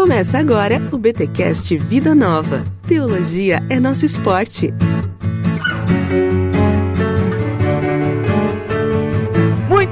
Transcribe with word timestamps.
Começa 0.00 0.38
agora 0.38 0.80
o 0.92 0.96
BTcast 0.96 1.76
Vida 1.76 2.14
Nova. 2.14 2.64
Teologia 2.88 3.62
é 3.68 3.78
nosso 3.78 4.06
esporte. 4.06 4.72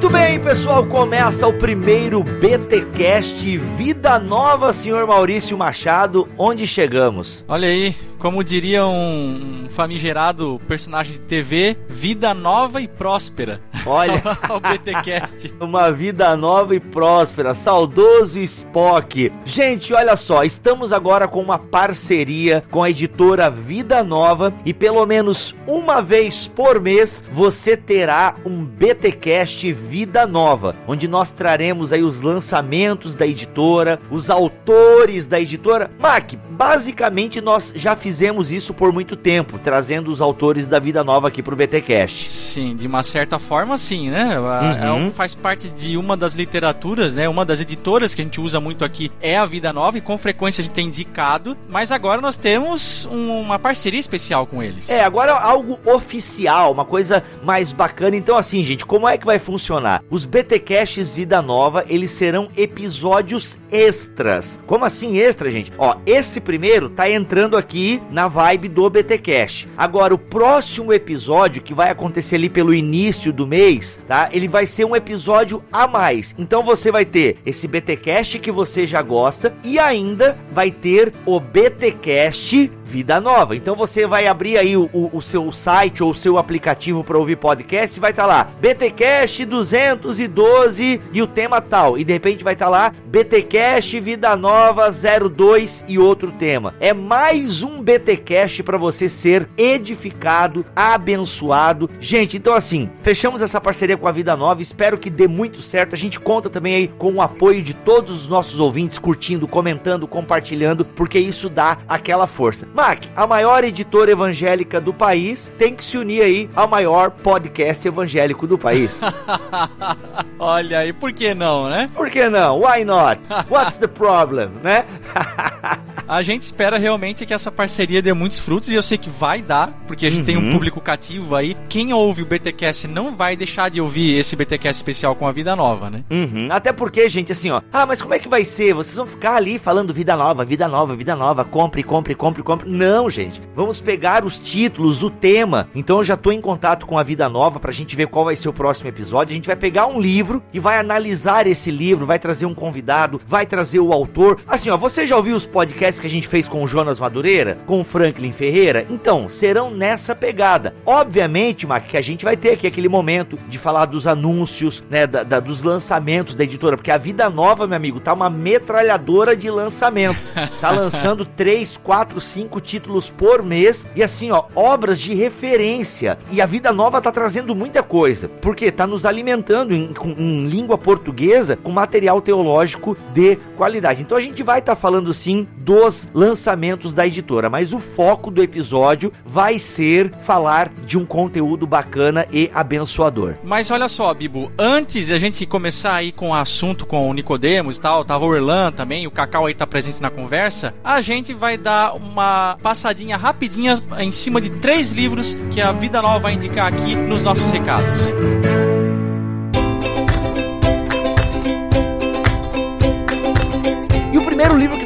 Muito 0.09 0.21
bem, 0.21 0.41
pessoal, 0.41 0.87
começa 0.87 1.47
o 1.47 1.53
primeiro 1.53 2.25
BTcast 2.25 3.59
Vida 3.77 4.19
Nova, 4.19 4.73
senhor 4.73 5.07
Maurício 5.07 5.55
Machado. 5.59 6.27
Onde 6.39 6.67
chegamos? 6.67 7.45
Olha 7.47 7.69
aí, 7.69 7.95
como 8.19 8.43
diria 8.43 8.87
um 8.87 9.67
famigerado 9.69 10.59
personagem 10.67 11.13
de 11.13 11.19
TV, 11.21 11.77
vida 11.87 12.33
nova 12.33 12.81
e 12.81 12.89
próspera. 12.89 13.61
Olha, 13.85 14.23
o 14.49 14.59
BTcast. 14.59 15.55
Uma 15.61 15.93
vida 15.93 16.35
nova 16.37 16.75
e 16.75 16.81
próspera, 16.81 17.55
saudoso 17.55 18.39
Spock. 18.39 19.31
Gente, 19.45 19.93
olha 19.93 20.17
só, 20.17 20.43
estamos 20.43 20.91
agora 20.91 21.29
com 21.29 21.41
uma 21.41 21.59
parceria 21.59 22.65
com 22.71 22.83
a 22.83 22.91
editora 22.91 23.51
Vida 23.51 24.03
Nova 24.03 24.55
e 24.65 24.73
pelo 24.73 25.05
menos 25.05 25.55
uma 25.67 26.01
vez 26.01 26.49
por 26.49 26.81
mês 26.81 27.23
você 27.31 27.77
terá 27.77 28.37
um 28.45 28.65
BTcast 28.65 29.71
Vida 29.73 29.98
Nova, 30.07 30.75
onde 30.87 31.07
nós 31.09 31.31
traremos 31.31 31.93
aí 31.93 32.03
os 32.03 32.21
lançamentos 32.21 33.15
da 33.15 33.27
editora, 33.27 34.01
os 34.11 34.31
autores 34.31 35.27
da 35.27 35.41
editora. 35.41 35.91
Mac, 35.99 36.33
basicamente 36.51 37.41
nós 37.41 37.73
já 37.75 37.97
fizemos 37.97 38.51
isso 38.51 38.75
por 38.75 38.93
muito 38.93 39.17
tempo, 39.17 39.59
trazendo 39.59 40.11
os 40.11 40.21
autores 40.21 40.67
da 40.67 40.79
Vida 40.79 41.03
Nova 41.05 41.29
aqui 41.29 41.43
pro 41.43 41.57
BTcast. 41.57 42.29
Sim, 42.29 42.75
de 42.77 42.87
uma 42.87 43.03
certa 43.03 43.39
forma 43.39 43.79
sim, 43.79 44.11
né? 44.11 44.37
É 44.83 44.91
Uhum. 44.91 45.07
um- 45.07 45.11
faz 45.11 45.35
parte 45.35 45.69
de 45.69 45.97
uma 45.97 46.17
das 46.17 46.35
literaturas, 46.35 47.15
né? 47.15 47.29
Uma 47.29 47.45
das 47.45 47.61
editoras 47.61 48.15
que 48.15 48.21
a 48.21 48.25
gente 48.25 48.41
usa 48.41 48.61
muito 48.61 48.85
aqui 48.85 49.11
é 49.21 49.37
a 49.37 49.45
Vida 49.47 49.73
Nova 49.73 49.99
e 49.99 50.01
com 50.01 50.17
frequência 50.19 50.61
a 50.61 50.65
gente 50.65 50.75
tem 50.75 50.87
indicado, 50.89 51.57
mas 51.69 51.91
agora 51.93 52.21
nós 52.21 52.37
temos 52.37 53.07
um- 53.11 53.41
uma 53.41 53.59
parceria 53.59 54.01
especial 54.01 54.47
com 54.47 54.63
eles. 54.63 54.91
É, 54.91 55.03
agora 55.05 55.33
algo 55.33 55.79
oficial, 55.85 56.73
uma 56.73 56.85
coisa 56.85 57.23
mais 57.45 57.73
bacana. 57.73 58.17
Então, 58.17 58.37
assim, 58.37 58.65
gente, 58.65 58.85
como 58.85 59.09
é 59.09 59.17
que 59.17 59.27
vai 59.27 59.39
funcionar? 59.39 59.88
Os 60.11 60.25
BTcasts 60.25 61.15
Vida 61.15 61.41
Nova, 61.43 61.85
eles 61.89 62.11
serão 62.11 62.49
episódios 62.57 63.57
extras. 63.71 64.59
Como 64.67 64.85
assim 64.85 65.19
extra, 65.19 65.51
gente? 65.51 65.73
Ó, 65.79 65.97
esse 66.07 66.41
primeiro 66.41 66.89
tá 66.89 67.09
entrando 67.11 67.57
aqui 67.57 68.01
na 68.11 68.29
vibe 68.29 68.69
do 68.69 68.89
BTcast. 68.89 69.69
Agora, 69.77 70.15
o 70.15 70.19
próximo 70.19 70.93
episódio, 70.93 71.63
que 71.63 71.75
vai 71.75 71.91
acontecer 71.91 72.37
ali 72.37 72.49
pelo 72.49 72.75
início 72.75 73.33
do 73.33 73.47
mês, 73.47 73.99
tá? 74.07 74.29
Ele 74.33 74.49
vai 74.49 74.67
ser 74.67 74.85
um 74.85 74.97
episódio 74.97 75.63
a 75.73 75.87
mais. 75.87 76.35
Então, 76.39 76.63
você 76.63 76.91
vai 76.91 77.05
ter 77.05 77.37
esse 77.47 77.67
BTcast 77.69 78.39
que 78.39 78.51
você 78.53 78.87
já 78.87 79.03
gosta 79.03 79.55
e 79.65 79.79
ainda 79.79 80.37
vai 80.53 80.71
ter 80.71 81.13
o 81.27 81.39
BTcast 81.41 82.71
Vida 82.85 83.21
Nova. 83.21 83.55
Então 83.55 83.77
você 83.77 84.07
vai 84.07 84.27
abrir 84.27 84.57
aí 84.57 84.75
o, 84.75 84.89
o- 84.95 85.11
o 85.13 85.21
seu 85.21 85.53
site 85.53 86.03
ou 86.03 86.11
o 86.13 86.15
seu 86.15 86.39
aplicativo 86.39 87.05
para 87.05 87.19
ouvir 87.19 87.37
podcast 87.37 87.95
e 87.95 88.01
vai 88.01 88.13
estar 88.13 88.25
lá 88.25 88.49
BTcast 88.63 89.45
212 89.79 91.01
e 91.13 91.23
o 91.23 91.27
tema 91.27 91.61
tal. 91.61 91.99
E 91.99 92.05
de 92.05 92.13
repente 92.13 92.45
vai 92.45 92.55
estar 92.55 92.69
lá 92.69 92.93
BTcast 93.07 94.01
Vida 94.01 94.37
Nova 94.37 94.91
02 94.91 95.85
e 95.87 95.99
outro 95.99 96.33
tema. 96.33 96.75
É 96.81 96.93
mais 96.93 97.63
um 97.63 97.83
BTcast 97.83 98.63
para 98.63 98.77
você 98.77 99.09
ser 99.09 99.49
edificado, 99.57 100.65
abençoado. 100.75 101.89
Gente, 102.01 102.37
então 102.37 102.55
assim, 102.55 102.91
fechamos 103.03 103.41
essa 103.41 103.61
parceria 103.61 103.97
com 103.97 104.09
a 104.09 104.13
Vida 104.13 104.37
Nova. 104.37 104.63
Espero 104.63 104.99
que 104.99 105.11
dê 105.11 105.29
muito 105.29 105.63
certo. 105.63 105.95
A 105.95 105.99
gente 105.99 106.19
conta 106.19 106.51
também 106.51 106.75
aí 106.75 106.89
com 106.89 107.13
o 107.13 107.23
apoio 107.23 107.63
de 107.63 107.75
todos 107.75 108.23
os 108.23 108.29
nossos 108.29 108.59
ouvintes 108.59 108.99
curtindo, 108.99 109.47
comentando, 109.47 110.07
compartilhando, 110.07 110.85
porque 110.85 111.19
isso 111.19 111.49
dá 111.49 111.79
aquela 111.89 112.27
força. 112.27 112.67
Mac, 112.75 113.05
a 113.15 113.27
maior 113.27 113.65
editora 113.65 114.11
evangélica 114.11 114.81
do 114.81 114.93
país 114.93 115.53
tem 115.59 115.75
que 115.75 115.85
se 115.85 115.97
unir 115.97 116.23
aí 116.23 116.51
ao 116.55 116.69
maior 116.69 117.11
podcast 117.11 117.87
evangélico 117.87 118.47
do 118.47 118.59
país. 118.59 119.01
Olha 120.39 120.81
aí, 120.81 120.93
por 120.93 121.13
que 121.13 121.35
não, 121.35 121.69
né? 121.69 121.91
Por 121.95 122.11
que 122.11 122.29
não? 122.29 122.61
Why 122.61 122.85
not? 122.85 123.21
What's 123.49 123.79
the 123.79 123.89
problem, 123.89 124.51
né? 124.63 124.85
A 126.09 126.23
gente 126.23 126.41
espera 126.41 126.79
realmente 126.79 127.27
que 127.27 127.35
essa 127.35 127.53
parceria 127.53 128.01
dê 128.01 128.15
muitos 128.15 128.39
frutos 128.39 128.73
e 128.73 128.75
eu 128.75 128.83
sei 128.83 128.97
que 128.97 129.11
vai 129.11 129.43
dar, 129.43 129.73
porque 129.87 130.07
a 130.07 130.11
gente 130.11 130.25
tem 130.25 130.39
um 130.39 130.51
público 130.51 130.81
cativo 130.81 131.37
aí. 131.37 131.55
Quem 131.69 131.93
ouve 131.93 132.23
o 132.23 132.27
BTcast 132.27 132.89
não 132.89 133.15
vai 133.15 133.37
deixar 133.37 133.69
de 133.69 133.79
ouvir 133.79 134.17
esse 134.17 134.35
BTcast 134.35 134.79
especial 134.79 135.15
com 135.15 135.27
a 135.27 135.33
Vida 135.33 135.55
Nova, 135.55 135.91
né? 135.91 136.03
Uhum. 136.11 136.49
Até 136.51 136.73
porque, 136.73 137.07
gente, 137.11 137.31
assim, 137.31 137.51
ó. 137.51 137.61
Ah, 137.71 137.85
mas 137.85 138.01
como 138.01 138.15
é 138.15 138.19
que 138.19 138.27
vai 138.27 138.43
ser? 138.43 138.73
Vocês 138.73 138.97
vão 138.97 139.07
ficar 139.07 139.35
ali 139.35 139.59
falando 139.59 139.93
vida 139.93 140.17
nova, 140.17 140.47
vida 140.47 140.67
nova, 140.67 140.97
vida 140.97 141.15
nova, 141.15 141.45
compre, 141.45 141.83
compre, 141.83 142.15
compre, 142.15 142.43
compre. 142.43 142.71
Não, 142.71 143.11
gente. 143.11 143.43
Vamos 143.55 143.79
pegar 143.79 144.25
os 144.25 144.39
títulos, 144.39 145.03
o 145.03 145.11
tema. 145.11 145.69
Então 145.75 145.99
eu 145.99 146.05
já 146.05 146.17
tô 146.17 146.33
em 146.33 146.41
contato 146.41 146.87
com 146.87 146.97
a 146.99 147.03
Vida 147.03 147.29
Nova 147.29 147.61
pra 147.61 147.71
gente 147.71 147.95
ver 147.95 148.07
qual 148.07 148.25
vai 148.25 148.35
ser 148.35 148.49
o 148.49 148.53
próximo 148.53 148.89
episódio. 148.89 149.33
A 149.33 149.37
gente 149.37 149.47
vai 149.47 149.57
pegar 149.57 149.87
um 149.87 150.01
livro 150.01 150.43
e 150.55 150.59
vai 150.59 150.79
analisar 150.79 151.47
esse 151.47 151.71
livro, 151.71 152.07
vai 152.07 152.19
trazer 152.19 152.47
um 152.47 152.55
convidado, 152.55 153.21
vai 153.27 153.45
trazer 153.45 153.81
o 153.81 153.93
autor. 153.93 154.41
Assim, 154.47 154.71
ó, 154.71 154.77
você 154.79 155.07
já 155.07 155.15
ouviu 155.15 155.37
os 155.37 155.45
podcasts 155.45 155.98
que 156.01 156.07
a 156.07 156.11
gente 156.11 156.29
fez 156.29 156.47
com 156.49 156.63
o 156.63 156.69
Jonas 156.69 157.01
Madureira, 157.01 157.59
com 157.67 157.81
o 157.81 157.85
Franklin 157.85 158.33
Ferreira? 158.33 158.87
Então, 158.91 159.29
serão 159.29 159.71
nessa 159.71 160.15
pegada. 160.15 160.75
Obviamente, 160.85 161.67
Mac, 161.67 161.87
que 161.87 161.97
a 161.97 162.01
gente 162.01 162.25
vai 162.25 162.37
ter 162.37 162.51
aqui 162.53 162.67
aquele 162.67 162.89
momento 162.89 163.39
de 163.49 163.59
falar 163.59 163.87
dos 163.87 164.07
anúncios, 164.07 164.83
né, 164.91 165.07
da- 165.07 165.23
da- 165.23 165.41
dos 165.41 165.63
lançamentos 165.63 166.35
da 166.35 166.45
editora, 166.45 166.77
porque 166.77 166.91
a 166.91 166.99
Vida 166.99 167.29
Nova, 167.31 167.67
meu 167.67 167.77
amigo, 167.77 168.01
tá 168.01 168.13
uma 168.13 168.29
metralhadora 168.29 169.37
de 169.37 169.51
lançamento. 169.51 170.19
Tá 170.61 170.71
lançando 170.73 171.25
3, 171.25 171.77
4, 171.77 172.21
5 172.21 172.61
títulos 172.61 173.09
por 173.09 173.43
mês 173.45 173.87
e 173.95 174.03
assim, 174.03 174.31
ó, 174.33 174.45
obras 174.57 174.99
de 174.99 175.15
referência. 175.15 176.19
E 176.31 176.41
a 176.41 176.47
Vida 176.47 176.73
Nova 176.73 177.01
tá 177.01 177.13
trazendo 177.13 177.55
muita 177.55 177.81
coisa, 177.83 178.29
porque 178.41 178.71
tá 178.73 178.87
nos 178.87 179.07
alimentando 179.07 179.73
em, 179.75 179.93
com- 179.95 180.15
em 180.19 180.47
língua 180.49 180.77
portuguesa 180.77 181.57
com 181.57 181.71
material 181.71 182.21
teológico 182.21 182.97
de 183.15 183.37
qualidade. 183.57 184.03
Então 184.03 184.17
a 184.19 184.21
gente 184.21 184.43
vai 184.43 184.59
estar 184.59 184.75
falando 184.77 185.15
sim 185.15 185.47
dos 185.89 186.07
lançamentos 186.13 186.93
da 186.93 187.07
editora, 187.07 187.49
mas 187.49 187.73
o 187.73 187.81
foco 187.81 188.31
do 188.31 188.43
episódio 188.43 189.13
vai 189.25 189.59
ser 189.59 190.13
falar 190.23 190.71
de 190.87 190.99
um 190.99 191.05
conteúdo 191.05 191.67
bacana 191.67 192.27
e 192.31 192.51
abençoador. 192.55 193.35
Mas 193.43 193.71
olha 193.71 193.89
só, 193.89 194.13
Bibo, 194.13 194.53
antes 194.59 195.11
a 195.11 195.19
gente 195.19 195.47
começar 195.47 195.95
aí 195.95 196.13
com 196.13 196.31
o 196.31 196.35
assunto 196.35 196.85
com 196.85 197.09
o 197.09 197.15
Nicodemos 197.15 197.79
e 197.79 197.81
tal, 197.81 198.05
tava 198.05 198.27
o 198.27 198.37
Erlan 198.37 198.71
também, 198.71 199.07
o 199.07 199.11
Cacau 199.11 199.47
aí 199.47 199.55
tá 199.55 199.67
presente 199.67 200.03
na 200.03 200.11
conversa, 200.11 200.75
a 200.85 201.01
gente 201.01 201.33
vai 201.33 201.57
dar 201.57 201.95
uma 201.95 202.59
passadinha 202.63 203.17
rapidinha 203.17 203.75
em 203.99 204.13
cima 204.13 204.41
de 204.41 204.51
três 204.51 204.93
livros 204.93 205.35
que 205.51 205.61
a 205.61 205.73
Vida 205.73 206.03
Nova 206.03 206.19
vai 206.19 206.35
indicar 206.35 206.67
aqui 206.67 206.95
nos 206.95 207.23
nossos 207.23 207.51
recados. 207.51 208.68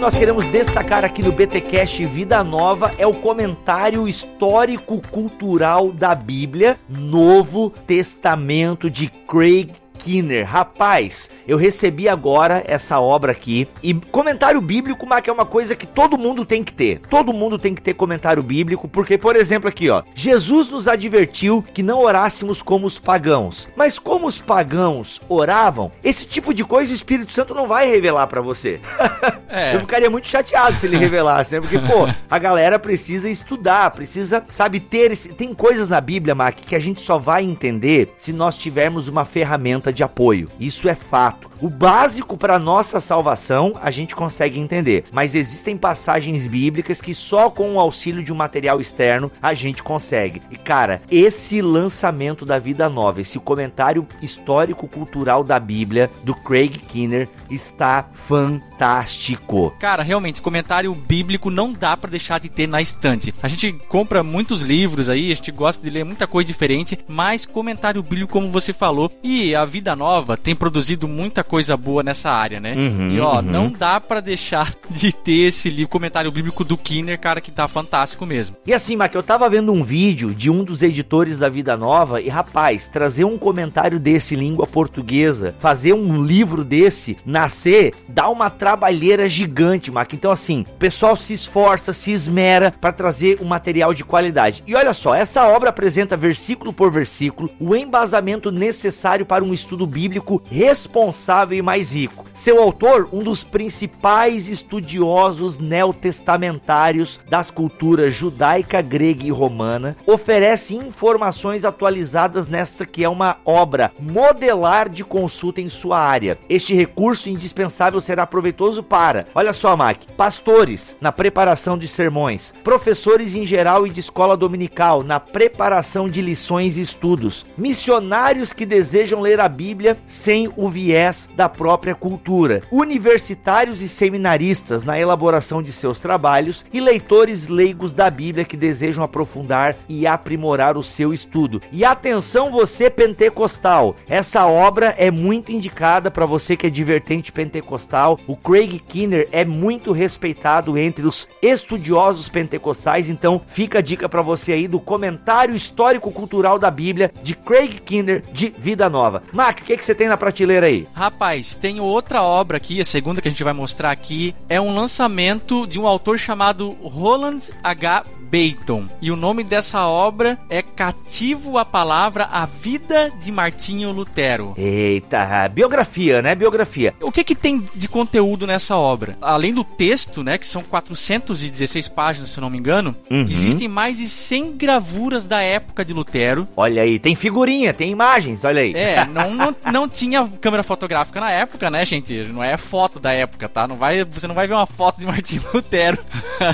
Nós 0.02 0.18
queremos 0.18 0.44
destacar 0.46 1.04
aqui 1.04 1.22
no 1.22 1.30
BTcast 1.30 2.04
Vida 2.06 2.42
Nova 2.42 2.92
é 2.98 3.06
o 3.06 3.14
comentário 3.14 4.08
histórico 4.08 5.00
cultural 5.00 5.92
da 5.92 6.12
Bíblia, 6.12 6.76
Novo 6.88 7.70
Testamento 7.70 8.91
de 8.91 9.06
Craig 9.06 9.70
Kinner. 10.02 10.46
Rapaz, 10.46 11.30
eu 11.46 11.56
recebi 11.56 12.08
agora 12.08 12.62
essa 12.66 12.98
obra 12.98 13.32
aqui 13.32 13.68
e 13.82 13.94
comentário 13.94 14.60
bíblico, 14.60 15.06
que 15.22 15.30
é 15.30 15.32
uma 15.32 15.46
coisa 15.46 15.76
que 15.76 15.86
todo 15.86 16.18
mundo 16.18 16.44
tem 16.44 16.64
que 16.64 16.72
ter. 16.72 17.00
Todo 17.08 17.32
mundo 17.32 17.58
tem 17.58 17.74
que 17.74 17.82
ter 17.82 17.94
comentário 17.94 18.42
bíblico, 18.42 18.88
porque 18.88 19.16
por 19.16 19.36
exemplo 19.36 19.68
aqui, 19.68 19.88
ó, 19.91 20.02
Jesus 20.14 20.68
nos 20.68 20.88
advertiu 20.88 21.62
que 21.74 21.82
não 21.82 22.00
orássemos 22.00 22.60
como 22.60 22.86
os 22.86 22.98
pagãos. 22.98 23.68
Mas 23.76 23.98
como 23.98 24.26
os 24.26 24.38
pagãos 24.38 25.20
oravam, 25.28 25.92
esse 26.02 26.26
tipo 26.26 26.52
de 26.52 26.64
coisa 26.64 26.92
o 26.92 26.94
Espírito 26.94 27.32
Santo 27.32 27.54
não 27.54 27.66
vai 27.66 27.88
revelar 27.88 28.26
pra 28.26 28.41
você. 28.41 28.80
É. 29.52 29.76
Eu 29.76 29.80
ficaria 29.80 30.09
muito 30.09 30.27
chateado 30.27 30.74
se 30.77 30.86
ele 30.86 30.97
revelasse, 30.97 31.54
né? 31.54 31.60
Porque, 31.60 31.78
pô, 31.78 32.09
a 32.30 32.38
galera 32.38 32.78
precisa 32.78 33.28
estudar, 33.28 33.91
precisa, 33.91 34.42
sabe, 34.50 34.80
ter 34.80 35.10
esse... 35.10 35.28
Tem 35.28 35.54
coisas 35.54 35.91
na 35.91 36.00
Bíblia, 36.00 36.34
Mac, 36.34 36.54
que 36.54 36.74
a 36.74 36.78
gente 36.78 37.00
só 37.00 37.18
vai 37.18 37.44
entender 37.44 38.15
se 38.16 38.32
nós 38.32 38.56
tivermos 38.56 39.09
uma 39.09 39.27
ferramenta 39.27 39.91
de 39.92 40.03
apoio. 40.03 40.48
Isso 40.59 40.89
é 40.89 40.94
fato. 40.94 41.50
O 41.60 41.71
básico 41.71 42.36
para 42.36 42.59
nossa 42.59 42.98
salvação 42.98 43.74
a 43.80 43.91
gente 43.91 44.16
consegue 44.16 44.59
entender, 44.59 45.04
mas 45.12 45.34
existem 45.34 45.77
passagens 45.77 46.47
bíblicas 46.47 47.00
que 47.00 47.15
só 47.15 47.48
com 47.50 47.74
o 47.74 47.80
auxílio 47.80 48.22
de 48.22 48.33
um 48.33 48.36
material 48.36 48.80
externo 48.80 49.30
a 49.41 49.54
gente 49.54 49.83
consegue. 49.83 50.42
E 50.50 50.56
cara, 50.56 51.00
esse 51.10 51.62
lançamento 51.62 52.44
da 52.44 52.59
Vida 52.59 52.89
Nova, 52.89 53.21
esse 53.21 53.39
comentário 53.39 54.06
histórico 54.21 54.89
cultural 54.89 55.44
da 55.44 55.60
Bíblia 55.60 56.10
do 56.24 56.34
Craig 56.34 56.71
Kinner 56.71 57.28
está 57.50 58.06
fantástico. 58.27 59.72
Cara, 59.78 60.03
realmente, 60.03 60.42
comentário 60.42 60.92
bíblico 60.94 61.50
não 61.50 61.72
dá 61.72 61.97
pra 61.97 62.10
deixar 62.10 62.41
de 62.41 62.48
ter 62.48 62.66
na 62.66 62.80
estante. 62.83 63.33
A 63.42 63.48
gente 63.48 63.72
compra 63.89 64.22
muitos 64.22 64.62
livros 64.62 65.09
aí, 65.09 65.30
a 65.30 65.34
gente 65.34 65.53
gosta 65.53 65.83
de 65.83 65.91
ler 65.91 66.04
muita 66.04 66.27
coisa 66.27 66.47
diferente, 66.47 66.98
mas 67.06 67.47
comentário 67.47 68.03
bíblico, 68.03 68.33
como 68.33 68.50
você 68.50 68.72
falou, 68.72 69.12
e 69.22 69.54
a 69.54 69.65
Vida 69.65 69.81
Vida 69.82 69.96
Nova 69.96 70.36
tem 70.36 70.54
produzido 70.54 71.08
muita 71.08 71.42
coisa 71.42 71.76
boa 71.76 72.04
nessa 72.04 72.30
área, 72.30 72.60
né? 72.60 72.72
Uhum, 72.72 73.10
e 73.10 73.18
ó, 73.18 73.36
uhum. 73.36 73.42
não 73.42 73.68
dá 73.68 73.98
para 73.98 74.20
deixar 74.20 74.72
de 74.88 75.12
ter 75.12 75.48
esse 75.48 75.68
livro, 75.68 75.90
comentário 75.90 76.30
bíblico 76.30 76.62
do 76.62 76.76
Kinner, 76.76 77.18
cara, 77.18 77.40
que 77.40 77.50
tá 77.50 77.66
fantástico 77.66 78.24
mesmo. 78.24 78.54
E 78.64 78.72
assim, 78.72 78.94
Mac, 78.94 79.12
eu 79.12 79.24
tava 79.24 79.50
vendo 79.50 79.72
um 79.72 79.82
vídeo 79.82 80.32
de 80.32 80.48
um 80.48 80.62
dos 80.62 80.82
editores 80.82 81.36
da 81.36 81.48
Vida 81.48 81.76
Nova 81.76 82.20
e, 82.20 82.28
rapaz, 82.28 82.86
trazer 82.86 83.24
um 83.24 83.36
comentário 83.36 83.98
desse 83.98 84.36
em 84.36 84.38
língua 84.38 84.68
portuguesa, 84.68 85.52
fazer 85.58 85.94
um 85.94 86.22
livro 86.22 86.62
desse 86.62 87.18
nascer, 87.26 87.92
dá 88.06 88.28
uma 88.28 88.50
trabalheira 88.50 89.28
gigante, 89.28 89.90
Mac. 89.90 90.12
Então, 90.12 90.30
assim, 90.30 90.64
o 90.68 90.78
pessoal 90.78 91.16
se 91.16 91.34
esforça, 91.34 91.92
se 91.92 92.12
esmera 92.12 92.72
para 92.80 92.92
trazer 92.92 93.38
um 93.40 93.46
material 93.46 93.92
de 93.92 94.04
qualidade. 94.04 94.62
E 94.64 94.76
olha 94.76 94.94
só, 94.94 95.12
essa 95.12 95.44
obra 95.48 95.70
apresenta 95.70 96.16
versículo 96.16 96.72
por 96.72 96.88
versículo 96.88 97.50
o 97.58 97.74
embasamento 97.74 98.52
necessário 98.52 99.26
para 99.26 99.42
um 99.42 99.52
estudo 99.52 99.72
bíblico 99.86 100.42
responsável 100.51 101.59
e 101.59 101.63
mais 101.63 101.92
rico. 101.92 102.24
Seu 102.34 102.60
autor, 102.63 103.09
um 103.13 103.22
dos 103.22 103.45
principais 103.45 104.48
estudiosos 104.48 105.59
neotestamentários 105.59 107.21
das 107.28 107.51
culturas 107.51 108.15
judaica, 108.15 108.80
grega 108.80 109.27
e 109.27 109.30
romana, 109.30 109.97
oferece 110.07 110.74
informações 110.74 111.65
atualizadas 111.65 112.47
nessa 112.47 112.86
que 112.86 113.04
é 113.04 113.09
uma 113.09 113.36
obra 113.45 113.92
modelar 114.01 114.89
de 114.89 115.04
consulta 115.04 115.60
em 115.60 115.69
sua 115.69 115.98
área. 115.98 116.39
Este 116.48 116.75
recurso 116.75 117.28
indispensável 117.28 118.01
será 118.01 118.27
proveitoso 118.27 118.83
para, 118.83 119.27
olha 119.34 119.53
só, 119.53 119.77
Mac, 119.77 119.98
pastores 120.16 120.97
na 121.01 121.13
preparação 121.13 121.77
de 121.77 121.86
sermões, 121.89 122.53
professores 122.65 123.34
em 123.34 123.47
geral 123.47 123.86
e 123.86 123.91
de 123.91 124.01
escola 124.01 124.36
dominical 124.36 125.03
na 125.03 125.21
preparação 125.21 126.09
de 126.09 126.22
lições 126.22 126.77
e 126.77 126.80
estudos, 126.80 127.45
missionários 127.57 128.53
que 128.53 128.66
desejam 128.66 129.21
ler 129.21 129.41
a 129.41 129.48
Bíblia 129.48 129.61
sem 130.06 130.50
o 130.56 130.68
viés 130.68 131.28
da 131.36 131.48
própria 131.48 131.94
cultura, 131.94 132.62
universitários 132.70 133.80
e 133.80 133.88
seminaristas 133.88 134.82
na 134.82 134.98
elaboração 134.98 135.62
de 135.62 135.72
seus 135.72 136.00
trabalhos 136.00 136.64
e 136.72 136.80
leitores 136.80 137.48
leigos 137.48 137.92
da 137.92 138.10
Bíblia 138.10 138.44
que 138.44 138.56
desejam 138.56 139.04
aprofundar 139.04 139.76
e 139.88 140.06
aprimorar 140.06 140.76
o 140.76 140.82
seu 140.82 141.14
estudo. 141.14 141.60
E 141.70 141.84
atenção 141.84 142.50
você 142.50 142.91
pentecostal, 142.91 143.97
essa 144.09 144.47
obra 144.47 144.94
é 144.98 145.10
muito 145.10 145.53
indicada 145.53 146.10
para 146.10 146.26
você 146.26 146.56
que 146.56 146.66
é 146.66 146.70
divertente 146.70 147.30
pentecostal. 147.30 148.18
O 148.26 148.36
Craig 148.36 148.80
Kinner 148.80 149.28
é 149.30 149.44
muito 149.44 149.92
respeitado 149.92 150.76
entre 150.76 151.06
os 151.06 151.28
estudiosos 151.41 152.28
pentecostais, 152.28 153.08
então 153.08 153.41
fica 153.47 153.78
a 153.78 153.82
dica 153.82 154.08
para 154.08 154.22
você 154.22 154.53
aí 154.53 154.66
do 154.66 154.80
comentário 154.80 155.54
histórico 155.54 156.10
cultural 156.10 156.58
da 156.58 156.70
Bíblia 156.70 157.12
de 157.22 157.34
Craig 157.34 157.80
Kinner 157.84 158.22
de 158.32 158.53
Vida 158.58 158.91
Nova. 158.91 159.22
O 159.60 159.65
que, 159.65 159.77
que 159.77 159.84
você 159.84 159.95
tem 159.95 160.09
na 160.09 160.16
prateleira 160.16 160.66
aí? 160.66 160.87
Rapaz, 160.95 161.54
tem 161.54 161.81
outra 161.81 162.22
obra 162.22 162.57
aqui, 162.57 162.81
a 162.81 162.84
segunda 162.84 163.21
que 163.21 163.28
a 163.28 163.31
gente 163.31 163.45
vai 163.45 163.53
mostrar 163.53 163.91
aqui, 163.91 164.34
é 164.49 164.60
um 164.60 164.75
lançamento 164.75 165.66
de 165.66 165.78
um 165.81 165.87
autor 165.87 166.19
chamado 166.19 166.71
Roland 166.83 167.51
H. 167.63 168.04
Bacon. 168.32 168.86
E 169.02 169.10
o 169.10 169.16
nome 169.16 169.44
dessa 169.44 169.86
obra 169.86 170.38
é 170.48 170.62
Cativo 170.62 171.58
a 171.58 171.66
Palavra, 171.66 172.24
a 172.32 172.46
Vida 172.46 173.12
de 173.20 173.30
Martinho 173.30 173.92
Lutero. 173.92 174.54
Eita, 174.56 175.46
biografia, 175.48 176.22
né? 176.22 176.34
Biografia. 176.34 176.94
O 177.02 177.12
que 177.12 177.22
que 177.22 177.34
tem 177.34 177.62
de 177.74 177.88
conteúdo 177.88 178.46
nessa 178.46 178.74
obra? 178.74 179.18
Além 179.20 179.52
do 179.52 179.62
texto, 179.62 180.22
né, 180.22 180.38
que 180.38 180.46
são 180.46 180.62
416 180.62 181.88
páginas, 181.88 182.30
se 182.30 182.38
eu 182.38 182.40
não 182.40 182.48
me 182.48 182.56
engano, 182.56 182.96
Uhum. 183.10 183.26
existem 183.28 183.68
mais 183.68 183.98
de 183.98 184.08
100 184.08 184.56
gravuras 184.56 185.26
da 185.26 185.42
época 185.42 185.84
de 185.84 185.92
Lutero. 185.92 186.48
Olha 186.56 186.80
aí, 186.80 186.98
tem 186.98 187.14
figurinha, 187.14 187.74
tem 187.74 187.90
imagens, 187.90 188.44
olha 188.44 188.62
aí. 188.62 188.72
É, 188.74 189.04
não, 189.12 189.30
não, 189.34 189.56
não 189.70 189.88
tinha 189.88 190.26
câmera 190.40 190.62
fotográfica 190.62 191.20
na 191.20 191.30
época, 191.30 191.68
né, 191.68 191.84
gente? 191.84 192.14
Não 192.24 192.42
é 192.42 192.56
foto 192.56 192.98
da 192.98 193.12
época, 193.12 193.46
tá? 193.46 193.68
Não 193.68 193.76
vai, 193.76 194.02
você 194.04 194.26
não 194.26 194.34
vai 194.34 194.46
ver 194.46 194.54
uma 194.54 194.66
foto 194.66 195.00
de 195.00 195.06
Martinho 195.06 195.42
Lutero. 195.52 195.98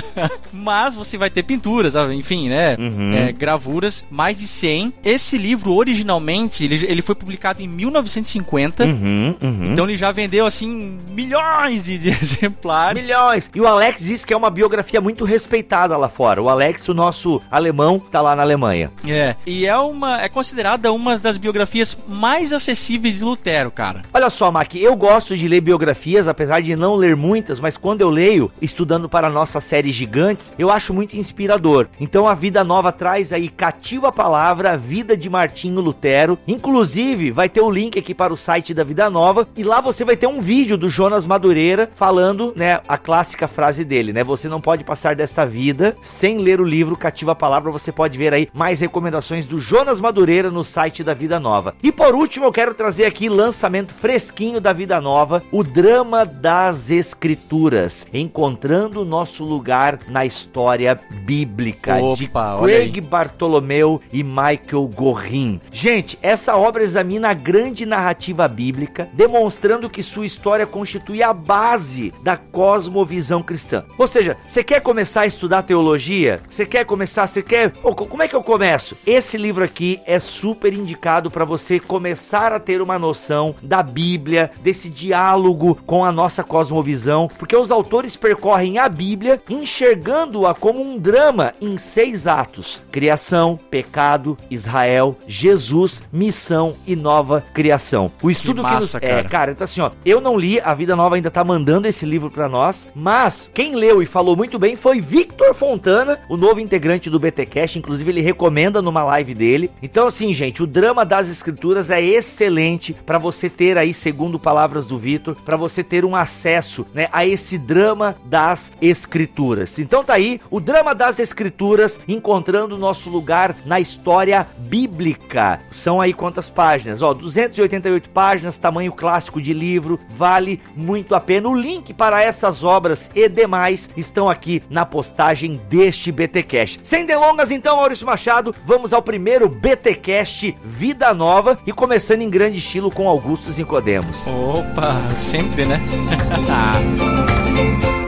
Mas 0.51 0.95
você 0.97 1.17
vai 1.17 1.29
ter 1.29 1.43
pinturas, 1.43 1.68
ah, 1.95 2.13
enfim, 2.13 2.49
né? 2.49 2.75
Uhum. 2.77 3.13
É, 3.13 3.31
gravuras, 3.31 4.07
mais 4.09 4.37
de 4.39 4.47
100. 4.47 4.93
Esse 5.03 5.37
livro, 5.37 5.73
originalmente, 5.73 6.63
ele, 6.63 6.85
ele 6.85 7.01
foi 7.01 7.15
publicado 7.15 7.61
em 7.61 7.67
1950. 7.67 8.85
Uhum, 8.85 9.35
uhum. 9.41 9.71
Então 9.71 9.85
ele 9.85 9.95
já 9.95 10.11
vendeu, 10.11 10.45
assim, 10.45 10.99
milhões 11.09 11.85
de, 11.85 11.97
de 11.97 12.09
exemplares. 12.21 13.07
Milhões. 13.07 13.49
E 13.53 13.61
o 13.61 13.67
Alex 13.67 14.03
disse 14.03 14.25
que 14.25 14.33
é 14.33 14.37
uma 14.37 14.49
biografia 14.49 15.01
muito 15.01 15.25
respeitada 15.25 15.95
lá 15.97 16.09
fora. 16.09 16.41
O 16.41 16.49
Alex, 16.49 16.87
o 16.87 16.93
nosso 16.93 17.41
alemão, 17.51 17.99
tá 17.99 18.21
lá 18.21 18.35
na 18.35 18.41
Alemanha. 18.41 18.91
É. 19.07 19.35
E 19.45 19.65
é 19.65 19.77
uma. 19.77 20.21
É 20.21 20.29
considerada 20.29 20.91
uma 20.91 21.17
das 21.17 21.37
biografias 21.37 22.01
mais 22.07 22.53
acessíveis 22.53 23.19
de 23.19 23.23
Lutero, 23.23 23.71
cara. 23.71 24.01
Olha 24.13 24.29
só, 24.29 24.51
Mac, 24.51 24.75
eu 24.75 24.95
gosto 24.95 25.35
de 25.37 25.47
ler 25.47 25.61
biografias, 25.61 26.27
apesar 26.27 26.61
de 26.61 26.75
não 26.75 26.95
ler 26.95 27.15
muitas, 27.15 27.59
mas 27.59 27.77
quando 27.77 28.01
eu 28.01 28.09
leio, 28.09 28.51
estudando 28.61 29.09
para 29.09 29.27
a 29.27 29.29
nossa 29.29 29.61
série 29.61 29.91
Gigantes, 29.91 30.51
eu 30.57 30.69
acho 30.69 30.93
muito 30.93 31.15
inspirador. 31.15 31.58
Então 31.99 32.27
a 32.27 32.33
Vida 32.33 32.63
Nova 32.63 32.91
traz 32.91 33.33
aí 33.33 33.49
Cativa 33.49 34.07
a 34.07 34.11
Palavra, 34.11 34.71
a 34.71 34.77
Vida 34.77 35.17
de 35.17 35.29
Martinho 35.29 35.81
Lutero. 35.81 36.37
Inclusive, 36.47 37.31
vai 37.31 37.49
ter 37.49 37.61
o 37.61 37.69
link 37.69 37.99
aqui 37.99 38.13
para 38.13 38.33
o 38.33 38.37
site 38.37 38.73
da 38.73 38.83
Vida 38.83 39.09
Nova 39.09 39.47
e 39.57 39.63
lá 39.63 39.81
você 39.81 40.05
vai 40.05 40.15
ter 40.15 40.27
um 40.27 40.39
vídeo 40.39 40.77
do 40.77 40.89
Jonas 40.89 41.25
Madureira 41.25 41.89
falando, 41.95 42.53
né, 42.55 42.79
a 42.87 42.97
clássica 42.97 43.47
frase 43.47 43.83
dele, 43.83 44.13
né? 44.13 44.23
Você 44.23 44.47
não 44.47 44.61
pode 44.61 44.83
passar 44.83 45.15
dessa 45.15 45.45
vida 45.45 45.95
sem 46.01 46.37
ler 46.37 46.61
o 46.61 46.63
livro 46.63 46.95
Cativa 46.95 47.33
a 47.33 47.35
Palavra. 47.35 47.71
Você 47.71 47.91
pode 47.91 48.17
ver 48.17 48.33
aí 48.33 48.49
mais 48.53 48.79
recomendações 48.79 49.45
do 49.45 49.59
Jonas 49.59 49.99
Madureira 49.99 50.49
no 50.49 50.63
site 50.63 51.03
da 51.03 51.13
Vida 51.13 51.39
Nova. 51.39 51.75
E 51.83 51.91
por 51.91 52.15
último, 52.15 52.45
eu 52.45 52.53
quero 52.53 52.73
trazer 52.73 53.05
aqui 53.05 53.27
lançamento 53.27 53.93
fresquinho 53.93 54.61
da 54.61 54.71
Vida 54.71 55.01
Nova, 55.01 55.43
o 55.51 55.63
drama 55.63 56.25
das 56.25 56.89
escrituras, 56.89 58.07
encontrando 58.13 59.03
nosso 59.03 59.43
lugar 59.43 59.99
na 60.07 60.25
história 60.25 60.99
bíblica 61.25 61.38
de 61.45 62.25
Opa, 62.25 62.55
aí. 62.55 62.61
Craig 62.61 63.01
Bartolomeu 63.01 64.01
e 64.11 64.23
Michael 64.23 64.89
Gorin. 64.93 65.59
Gente, 65.71 66.17
essa 66.21 66.55
obra 66.55 66.83
examina 66.83 67.29
a 67.29 67.33
grande 67.33 67.85
narrativa 67.85 68.47
bíblica, 68.47 69.09
demonstrando 69.13 69.89
que 69.89 70.03
sua 70.03 70.25
história 70.25 70.65
constitui 70.65 71.21
a 71.23 71.33
base 71.33 72.13
da 72.23 72.37
cosmovisão 72.37 73.41
cristã. 73.41 73.83
Ou 73.97 74.07
seja, 74.07 74.37
você 74.47 74.63
quer 74.63 74.81
começar 74.81 75.21
a 75.21 75.27
estudar 75.27 75.63
teologia? 75.63 76.39
Você 76.49 76.65
quer 76.65 76.85
começar, 76.85 77.27
você 77.27 77.41
quer, 77.41 77.71
como 77.71 78.23
é 78.23 78.27
que 78.27 78.35
eu 78.35 78.43
começo? 78.43 78.97
Esse 79.05 79.37
livro 79.37 79.63
aqui 79.63 79.99
é 80.05 80.19
super 80.19 80.73
indicado 80.73 81.31
para 81.31 81.45
você 81.45 81.79
começar 81.79 82.51
a 82.51 82.59
ter 82.59 82.81
uma 82.81 82.99
noção 82.99 83.55
da 83.61 83.81
Bíblia, 83.83 84.51
desse 84.61 84.89
diálogo 84.89 85.77
com 85.85 86.03
a 86.03 86.11
nossa 86.11 86.43
cosmovisão, 86.43 87.29
porque 87.37 87.55
os 87.55 87.71
autores 87.71 88.15
percorrem 88.15 88.77
a 88.77 88.89
Bíblia 88.89 89.39
enxergando-a 89.49 90.53
como 90.53 90.81
um 90.81 90.97
drama 90.97 91.28
em 91.61 91.77
seis 91.77 92.27
atos: 92.27 92.81
criação, 92.91 93.57
pecado, 93.69 94.37
Israel, 94.49 95.17
Jesus, 95.27 96.01
missão 96.11 96.75
e 96.85 96.95
nova 96.95 97.43
criação. 97.53 98.11
O 98.21 98.29
estudo 98.29 98.63
que, 98.63 98.69
massa, 98.69 98.99
nos... 98.99 99.07
é, 99.07 99.15
cara. 99.15 99.29
cara, 99.29 99.51
então 99.51 99.65
assim, 99.65 99.81
ó, 99.81 99.91
eu 100.05 100.19
não 100.19 100.37
li, 100.37 100.59
a 100.59 100.73
Vida 100.73 100.95
Nova 100.95 101.15
ainda 101.15 101.31
tá 101.31 101.43
mandando 101.43 101.87
esse 101.87 102.05
livro 102.05 102.29
pra 102.31 102.49
nós, 102.49 102.87
mas 102.95 103.49
quem 103.53 103.75
leu 103.75 104.01
e 104.01 104.05
falou 104.05 104.35
muito 104.35 104.57
bem 104.57 104.75
foi 104.75 105.01
Victor 105.01 105.53
Fontana, 105.53 106.19
o 106.29 106.37
novo 106.37 106.59
integrante 106.59 107.09
do 107.09 107.19
BTcast, 107.19 107.77
inclusive 107.77 108.11
ele 108.11 108.21
recomenda 108.21 108.81
numa 108.81 109.03
live 109.03 109.33
dele. 109.33 109.71
Então 109.81 110.07
assim, 110.07 110.33
gente, 110.33 110.63
o 110.63 110.67
drama 110.67 111.05
das 111.05 111.29
escrituras 111.29 111.89
é 111.89 112.01
excelente 112.01 112.93
pra 113.05 113.17
você 113.17 113.49
ter 113.49 113.77
aí, 113.77 113.93
segundo 113.93 114.39
palavras 114.39 114.85
do 114.85 114.97
Victor, 114.97 115.35
pra 115.45 115.57
você 115.57 115.83
ter 115.83 116.05
um 116.05 116.15
acesso, 116.15 116.85
né, 116.93 117.07
a 117.11 117.25
esse 117.25 117.57
drama 117.57 118.15
das 118.25 118.71
escrituras. 118.81 119.77
Então 119.79 120.03
tá 120.03 120.13
aí, 120.13 120.39
o 120.49 120.59
drama 120.59 120.95
das 120.95 121.18
escrituras 121.19 121.99
encontrando 122.07 122.77
nosso 122.77 123.09
lugar 123.09 123.55
na 123.65 123.79
história 123.79 124.47
bíblica. 124.57 125.59
São 125.71 126.01
aí 126.01 126.13
quantas 126.13 126.49
páginas? 126.49 127.01
Ó, 127.01 127.13
288 127.13 128.09
páginas, 128.09 128.57
tamanho 128.57 128.91
clássico 128.91 129.41
de 129.41 129.53
livro, 129.53 129.99
vale 130.09 130.61
muito 130.75 131.15
a 131.15 131.19
pena. 131.19 131.49
O 131.49 131.55
link 131.55 131.93
para 131.93 132.23
essas 132.23 132.63
obras 132.63 133.09
e 133.13 133.27
demais 133.27 133.89
estão 133.95 134.29
aqui 134.29 134.61
na 134.69 134.85
postagem 134.85 135.59
deste 135.69 136.11
BTcast. 136.11 136.79
Sem 136.83 137.05
delongas 137.05 137.51
então, 137.51 137.77
Maurício 137.77 138.05
Machado, 138.05 138.55
vamos 138.65 138.93
ao 138.93 139.01
primeiro 139.01 139.49
BTcast 139.49 140.57
Vida 140.63 141.13
Nova 141.13 141.59
e 141.65 141.71
começando 141.71 142.21
em 142.21 142.29
grande 142.29 142.57
estilo 142.57 142.91
com 142.91 143.07
Augustus 143.07 143.57
Nicodemos. 143.57 144.17
Opa, 144.27 144.95
sempre, 145.17 145.65
né? 145.65 145.79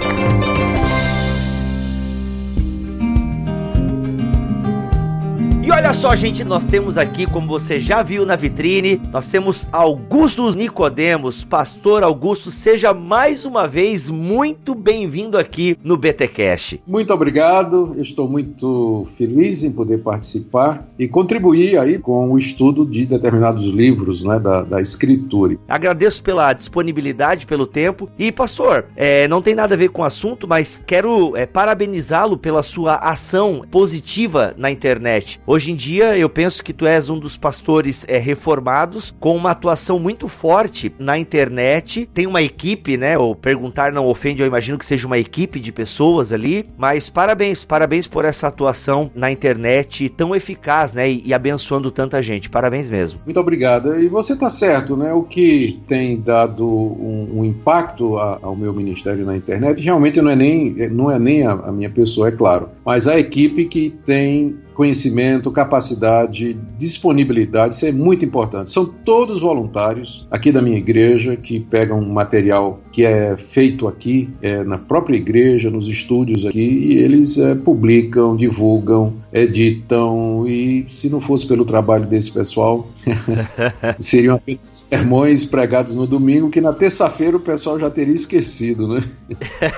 olha 5.81 5.95
só, 5.95 6.15
gente, 6.15 6.43
nós 6.43 6.67
temos 6.67 6.95
aqui, 6.95 7.25
como 7.25 7.47
você 7.47 7.79
já 7.79 8.03
viu 8.03 8.23
na 8.23 8.35
vitrine, 8.35 9.01
nós 9.11 9.31
temos 9.31 9.65
Augusto 9.71 10.47
Nicodemos. 10.51 11.43
Pastor 11.43 12.03
Augusto, 12.03 12.51
seja 12.51 12.93
mais 12.93 13.45
uma 13.45 13.67
vez 13.67 14.07
muito 14.07 14.75
bem-vindo 14.75 15.39
aqui 15.39 15.75
no 15.83 15.97
BTcast. 15.97 16.79
Muito 16.85 17.11
obrigado. 17.11 17.93
Eu 17.95 18.03
estou 18.03 18.29
muito 18.29 19.07
feliz 19.17 19.63
em 19.63 19.71
poder 19.71 20.03
participar 20.03 20.85
e 20.99 21.07
contribuir 21.07 21.79
aí 21.79 21.97
com 21.97 22.31
o 22.31 22.37
estudo 22.37 22.85
de 22.85 23.07
determinados 23.07 23.65
livros, 23.65 24.23
né, 24.23 24.39
da, 24.39 24.61
da 24.61 24.79
escritura. 24.79 25.57
Agradeço 25.67 26.21
pela 26.21 26.53
disponibilidade, 26.53 27.47
pelo 27.47 27.65
tempo. 27.65 28.07
E, 28.19 28.31
pastor, 28.31 28.85
é, 28.95 29.27
não 29.27 29.41
tem 29.41 29.55
nada 29.55 29.73
a 29.73 29.77
ver 29.77 29.89
com 29.89 30.03
o 30.03 30.05
assunto, 30.05 30.47
mas 30.47 30.79
quero 30.85 31.35
é, 31.35 31.47
parabenizá-lo 31.47 32.37
pela 32.37 32.61
sua 32.61 32.97
ação 32.97 33.65
positiva 33.71 34.53
na 34.55 34.69
internet. 34.69 35.41
Hoje 35.47 35.70
em 35.71 35.75
dia, 35.75 36.17
eu 36.17 36.29
penso 36.29 36.63
que 36.63 36.73
tu 36.73 36.85
és 36.85 37.09
um 37.09 37.17
dos 37.17 37.37
pastores 37.37 38.05
é, 38.07 38.17
reformados 38.17 39.13
com 39.19 39.35
uma 39.35 39.51
atuação 39.51 39.97
muito 39.97 40.27
forte 40.27 40.93
na 40.99 41.17
internet. 41.17 42.09
Tem 42.13 42.27
uma 42.27 42.41
equipe, 42.41 42.97
né? 42.97 43.17
Ou 43.17 43.35
perguntar 43.35 43.91
não 43.91 44.05
ofende, 44.05 44.41
eu 44.41 44.47
imagino 44.47 44.77
que 44.77 44.85
seja 44.85 45.07
uma 45.07 45.17
equipe 45.17 45.59
de 45.59 45.71
pessoas 45.71 46.33
ali. 46.33 46.65
Mas 46.77 47.09
parabéns, 47.09 47.63
parabéns 47.63 48.07
por 48.07 48.25
essa 48.25 48.47
atuação 48.47 49.09
na 49.15 49.31
internet 49.31 50.09
tão 50.09 50.35
eficaz, 50.35 50.93
né? 50.93 51.09
E, 51.09 51.23
e 51.27 51.33
abençoando 51.33 51.89
tanta 51.89 52.21
gente. 52.21 52.49
Parabéns 52.49 52.89
mesmo. 52.89 53.19
Muito 53.25 53.39
obrigado. 53.39 53.97
E 53.97 54.07
você 54.07 54.33
está 54.33 54.49
certo, 54.49 54.95
né? 54.97 55.13
O 55.13 55.23
que 55.23 55.79
tem 55.87 56.19
dado 56.19 56.67
um, 56.67 57.39
um 57.39 57.45
impacto 57.45 58.17
a, 58.17 58.39
ao 58.41 58.55
meu 58.55 58.73
ministério 58.73 59.25
na 59.25 59.37
internet 59.37 59.81
realmente 59.81 60.21
não 60.21 60.31
é 60.31 60.35
nem, 60.35 60.89
não 60.89 61.09
é 61.09 61.17
nem 61.17 61.45
a, 61.45 61.51
a 61.51 61.71
minha 61.71 61.89
pessoa, 61.89 62.27
é 62.27 62.31
claro, 62.31 62.69
mas 62.85 63.07
a 63.07 63.17
equipe 63.19 63.65
que 63.65 63.93
tem 64.05 64.55
conhecimento, 64.81 65.51
capacidade, 65.51 66.57
disponibilidade, 66.79 67.75
isso 67.75 67.85
é 67.85 67.91
muito 67.91 68.25
importante. 68.25 68.71
São 68.71 68.83
todos 68.83 69.39
voluntários 69.39 70.27
aqui 70.31 70.51
da 70.51 70.59
minha 70.59 70.79
igreja 70.79 71.35
que 71.35 71.59
pegam 71.59 72.01
material 72.01 72.79
que 72.91 73.05
é 73.05 73.37
feito 73.37 73.87
aqui 73.87 74.27
é, 74.41 74.63
na 74.63 74.79
própria 74.79 75.15
igreja, 75.15 75.69
nos 75.69 75.87
estúdios 75.87 76.47
aqui, 76.47 76.59
e 76.59 76.97
eles 76.97 77.37
é, 77.37 77.53
publicam, 77.53 78.35
divulgam, 78.35 79.13
editam, 79.33 80.45
e 80.45 80.85
se 80.89 81.09
não 81.09 81.21
fosse 81.21 81.47
pelo 81.47 81.63
trabalho 81.63 82.05
desse 82.05 82.31
pessoal, 82.31 82.87
seriam 83.99 84.35
apenas 84.35 84.59
sermões 84.71 85.45
pregados 85.45 85.95
no 85.95 86.05
domingo 86.05 86.49
que 86.49 86.59
na 86.59 86.73
terça-feira 86.73 87.37
o 87.37 87.39
pessoal 87.39 87.79
já 87.79 87.89
teria 87.89 88.13
esquecido, 88.13 88.87
né? 88.87 89.03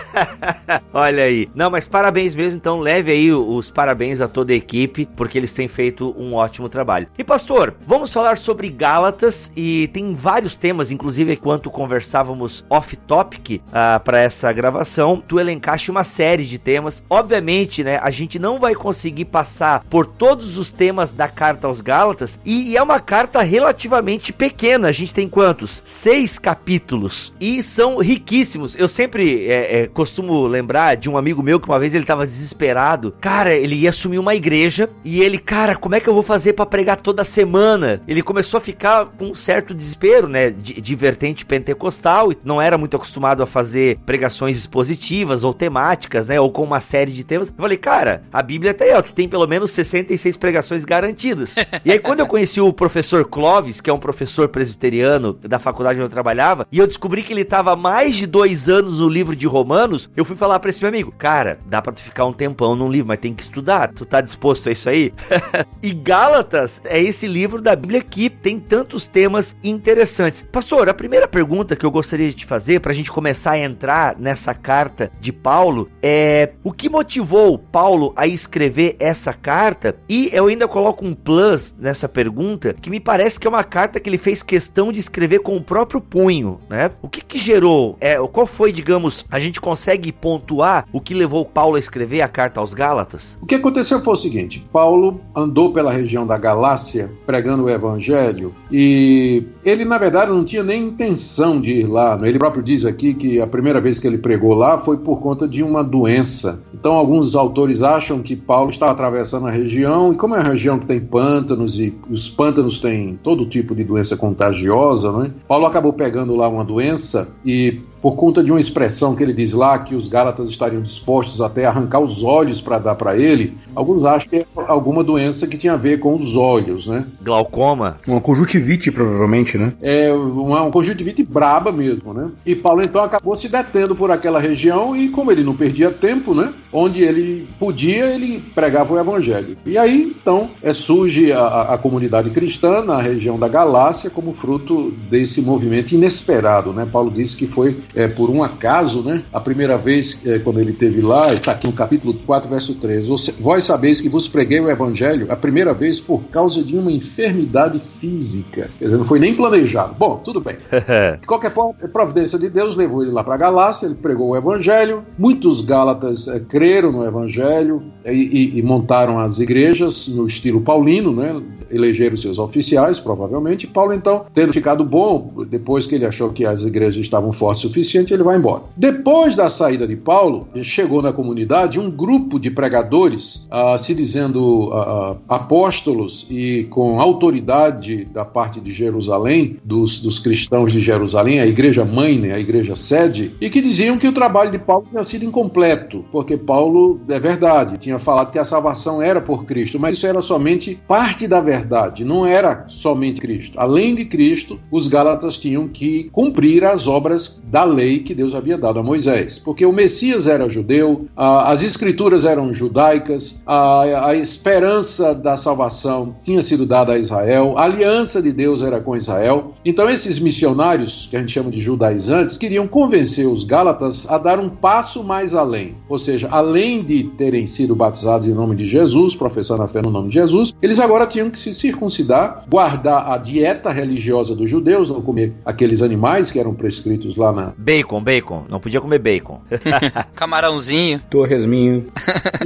Olha 0.94 1.24
aí. 1.24 1.48
Não, 1.54 1.70
mas 1.70 1.88
parabéns 1.88 2.34
mesmo, 2.34 2.58
então 2.58 2.80
leve 2.80 3.12
aí 3.12 3.32
os 3.32 3.70
parabéns 3.70 4.22
a 4.22 4.28
toda 4.28 4.54
a 4.54 4.56
equipe, 4.56 5.08
porque 5.16 5.38
eles 5.38 5.54
têm 5.54 5.68
feito 5.68 6.16
um 6.18 6.34
ótimo 6.34 6.68
trabalho. 6.68 7.08
E 7.18 7.24
pastor, 7.24 7.76
vamos 7.86 8.12
falar 8.12 8.38
sobre 8.38 8.70
Gálatas 8.70 9.52
e 9.56 9.88
tem 9.94 10.14
vários 10.16 10.58
temas, 10.58 10.92
inclusive 10.92 11.34
enquanto 11.34 11.70
conversávamos 11.70 12.66
off-topic 12.70 13.62
uh, 13.68 14.04
para 14.04 14.20
essa 14.20 14.52
gravação, 14.52 15.22
tu 15.26 15.40
elencaste 15.40 15.92
uma 15.92 16.04
série 16.04 16.46
de 16.46 16.58
temas. 16.58 17.04
Obviamente, 17.10 17.84
né, 17.84 18.00
a 18.02 18.10
gente 18.10 18.40
não 18.40 18.60
vai 18.60 18.74
conseguir 18.74 19.26
passar 19.26 19.43
por 19.90 20.06
todos 20.06 20.58
os 20.58 20.72
temas 20.72 21.12
da 21.12 21.28
carta 21.28 21.68
aos 21.68 21.82
Gálatas 21.82 22.40
e, 22.46 22.72
e 22.72 22.78
é 22.78 22.82
uma 22.82 23.00
carta 23.00 23.42
relativamente 23.42 24.32
pequena. 24.32 24.88
A 24.88 24.92
gente 24.92 25.14
tem 25.14 25.28
quantos? 25.28 25.82
Seis 25.86 26.38
capítulos 26.40 27.34
e 27.40 27.62
são 27.62 27.98
riquíssimos. 27.98 28.76
Eu 28.76 28.88
sempre 28.88 29.48
é, 29.48 29.82
é, 29.82 29.88
costumo 29.88 30.46
lembrar 30.48 30.96
de 30.96 31.10
um 31.10 31.18
amigo 31.18 31.42
meu 31.42 31.60
que 31.60 31.68
uma 31.68 31.80
vez 31.80 31.94
ele 31.94 32.04
estava 32.04 32.26
desesperado. 32.26 33.14
Cara, 33.20 33.54
ele 33.54 33.76
ia 33.76 33.90
assumir 33.90 34.20
uma 34.20 34.36
igreja 34.36 34.90
e 35.04 35.22
ele, 35.22 35.38
cara, 35.38 35.76
como 35.76 35.96
é 35.96 36.00
que 36.00 36.10
eu 36.10 36.14
vou 36.14 36.24
fazer 36.24 36.54
para 36.54 36.66
pregar 36.66 37.00
toda 37.00 37.24
semana? 37.24 38.02
Ele 38.08 38.22
começou 38.22 38.58
a 38.58 38.62
ficar 38.62 39.06
com 39.06 39.26
um 39.26 39.36
certo 39.36 39.74
desespero, 39.74 40.28
né, 40.28 40.50
de, 40.50 40.80
de 40.80 40.96
vertente 40.96 41.46
pentecostal 41.46 42.32
e 42.32 42.38
não 42.44 42.62
era 42.62 42.78
muito 42.78 42.96
acostumado 42.96 43.44
a 43.44 43.48
fazer 43.48 43.98
pregações 44.06 44.58
expositivas 44.58 45.44
ou 45.44 45.54
temáticas, 45.54 46.28
né, 46.28 46.40
ou 46.40 46.52
com 46.52 46.64
uma 46.64 46.80
série 46.80 47.12
de 47.12 47.24
temas. 47.24 47.50
Eu 47.50 47.56
falei, 47.56 47.78
cara, 47.78 48.24
a 48.32 48.42
Bíblia 48.42 48.74
tá 48.74 48.86
aí, 48.86 48.94
ó, 48.94 49.02
tu 49.02 49.14
tem 49.14 49.28
pelo 49.34 49.48
menos 49.48 49.72
66 49.72 50.38
pregações 50.38 50.86
garantidas. 50.86 51.56
e 51.84 51.92
aí 51.92 51.98
quando 51.98 52.20
eu 52.20 52.28
conheci 52.28 52.62
o 52.62 52.72
professor 52.72 53.26
Clovis, 53.26 53.82
que 53.82 53.90
é 53.90 53.94
um 53.94 53.98
professor 53.98 54.48
presbiteriano 54.48 55.34
da 55.42 55.58
faculdade 55.58 55.96
onde 55.98 56.06
eu 56.06 56.10
trabalhava, 56.10 56.68
e 56.72 56.78
eu 56.78 56.86
descobri 56.86 57.24
que 57.24 57.34
ele 57.34 57.44
tava 57.44 57.76
mais 57.76 58.16
de 58.16 58.28
dois 58.28 58.70
anos 58.70 59.00
no 59.00 59.10
livro 59.10 59.36
de 59.36 59.48
Romanos, 59.48 60.08
eu 60.16 60.24
fui 60.24 60.36
falar 60.36 60.60
para 60.60 60.70
esse 60.70 60.80
meu 60.80 60.90
amigo, 60.90 61.12
cara, 61.18 61.58
dá 61.66 61.82
para 61.82 61.94
tu 61.94 62.02
ficar 62.04 62.26
um 62.26 62.32
tempão 62.32 62.76
num 62.76 62.92
livro, 62.92 63.08
mas 63.08 63.20
tem 63.20 63.34
que 63.34 63.42
estudar. 63.42 63.92
Tu 63.92 64.06
tá 64.06 64.22
disposto 64.22 64.70
a 64.70 64.72
isso 64.72 64.88
aí? 64.88 65.12
e 65.82 65.92
Gálatas 65.94 66.80
é 66.86 67.02
esse 67.02 67.26
livro 67.26 67.60
da 67.60 67.76
Bíblia 67.76 68.02
que 68.02 68.30
tem 68.30 68.60
tantos 68.60 69.08
temas 69.08 69.56
interessantes. 69.64 70.44
Pastor, 70.52 70.90
a 70.90 70.94
primeira 70.94 71.28
pergunta 71.28 71.76
que 71.76 71.88
eu 71.88 71.90
gostaria 71.90 72.28
de 72.28 72.36
te 72.36 72.46
fazer 72.46 72.82
para 72.82 72.92
a 72.92 72.96
gente 72.96 73.12
começar 73.12 73.54
a 73.54 73.60
entrar 73.60 74.16
nessa 74.20 74.54
carta 74.54 75.12
de 75.20 75.32
Paulo 75.32 75.90
é 76.04 76.52
o 76.64 76.72
que 76.72 76.88
motivou 76.88 77.58
Paulo 77.58 78.14
a 78.16 78.28
escrever 78.28 78.96
essa 79.00 79.23
carta? 79.32 79.96
E 80.10 80.30
eu 80.34 80.48
ainda 80.48 80.68
coloco 80.68 81.06
um 81.06 81.14
plus 81.14 81.74
nessa 81.80 82.10
pergunta 82.10 82.74
que 82.82 82.90
me 82.90 83.00
parece 83.00 83.40
que 83.40 83.46
é 83.46 83.50
uma 83.50 83.64
carta 83.64 84.00
que 84.00 84.10
ele 84.10 84.18
fez 84.18 84.42
questão 84.42 84.92
de 84.92 85.00
escrever 85.00 85.40
com 85.40 85.56
o 85.56 85.62
próprio 85.62 86.02
punho, 86.02 86.60
né? 86.68 86.90
O 87.02 87.08
que 87.08 87.24
que 87.24 87.38
gerou? 87.38 87.96
É, 88.02 88.18
qual 88.28 88.48
foi, 88.48 88.72
digamos, 88.72 89.24
a 89.30 89.40
gente 89.40 89.62
consegue 89.62 90.12
pontuar 90.12 90.86
o 90.92 91.00
que 91.00 91.14
levou 91.14 91.46
Paulo 91.46 91.76
a 91.76 91.80
escrever 91.80 92.22
a 92.22 92.28
carta 92.28 92.60
aos 92.60 92.74
Gálatas? 92.74 93.38
O 93.42 93.46
que 93.46 93.56
aconteceu 93.56 94.02
foi 94.02 94.14
o 94.14 94.18
seguinte: 94.18 94.66
Paulo 94.74 95.22
andou 95.36 95.72
pela 95.72 95.94
região 95.94 96.26
da 96.26 96.38
Galácia 96.38 97.12
pregando 97.26 97.66
o 97.66 97.70
evangelho 97.70 98.54
e 98.72 99.44
ele, 99.64 99.86
na 99.86 99.98
verdade, 99.98 100.32
não 100.32 100.44
tinha 100.44 100.64
nem 100.64 100.88
intenção 100.88 101.60
de 101.60 101.72
ir 101.72 101.88
lá. 101.88 102.18
Né? 102.18 102.30
Ele 102.30 102.40
próprio 102.40 102.64
diz 102.64 102.86
aqui 102.86 103.14
que 103.14 103.40
a 103.40 103.46
primeira 103.48 103.80
vez 103.80 104.00
que 104.00 104.08
ele 104.08 104.18
pregou 104.18 104.54
lá 104.54 104.80
foi 104.80 104.98
por 104.98 105.22
conta 105.22 105.48
de 105.48 105.62
uma 105.62 105.84
doença. 105.84 106.62
Então, 106.74 106.94
alguns 106.94 107.36
autores 107.36 107.84
acham 107.84 108.22
que 108.22 108.36
Paulo 108.36 108.70
estava 108.70 108.94
a 109.22 109.52
região 109.52 110.14
e, 110.14 110.16
como 110.16 110.36
é 110.36 110.40
uma 110.40 110.50
região 110.50 110.80
que 110.80 110.86
tem 110.86 111.00
pântanos 111.00 111.80
e 111.80 111.94
os 112.10 112.30
pântanos 112.30 112.80
têm 112.80 113.18
todo 113.22 113.46
tipo 113.46 113.76
de 113.76 113.84
doença 113.84 114.18
contagiosa, 114.18 115.12
né? 115.12 115.32
Paulo 115.48 115.66
acabou 115.66 115.94
pegando 115.94 116.36
lá 116.36 116.48
uma 116.48 116.64
doença 116.64 117.28
e 117.46 117.82
por 118.04 118.18
conta 118.18 118.44
de 118.44 118.52
uma 118.52 118.60
expressão 118.60 119.16
que 119.16 119.24
ele 119.24 119.32
diz 119.32 119.54
lá, 119.54 119.80
que 119.80 119.96
os 119.96 120.10
Gálatas 120.10 120.50
estariam 120.50 120.82
dispostos 120.82 121.40
até 121.40 121.66
a 121.66 121.70
arrancar 121.70 122.02
os 122.02 122.22
olhos 122.22 122.60
para 122.60 122.78
dar 122.78 122.96
para 122.96 123.18
ele, 123.18 123.58
alguns 123.74 124.04
acham 124.04 124.30
que 124.30 124.36
é 124.36 124.46
alguma 124.68 125.02
doença 125.02 125.48
que 125.48 125.58
tinha 125.58 125.72
a 125.72 125.78
ver 125.78 126.02
com 126.02 126.14
os 126.14 126.36
olhos, 126.36 126.86
né? 126.86 127.06
Glaucoma. 127.22 127.98
Uma 128.06 128.20
conjuntivite, 128.20 128.92
provavelmente, 128.92 129.58
né? 129.58 129.72
É, 129.82 130.12
uma, 130.12 130.64
uma 130.64 130.72
conjuntivite 130.72 131.24
braba 131.24 131.72
mesmo, 131.72 132.14
né? 132.14 132.30
E 132.46 132.54
Paulo 132.54 132.84
então 132.84 133.02
acabou 133.02 133.38
se 133.38 133.48
detendo 133.48 133.96
por 133.96 134.12
aquela 134.12 134.38
região 134.38 134.94
e, 134.94 135.08
como 135.08 135.32
ele 135.32 135.42
não 135.42 135.56
perdia 135.56 135.90
tempo, 135.90 136.36
né? 136.36 136.52
Onde 136.74 137.04
ele 137.04 137.48
podia, 137.58 138.14
ele 138.14 138.44
pregava 138.54 138.94
o 138.94 139.00
evangelho. 139.00 139.56
E 139.66 139.78
aí, 139.78 140.14
então, 140.20 140.50
é, 140.62 140.74
surge 140.74 141.32
a, 141.32 141.74
a 141.74 141.78
comunidade 141.78 142.32
cristã 142.32 142.84
na 142.84 143.02
região 143.02 143.40
da 143.40 143.48
Galácia 143.48 144.10
como 144.10 144.34
fruto 144.34 144.92
desse 145.10 145.42
movimento 145.42 145.94
inesperado, 145.94 146.74
né? 146.74 146.86
Paulo 146.92 147.10
disse 147.10 147.38
que 147.38 147.48
foi 147.48 147.78
é, 147.96 148.08
por 148.08 148.30
um 148.30 148.44
acaso, 148.44 149.02
né? 149.02 149.24
A 149.32 149.40
primeira 149.40 149.78
vez 149.78 150.22
é, 150.26 150.40
quando 150.40 150.60
ele 150.60 150.74
teve 150.74 151.02
lá, 151.02 151.34
está 151.34 151.52
aqui 151.52 151.68
no 151.68 151.74
capítulo 151.74 152.14
4, 152.14 152.50
verso 152.50 152.76
3. 152.76 153.08
Vós 153.40 153.64
sabeis 153.64 154.02
que 154.02 154.10
vos 154.10 154.28
preguei 154.28 154.60
o 154.60 154.70
evangelho 154.70 155.28
a 155.30 155.36
primeira 155.36 155.74
vez 155.74 156.00
por 156.00 156.24
causa 156.26 156.64
de 156.64 156.78
uma 156.78 156.92
enfermidade 156.92 157.80
física. 157.80 158.70
Quer 158.80 158.86
dizer, 158.86 158.98
não 158.98 159.06
foi 159.06 159.20
nem 159.20 159.36
planejado. 159.36 159.96
Bom, 159.96 160.18
tudo 160.18 160.42
bem. 160.42 160.58
de 161.20 161.28
qualquer 161.28 161.52
forma, 161.52 161.76
a 161.84 161.88
providência 161.88 162.40
de 162.40 162.50
Deus 162.50 162.76
levou 162.76 163.04
ele 163.04 163.12
lá 163.12 163.24
para 163.24 163.38
Galácia, 163.38 163.86
ele 163.86 163.96
pregou 163.96 164.30
o 164.30 164.38
evangelho. 164.38 165.04
Muitos 165.18 165.62
gálatas 165.62 166.28
é, 166.28 166.40
creram 166.40 166.92
no 166.92 167.06
evangelho 167.06 167.82
e, 168.06 168.58
e, 168.58 168.62
montaram 168.62 169.20
as 169.20 169.40
igrejas 169.40 170.08
no 170.08 170.26
estilo 170.26 170.62
paulino, 170.62 171.14
né? 171.14 171.42
Elegeram 171.72 172.16
seus 172.18 172.38
oficiais, 172.38 173.00
provavelmente. 173.00 173.66
Paulo, 173.66 173.94
então, 173.94 174.26
tendo 174.34 174.54
ficado 174.54 174.84
bom, 174.84 175.46
depois 175.50 175.88
que 175.88 175.96
ele 175.96 176.06
achou 176.06 176.30
que 176.30 176.46
as 176.46 176.64
igrejas 176.64 177.02
estavam 177.02 177.32
fortes 177.32 177.64
o 177.64 177.68
suficiente, 177.68 178.14
ele 178.14 178.24
vai 178.24 178.38
embora. 178.38 178.64
Depois 178.76 179.36
da 179.36 179.50
saída 179.50 179.88
de 179.88 179.96
Paulo, 179.96 180.48
chegou 180.62 181.02
na 181.02 181.14
comunidade 181.14 181.80
um 181.80 181.90
grupo 181.90 182.40
de 182.40 182.52
pregadores, 182.52 183.48
uh, 183.52 183.78
se 183.78 183.96
dizendo 183.96 184.70
uh, 184.70 185.18
apóstolos 185.28 186.28
e 186.30 186.66
com 186.66 187.00
autoridade 187.00 188.06
da 188.06 188.26
parte 188.26 188.60
de 188.60 188.74
Jerusalém, 188.74 189.58
dos, 189.64 190.00
dos 190.00 190.20
cristãos 190.20 190.72
de 190.72 190.80
Jerusalém, 190.80 191.40
a 191.40 191.48
igreja 191.48 191.86
mãe, 191.86 192.20
né, 192.20 192.34
a 192.34 192.40
igreja 192.40 192.76
sede, 192.76 193.32
e 193.40 193.50
que 193.50 193.62
diziam 193.62 193.98
que 193.98 194.08
o 194.08 194.14
trabalho 194.14 194.52
de 194.52 194.60
Paulo 194.60 194.86
tinha 194.90 195.04
sido 195.04 195.26
incompleto, 195.26 196.04
porque 196.12 196.38
Paulo, 196.38 197.00
é 197.08 197.20
verdade, 197.20 197.78
tinha 197.78 197.93
tinha 197.94 198.00
falado 198.00 198.32
que 198.32 198.40
a 198.40 198.46
salvação 198.46 199.02
era 199.02 199.22
por 199.22 199.46
Cristo, 199.46 199.80
mas 199.80 199.96
isso 199.96 200.08
era 200.08 200.22
somente 200.22 200.80
parte 200.88 201.28
da 201.28 201.40
verdade, 201.40 202.04
não 202.04 202.26
era 202.26 202.66
somente 202.68 203.22
Cristo. 203.22 203.60
Além 203.60 203.94
de 203.94 204.06
Cristo, 204.06 204.60
os 204.72 204.88
Gálatas 204.88 205.38
tinham 205.38 205.68
que 205.68 206.10
cumprir 206.12 206.66
as 206.66 206.88
obras 206.88 207.42
da 207.46 207.64
lei 207.64 208.00
que 208.00 208.16
Deus 208.16 208.34
havia 208.34 208.58
dado 208.58 208.80
a 208.80 208.84
Moisés, 208.84 209.38
porque 209.38 209.66
o 209.66 209.72
Messias 209.72 210.26
era 210.28 210.50
judeu, 210.50 211.06
as 211.16 211.62
escrituras 211.62 212.26
eram 212.26 212.54
judaicas, 212.54 213.40
a, 213.46 214.16
esperança 214.16 215.14
da 215.14 215.36
salvação 215.36 216.16
tinha 216.22 216.42
sido 216.42 216.66
dada 216.66 216.94
a 216.94 216.98
Israel, 216.98 217.58
a 217.58 217.64
aliança 217.64 218.22
de 218.22 218.32
Deus 218.32 218.64
era 218.64 218.80
com 218.80 218.96
Israel. 218.96 219.54
Então, 219.66 219.90
esses 219.90 220.20
missionários, 220.20 221.08
que 221.10 221.18
a 221.18 221.20
gente 221.20 221.32
chama 221.32 221.52
de 221.52 221.60
judaizantes, 221.60 222.38
queriam 222.38 222.68
convencer 222.68 223.28
os 223.28 223.44
Gálatas 223.44 224.10
a 224.10 224.18
dar 224.18 224.40
um 224.40 224.50
passo 224.50 225.04
mais 225.04 225.36
além, 225.36 225.76
ou 225.90 226.00
seja, 226.00 226.28
além 226.32 226.84
de 226.84 227.04
terem 227.18 227.46
sido 227.48 227.76
batizados 227.84 228.26
em 228.26 228.34
nome 228.34 228.56
de 228.56 228.64
Jesus, 228.64 229.14
professando 229.14 229.62
a 229.62 229.68
fé 229.68 229.82
no 229.84 229.92
nome 229.92 230.08
de 230.08 230.14
Jesus, 230.14 230.56
eles 230.62 230.80
agora 230.80 231.06
tinham 231.06 231.30
que 231.30 231.38
se 231.38 231.54
circuncidar, 231.54 232.46
guardar 232.50 233.12
a 233.12 233.18
dieta 233.18 233.72
religiosa 233.72 234.34
dos 234.34 234.50
judeus, 234.50 234.90
não 234.90 235.02
comer 235.02 235.34
aqueles 235.44 235.82
animais 235.82 236.32
que 236.32 236.40
eram 236.40 236.54
prescritos 236.54 237.18
lá 237.18 237.34
na. 237.34 237.54
Bacon, 237.58 238.02
bacon. 238.02 238.46
Não 238.48 238.60
podia 238.60 238.80
comer 238.80 239.00
bacon. 239.00 239.42
Camarãozinho. 240.16 241.02
Torresminho. 241.10 241.88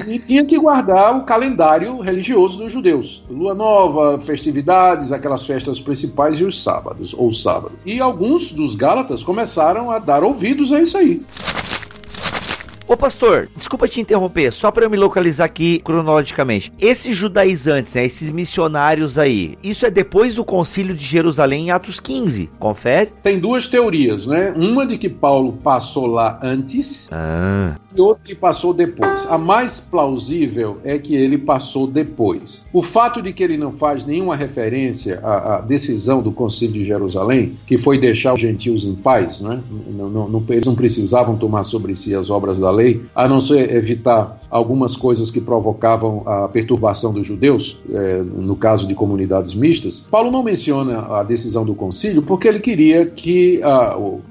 e 0.08 0.18
tinha 0.18 0.44
que 0.44 0.58
guardar 0.58 1.16
o 1.16 1.24
calendário 1.24 2.00
religioso 2.00 2.58
dos 2.58 2.72
judeus. 2.72 3.24
Lua 3.30 3.54
nova, 3.54 4.20
festividades, 4.20 5.12
aquelas 5.12 5.46
festas 5.46 5.80
principais 5.80 6.40
e 6.40 6.46
os 6.46 6.64
sábados, 6.64 7.14
ou 7.16 7.32
sábado. 7.32 7.74
E 7.86 8.00
alguns 8.00 8.52
dos 8.52 8.76
Gálatas 8.76 9.24
começaram 9.24 9.92
a 9.92 10.00
dar 10.00 10.24
ouvidos 10.24 10.74
a 10.74 10.82
isso 10.82 10.98
aí. 10.98 11.22
Ô 12.90 12.96
pastor, 12.96 13.50
desculpa 13.54 13.86
te 13.86 14.00
interromper, 14.00 14.54
só 14.54 14.72
para 14.72 14.86
eu 14.86 14.90
me 14.90 14.96
localizar 14.96 15.44
aqui 15.44 15.80
cronologicamente. 15.80 16.72
Esses 16.80 17.14
judaizantes, 17.14 17.94
né, 17.96 18.06
esses 18.06 18.30
missionários 18.30 19.20
aí, 19.20 19.58
isso 19.62 19.86
é 19.86 19.92
depois 19.92 20.36
do 20.36 20.46
concílio 20.46 20.96
de 20.96 21.04
Jerusalém 21.04 21.66
em 21.66 21.72
Atos 21.72 22.00
15, 22.00 22.50
confere? 22.58 23.12
Tem 23.22 23.42
duas 23.42 23.68
teorias, 23.68 24.26
né? 24.26 24.54
Uma 24.56 24.88
de 24.88 24.98
que 24.98 25.10
Paulo 25.10 25.58
passou 25.62 26.08
lá 26.08 26.40
antes 26.42 27.10
ah. 27.12 27.76
e 27.94 28.00
outra 28.00 28.24
que 28.24 28.34
passou 28.34 28.74
depois. 28.74 29.28
A 29.30 29.38
mais 29.38 29.82
plausível 29.82 30.80
é 30.86 30.98
que 30.98 31.14
ele 31.14 31.38
passou 31.38 31.88
depois. 31.88 32.64
O 32.72 32.82
fato 32.82 33.22
de 33.22 33.34
que 33.34 33.44
ele 33.44 33.58
não 33.58 33.74
faz 33.74 34.06
nenhuma 34.06 34.38
referência 34.38 35.20
à, 35.22 35.58
à 35.58 35.60
decisão 35.60 36.22
do 36.22 36.32
concílio 36.32 36.76
de 36.76 36.86
Jerusalém, 36.86 37.58
que 37.68 37.78
foi 37.78 38.00
deixar 38.00 38.34
os 38.34 38.40
gentios 38.40 38.86
em 38.86 38.96
paz, 38.96 39.42
né? 39.42 39.60
Não, 39.90 40.10
não, 40.10 40.30
não, 40.30 40.44
eles 40.48 40.66
não 40.66 40.76
precisavam 40.76 41.36
tomar 41.36 41.66
sobre 41.66 41.94
si 41.94 42.16
as 42.16 42.30
obras 42.30 42.58
da 42.58 42.77
lei, 42.78 43.04
a 43.16 43.28
não 43.28 43.42
ser 43.42 43.76
evitar 43.76 44.38
algumas 44.50 44.96
coisas 44.96 45.32
que 45.32 45.42
provocavam 45.42 46.24
a 46.26 46.48
perturbação 46.48 47.14
dos 47.14 47.26
judeus, 47.26 47.78
é, 47.92 48.22
no 48.22 48.56
caso 48.56 48.88
de 48.88 48.96
comunidades 48.96 49.54
mistas, 49.54 50.00
Paulo 50.00 50.32
não 50.32 50.44
menciona 50.44 51.00
a 51.20 51.24
decisão 51.24 51.66
do 51.66 51.76
concílio 51.76 52.22
porque 52.22 52.48
ele 52.48 52.60
queria 52.60 53.06
que 53.06 53.62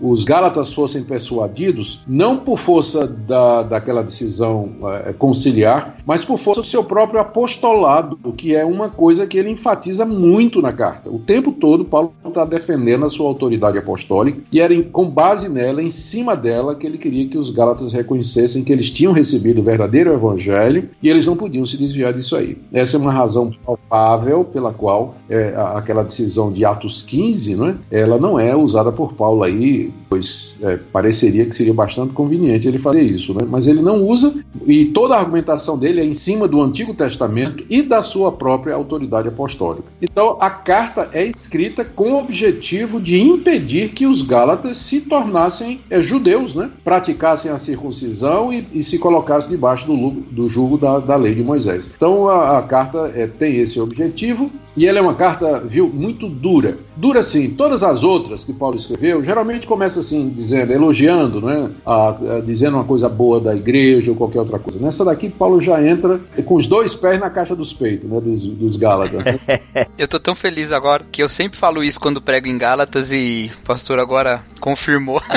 os 0.00 0.24
Gálatas 0.24 0.72
fossem 0.72 1.02
persuadidos 1.02 2.00
não 2.06 2.38
por 2.38 2.58
força 2.58 3.06
da, 3.06 3.62
daquela 3.62 4.02
decisão 4.02 4.70
é, 5.06 5.12
conciliar, 5.12 5.96
mas 6.06 6.24
por 6.24 6.38
força 6.38 6.60
do 6.60 6.66
seu 6.66 6.84
próprio 6.84 7.20
apostolado, 7.20 8.18
que 8.36 8.54
é 8.54 8.64
uma 8.64 8.88
coisa 8.88 9.26
que 9.26 9.38
ele 9.38 9.50
enfatiza 9.50 10.04
muito 10.04 10.60
na 10.62 10.72
carta. 10.72 11.10
O 11.10 11.18
tempo 11.18 11.52
todo, 11.52 11.84
Paulo 11.84 12.12
está 12.26 12.44
defendendo 12.44 13.04
a 13.04 13.10
sua 13.10 13.26
autoridade 13.26 13.78
apostólica 13.78 14.40
e 14.52 14.60
era 14.60 14.74
em, 14.74 14.82
com 14.82 15.08
base 15.08 15.48
nela, 15.48 15.82
em 15.82 15.90
cima 15.90 16.36
dela, 16.36 16.74
que 16.74 16.86
ele 16.86 16.98
queria 16.98 17.28
que 17.28 17.38
os 17.38 17.50
Gálatas 17.50 17.92
reconhecessem 17.92 18.64
que 18.64 18.72
eles 18.72 18.90
tinham 18.90 19.12
recebido 19.12 19.62
verdadeiro 19.62 20.05
o 20.08 20.14
evangelho 20.14 20.88
e 21.02 21.08
eles 21.08 21.26
não 21.26 21.36
podiam 21.36 21.64
se 21.66 21.76
desviar 21.76 22.12
disso 22.12 22.36
aí. 22.36 22.56
Essa 22.72 22.96
é 22.96 23.00
uma 23.00 23.12
razão 23.12 23.52
palpável 23.64 24.44
pela 24.44 24.72
qual 24.72 25.14
é, 25.28 25.54
aquela 25.74 26.02
decisão 26.02 26.52
de 26.52 26.64
Atos 26.64 27.02
15, 27.02 27.56
né, 27.56 27.76
ela 27.90 28.18
não 28.18 28.38
é 28.38 28.54
usada 28.54 28.92
por 28.92 29.14
Paulo 29.14 29.42
aí, 29.42 29.92
pois 30.08 30.56
é, 30.62 30.78
pareceria 30.92 31.44
que 31.44 31.54
seria 31.54 31.74
bastante 31.74 32.12
conveniente 32.12 32.66
ele 32.66 32.78
fazer 32.78 33.02
isso, 33.02 33.34
né? 33.34 33.46
mas 33.48 33.66
ele 33.66 33.82
não 33.82 34.02
usa 34.02 34.34
e 34.66 34.86
toda 34.86 35.14
a 35.14 35.18
argumentação 35.18 35.78
dele 35.78 36.00
é 36.00 36.04
em 36.04 36.14
cima 36.14 36.48
do 36.48 36.62
Antigo 36.62 36.94
Testamento 36.94 37.64
e 37.68 37.82
da 37.82 38.02
sua 38.02 38.32
própria 38.32 38.74
autoridade 38.74 39.28
apostólica. 39.28 39.88
Então 40.00 40.36
a 40.40 40.50
carta 40.50 41.08
é 41.12 41.24
escrita 41.24 41.84
com 41.84 42.12
o 42.12 42.20
objetivo 42.20 43.00
de 43.00 43.20
impedir 43.20 43.90
que 43.90 44.06
os 44.06 44.22
Gálatas 44.22 44.78
se 44.78 45.00
tornassem 45.00 45.80
é, 45.90 46.00
judeus, 46.00 46.54
né? 46.54 46.70
praticassem 46.84 47.50
a 47.50 47.58
circuncisão 47.58 48.52
e, 48.52 48.66
e 48.72 48.84
se 48.84 48.98
colocassem 48.98 49.50
debaixo 49.50 49.86
do 49.86 49.94
do 49.96 50.48
julgo 50.48 50.76
da, 50.78 50.98
da 50.98 51.16
lei 51.16 51.34
de 51.34 51.42
Moisés. 51.42 51.88
Então 51.96 52.28
a, 52.28 52.58
a 52.58 52.62
carta 52.62 53.12
é, 53.14 53.26
tem 53.26 53.56
esse 53.56 53.80
objetivo 53.80 54.50
e 54.76 54.86
ela 54.86 54.98
é 54.98 55.00
uma 55.00 55.14
carta, 55.14 55.58
viu, 55.60 55.88
muito 55.88 56.28
dura. 56.28 56.76
Dura 56.96 57.22
sim. 57.22 57.50
Todas 57.50 57.82
as 57.82 58.04
outras 58.04 58.44
que 58.44 58.52
Paulo 58.52 58.76
escreveu, 58.76 59.24
geralmente 59.24 59.66
começa 59.66 60.00
assim, 60.00 60.28
dizendo, 60.28 60.70
elogiando, 60.70 61.40
né? 61.40 61.70
A, 61.84 62.08
a, 62.08 62.40
dizendo 62.44 62.76
uma 62.76 62.84
coisa 62.84 63.08
boa 63.08 63.40
da 63.40 63.56
igreja 63.56 64.10
ou 64.10 64.16
qualquer 64.16 64.40
outra 64.40 64.58
coisa. 64.58 64.78
Nessa 64.78 65.02
daqui, 65.02 65.30
Paulo 65.30 65.62
já 65.62 65.82
entra 65.82 66.20
com 66.44 66.56
os 66.56 66.66
dois 66.66 66.94
pés 66.94 67.18
na 67.18 67.30
caixa 67.30 67.56
dos 67.56 67.72
peitos, 67.72 68.08
né? 68.10 68.20
Dos, 68.20 68.46
dos 68.46 68.76
Gálatas. 68.76 69.22
Eu 69.96 70.06
tô 70.06 70.20
tão 70.20 70.34
feliz 70.34 70.72
agora 70.72 71.06
que 71.10 71.22
eu 71.22 71.28
sempre 71.28 71.58
falo 71.58 71.82
isso 71.82 71.98
quando 71.98 72.20
prego 72.20 72.46
em 72.46 72.58
Gálatas 72.58 73.12
e 73.12 73.50
pastor 73.64 73.98
agora 73.98 74.42
confirmou. 74.60 75.20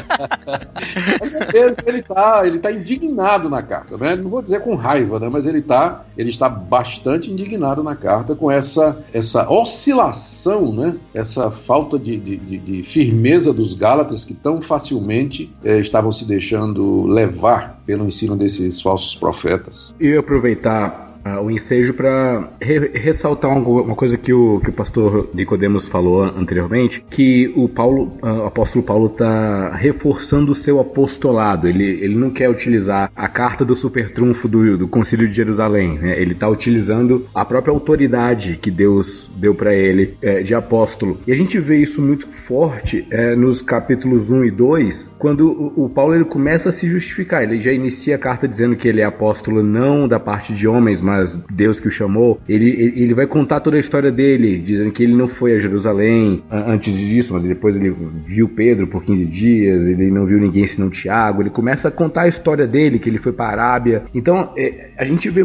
ele 1.85 2.01
tá, 2.01 2.41
ele 2.45 2.59
tá 2.59 2.71
indignado 2.71 3.49
na 3.49 3.61
carta, 3.61 3.97
né? 3.97 4.15
Não 4.15 4.29
vou 4.29 4.41
dizer 4.41 4.61
com 4.61 4.75
raiva, 4.75 5.19
né? 5.19 5.29
Mas 5.31 5.45
ele 5.45 5.61
tá, 5.61 6.03
ele 6.17 6.29
está 6.29 6.49
bastante 6.49 7.31
indignado 7.31 7.83
na 7.83 7.95
carta 7.95 8.35
com 8.35 8.51
essa, 8.51 9.03
essa 9.13 9.49
oscilação, 9.49 10.73
né? 10.73 10.95
Essa 11.13 11.51
falta 11.51 11.97
de, 11.97 12.17
de, 12.17 12.37
de 12.37 12.83
firmeza 12.83 13.53
dos 13.53 13.73
Gálatas 13.73 14.23
que 14.23 14.33
tão 14.33 14.61
facilmente 14.61 15.51
eh, 15.63 15.79
estavam 15.79 16.11
se 16.11 16.25
deixando 16.25 17.05
levar 17.05 17.79
pelo 17.85 18.05
ensino 18.05 18.35
desses 18.35 18.81
falsos 18.81 19.15
profetas. 19.15 19.93
E 19.99 20.15
aproveitar 20.15 21.08
uh, 21.25 21.41
o 21.41 21.51
ensejo 21.51 21.93
para 21.93 22.49
re 22.61 22.79
ressaltar 22.93 23.51
uma, 23.51 23.95
coisa 23.95 24.17
que 24.17 24.33
o, 24.33 24.59
que 24.59 24.69
o 24.69 24.73
pastor 24.73 25.29
Nicodemos 25.33 25.87
falou 25.87 26.23
anteriormente, 26.23 27.03
que 27.09 27.51
o 27.55 27.67
Paulo, 27.67 28.11
uh, 28.21 28.43
o 28.43 28.45
apóstolo 28.45 28.83
Paulo 28.83 29.07
está 29.07 29.75
reforçando 29.75 30.51
o 30.51 30.55
seu 30.55 30.79
apostolado. 30.79 31.67
Ele, 31.67 31.83
ele 31.83 32.15
não 32.15 32.29
quer 32.29 32.49
utilizar 32.49 33.11
a 33.15 33.27
carta 33.27 33.65
do 33.65 33.75
super 33.75 34.11
trunfo 34.11 34.47
do, 34.47 34.77
do 34.77 34.87
Concílio 34.87 35.27
de 35.27 35.35
Jerusalém. 35.35 35.97
Né? 35.97 36.19
Ele 36.19 36.33
está 36.33 36.47
utilizando 36.47 37.27
a 37.33 37.45
própria 37.45 37.73
autoridade 37.73 38.57
que 38.61 38.71
Deus 38.71 39.29
deu 39.35 39.53
para 39.55 39.73
ele 39.73 40.17
é, 40.21 40.41
de 40.41 40.53
apóstolo. 40.55 41.19
E 41.25 41.31
a 41.31 41.35
gente 41.35 41.59
vê 41.59 41.77
isso 41.77 42.01
muito 42.01 42.27
forte 42.27 43.05
é, 43.09 43.35
nos 43.35 43.61
capítulos 43.61 44.29
1 44.29 44.45
e 44.45 44.51
2, 44.51 45.11
quando 45.17 45.49
o, 45.49 45.85
o 45.85 45.89
Paulo 45.89 46.15
ele 46.15 46.25
começa 46.25 46.69
a 46.69 46.71
se 46.71 46.87
justificar. 46.87 47.43
Ele 47.43 47.59
já 47.59 47.71
inicia 47.71 48.15
a 48.15 48.19
carta 48.19 48.47
dizendo 48.47 48.75
que 48.75 48.87
ele 48.87 49.01
é 49.01 49.05
apóstolo 49.05 49.63
não 49.63 50.07
da 50.07 50.19
parte 50.19 50.53
de 50.53 50.67
homens, 50.67 51.01
mas 51.09 51.35
Deus 51.49 51.79
que 51.79 51.87
o 51.87 51.91
chamou, 51.91 52.39
ele, 52.47 52.69
ele 52.95 53.15
vai 53.15 53.25
contar 53.25 53.61
toda 53.61 53.77
a 53.77 53.79
história 53.79 54.11
dele, 54.11 54.59
dizendo 54.59 54.91
que 54.91 55.01
ele 55.01 55.15
não 55.15 55.27
foi 55.27 55.55
a 55.55 55.59
Jerusalém 55.59 56.43
antes 56.51 56.95
disso, 56.95 57.33
mas 57.33 57.41
depois 57.43 57.75
ele 57.75 57.95
viu 58.25 58.47
Pedro 58.47 58.85
por 58.85 59.01
15 59.01 59.25
dias, 59.25 59.87
ele 59.87 60.11
não 60.11 60.25
viu 60.25 60.39
ninguém 60.39 60.67
senão 60.67 60.89
Tiago, 60.89 61.41
ele 61.41 61.49
começa 61.49 61.87
a 61.87 61.91
contar 61.91 62.23
a 62.23 62.27
história 62.27 62.67
dele, 62.67 62.99
que 62.99 63.09
ele 63.09 63.17
foi 63.17 63.31
para 63.31 63.47
a 63.47 63.51
Arábia. 63.51 64.03
Então, 64.13 64.53
é, 64.55 64.91
a 64.97 65.03
gente 65.03 65.29
vê 65.31 65.43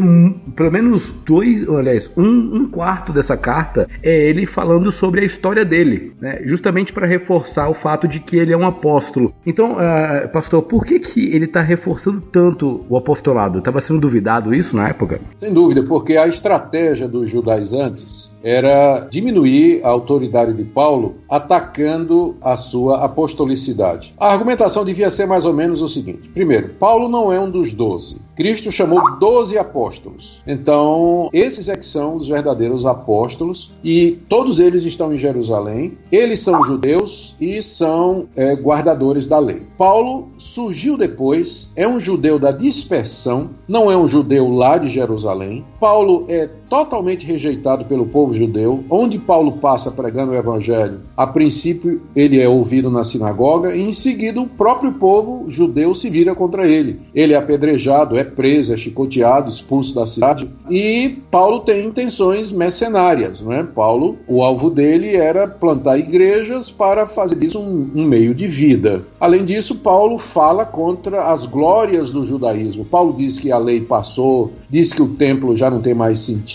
pelo 0.55 0.71
menos 0.71 1.11
dois, 1.25 1.67
aliás, 1.67 2.11
um, 2.15 2.55
um 2.55 2.69
quarto 2.69 3.11
dessa 3.11 3.35
carta 3.35 3.87
é 4.03 4.29
ele 4.29 4.45
falando 4.45 4.91
sobre 4.91 5.21
a 5.21 5.23
história 5.23 5.65
dele, 5.65 6.13
né? 6.21 6.41
justamente 6.45 6.93
para 6.93 7.07
reforçar 7.07 7.69
o 7.69 7.73
fato 7.73 8.07
de 8.07 8.19
que 8.19 8.37
ele 8.37 8.53
é 8.53 8.57
um 8.57 8.65
apóstolo. 8.65 9.33
Então, 9.45 9.73
uh, 9.73 10.29
pastor, 10.29 10.61
por 10.61 10.85
que, 10.85 10.99
que 10.99 11.33
ele 11.33 11.45
está 11.45 11.61
reforçando 11.61 12.21
tanto 12.21 12.85
o 12.87 12.95
apostolado? 12.97 13.59
Estava 13.59 13.81
sendo 13.81 13.99
duvidado 13.99 14.53
isso 14.53 14.75
na 14.75 14.89
época? 14.89 15.19
Sem 15.39 15.53
dúvida, 15.55 15.81
porque 15.83 16.17
a 16.17 16.27
estratégia 16.27 17.07
dos 17.07 17.29
judaizantes 17.29 18.34
era 18.45 19.07
diminuir 19.09 19.83
a 19.83 19.89
autoridade 19.89 20.53
de 20.53 20.63
Paulo 20.63 21.15
atacando 21.27 22.37
a 22.39 22.55
sua 22.55 23.03
apostolicidade. 23.03 24.13
A 24.19 24.31
argumentação 24.31 24.85
devia 24.85 25.09
ser 25.09 25.25
mais 25.25 25.45
ou 25.45 25.53
menos 25.53 25.81
o 25.81 25.87
seguinte: 25.87 26.29
primeiro, 26.29 26.69
Paulo 26.79 27.09
não 27.09 27.33
é 27.33 27.39
um 27.39 27.49
dos 27.49 27.73
doze. 27.73 28.21
Cristo 28.35 28.71
chamou 28.71 29.17
doze 29.17 29.57
apóstolos. 29.57 30.43
Então, 30.45 31.29
esses 31.31 31.69
é 31.69 31.75
que 31.75 31.85
são 31.85 32.15
os 32.15 32.27
verdadeiros 32.27 32.85
apóstolos 32.85 33.71
e 33.83 34.19
todos 34.27 34.59
eles 34.59 34.83
estão 34.83 35.13
em 35.13 35.17
Jerusalém. 35.17 35.97
Eles 36.11 36.41
são 36.41 36.63
judeus 36.63 37.35
e 37.39 37.61
são 37.61 38.27
é, 38.35 38.53
guardadores 38.55 39.25
da 39.25 39.39
lei. 39.39 39.63
Paulo 39.77 40.29
surgiu 40.37 40.97
depois, 40.97 41.71
é 41.75 41.87
um 41.87 41.99
judeu 41.99 42.37
da 42.37 42.51
dispersão, 42.51 43.51
não 43.67 43.89
é 43.89 43.95
um 43.95 44.07
judeu 44.07 44.49
lá 44.51 44.77
de 44.77 44.89
Jerusalém. 44.89 45.65
Paulo 45.79 46.25
é 46.27 46.49
totalmente 46.69 47.25
rejeitado 47.25 47.85
pelo 47.85 48.05
povo 48.05 48.33
judeu. 48.33 48.83
Onde 48.89 49.19
Paulo 49.19 49.53
passa 49.53 49.91
pregando 49.91 50.31
o 50.31 50.35
evangelho, 50.35 50.99
a 51.15 51.27
princípio 51.27 52.01
ele 52.15 52.39
é 52.39 52.47
ouvido 52.47 52.89
na 52.89 53.03
sinagoga 53.03 53.75
e 53.75 53.81
em 53.81 53.91
seguida 53.91 54.41
o 54.41 54.47
próprio 54.47 54.93
povo 54.93 55.45
judeu 55.49 55.93
se 55.93 56.09
vira 56.09 56.35
contra 56.35 56.67
ele. 56.67 56.99
Ele 57.13 57.33
é 57.33 57.37
apedrejado, 57.37 58.17
é 58.17 58.23
preso, 58.23 58.73
é 58.73 58.77
chicoteado, 58.77 59.49
expulso 59.49 59.95
da 59.95 60.05
cidade 60.05 60.47
e 60.69 61.17
Paulo 61.29 61.59
tem 61.59 61.85
intenções 61.85 62.51
mercenárias, 62.51 63.41
não 63.41 63.53
é? 63.53 63.63
Paulo, 63.63 64.17
o 64.27 64.43
alvo 64.43 64.69
dele 64.69 65.15
era 65.15 65.47
plantar 65.47 65.97
igrejas 65.97 66.69
para 66.69 67.05
fazer 67.05 67.35
disso 67.35 67.59
um, 67.59 67.91
um 67.95 68.05
meio 68.05 68.33
de 68.33 68.47
vida. 68.47 69.03
Além 69.19 69.43
disso, 69.43 69.75
Paulo 69.75 70.17
fala 70.17 70.65
contra 70.65 71.31
as 71.31 71.45
glórias 71.45 72.11
do 72.11 72.25
judaísmo. 72.25 72.85
Paulo 72.85 73.13
diz 73.17 73.39
que 73.39 73.51
a 73.51 73.57
lei 73.57 73.81
passou, 73.81 74.53
diz 74.69 74.91
que 74.91 75.01
o 75.01 75.09
templo 75.09 75.55
já 75.55 75.69
não 75.69 75.81
tem 75.81 75.93
mais 75.93 76.19
sentido, 76.19 76.54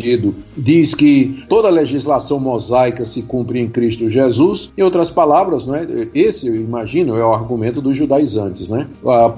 diz 0.56 0.94
que 0.94 1.44
toda 1.48 1.68
a 1.68 1.70
legislação 1.70 2.38
mosaica 2.40 3.04
se 3.04 3.22
cumpre 3.22 3.60
em 3.60 3.68
Cristo 3.68 4.08
Jesus. 4.08 4.72
Em 4.76 4.82
outras 4.82 5.10
palavras, 5.10 5.66
né, 5.66 6.08
esse, 6.14 6.48
eu 6.48 6.56
imagino, 6.56 7.16
é 7.16 7.24
o 7.24 7.32
argumento 7.32 7.80
dos 7.80 7.96
judaizantes. 7.96 8.68
Né? 8.68 8.86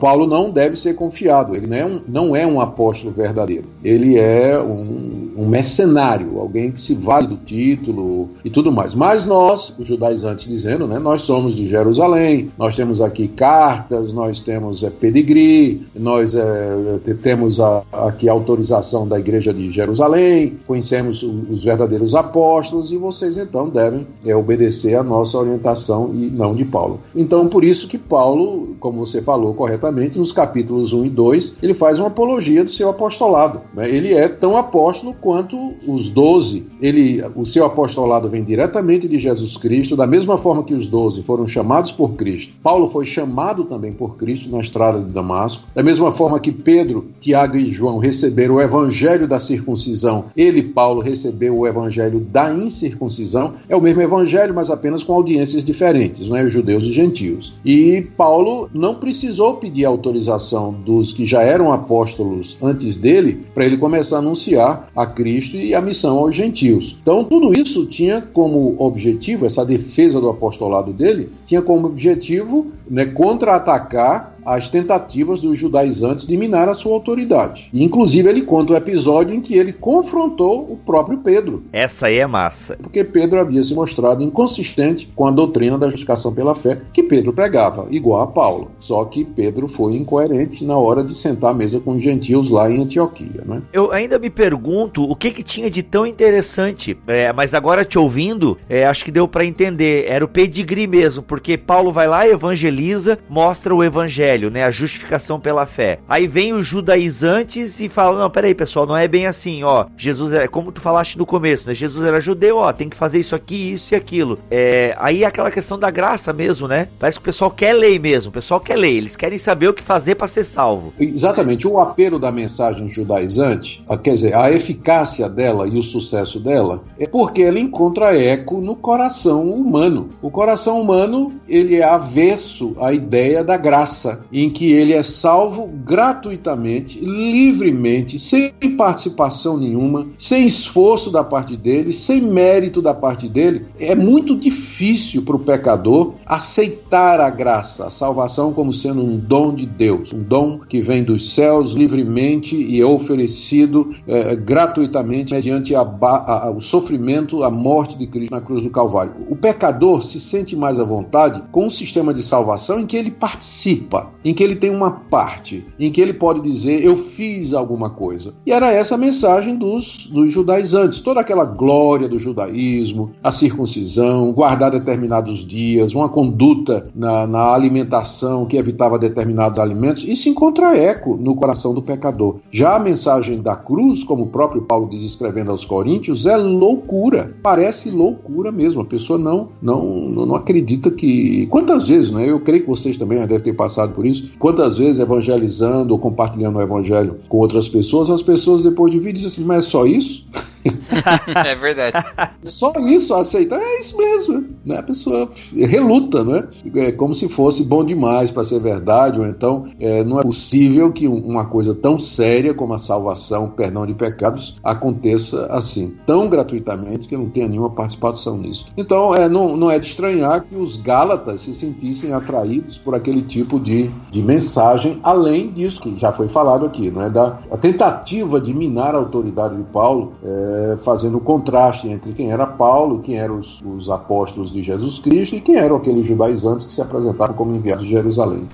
Paulo 0.00 0.26
não 0.26 0.50
deve 0.50 0.76
ser 0.76 0.94
confiado, 0.94 1.54
ele 1.56 1.66
não 1.66 1.76
é 1.76 1.86
um, 1.86 2.00
não 2.08 2.36
é 2.36 2.46
um 2.46 2.60
apóstolo 2.60 3.12
verdadeiro, 3.12 3.64
ele 3.82 4.18
é 4.18 4.58
um, 4.60 5.32
um 5.36 5.46
mercenário, 5.46 6.38
alguém 6.38 6.70
que 6.70 6.80
se 6.80 6.94
vale 6.94 7.26
do 7.26 7.36
título 7.36 8.30
e 8.44 8.50
tudo 8.50 8.70
mais. 8.70 8.94
Mas 8.94 9.26
nós, 9.26 9.74
os 9.78 9.86
judaizantes 9.86 10.46
dizendo, 10.46 10.86
né, 10.86 10.98
nós 10.98 11.22
somos 11.22 11.54
de 11.54 11.66
Jerusalém, 11.66 12.48
nós 12.58 12.76
temos 12.76 13.00
aqui 13.00 13.28
cartas, 13.28 14.12
nós 14.12 14.40
temos 14.40 14.82
é, 14.82 14.90
pedigree, 14.90 15.82
nós 15.94 16.34
é, 16.34 16.98
temos 17.22 17.60
a, 17.60 17.82
aqui 17.92 18.28
autorização 18.28 19.06
da 19.06 19.18
igreja 19.18 19.52
de 19.52 19.70
Jerusalém, 19.70 20.51
conhecemos 20.66 21.22
os 21.22 21.64
verdadeiros 21.64 22.14
apóstolos 22.14 22.92
e 22.92 22.96
vocês 22.96 23.36
então 23.36 23.68
devem 23.68 24.06
é, 24.24 24.34
obedecer 24.34 24.94
a 24.94 25.02
nossa 25.02 25.38
orientação 25.38 26.10
e 26.14 26.30
não 26.30 26.54
de 26.54 26.64
Paulo. 26.64 27.00
Então, 27.14 27.48
por 27.48 27.64
isso 27.64 27.88
que 27.88 27.98
Paulo, 27.98 28.76
como 28.80 29.04
você 29.04 29.20
falou 29.22 29.54
corretamente, 29.54 30.18
nos 30.18 30.32
capítulos 30.32 30.92
1 30.92 31.06
e 31.06 31.10
2, 31.10 31.56
ele 31.62 31.74
faz 31.74 31.98
uma 31.98 32.08
apologia 32.08 32.64
do 32.64 32.70
seu 32.70 32.88
apostolado. 32.88 33.60
Né? 33.74 33.88
Ele 33.88 34.14
é 34.14 34.28
tão 34.28 34.56
apóstolo 34.56 35.14
quanto 35.20 35.74
os 35.86 36.10
doze. 36.10 36.66
Ele, 36.80 37.22
o 37.36 37.44
seu 37.44 37.64
apostolado 37.64 38.28
vem 38.28 38.44
diretamente 38.44 39.08
de 39.08 39.18
Jesus 39.18 39.56
Cristo, 39.56 39.96
da 39.96 40.06
mesma 40.06 40.36
forma 40.36 40.64
que 40.64 40.74
os 40.74 40.86
doze 40.86 41.22
foram 41.22 41.46
chamados 41.46 41.92
por 41.92 42.14
Cristo. 42.14 42.54
Paulo 42.62 42.86
foi 42.86 43.04
chamado 43.04 43.64
também 43.64 43.92
por 43.92 44.16
Cristo 44.16 44.50
na 44.50 44.60
estrada 44.60 44.98
de 44.98 45.10
Damasco. 45.10 45.64
Da 45.74 45.82
mesma 45.82 46.12
forma 46.12 46.40
que 46.40 46.52
Pedro, 46.52 47.06
Tiago 47.20 47.56
e 47.56 47.66
João 47.66 47.98
receberam 47.98 48.56
o 48.56 48.60
evangelho 48.60 49.26
da 49.26 49.38
circuncisão, 49.38 50.26
ele, 50.42 50.62
Paulo, 50.62 51.00
recebeu 51.00 51.56
o 51.56 51.66
evangelho 51.66 52.20
da 52.20 52.52
incircuncisão. 52.52 53.54
É 53.68 53.76
o 53.76 53.80
mesmo 53.80 54.02
evangelho, 54.02 54.54
mas 54.54 54.70
apenas 54.70 55.02
com 55.02 55.14
audiências 55.14 55.64
diferentes, 55.64 56.28
não 56.28 56.36
é? 56.36 56.44
Os 56.44 56.52
judeus 56.52 56.84
e 56.84 56.90
gentios. 56.90 57.54
E 57.64 58.02
Paulo 58.16 58.68
não 58.74 58.96
precisou 58.96 59.56
pedir 59.56 59.84
autorização 59.84 60.72
dos 60.72 61.12
que 61.12 61.26
já 61.26 61.42
eram 61.42 61.72
apóstolos 61.72 62.56
antes 62.62 62.96
dele 62.96 63.44
para 63.54 63.64
ele 63.64 63.76
começar 63.76 64.16
a 64.16 64.18
anunciar 64.18 64.90
a 64.94 65.06
Cristo 65.06 65.56
e 65.56 65.74
a 65.74 65.80
missão 65.80 66.18
aos 66.18 66.34
gentios. 66.34 66.98
Então, 67.02 67.24
tudo 67.24 67.58
isso 67.58 67.86
tinha 67.86 68.20
como 68.20 68.74
objetivo, 68.78 69.46
essa 69.46 69.64
defesa 69.64 70.20
do 70.20 70.28
apostolado 70.28 70.92
dele, 70.92 71.30
tinha 71.46 71.62
como 71.62 71.86
objetivo 71.86 72.66
né, 72.90 73.06
contra-atacar 73.06 74.31
as 74.44 74.68
tentativas 74.68 75.40
dos 75.40 75.58
judaizantes 75.58 76.26
de 76.26 76.36
minar 76.36 76.68
a 76.68 76.74
sua 76.74 76.92
autoridade. 76.92 77.68
E, 77.72 77.82
inclusive, 77.82 78.28
ele 78.28 78.42
conta 78.42 78.72
o 78.72 78.76
episódio 78.76 79.34
em 79.34 79.40
que 79.40 79.56
ele 79.56 79.72
confrontou 79.72 80.62
o 80.70 80.76
próprio 80.76 81.18
Pedro. 81.18 81.64
Essa 81.72 82.06
aí 82.06 82.18
é 82.18 82.26
massa. 82.26 82.76
Porque 82.80 83.04
Pedro 83.04 83.40
havia 83.40 83.62
se 83.62 83.74
mostrado 83.74 84.22
inconsistente 84.22 85.08
com 85.14 85.26
a 85.26 85.30
doutrina 85.30 85.78
da 85.78 85.88
justificação 85.88 86.34
pela 86.34 86.54
fé 86.54 86.80
que 86.92 87.02
Pedro 87.02 87.32
pregava, 87.32 87.86
igual 87.90 88.22
a 88.22 88.26
Paulo. 88.26 88.70
Só 88.78 89.04
que 89.04 89.24
Pedro 89.24 89.68
foi 89.68 89.96
incoerente 89.96 90.64
na 90.64 90.76
hora 90.76 91.04
de 91.04 91.14
sentar 91.14 91.50
à 91.50 91.54
mesa 91.54 91.80
com 91.80 91.92
os 91.92 92.02
gentios 92.02 92.50
lá 92.50 92.70
em 92.70 92.82
Antioquia. 92.82 93.42
Né? 93.44 93.62
Eu 93.72 93.92
ainda 93.92 94.18
me 94.18 94.30
pergunto 94.30 95.04
o 95.04 95.14
que, 95.14 95.30
que 95.30 95.42
tinha 95.42 95.70
de 95.70 95.82
tão 95.82 96.06
interessante, 96.06 96.96
é, 97.06 97.32
mas 97.32 97.54
agora 97.54 97.84
te 97.84 97.98
ouvindo, 97.98 98.58
é, 98.68 98.84
acho 98.86 99.04
que 99.04 99.10
deu 99.10 99.28
para 99.28 99.44
entender. 99.44 100.06
Era 100.06 100.24
o 100.24 100.28
pedigree 100.28 100.86
mesmo, 100.86 101.22
porque 101.22 101.56
Paulo 101.56 101.92
vai 101.92 102.08
lá, 102.08 102.26
evangeliza, 102.26 103.18
mostra 103.28 103.74
o 103.74 103.82
evangelho 103.84 104.31
evangelho, 104.32 104.50
né? 104.50 104.64
A 104.64 104.70
justificação 104.70 105.38
pela 105.38 105.66
fé. 105.66 105.98
Aí 106.08 106.26
vem 106.26 106.52
os 106.52 106.66
judaizantes 106.66 107.80
e 107.80 107.88
falam: 107.88 108.20
não, 108.20 108.30
peraí, 108.30 108.54
pessoal, 108.54 108.86
não 108.86 108.96
é 108.96 109.06
bem 109.06 109.26
assim, 109.26 109.62
ó. 109.62 109.86
Jesus 109.96 110.32
é 110.32 110.48
como 110.48 110.72
tu 110.72 110.80
falaste 110.80 111.18
no 111.18 111.26
começo, 111.26 111.68
né? 111.68 111.74
Jesus 111.74 112.04
era 112.04 112.20
judeu, 112.20 112.56
ó, 112.58 112.72
tem 112.72 112.88
que 112.88 112.96
fazer 112.96 113.18
isso 113.18 113.34
aqui, 113.34 113.72
isso 113.72 113.94
e 113.94 113.96
aquilo. 113.96 114.38
É, 114.50 114.94
aí 114.98 115.24
é 115.24 115.26
aquela 115.26 115.50
questão 115.50 115.78
da 115.78 115.90
graça 115.90 116.32
mesmo, 116.32 116.66
né? 116.66 116.88
Parece 116.98 117.18
que 117.18 117.22
o 117.22 117.24
pessoal 117.24 117.50
quer 117.50 117.72
lei 117.72 117.98
mesmo, 117.98 118.30
o 118.30 118.32
pessoal 118.32 118.60
quer 118.60 118.76
lei, 118.76 118.96
eles 118.96 119.16
querem 119.16 119.38
saber 119.38 119.68
o 119.68 119.74
que 119.74 119.82
fazer 119.82 120.14
para 120.14 120.28
ser 120.28 120.44
salvo. 120.44 120.92
Exatamente, 120.98 121.66
o 121.66 121.78
apelo 121.78 122.18
da 122.18 122.32
mensagem 122.32 122.88
judaizante, 122.88 123.84
quer 124.02 124.14
dizer, 124.14 124.36
a 124.36 124.50
eficácia 124.50 125.28
dela 125.28 125.66
e 125.66 125.78
o 125.78 125.82
sucesso 125.82 126.40
dela, 126.40 126.82
é 126.98 127.06
porque 127.06 127.42
ela 127.42 127.58
encontra 127.58 128.16
eco 128.16 128.60
no 128.60 128.76
coração 128.76 129.50
humano. 129.50 130.08
O 130.20 130.30
coração 130.30 130.80
humano, 130.80 131.32
ele 131.48 131.76
é 131.76 131.84
avesso 131.84 132.74
à 132.80 132.92
ideia 132.92 133.42
da 133.42 133.56
graça 133.56 134.20
em 134.32 134.50
que 134.50 134.70
ele 134.72 134.92
é 134.92 135.02
salvo 135.02 135.66
gratuitamente, 135.66 136.98
livremente, 136.98 138.18
sem 138.18 138.52
participação 138.76 139.56
nenhuma, 139.56 140.06
sem 140.16 140.46
esforço 140.46 141.10
da 141.10 141.24
parte 141.24 141.56
dele, 141.56 141.92
sem 141.92 142.20
mérito 142.20 142.82
da 142.82 142.94
parte 142.94 143.28
dele. 143.28 143.66
É 143.78 143.94
muito 143.94 144.36
difícil 144.36 145.22
para 145.22 145.36
o 145.36 145.38
pecador 145.38 146.14
aceitar 146.26 147.20
a 147.20 147.30
graça, 147.30 147.86
a 147.86 147.90
salvação 147.90 148.52
como 148.52 148.72
sendo 148.72 149.02
um 149.02 149.16
dom 149.16 149.54
de 149.54 149.66
Deus, 149.66 150.12
um 150.12 150.22
dom 150.22 150.58
que 150.58 150.80
vem 150.80 151.02
dos 151.02 151.30
céus 151.34 151.72
livremente 151.72 152.56
e 152.56 152.80
é 152.80 152.86
oferecido 152.86 153.94
é, 154.06 154.36
gratuitamente 154.36 155.32
mediante 155.32 155.74
a, 155.74 155.80
a, 155.80 156.50
o 156.50 156.60
sofrimento, 156.60 157.42
a 157.42 157.50
morte 157.50 157.96
de 157.96 158.06
Cristo 158.06 158.32
na 158.32 158.40
cruz 158.40 158.62
do 158.62 158.70
Calvário. 158.70 159.12
O 159.28 159.36
pecador 159.36 160.00
se 160.00 160.20
sente 160.20 160.56
mais 160.56 160.78
à 160.78 160.84
vontade 160.84 161.42
com 161.50 161.66
um 161.66 161.70
sistema 161.70 162.12
de 162.12 162.22
salvação 162.22 162.80
em 162.80 162.86
que 162.86 162.96
ele 162.96 163.10
participa 163.10 164.11
em 164.24 164.32
que 164.32 164.42
ele 164.42 164.56
tem 164.56 164.70
uma 164.70 164.90
parte, 164.90 165.64
em 165.78 165.90
que 165.90 166.00
ele 166.00 166.12
pode 166.12 166.40
dizer 166.40 166.84
eu 166.84 166.96
fiz 166.96 167.52
alguma 167.52 167.90
coisa. 167.90 168.34
E 168.46 168.52
era 168.52 168.72
essa 168.72 168.94
a 168.94 168.98
mensagem 168.98 169.56
dos, 169.56 170.06
dos 170.06 170.32
judaizantes, 170.32 171.00
toda 171.00 171.20
aquela 171.20 171.44
glória 171.44 172.08
do 172.08 172.18
judaísmo, 172.18 173.12
a 173.22 173.30
circuncisão, 173.30 174.32
guardar 174.32 174.70
determinados 174.70 175.46
dias, 175.46 175.94
uma 175.94 176.08
conduta 176.08 176.86
na, 176.94 177.26
na 177.26 177.52
alimentação 177.52 178.46
que 178.46 178.56
evitava 178.56 178.98
determinados 178.98 179.58
alimentos, 179.58 180.04
isso 180.04 180.28
encontra 180.28 180.76
eco 180.76 181.16
no 181.16 181.34
coração 181.34 181.74
do 181.74 181.82
pecador. 181.82 182.36
Já 182.50 182.76
a 182.76 182.80
mensagem 182.80 183.40
da 183.40 183.56
cruz, 183.56 184.04
como 184.04 184.24
o 184.24 184.28
próprio 184.28 184.62
Paulo 184.62 184.88
diz 184.88 185.02
escrevendo 185.02 185.50
aos 185.50 185.64
Coríntios, 185.64 186.26
é 186.26 186.36
loucura. 186.36 187.34
Parece 187.42 187.90
loucura 187.90 188.52
mesmo. 188.52 188.82
A 188.82 188.84
pessoa 188.84 189.18
não, 189.18 189.48
não, 189.60 190.08
não 190.08 190.34
acredita 190.34 190.90
que. 190.90 191.46
Quantas 191.46 191.88
vezes, 191.88 192.10
né? 192.10 192.28
Eu 192.28 192.40
creio 192.40 192.62
que 192.62 192.68
vocês 192.68 192.96
também 192.96 193.18
devem 193.18 193.40
ter 193.40 193.54
passado 193.54 193.92
por 193.92 194.01
por 194.02 194.06
isso. 194.06 194.32
Quantas 194.38 194.78
vezes 194.78 195.00
evangelizando 195.00 195.94
ou 195.94 195.98
compartilhando 195.98 196.58
o 196.58 196.62
evangelho 196.62 197.20
com 197.28 197.38
outras 197.38 197.68
pessoas, 197.68 198.10
as 198.10 198.20
pessoas 198.20 198.64
depois 198.64 198.92
de 198.92 198.98
vir 198.98 199.12
dizem 199.12 199.28
assim, 199.28 199.44
mas 199.44 199.66
é 199.66 199.68
só 199.68 199.86
isso? 199.86 200.26
é 201.46 201.54
verdade. 201.54 202.04
Só 202.42 202.72
isso, 202.78 203.14
aceitar, 203.14 203.60
é 203.60 203.80
isso 203.80 203.96
mesmo. 203.96 204.44
Né? 204.64 204.78
A 204.78 204.82
pessoa 204.82 205.28
reluta, 205.54 206.24
né? 206.24 206.48
É 206.74 206.92
como 206.92 207.14
se 207.14 207.28
fosse 207.28 207.64
bom 207.64 207.84
demais 207.84 208.30
para 208.30 208.44
ser 208.44 208.60
verdade, 208.60 209.20
ou 209.20 209.26
então 209.26 209.66
é, 209.80 210.04
não 210.04 210.18
é 210.18 210.22
possível 210.22 210.92
que 210.92 211.08
uma 211.08 211.44
coisa 211.46 211.74
tão 211.74 211.98
séria 211.98 212.54
como 212.54 212.74
a 212.74 212.78
salvação, 212.78 213.48
perdão 213.48 213.86
de 213.86 213.94
pecados, 213.94 214.56
aconteça 214.62 215.46
assim, 215.46 215.94
tão 216.06 216.28
gratuitamente 216.28 217.08
que 217.08 217.16
não 217.16 217.28
tenha 217.28 217.48
nenhuma 217.48 217.70
participação 217.70 218.38
nisso. 218.38 218.66
Então, 218.76 219.14
é, 219.14 219.28
não, 219.28 219.56
não 219.56 219.70
é 219.70 219.78
de 219.78 219.86
estranhar 219.86 220.44
que 220.44 220.54
os 220.54 220.76
Gálatas 220.76 221.40
se 221.40 221.54
sentissem 221.54 222.12
atraídos 222.12 222.78
por 222.78 222.94
aquele 222.94 223.22
tipo 223.22 223.58
de, 223.58 223.90
de 224.10 224.22
mensagem, 224.22 224.98
além 225.02 225.48
disso 225.48 225.82
que 225.82 225.98
já 225.98 226.12
foi 226.12 226.28
falado 226.28 226.66
aqui, 226.66 226.90
né? 226.90 227.10
da 227.10 227.38
a 227.50 227.56
tentativa 227.56 228.40
de 228.40 228.52
minar 228.52 228.94
a 228.94 228.98
autoridade 228.98 229.56
de 229.56 229.62
Paulo. 229.64 230.12
É, 230.22 230.51
é, 230.52 230.76
fazendo 230.76 231.18
o 231.18 231.20
contraste 231.20 231.88
entre 231.88 232.12
quem 232.12 232.30
era 232.30 232.46
Paulo, 232.46 233.00
quem 233.00 233.18
eram 233.18 233.36
os, 233.36 233.60
os 233.64 233.90
apóstolos 233.90 234.52
de 234.52 234.62
Jesus 234.62 234.98
Cristo 234.98 235.36
e 235.36 235.40
quem 235.40 235.56
eram 235.56 235.76
aqueles 235.76 236.06
judaizantes 236.06 236.66
que 236.66 236.72
se 236.72 236.82
apresentaram 236.82 237.34
como 237.34 237.54
enviados 237.54 237.84
de 237.84 237.90
Jerusalém. 237.92 238.46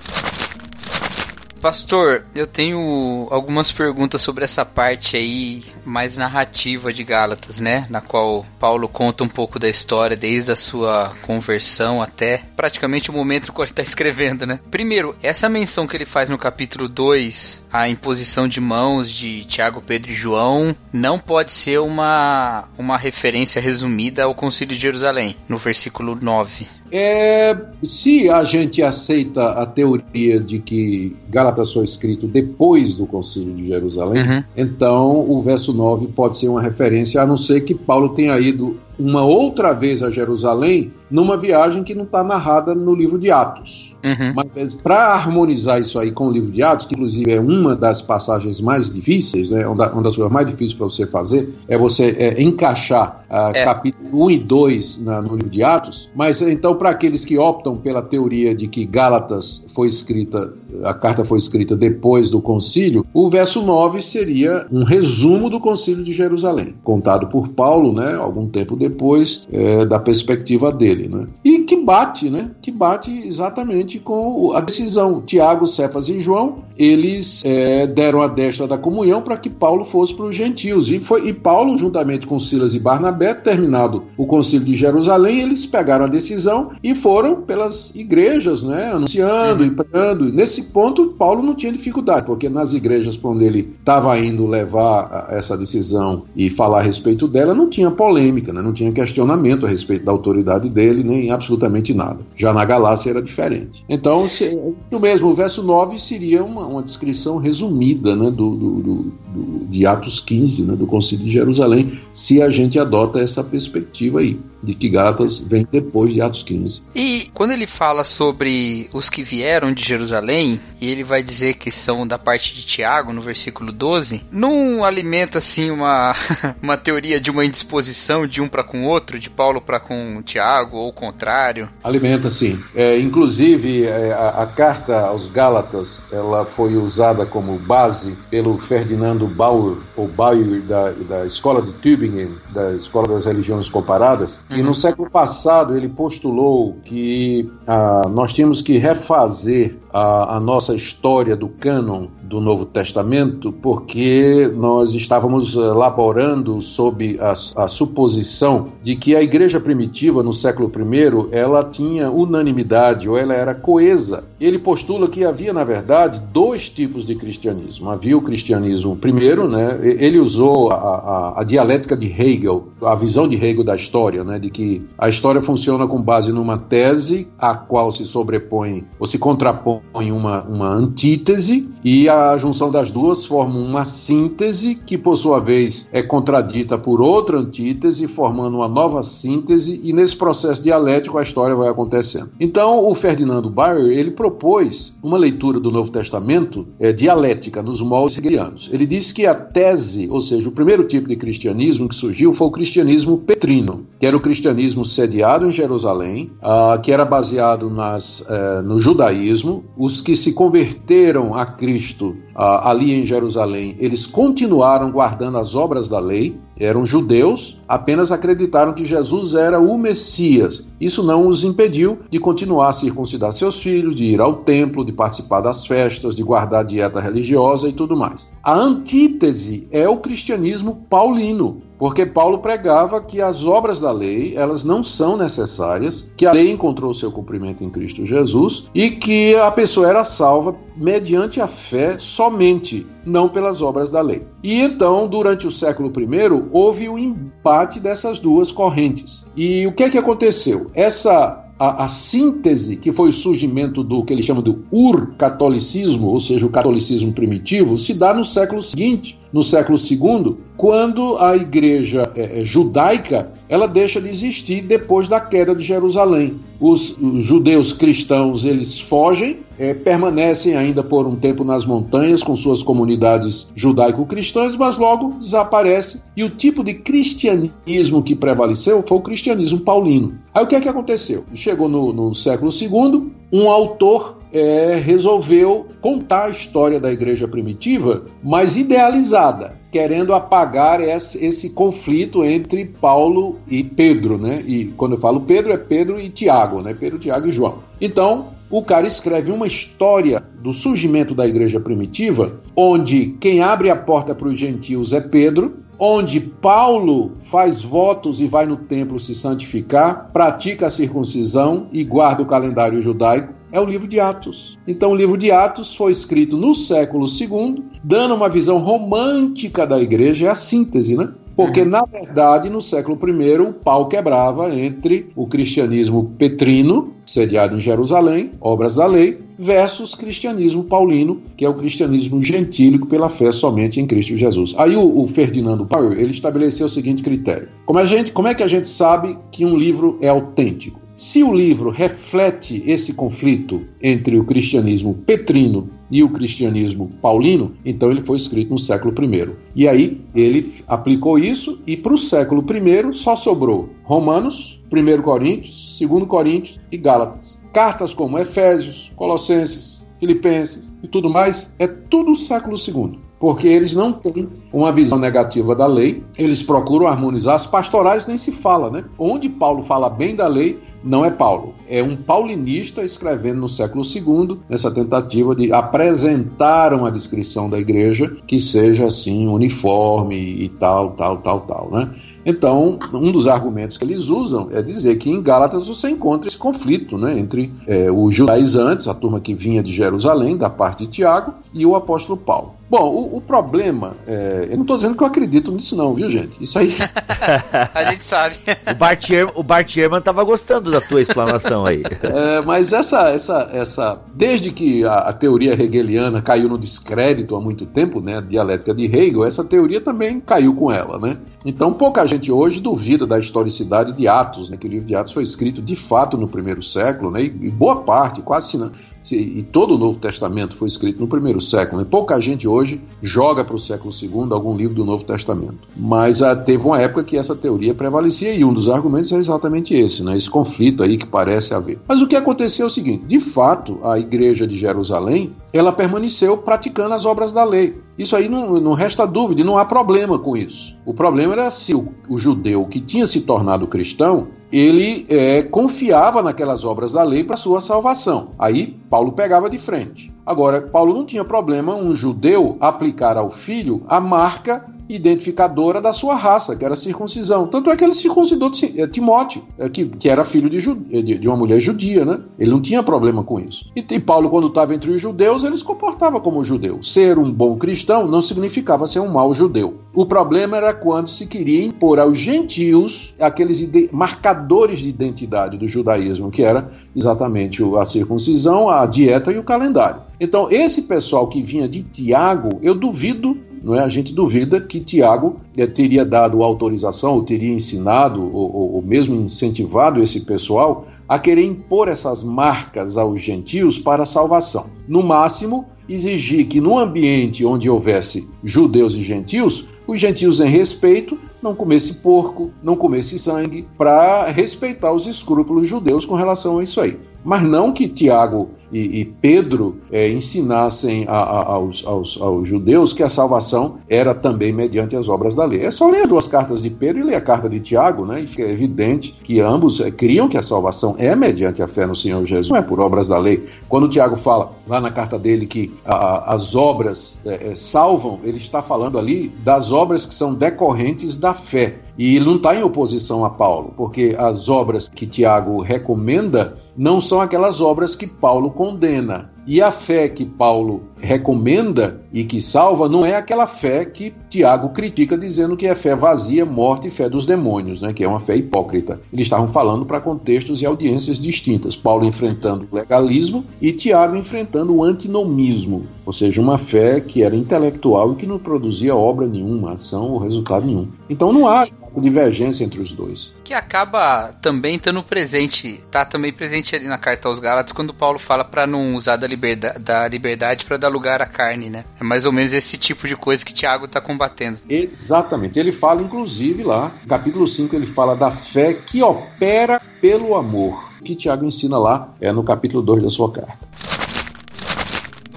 Pastor, 1.61 2.23
eu 2.33 2.47
tenho 2.47 3.27
algumas 3.29 3.71
perguntas 3.71 4.21
sobre 4.21 4.45
essa 4.45 4.65
parte 4.65 5.17
aí 5.17 5.63
mais 5.85 6.17
narrativa 6.17 6.93
de 6.93 7.03
Gálatas, 7.03 7.59
né? 7.59 7.85
Na 7.89 7.99
qual 7.99 8.45
Paulo 8.59 8.87
conta 8.87 9.23
um 9.23 9.27
pouco 9.27 9.59
da 9.59 9.67
história 9.67 10.15
desde 10.15 10.51
a 10.51 10.55
sua 10.55 11.13
conversão 11.23 12.01
até 12.01 12.43
praticamente 12.55 13.09
o 13.09 13.13
momento 13.13 13.51
que 13.51 13.61
ele 13.61 13.69
está 13.69 13.81
escrevendo, 13.81 14.45
né? 14.45 14.59
Primeiro, 14.71 15.15
essa 15.21 15.49
menção 15.49 15.85
que 15.85 15.97
ele 15.97 16.05
faz 16.05 16.29
no 16.29 16.37
capítulo 16.37 16.87
2, 16.87 17.67
a 17.71 17.89
imposição 17.89 18.47
de 18.47 18.61
mãos 18.61 19.09
de 19.09 19.43
Tiago, 19.45 19.81
Pedro 19.81 20.11
e 20.11 20.15
João, 20.15 20.75
não 20.93 21.19
pode 21.19 21.51
ser 21.51 21.79
uma, 21.79 22.69
uma 22.77 22.97
referência 22.97 23.61
resumida 23.61 24.23
ao 24.23 24.33
Concílio 24.33 24.75
de 24.75 24.81
Jerusalém, 24.81 25.35
no 25.47 25.57
versículo 25.57 26.15
9. 26.15 26.78
É, 26.91 27.57
se 27.83 28.29
a 28.29 28.43
gente 28.43 28.81
aceita 28.81 29.49
a 29.49 29.65
teoria 29.65 30.39
de 30.39 30.59
que 30.59 31.15
Gálatas 31.29 31.73
foi 31.73 31.83
escrito 31.83 32.27
depois 32.27 32.97
do 32.97 33.05
Concílio 33.05 33.53
de 33.55 33.67
Jerusalém, 33.67 34.23
uhum. 34.23 34.43
então 34.57 35.29
o 35.29 35.41
verso 35.41 35.73
9 35.73 36.07
pode 36.07 36.37
ser 36.37 36.47
uma 36.47 36.61
referência, 36.61 37.21
a 37.21 37.25
não 37.25 37.37
ser 37.37 37.61
que 37.61 37.75
Paulo 37.75 38.09
tenha 38.09 38.39
ido 38.39 38.77
uma 38.97 39.23
outra 39.23 39.71
vez 39.71 40.03
a 40.03 40.09
Jerusalém 40.09 40.91
numa 41.09 41.37
viagem 41.37 41.83
que 41.83 41.95
não 41.95 42.03
está 42.03 42.23
narrada 42.23 42.75
no 42.75 42.93
livro 42.93 43.17
de 43.17 43.31
Atos. 43.31 43.88
Uhum. 44.03 44.33
Mas 44.35 44.73
para 44.73 45.13
harmonizar 45.13 45.79
isso 45.79 45.99
aí 45.99 46.11
com 46.11 46.27
o 46.27 46.31
livro 46.31 46.51
de 46.51 46.63
Atos, 46.63 46.85
que 46.85 46.95
inclusive 46.95 47.31
é 47.31 47.39
uma 47.39 47.75
das 47.75 48.01
passagens 48.01 48.61
mais 48.61 48.91
difíceis, 48.91 49.49
né, 49.49 49.67
uma 49.67 50.03
das 50.03 50.15
coisas 50.15 50.31
mais 50.31 50.47
difíceis 50.47 50.73
para 50.73 50.85
você 50.85 51.05
fazer, 51.07 51.53
é 51.67 51.77
você 51.77 52.15
é, 52.17 52.41
encaixar 52.41 53.23
uh, 53.29 53.55
é. 53.55 53.63
capítulo 53.63 54.25
1 54.25 54.31
e 54.31 54.39
2 54.39 55.01
na, 55.01 55.21
no 55.21 55.35
livro 55.35 55.49
de 55.49 55.63
Atos. 55.63 56.09
Mas 56.15 56.41
então, 56.41 56.75
para 56.75 56.89
aqueles 56.89 57.25
que 57.25 57.37
optam 57.37 57.77
pela 57.77 58.01
teoria 58.01 58.55
de 58.55 58.67
que 58.67 58.85
Gálatas 58.85 59.65
foi 59.73 59.87
escrita, 59.87 60.53
a 60.83 60.93
carta 60.93 61.25
foi 61.25 61.37
escrita 61.37 61.75
depois 61.75 62.29
do 62.29 62.41
concílio, 62.41 63.05
o 63.13 63.29
verso 63.29 63.61
9 63.61 64.01
seria 64.01 64.65
um 64.71 64.83
resumo 64.83 65.49
do 65.49 65.59
concílio 65.59 66.03
de 66.03 66.13
Jerusalém, 66.13 66.75
contado 66.83 67.27
por 67.27 67.49
Paulo, 67.49 67.93
né, 67.93 68.15
algum 68.15 68.47
tempo 68.47 68.75
depois 68.75 69.47
é, 69.51 69.85
da 69.85 69.99
perspectiva 69.99 70.71
dele, 70.71 71.07
né? 71.07 71.27
E 71.43 71.59
que 71.59 71.75
bate, 71.75 72.29
né? 72.29 72.51
Que 72.61 72.71
bate 72.71 73.11
exatamente 73.11 73.88
com 73.97 74.51
a 74.53 74.59
decisão. 74.59 75.21
Tiago, 75.21 75.65
Cefas 75.65 76.09
e 76.09 76.19
João, 76.19 76.59
eles 76.77 77.43
é, 77.45 77.87
deram 77.87 78.21
a 78.21 78.27
destra 78.27 78.67
da 78.67 78.77
comunhão 78.77 79.21
para 79.21 79.37
que 79.37 79.49
Paulo 79.49 79.83
fosse 79.83 80.13
para 80.13 80.25
os 80.25 80.35
gentios. 80.35 80.91
E, 80.91 80.99
foi, 80.99 81.29
e 81.29 81.33
Paulo, 81.33 81.77
juntamente 81.77 82.27
com 82.27 82.37
Silas 82.37 82.75
e 82.75 82.79
Barnabé, 82.79 83.33
terminado 83.33 84.03
o 84.17 84.25
concílio 84.25 84.65
de 84.65 84.75
Jerusalém, 84.75 85.41
eles 85.41 85.65
pegaram 85.65 86.05
a 86.05 86.09
decisão 86.09 86.71
e 86.83 86.93
foram 86.93 87.41
pelas 87.41 87.93
igrejas, 87.95 88.63
né? 88.63 88.91
Anunciando, 88.91 89.63
uhum. 89.63 89.75
pregando. 89.75 90.25
Nesse 90.25 90.63
ponto, 90.63 91.07
Paulo 91.17 91.41
não 91.41 91.55
tinha 91.55 91.71
dificuldade, 91.71 92.25
porque 92.25 92.49
nas 92.49 92.73
igrejas 92.73 93.15
por 93.15 93.31
onde 93.31 93.45
ele 93.45 93.75
estava 93.79 94.17
indo 94.19 94.45
levar 94.45 95.27
essa 95.29 95.57
decisão 95.57 96.23
e 96.35 96.49
falar 96.49 96.79
a 96.79 96.83
respeito 96.83 97.27
dela, 97.27 97.53
não 97.53 97.69
tinha 97.69 97.91
polêmica, 97.91 98.51
né? 98.51 98.61
não 98.61 98.73
tinha 98.73 98.91
questionamento 98.91 99.65
a 99.65 99.69
respeito 99.69 100.05
da 100.05 100.11
autoridade 100.11 100.69
dele, 100.69 101.03
nem 101.03 101.31
absolutamente 101.31 101.93
nada. 101.93 102.19
Já 102.35 102.53
na 102.53 102.65
Galácia 102.65 103.09
era 103.09 103.21
diferente. 103.21 103.78
Então, 103.87 104.27
se, 104.27 104.49
o 104.91 104.99
mesmo, 104.99 105.29
o 105.29 105.33
verso 105.33 105.63
9 105.63 105.97
seria 105.99 106.43
uma, 106.43 106.65
uma 106.65 106.83
descrição 106.83 107.37
resumida 107.37 108.15
né, 108.15 108.29
do, 108.29 108.55
do, 108.55 108.71
do, 108.81 109.13
do, 109.29 109.65
de 109.67 109.85
Atos 109.85 110.19
15, 110.19 110.63
né, 110.63 110.75
do 110.75 110.87
Concílio 110.87 111.25
de 111.25 111.31
Jerusalém, 111.31 111.99
se 112.13 112.41
a 112.41 112.49
gente 112.49 112.79
adota 112.79 113.19
essa 113.19 113.43
perspectiva 113.43 114.19
aí 114.19 114.39
de 114.61 114.73
que 114.73 114.89
Gálatas 114.89 115.39
vem 115.39 115.67
depois 115.71 116.13
de 116.13 116.21
Atos 116.21 116.43
15. 116.43 116.83
E 116.93 117.29
quando 117.33 117.51
ele 117.51 117.65
fala 117.65 118.03
sobre 118.03 118.89
os 118.93 119.09
que 119.09 119.23
vieram 119.23 119.73
de 119.73 119.83
Jerusalém, 119.83 120.59
e 120.81 120.89
ele 120.89 121.03
vai 121.03 121.23
dizer 121.23 121.55
que 121.55 121.71
são 121.71 122.05
da 122.05 122.17
parte 122.17 122.55
de 122.55 122.65
Tiago, 122.65 123.13
no 123.13 123.21
versículo 123.21 123.71
12, 123.71 124.21
não 124.31 124.83
alimenta 124.83 125.37
assim 125.39 125.71
uma, 125.71 126.13
uma 126.61 126.77
teoria 126.77 127.19
de 127.19 127.31
uma 127.31 127.45
indisposição 127.45 128.27
de 128.27 128.41
um 128.41 128.47
para 128.47 128.63
com 128.63 128.85
o 128.85 128.87
outro, 128.87 129.19
de 129.19 129.29
Paulo 129.29 129.61
para 129.61 129.79
com 129.79 130.21
Tiago, 130.23 130.77
ou 130.77 130.89
o 130.89 130.93
contrário? 130.93 131.69
Alimenta 131.83 132.29
sim. 132.29 132.59
É, 132.75 132.99
inclusive, 132.99 133.85
é, 133.85 134.11
a, 134.13 134.43
a, 134.43 134.47
carta 134.47 134.99
aos 134.99 135.27
Gálatas, 135.27 136.01
ela 136.11 136.45
foi 136.45 136.75
usada 136.75 137.25
como 137.25 137.57
base 137.57 138.17
pelo 138.29 138.57
Ferdinando 138.57 139.18
Bauer, 139.27 139.77
ou 139.95 140.07
Bauer 140.07 140.61
da, 140.61 140.91
da 140.91 141.25
Escola 141.25 141.61
de 141.61 141.71
Tübingen, 141.73 142.31
da 142.53 142.73
Escola 142.73 143.07
das 143.07 143.25
Religiões 143.25 143.69
Comparadas, 143.69 144.39
Uhum. 144.49 144.57
E 144.57 144.63
no 144.63 144.73
século 144.73 145.09
passado 145.09 145.75
ele 145.75 145.87
postulou 145.87 146.77
que 146.83 147.49
ah, 147.67 148.09
nós 148.11 148.33
tínhamos 148.33 148.61
que 148.61 148.77
refazer 148.77 149.75
a, 149.93 150.37
a, 150.37 150.39
nossa 150.39 150.75
história 150.75 151.35
do 151.35 151.47
cânon 151.47 152.07
do 152.23 152.39
Novo 152.39 152.65
Testamento, 152.65 153.51
porque 153.51 154.51
nós 154.55 154.93
estávamos 154.93 155.55
elaborando 155.55 156.61
sob 156.61 157.19
a, 157.19 157.31
a, 157.31 157.67
suposição 157.67 158.67
de 158.83 158.95
que 158.95 159.15
a 159.15 159.21
igreja 159.21 159.59
primitiva 159.59 160.21
no 160.21 160.33
século 160.33 160.69
I 160.69 161.35
ela 161.35 161.63
tinha 161.63 162.09
unanimidade 162.11 163.09
ou 163.09 163.17
ela 163.17 163.33
era 163.33 163.55
coesa. 163.55 164.23
Ele 164.39 164.59
postula 164.59 165.07
que 165.07 165.23
havia, 165.23 165.51
na 165.51 165.63
verdade, 165.63 166.21
dois 166.31 166.69
tipos 166.69 167.05
de 167.05 167.15
cristianismo. 167.15 167.89
Havia 167.89 168.17
o 168.17 168.21
cristianismo 168.21 168.95
primeiro, 169.11 169.47
né? 169.47 169.79
Ele 169.81 170.19
usou 170.19 170.71
a, 170.71 171.39
a 171.39 171.43
dialética 171.43 171.95
de 171.95 172.07
Hegel, 172.07 172.69
a 172.81 172.95
visão 172.95 173.27
de 173.27 173.35
Hegel 173.35 173.63
da 173.63 173.75
história, 173.75 174.23
né? 174.23 174.39
De 174.39 174.49
que 174.49 174.81
a 174.97 175.09
história 175.09 175.41
funciona 175.41 175.87
com 175.87 176.01
base 176.01 176.31
numa 176.31 176.57
tese 176.57 177.27
a 177.37 177.55
qual 177.55 177.91
se 177.91 178.05
sobrepõe 178.05 178.85
ou 178.99 179.07
se 179.07 179.17
contrapõe 179.17 180.11
uma, 180.11 180.43
uma 180.43 180.69
antítese 180.69 181.69
e 181.83 182.09
a 182.09 182.37
junção 182.37 182.69
das 182.69 182.91
duas 182.91 183.25
forma 183.25 183.59
uma 183.59 183.85
síntese 183.85 184.75
que, 184.75 184.97
por 184.97 185.15
sua 185.15 185.39
vez, 185.39 185.87
é 185.91 186.01
contradita 186.01 186.77
por 186.77 187.01
outra 187.01 187.39
antítese, 187.39 188.07
formando 188.07 188.57
uma 188.57 188.67
nova 188.67 189.01
síntese 189.01 189.79
e 189.83 189.93
nesse 189.93 190.15
processo 190.15 190.61
dialético 190.61 191.17
a 191.17 191.23
história 191.23 191.55
vai 191.55 191.69
acontecendo. 191.69 192.29
Então, 192.39 192.85
o 192.85 192.93
Ferdinando 192.93 193.49
Bayer, 193.49 193.97
ele 193.97 194.11
propôs 194.11 194.95
uma 195.01 195.17
leitura 195.17 195.59
do 195.59 195.71
Novo 195.71 195.91
Testamento 195.91 196.67
é, 196.79 196.91
dialética 196.91 197.61
nos 197.61 197.81
moldes 197.81 198.17
hegelianos. 198.17 198.69
Ele 198.71 198.85
disse 198.99 199.13
que 199.13 199.25
a 199.25 199.33
tese, 199.33 200.07
ou 200.09 200.19
seja, 200.19 200.47
o 200.49 200.51
primeiro 200.51 200.83
tipo 200.83 201.07
de 201.07 201.15
cristianismo 201.15 201.87
que 201.87 201.95
surgiu 201.95 202.33
foi 202.33 202.47
o 202.47 202.51
cristianismo 202.51 203.17
petrino, 203.17 203.87
que 203.97 204.05
era 204.05 204.15
o 204.15 204.19
cristianismo 204.19 204.83
sediado 204.83 205.47
em 205.47 205.51
Jerusalém, 205.51 206.31
uh, 206.41 206.79
que 206.81 206.91
era 206.91 207.05
baseado 207.05 207.69
nas, 207.69 208.21
uh, 208.21 208.61
no 208.63 208.79
judaísmo, 208.79 209.63
os 209.77 210.01
que 210.01 210.15
se 210.15 210.33
converteram 210.33 211.33
a 211.33 211.45
Cristo 211.45 212.15
ah, 212.35 212.69
ali 212.69 212.93
em 212.93 213.05
Jerusalém, 213.05 213.75
eles 213.79 214.05
continuaram 214.05 214.91
guardando 214.91 215.37
as 215.37 215.55
obras 215.55 215.89
da 215.89 215.99
lei, 215.99 216.37
eram 216.57 216.85
judeus, 216.85 217.58
apenas 217.69 218.11
acreditaram 218.11 218.73
que 218.73 218.83
Jesus 218.83 219.35
era 219.35 219.59
o 219.59 219.77
Messias. 219.77 220.67
Isso 220.81 221.03
não 221.03 221.27
os 221.27 221.43
impediu 221.43 221.99
de 222.09 222.19
continuar 222.19 222.69
a 222.69 222.73
circuncidar 222.73 223.31
seus 223.31 223.61
filhos, 223.61 223.95
de 223.95 224.05
ir 224.05 224.19
ao 224.19 224.37
templo, 224.37 224.83
de 224.83 224.91
participar 224.91 225.41
das 225.41 225.67
festas, 225.67 226.15
de 226.15 226.23
guardar 226.23 226.65
dieta 226.65 226.99
religiosa 226.99 227.69
e 227.69 227.73
tudo 227.73 227.95
mais. 227.95 228.27
A 228.43 228.55
antítese 228.55 229.67
é 229.69 229.87
o 229.87 229.97
cristianismo 229.97 230.87
paulino, 230.89 231.61
porque 231.79 232.05
Paulo 232.05 232.39
pregava 232.39 233.01
que 233.01 233.21
as 233.21 233.45
obras 233.45 233.79
da 233.79 233.89
lei, 233.89 234.35
elas 234.35 234.65
não 234.65 234.83
são 234.83 235.15
necessárias, 235.15 236.11
que 236.17 236.25
a 236.25 236.33
lei 236.33 236.51
encontrou 236.51 236.93
seu 236.93 237.09
cumprimento 237.09 237.63
em 237.63 237.69
Cristo 237.69 238.05
Jesus 238.05 238.67
e 238.75 238.91
que 238.91 239.33
a 239.37 239.49
pessoa 239.49 239.87
era 239.87 240.03
salva 240.03 240.53
mediante 240.75 241.39
a 241.39 241.47
fé 241.47 241.97
somente, 241.97 242.85
não 243.05 243.29
pelas 243.29 243.61
obras 243.61 243.89
da 243.89 244.01
lei. 244.01 244.23
E 244.43 244.59
então, 244.59 245.07
durante 245.07 245.47
o 245.47 245.51
século 245.51 245.89
I, 245.89 246.49
houve 246.51 246.89
o 246.89 246.93
um 246.93 246.99
embate 246.99 247.79
dessas 247.79 248.19
duas 248.19 248.51
correntes. 248.51 249.25
E 249.35 249.65
o 249.65 249.71
que 249.71 249.83
é 249.83 249.89
que 249.89 249.97
aconteceu? 249.97 250.67
Essa 250.73 251.45
a, 251.59 251.83
a, 251.83 251.87
síntese, 251.89 252.77
que 252.77 252.91
foi 252.93 253.09
o 253.09 253.13
surgimento 253.13 253.83
do 253.83 254.03
que 254.03 254.13
ele 254.13 254.23
chama 254.23 254.41
do 254.41 254.63
ur-catolicismo, 254.71 256.07
ou 256.07 256.19
seja, 256.19 256.45
o 256.45 256.49
catolicismo 256.49 257.11
primitivo, 257.11 257.77
se 257.77 257.93
dá 257.93 258.13
no 258.13 258.23
século 258.23 258.61
seguinte, 258.61 259.18
no 259.31 259.43
século 259.43 259.77
II, 259.77 260.37
quando 260.57 261.17
a 261.17 261.35
igreja 261.35 262.11
é, 262.15 262.41
é, 262.41 262.45
judaica 262.45 263.31
ela 263.47 263.67
deixa 263.67 264.01
de 264.01 264.09
existir 264.09 264.61
depois 264.61 265.07
da 265.07 265.19
queda 265.19 265.55
de 265.55 265.63
Jerusalém. 265.63 266.39
Os, 266.59 266.97
os 266.97 267.25
judeus 267.25 267.71
cristãos 267.71 268.43
eles 268.43 268.79
fogem, 268.79 269.37
é, 269.57 269.73
permanecem 269.73 270.55
ainda 270.55 270.83
por 270.83 271.07
um 271.07 271.15
tempo 271.15 271.43
nas 271.43 271.65
montanhas 271.65 272.21
com 272.21 272.35
suas 272.35 272.61
comunidades 272.61 273.49
judaico-cristãs, 273.55 274.57
mas 274.57 274.77
logo 274.77 275.13
desaparece 275.19 276.03
e 276.15 276.23
o 276.23 276.29
tipo 276.29 276.63
de 276.63 276.73
cristianismo 276.73 278.03
que 278.03 278.15
prevaleceu 278.15 278.83
foi 278.85 278.97
o 278.97 279.01
cristianismo 279.01 279.61
paulino. 279.61 280.13
Aí 280.33 280.43
o 280.43 280.47
que 280.47 280.55
é 280.55 280.61
que 280.61 280.69
aconteceu? 280.69 281.23
Chegou 281.33 281.69
no, 281.69 281.93
no 281.93 282.13
século 282.13 282.51
II, 282.51 283.11
um 283.31 283.49
autor 283.49 284.18
é, 284.31 284.75
resolveu 284.75 285.67
contar 285.81 286.25
a 286.25 286.29
história 286.29 286.79
da 286.79 286.91
igreja 286.91 287.27
primitiva, 287.27 288.03
mas 288.23 288.57
idealizada, 288.57 289.57
querendo 289.71 290.13
apagar 290.13 290.81
esse, 290.81 291.23
esse, 291.23 291.51
conflito 291.51 292.23
entre 292.23 292.65
Paulo 292.65 293.39
e 293.47 293.63
Pedro, 293.63 294.17
né? 294.17 294.43
E 294.45 294.65
quando 294.77 294.93
eu 294.95 294.99
falo 294.99 295.21
Pedro, 295.21 295.51
é 295.51 295.57
Pedro 295.57 295.99
e 295.99 296.09
Tiago, 296.09 296.61
né? 296.61 296.73
Pedro, 296.73 296.99
Tiago 296.99 297.27
e 297.27 297.31
João. 297.31 297.59
Então, 297.81 298.27
o 298.49 298.63
cara 298.63 298.87
escreve 298.87 299.31
uma 299.31 299.45
história 299.45 300.23
do 300.39 300.51
surgimento 300.51 301.13
da 301.13 301.27
igreja 301.27 301.59
primitiva, 301.59 302.39
onde 302.55 303.15
quem 303.19 303.41
abre 303.41 303.69
a 303.69 303.75
porta 303.75 304.15
para 304.15 304.27
os 304.27 304.37
gentios 304.37 304.91
é 304.91 305.01
Pedro, 305.01 305.57
onde 305.77 306.19
Paulo 306.19 307.13
faz 307.23 307.61
votos 307.61 308.19
e 308.19 308.27
vai 308.27 308.45
no 308.45 308.57
templo 308.57 308.99
se 308.99 309.15
santificar, 309.15 310.09
pratica 310.11 310.65
a 310.65 310.69
circuncisão 310.69 311.67
e 311.71 311.83
guarda 311.85 312.21
o 312.21 312.25
calendário 312.25 312.81
judaico, 312.81 313.33
é 313.51 313.59
o 313.59 313.65
livro 313.65 313.87
de 313.87 313.99
Atos. 313.99 314.57
Então, 314.67 314.91
o 314.91 314.95
livro 314.95 315.17
de 315.17 315.31
Atos 315.31 315.75
foi 315.75 315.91
escrito 315.91 316.37
no 316.37 316.53
século 316.53 317.05
II, 317.07 317.63
dando 317.83 318.15
uma 318.15 318.29
visão 318.29 318.59
romântica 318.59 319.65
da 319.65 319.79
igreja, 319.79 320.27
é 320.27 320.29
a 320.29 320.35
síntese, 320.35 320.95
né? 320.95 321.09
Porque, 321.39 321.61
uhum. 321.61 321.69
na 321.69 321.85
verdade, 321.85 322.49
no 322.49 322.61
século 322.61 322.99
I, 323.01 323.39
o 323.39 323.53
pau 323.53 323.87
quebrava 323.87 324.53
entre 324.53 325.09
o 325.15 325.25
cristianismo 325.25 326.13
petrino, 326.17 326.93
sediado 327.05 327.55
em 327.55 327.61
Jerusalém, 327.61 328.31
obras 328.41 328.75
da 328.75 328.85
lei, 328.85 329.17
versus 329.37 329.95
cristianismo 329.95 330.65
paulino, 330.65 331.21
que 331.37 331.45
é 331.45 331.49
o 331.49 331.53
cristianismo 331.53 332.21
gentílico 332.21 332.87
pela 332.87 333.07
fé 333.07 333.31
somente 333.31 333.79
em 333.79 333.87
Cristo 333.87 334.17
Jesus. 334.17 334.53
Aí 334.57 334.75
o, 334.75 334.99
o 334.99 335.07
Ferdinando 335.07 335.65
Paulo 335.65 335.93
ele 335.93 336.11
estabeleceu 336.11 336.65
o 336.65 336.69
seguinte 336.69 337.01
critério: 337.01 337.47
como, 337.65 337.83
gente, 337.85 338.11
como 338.11 338.27
é 338.27 338.35
que 338.35 338.43
a 338.43 338.47
gente 338.47 338.67
sabe 338.67 339.17
que 339.31 339.45
um 339.45 339.55
livro 339.55 339.97
é 340.01 340.09
autêntico? 340.09 340.81
Se 340.99 341.23
o 341.23 341.33
livro 341.33 341.69
reflete 341.69 342.61
esse 342.67 342.91
conflito 342.91 343.61
entre 343.81 344.19
o 344.19 344.25
cristianismo 344.25 344.93
petrino 344.93 345.69
e 345.89 346.03
o 346.03 346.09
cristianismo 346.09 346.91
paulino, 347.01 347.53
então 347.63 347.89
ele 347.89 348.03
foi 348.03 348.17
escrito 348.17 348.49
no 348.49 348.59
século 348.59 348.93
I. 349.01 349.29
E 349.55 349.65
aí 349.65 350.01
ele 350.13 350.53
aplicou 350.67 351.17
isso 351.17 351.57
e 351.65 351.77
para 351.77 351.93
o 351.93 351.97
século 351.97 352.45
I 352.51 352.93
só 352.93 353.15
sobrou 353.15 353.69
Romanos, 353.83 354.61
1 354.69 355.01
Coríntios, 355.01 355.79
2 355.79 356.05
Coríntios 356.05 356.59
e 356.69 356.75
Gálatas. 356.75 357.39
Cartas 357.53 357.93
como 357.93 358.19
Efésios, 358.19 358.91
Colossenses, 358.97 359.87
Filipenses 360.01 360.69
e 360.83 360.87
tudo 360.89 361.09
mais 361.09 361.55
é 361.59 361.65
tudo 361.65 362.13
século 362.13 362.57
II 362.57 362.99
porque 363.19 363.47
eles 363.47 363.73
não 363.73 363.91
têm 363.91 364.29
uma 364.51 364.71
visão 364.71 364.97
negativa 364.97 365.53
da 365.53 365.67
lei, 365.67 366.01
eles 366.17 366.41
procuram 366.41 366.87
harmonizar. 366.87 367.35
As 367.35 367.45
pastorais 367.45 368.07
nem 368.07 368.17
se 368.17 368.31
fala, 368.31 368.69
né? 368.69 368.85
Onde 368.97 369.27
Paulo 369.27 369.61
fala 369.61 369.89
bem 369.89 370.15
da 370.15 370.27
lei, 370.27 370.59
não 370.83 371.03
é 371.03 371.11
Paulo. 371.11 371.53
É 371.67 371.83
um 371.83 371.97
paulinista 371.97 372.81
escrevendo 372.81 373.41
no 373.41 373.49
século 373.49 373.83
II, 373.83 374.39
nessa 374.47 374.71
tentativa 374.71 375.35
de 375.35 375.51
apresentar 375.51 376.73
uma 376.73 376.91
descrição 376.91 377.49
da 377.49 377.59
igreja 377.59 378.15
que 378.25 378.39
seja 378.39 378.87
assim, 378.87 379.27
uniforme 379.27 380.15
e 380.15 380.49
tal, 380.49 380.91
tal, 380.91 381.17
tal, 381.17 381.41
tal, 381.41 381.69
né? 381.71 381.93
Então, 382.25 382.77
um 382.93 383.11
dos 383.11 383.27
argumentos 383.27 383.77
que 383.77 383.83
eles 383.83 384.07
usam 384.07 384.49
é 384.51 384.61
dizer 384.61 384.97
que 384.97 385.09
em 385.09 385.21
Gálatas 385.21 385.67
você 385.67 385.89
encontra 385.89 386.27
esse 386.27 386.37
conflito 386.37 386.97
né, 386.97 387.17
entre 387.17 387.51
é, 387.65 387.89
os 387.89 388.13
judaizantes, 388.13 388.87
a 388.87 388.93
turma 388.93 389.19
que 389.19 389.33
vinha 389.33 389.63
de 389.63 389.73
Jerusalém, 389.73 390.37
da 390.37 390.49
parte 390.49 390.85
de 390.85 390.91
Tiago, 390.91 391.33
e 391.53 391.65
o 391.65 391.75
apóstolo 391.75 392.17
Paulo. 392.17 392.58
Bom, 392.69 392.87
o, 392.87 393.17
o 393.17 393.21
problema, 393.21 393.93
é, 394.05 394.47
eu 394.51 394.55
não 394.55 394.61
estou 394.61 394.75
dizendo 394.75 394.95
que 394.95 395.01
eu 395.01 395.07
acredito 395.07 395.51
nisso 395.51 395.75
não, 395.75 395.95
viu 395.95 396.07
gente? 396.07 396.41
Isso 396.41 396.59
aí... 396.59 396.71
a 397.73 397.83
gente 397.85 398.05
sabe. 398.05 398.35
o 398.71 398.75
Bart, 398.75 399.09
Ehrman, 399.09 399.33
o 399.35 399.41
Bart 399.41 399.75
Ehrman 399.75 400.01
tava 400.01 400.23
gostando 400.23 400.69
da 400.69 400.79
tua 400.79 401.01
explanação 401.01 401.65
aí. 401.65 401.83
É, 402.01 402.41
mas 402.41 402.73
essa, 402.73 403.09
essa, 403.09 403.49
essa, 403.53 404.01
desde 404.13 404.51
que 404.51 404.83
a, 404.83 404.95
a, 404.95 405.13
teoria 405.13 405.53
hegeliana 405.53 406.21
caiu 406.21 406.49
no 406.49 406.57
descrédito 406.57 407.35
há 407.35 407.41
muito 407.41 407.65
tempo, 407.65 408.01
né, 408.01 408.17
a 408.17 408.21
dialética 408.21 408.73
de 408.73 408.85
Hegel, 408.85 409.23
essa 409.25 409.43
teoria 409.43 409.79
também 409.79 410.19
caiu 410.19 410.53
com 410.55 410.71
ela, 410.71 410.97
né? 410.97 411.17
Então 411.45 411.71
pouca 411.71 412.05
gente 412.07 412.31
hoje 412.31 412.59
duvida 412.59 413.05
da 413.05 413.19
historicidade 413.19 413.93
de 413.93 414.07
Atos, 414.07 414.49
né, 414.49 414.57
que 414.57 414.67
o 414.67 414.69
livro 414.69 414.87
de 414.87 414.95
Atos 414.95 415.13
foi 415.13 415.23
escrito 415.23 415.61
de 415.61 415.75
fato 415.75 416.17
no 416.17 416.27
primeiro 416.27 416.63
século, 416.63 417.11
né, 417.11 417.21
e, 417.21 417.25
e 417.25 417.51
boa 417.51 417.81
parte, 417.83 418.21
quase 418.21 418.57
não, 418.57 418.71
e 419.11 419.43
todo 419.43 419.75
o 419.75 419.77
Novo 419.77 419.97
Testamento 419.97 420.55
foi 420.55 420.67
escrito 420.67 420.99
no 420.99 421.07
primeiro 421.07 421.41
século. 421.41 421.81
Né? 421.81 421.87
Pouca 421.89 422.19
gente 422.19 422.47
hoje 422.47 422.81
joga 423.01 423.43
para 423.43 423.55
o 423.55 423.59
século 423.59 423.93
II 423.93 424.31
algum 424.31 424.55
livro 424.55 424.75
do 424.75 424.85
Novo 424.85 425.03
Testamento. 425.03 425.57
Mas 425.75 426.21
ah, 426.21 426.35
teve 426.35 426.63
uma 426.63 426.79
época 426.79 427.03
que 427.03 427.17
essa 427.17 427.35
teoria 427.35 427.73
prevalecia 427.73 428.33
e 428.33 428.43
um 428.43 428.53
dos 428.53 428.69
argumentos 428.69 429.11
é 429.11 429.15
exatamente 429.15 429.73
esse, 429.73 430.03
né? 430.03 430.15
esse 430.17 430.29
conflito 430.29 430.83
aí 430.83 430.97
que 430.97 431.07
parece 431.07 431.53
haver. 431.53 431.79
Mas 431.87 432.01
o 432.01 432.07
que 432.07 432.15
aconteceu 432.15 432.65
é 432.65 432.67
o 432.67 432.71
seguinte: 432.71 433.05
de 433.05 433.19
fato, 433.19 433.79
a 433.83 433.97
igreja 433.97 434.45
de 434.45 434.55
Jerusalém 434.55 435.33
ela 435.51 435.71
permaneceu 435.71 436.37
praticando 436.37 436.93
as 436.93 437.05
obras 437.05 437.33
da 437.33 437.43
lei. 437.43 437.75
Isso 437.99 438.15
aí 438.15 438.29
não, 438.29 438.53
não 438.61 438.73
resta 438.73 439.05
dúvida, 439.05 439.43
não 439.43 439.57
há 439.57 439.65
problema 439.65 440.17
com 440.17 440.37
isso. 440.37 440.77
O 440.85 440.93
problema 440.93 441.33
era 441.33 441.51
se 441.51 441.75
o, 441.75 441.93
o 442.07 442.17
judeu 442.17 442.65
que 442.65 442.79
tinha 442.79 443.05
se 443.05 443.21
tornado 443.21 443.67
cristão 443.67 444.29
ele 444.51 445.05
é, 445.09 445.43
confiava 445.43 446.23
naquelas 446.23 446.63
obras 446.63 446.91
da 446.91 447.03
lei 447.03 447.23
para 447.23 447.37
sua 447.37 447.61
salvação. 447.61 448.29
Aí 448.39 448.77
Paulo 448.89 449.11
pegava 449.11 449.49
de 449.49 449.57
frente. 449.57 450.11
Agora, 450.29 450.61
Paulo 450.61 450.93
não 450.93 451.07
tinha 451.07 451.25
problema 451.25 451.73
um 451.73 451.95
judeu 451.95 452.55
aplicar 452.59 453.17
ao 453.17 453.31
filho 453.31 453.81
a 453.87 453.99
marca 453.99 454.63
identificadora 454.87 455.79
da 455.79 455.93
sua 455.93 456.15
raça, 456.15 456.55
que 456.55 456.65
era 456.65 456.73
a 456.73 456.77
circuncisão. 456.77 457.47
Tanto 457.47 457.69
é 457.69 457.75
que 457.75 457.83
ele 457.83 457.93
circuncidou 457.93 458.51
eh, 458.75 458.87
Timóteo, 458.87 459.43
eh, 459.57 459.69
que, 459.69 459.85
que 459.85 460.09
era 460.09 460.25
filho 460.25 460.49
de, 460.49 461.27
uma 461.27 461.37
mulher 461.37 461.59
judia, 461.59 462.03
né? 462.03 462.19
Ele 462.39 462.49
não 462.49 462.61
tinha 462.61 462.81
problema 462.81 463.23
com 463.23 463.39
isso. 463.39 463.71
E, 463.75 463.85
e 463.89 463.99
Paulo, 463.99 464.29
quando 464.29 464.47
estava 464.47 464.73
entre 464.73 464.91
os 464.91 464.99
judeus, 464.99 465.43
ele 465.43 465.55
se 465.55 465.63
comportava 465.63 466.19
como 466.19 466.43
judeu. 466.43 466.81
Ser 466.81 467.19
um 467.19 467.31
bom 467.31 467.55
cristão 467.57 468.07
não 468.07 468.21
significava 468.21 468.87
ser 468.87 468.99
um 468.99 469.09
mau 469.09 469.33
judeu. 469.33 469.79
O 469.93 470.05
problema 470.05 470.57
era 470.57 470.73
quando 470.73 471.07
se 471.07 471.27
queria 471.27 471.63
impor 471.63 471.99
aos 471.99 472.17
gentios 472.17 473.13
aqueles 473.19 473.69
marcadores 473.91 474.79
de 474.79 474.89
identidade 474.89 475.57
do 475.57 475.67
judaísmo, 475.67 476.31
que 476.31 476.41
era 476.43 476.71
exatamente 476.95 477.63
a 477.79 477.85
circuncisão, 477.85 478.69
a 478.69 478.85
dieta 478.85 479.31
e 479.31 479.37
o 479.37 479.43
calendário. 479.43 480.09
Então, 480.19 480.51
esse 480.51 480.83
pessoal 480.83 481.27
que 481.27 481.41
vinha 481.41 481.67
de 481.67 481.81
Tiago, 481.83 482.59
eu 482.61 482.75
duvido 482.75 483.37
não 483.63 483.75
é? 483.75 483.79
A 483.79 483.89
gente 483.89 484.13
duvida 484.13 484.61
que 484.61 484.79
Tiago 484.79 485.37
é, 485.57 485.67
teria 485.67 486.05
dado 486.05 486.43
autorização, 486.43 487.13
ou 487.13 487.23
teria 487.23 487.53
ensinado, 487.53 488.21
ou, 488.21 488.55
ou, 488.55 488.73
ou 488.75 488.81
mesmo 488.81 489.15
incentivado 489.15 490.01
esse 490.01 490.21
pessoal 490.21 490.87
a 491.07 491.17
querer 491.17 491.43
impor 491.43 491.87
essas 491.87 492.23
marcas 492.23 492.97
aos 492.97 493.21
gentios 493.21 493.77
para 493.77 494.05
salvação. 494.05 494.67
No 494.87 495.03
máximo, 495.03 495.65
exigir 495.87 496.47
que 496.47 496.61
no 496.61 496.77
ambiente 496.77 497.43
onde 497.43 497.69
houvesse 497.69 498.29
judeus 498.43 498.93
e 498.93 499.01
gentios, 499.01 499.65
os 499.87 499.99
gentios 499.99 500.39
em 500.39 500.47
respeito 500.47 501.17
não 501.41 501.55
comesse 501.55 501.95
porco, 501.95 502.51
não 502.61 502.75
comesse 502.75 503.17
sangue, 503.17 503.65
para 503.77 504.29
respeitar 504.29 504.91
os 504.93 505.07
escrúpulos 505.07 505.67
judeus 505.67 506.05
com 506.05 506.15
relação 506.15 506.59
a 506.59 506.63
isso 506.63 506.79
aí. 506.79 506.97
Mas 507.25 507.43
não 507.43 507.73
que 507.73 507.87
Tiago 507.87 508.49
e, 508.71 509.01
e 509.01 509.05
Pedro 509.05 509.77
é, 509.91 510.09
ensinassem 510.09 511.05
a, 511.07 511.13
a, 511.13 511.53
aos, 511.53 511.85
aos, 511.85 512.21
aos, 512.21 512.47
judeus 512.47 512.93
que 512.93 513.03
a 513.03 513.09
salvação 513.09 513.77
era 513.89 514.13
também 514.13 514.51
mediante 514.51 514.95
as 514.95 515.09
obras 515.09 515.35
da 515.35 515.45
lei. 515.45 515.65
É 515.65 515.71
só 515.71 515.89
ler 515.89 516.03
as 516.03 516.09
duas 516.09 516.27
cartas 516.27 516.61
de 516.61 516.69
Pedro 516.69 517.01
e 517.01 517.05
ler 517.05 517.15
a 517.15 517.21
carta 517.21 517.49
de 517.49 517.59
Tiago, 517.59 518.05
né? 518.05 518.21
E 518.21 518.27
fica 518.27 518.43
evidente 518.43 519.15
que 519.23 519.39
ambos 519.39 519.79
é, 519.79 519.91
criam 519.91 520.27
que 520.27 520.37
a 520.37 520.43
salvação 520.43 520.95
é 520.97 521.15
mediante 521.15 521.61
a 521.61 521.67
fé 521.67 521.85
no 521.85 521.95
Senhor 521.95 522.23
Jesus, 522.25 522.49
não 522.49 522.57
é 522.57 522.61
por 522.61 522.79
obras 522.79 523.07
da 523.07 523.17
lei. 523.17 523.47
Quando 523.67 523.89
Tiago 523.89 524.15
fala 524.15 524.51
lá 524.67 524.79
na 524.79 524.91
carta 524.91 525.17
dele 525.17 525.45
que 525.45 525.73
a, 525.85 526.33
as 526.33 526.55
obras 526.55 527.19
é, 527.25 527.51
é, 527.51 527.55
salvam, 527.55 528.19
ele 528.23 528.37
está 528.37 528.61
falando 528.61 528.97
ali 528.97 529.29
das 529.43 529.71
obras 529.71 530.05
que 530.05 530.13
são 530.13 530.33
decorrentes 530.33 531.17
da 531.17 531.33
fé. 531.33 531.75
E 531.97 532.17
não 532.19 532.37
está 532.37 532.55
em 532.55 532.63
oposição 532.63 533.25
a 533.25 533.29
Paulo, 533.29 533.73
porque 533.75 534.15
as 534.17 534.47
obras 534.47 534.87
que 534.87 535.05
Tiago 535.05 535.61
recomenda 535.61 536.55
não 536.77 537.01
são 537.01 537.19
aquelas 537.19 537.59
obras 537.59 537.93
que 537.93 538.07
Paulo 538.07 538.49
condena. 538.59 539.31
E 539.47 539.61
a 539.61 539.71
fé 539.71 540.09
que 540.09 540.25
Paulo 540.25 540.83
recomenda 540.99 542.01
e 542.11 542.25
que 542.25 542.41
salva 542.41 542.89
não 542.89 543.05
é 543.05 543.15
aquela 543.15 543.47
fé 543.47 543.85
que 543.85 544.13
Tiago 544.29 544.69
critica, 544.69 545.17
dizendo 545.17 545.55
que 545.55 545.65
é 545.65 545.73
fé 545.73 545.95
vazia, 545.95 546.45
morte 546.45 546.87
e 546.87 546.89
fé 546.91 547.09
dos 547.09 547.25
demônios, 547.25 547.79
né? 547.79 547.93
que 547.93 548.03
é 548.03 548.07
uma 548.07 548.19
fé 548.19 548.35
hipócrita. 548.35 548.99
Eles 549.13 549.27
estavam 549.27 549.47
falando 549.47 549.85
para 549.85 550.01
contextos 550.01 550.61
e 550.61 550.65
audiências 550.65 551.17
distintas. 551.17 551.77
Paulo 551.77 552.05
enfrentando 552.05 552.67
o 552.69 552.75
legalismo 552.75 553.45
e 553.61 553.71
Tiago 553.71 554.17
enfrentando 554.17 554.75
o 554.75 554.83
antinomismo, 554.83 555.85
ou 556.05 556.11
seja, 556.11 556.41
uma 556.41 556.57
fé 556.57 556.99
que 556.99 557.23
era 557.23 557.35
intelectual 557.35 558.11
e 558.11 558.15
que 558.17 558.27
não 558.27 558.37
produzia 558.37 558.93
obra 558.93 559.25
nenhuma, 559.25 559.71
ação 559.71 560.11
ou 560.11 560.17
resultado 560.17 560.65
nenhum. 560.65 560.89
Então 561.09 561.31
não 561.31 561.47
há 561.47 561.65
divergência 561.99 562.63
entre 562.63 562.79
os 562.81 562.91
dois. 562.93 563.33
Que 563.43 563.53
acaba 563.53 564.31
também 564.41 564.75
estando 564.75 565.03
presente, 565.03 565.83
tá 565.91 566.05
também 566.05 566.31
presente 566.31 566.75
ali 566.75 566.87
na 566.87 566.97
carta 566.97 567.27
aos 567.27 567.39
Gálatas, 567.39 567.71
quando 567.71 567.93
Paulo 567.93 568.19
fala 568.19 568.43
para 568.43 568.65
não 568.65 568.95
usar 568.95 569.17
da 569.17 569.27
liberdade, 569.27 569.79
da 569.79 570.07
liberdade 570.07 570.65
para 570.65 570.77
dar 570.77 570.89
lugar 570.89 571.21
à 571.21 571.25
carne, 571.25 571.69
né? 571.69 571.85
É 571.99 572.03
mais 572.03 572.25
ou 572.25 572.31
menos 572.31 572.53
esse 572.53 572.77
tipo 572.77 573.07
de 573.07 573.15
coisa 573.15 573.43
que 573.43 573.53
Tiago 573.53 573.85
está 573.85 573.99
combatendo. 573.99 574.59
Exatamente. 574.69 575.59
Ele 575.59 575.71
fala, 575.71 576.01
inclusive, 576.01 576.63
lá, 576.63 576.91
capítulo 577.07 577.47
5, 577.47 577.75
ele 577.75 577.87
fala 577.87 578.15
da 578.15 578.31
fé 578.31 578.73
que 578.73 579.01
opera 579.03 579.81
pelo 580.01 580.35
amor. 580.35 580.89
Que 581.03 581.15
Tiago 581.15 581.45
ensina 581.45 581.77
lá 581.77 582.13
é 582.19 582.31
no 582.31 582.43
capítulo 582.43 582.83
2 582.83 583.03
da 583.03 583.09
sua 583.09 583.31
carta 583.31 583.69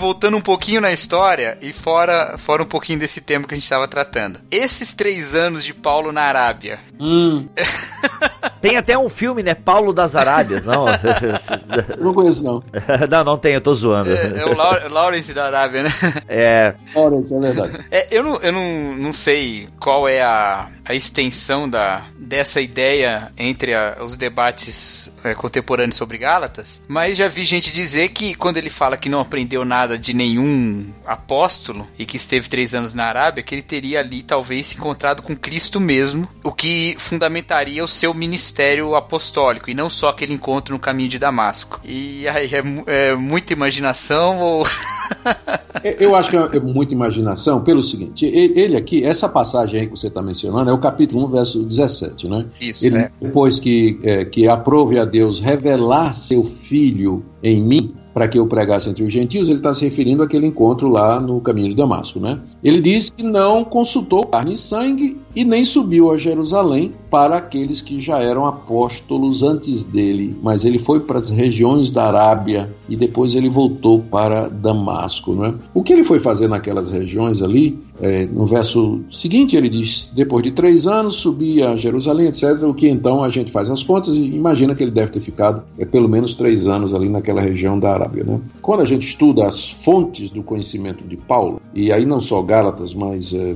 voltando 0.02 0.36
um 0.36 0.40
pouquinho 0.40 0.80
na 0.80 0.92
história 0.92 1.56
e 1.62 1.72
fora, 1.72 2.36
fora 2.36 2.60
um 2.60 2.66
pouquinho 2.66 2.98
desse 2.98 3.20
tema 3.20 3.46
que 3.46 3.54
a 3.54 3.56
gente 3.56 3.62
estava 3.62 3.86
tratando. 3.86 4.40
Esses 4.50 4.92
três 4.92 5.32
anos 5.32 5.64
de 5.64 5.72
Paulo 5.72 6.10
na 6.10 6.22
Arábia. 6.22 6.80
Hum. 6.98 7.48
Tem 8.62 8.76
até 8.76 8.96
um 8.96 9.08
filme, 9.08 9.42
né? 9.42 9.54
Paulo 9.54 9.92
das 9.92 10.14
Arábias, 10.14 10.64
não? 10.64 10.86
não 11.98 12.14
conheço, 12.14 12.44
não. 12.44 12.62
não, 13.10 13.24
não 13.24 13.36
tem, 13.36 13.54
eu 13.54 13.60
tô 13.60 13.74
zoando. 13.74 14.12
É, 14.12 14.38
é 14.38 14.46
o 14.46 14.54
Lawrence 14.88 15.34
da 15.34 15.46
Arábia, 15.46 15.82
né? 15.82 15.90
É. 16.28 16.74
Lawrence, 16.94 17.34
é 17.34 17.40
verdade. 17.40 17.84
É, 17.90 18.06
eu 18.10 18.22
não, 18.22 18.36
eu 18.36 18.52
não, 18.52 18.96
não 18.96 19.12
sei 19.12 19.66
qual 19.80 20.08
é 20.08 20.22
a, 20.22 20.70
a 20.84 20.94
extensão 20.94 21.68
da, 21.68 22.04
dessa 22.16 22.60
ideia 22.60 23.32
entre 23.36 23.74
a, 23.74 23.98
os 24.00 24.14
debates 24.14 25.10
é, 25.24 25.34
contemporâneos 25.34 25.96
sobre 25.96 26.16
Gálatas, 26.16 26.80
mas 26.86 27.16
já 27.16 27.26
vi 27.26 27.44
gente 27.44 27.72
dizer 27.72 28.10
que 28.10 28.34
quando 28.34 28.56
ele 28.56 28.70
fala 28.70 28.96
que 28.96 29.08
não 29.08 29.20
aprendeu 29.20 29.64
nada 29.64 29.98
de 29.98 30.14
nenhum 30.14 30.86
apóstolo 31.04 31.88
e 31.98 32.06
que 32.06 32.16
esteve 32.16 32.48
três 32.48 32.74
anos 32.74 32.94
na 32.94 33.06
Arábia, 33.06 33.42
que 33.42 33.54
ele 33.54 33.62
teria 33.62 33.98
ali 33.98 34.22
talvez 34.22 34.68
se 34.68 34.76
encontrado 34.76 35.22
com 35.22 35.36
Cristo 35.36 35.80
mesmo, 35.80 36.28
o 36.44 36.52
que 36.52 36.94
fundamentaria 36.98 37.84
o 37.84 37.88
seu 37.88 38.14
ministério 38.14 38.51
apostólico 38.94 39.70
e 39.70 39.74
não 39.74 39.88
só 39.88 40.08
aquele 40.08 40.34
encontro 40.34 40.74
no 40.74 40.80
caminho 40.80 41.08
de 41.08 41.18
Damasco. 41.18 41.80
E 41.84 42.26
aí 42.28 42.50
é, 42.54 43.10
é 43.10 43.14
muita 43.14 43.52
imaginação 43.52 44.38
ou. 44.40 44.66
Eu 45.98 46.14
acho 46.14 46.30
que 46.30 46.36
é 46.36 46.60
muita 46.60 46.94
imaginação 46.94 47.62
pelo 47.62 47.82
seguinte: 47.82 48.26
ele 48.26 48.76
aqui, 48.76 49.04
essa 49.04 49.28
passagem 49.28 49.80
aí 49.80 49.86
que 49.86 49.96
você 49.96 50.08
está 50.08 50.22
mencionando, 50.22 50.70
é 50.70 50.72
o 50.72 50.78
capítulo 50.78 51.24
1, 51.26 51.30
verso 51.30 51.62
17, 51.64 52.28
né? 52.28 52.46
Isso, 52.60 52.86
ele, 52.86 52.98
é. 52.98 53.10
Depois 53.20 53.58
que, 53.58 53.98
é, 54.02 54.24
que 54.24 54.48
aprove 54.48 54.98
a 54.98 55.04
Deus 55.04 55.40
revelar 55.40 56.12
seu 56.12 56.44
filho 56.44 57.24
em 57.42 57.60
mim, 57.60 57.94
para 58.14 58.28
que 58.28 58.38
eu 58.38 58.46
pregasse 58.46 58.88
entre 58.88 59.02
os 59.02 59.12
gentios, 59.12 59.48
ele 59.48 59.58
está 59.58 59.72
se 59.72 59.84
referindo 59.84 60.22
àquele 60.22 60.46
encontro 60.46 60.88
lá 60.88 61.18
no 61.18 61.40
caminho 61.40 61.70
de 61.70 61.74
Damasco, 61.74 62.20
né? 62.20 62.38
Ele 62.62 62.80
diz 62.80 63.10
que 63.10 63.22
não 63.22 63.64
consultou 63.64 64.24
carne 64.24 64.52
e 64.52 64.56
sangue 64.56 65.18
e 65.34 65.44
nem 65.44 65.64
subiu 65.64 66.10
a 66.10 66.16
Jerusalém 66.16 66.92
para 67.10 67.36
aqueles 67.36 67.82
que 67.82 67.98
já 67.98 68.20
eram 68.20 68.46
apóstolos 68.46 69.42
antes 69.42 69.84
dele, 69.84 70.36
mas 70.42 70.64
ele 70.64 70.78
foi 70.78 71.00
para 71.00 71.18
as 71.18 71.28
regiões 71.28 71.90
da 71.90 72.04
Arábia 72.04 72.70
e 72.88 72.96
depois 72.96 73.34
ele 73.34 73.50
voltou 73.50 74.00
para 74.00 74.48
Damasco, 74.48 75.34
né? 75.34 75.54
O 75.74 75.82
que 75.82 75.92
ele 75.92 76.04
foi 76.04 76.18
fazer 76.18 76.48
naquelas 76.48 76.90
regiões 76.90 77.42
ali? 77.42 77.78
É, 78.00 78.26
no 78.26 78.46
verso 78.46 79.00
seguinte 79.10 79.56
ele 79.56 79.68
diz: 79.68 80.10
depois 80.14 80.42
de 80.42 80.50
três 80.50 80.86
anos 80.86 81.16
subi 81.16 81.62
a 81.62 81.76
Jerusalém, 81.76 82.28
etc. 82.28 82.62
O 82.62 82.74
que 82.74 82.88
então 82.88 83.22
a 83.22 83.28
gente 83.28 83.52
faz 83.52 83.70
as 83.70 83.82
contas 83.82 84.14
e 84.14 84.34
imagina 84.34 84.74
que 84.74 84.82
ele 84.82 84.90
deve 84.90 85.12
ter 85.12 85.20
ficado 85.20 85.62
é, 85.78 85.84
pelo 85.84 86.08
menos 86.08 86.34
três 86.34 86.66
anos 86.66 86.94
ali 86.94 87.08
naquela 87.08 87.40
região 87.40 87.78
da 87.78 87.92
Arábia, 87.92 88.24
né? 88.24 88.40
Quando 88.60 88.80
a 88.80 88.86
gente 88.86 89.06
estuda 89.06 89.46
as 89.46 89.70
fontes 89.70 90.30
do 90.30 90.42
conhecimento 90.42 91.04
de 91.04 91.16
Paulo 91.16 91.60
e 91.74 91.92
aí 91.92 92.06
não 92.06 92.18
só 92.20 92.42
Gálatas, 92.52 92.92
mas 92.92 93.32
é, 93.32 93.54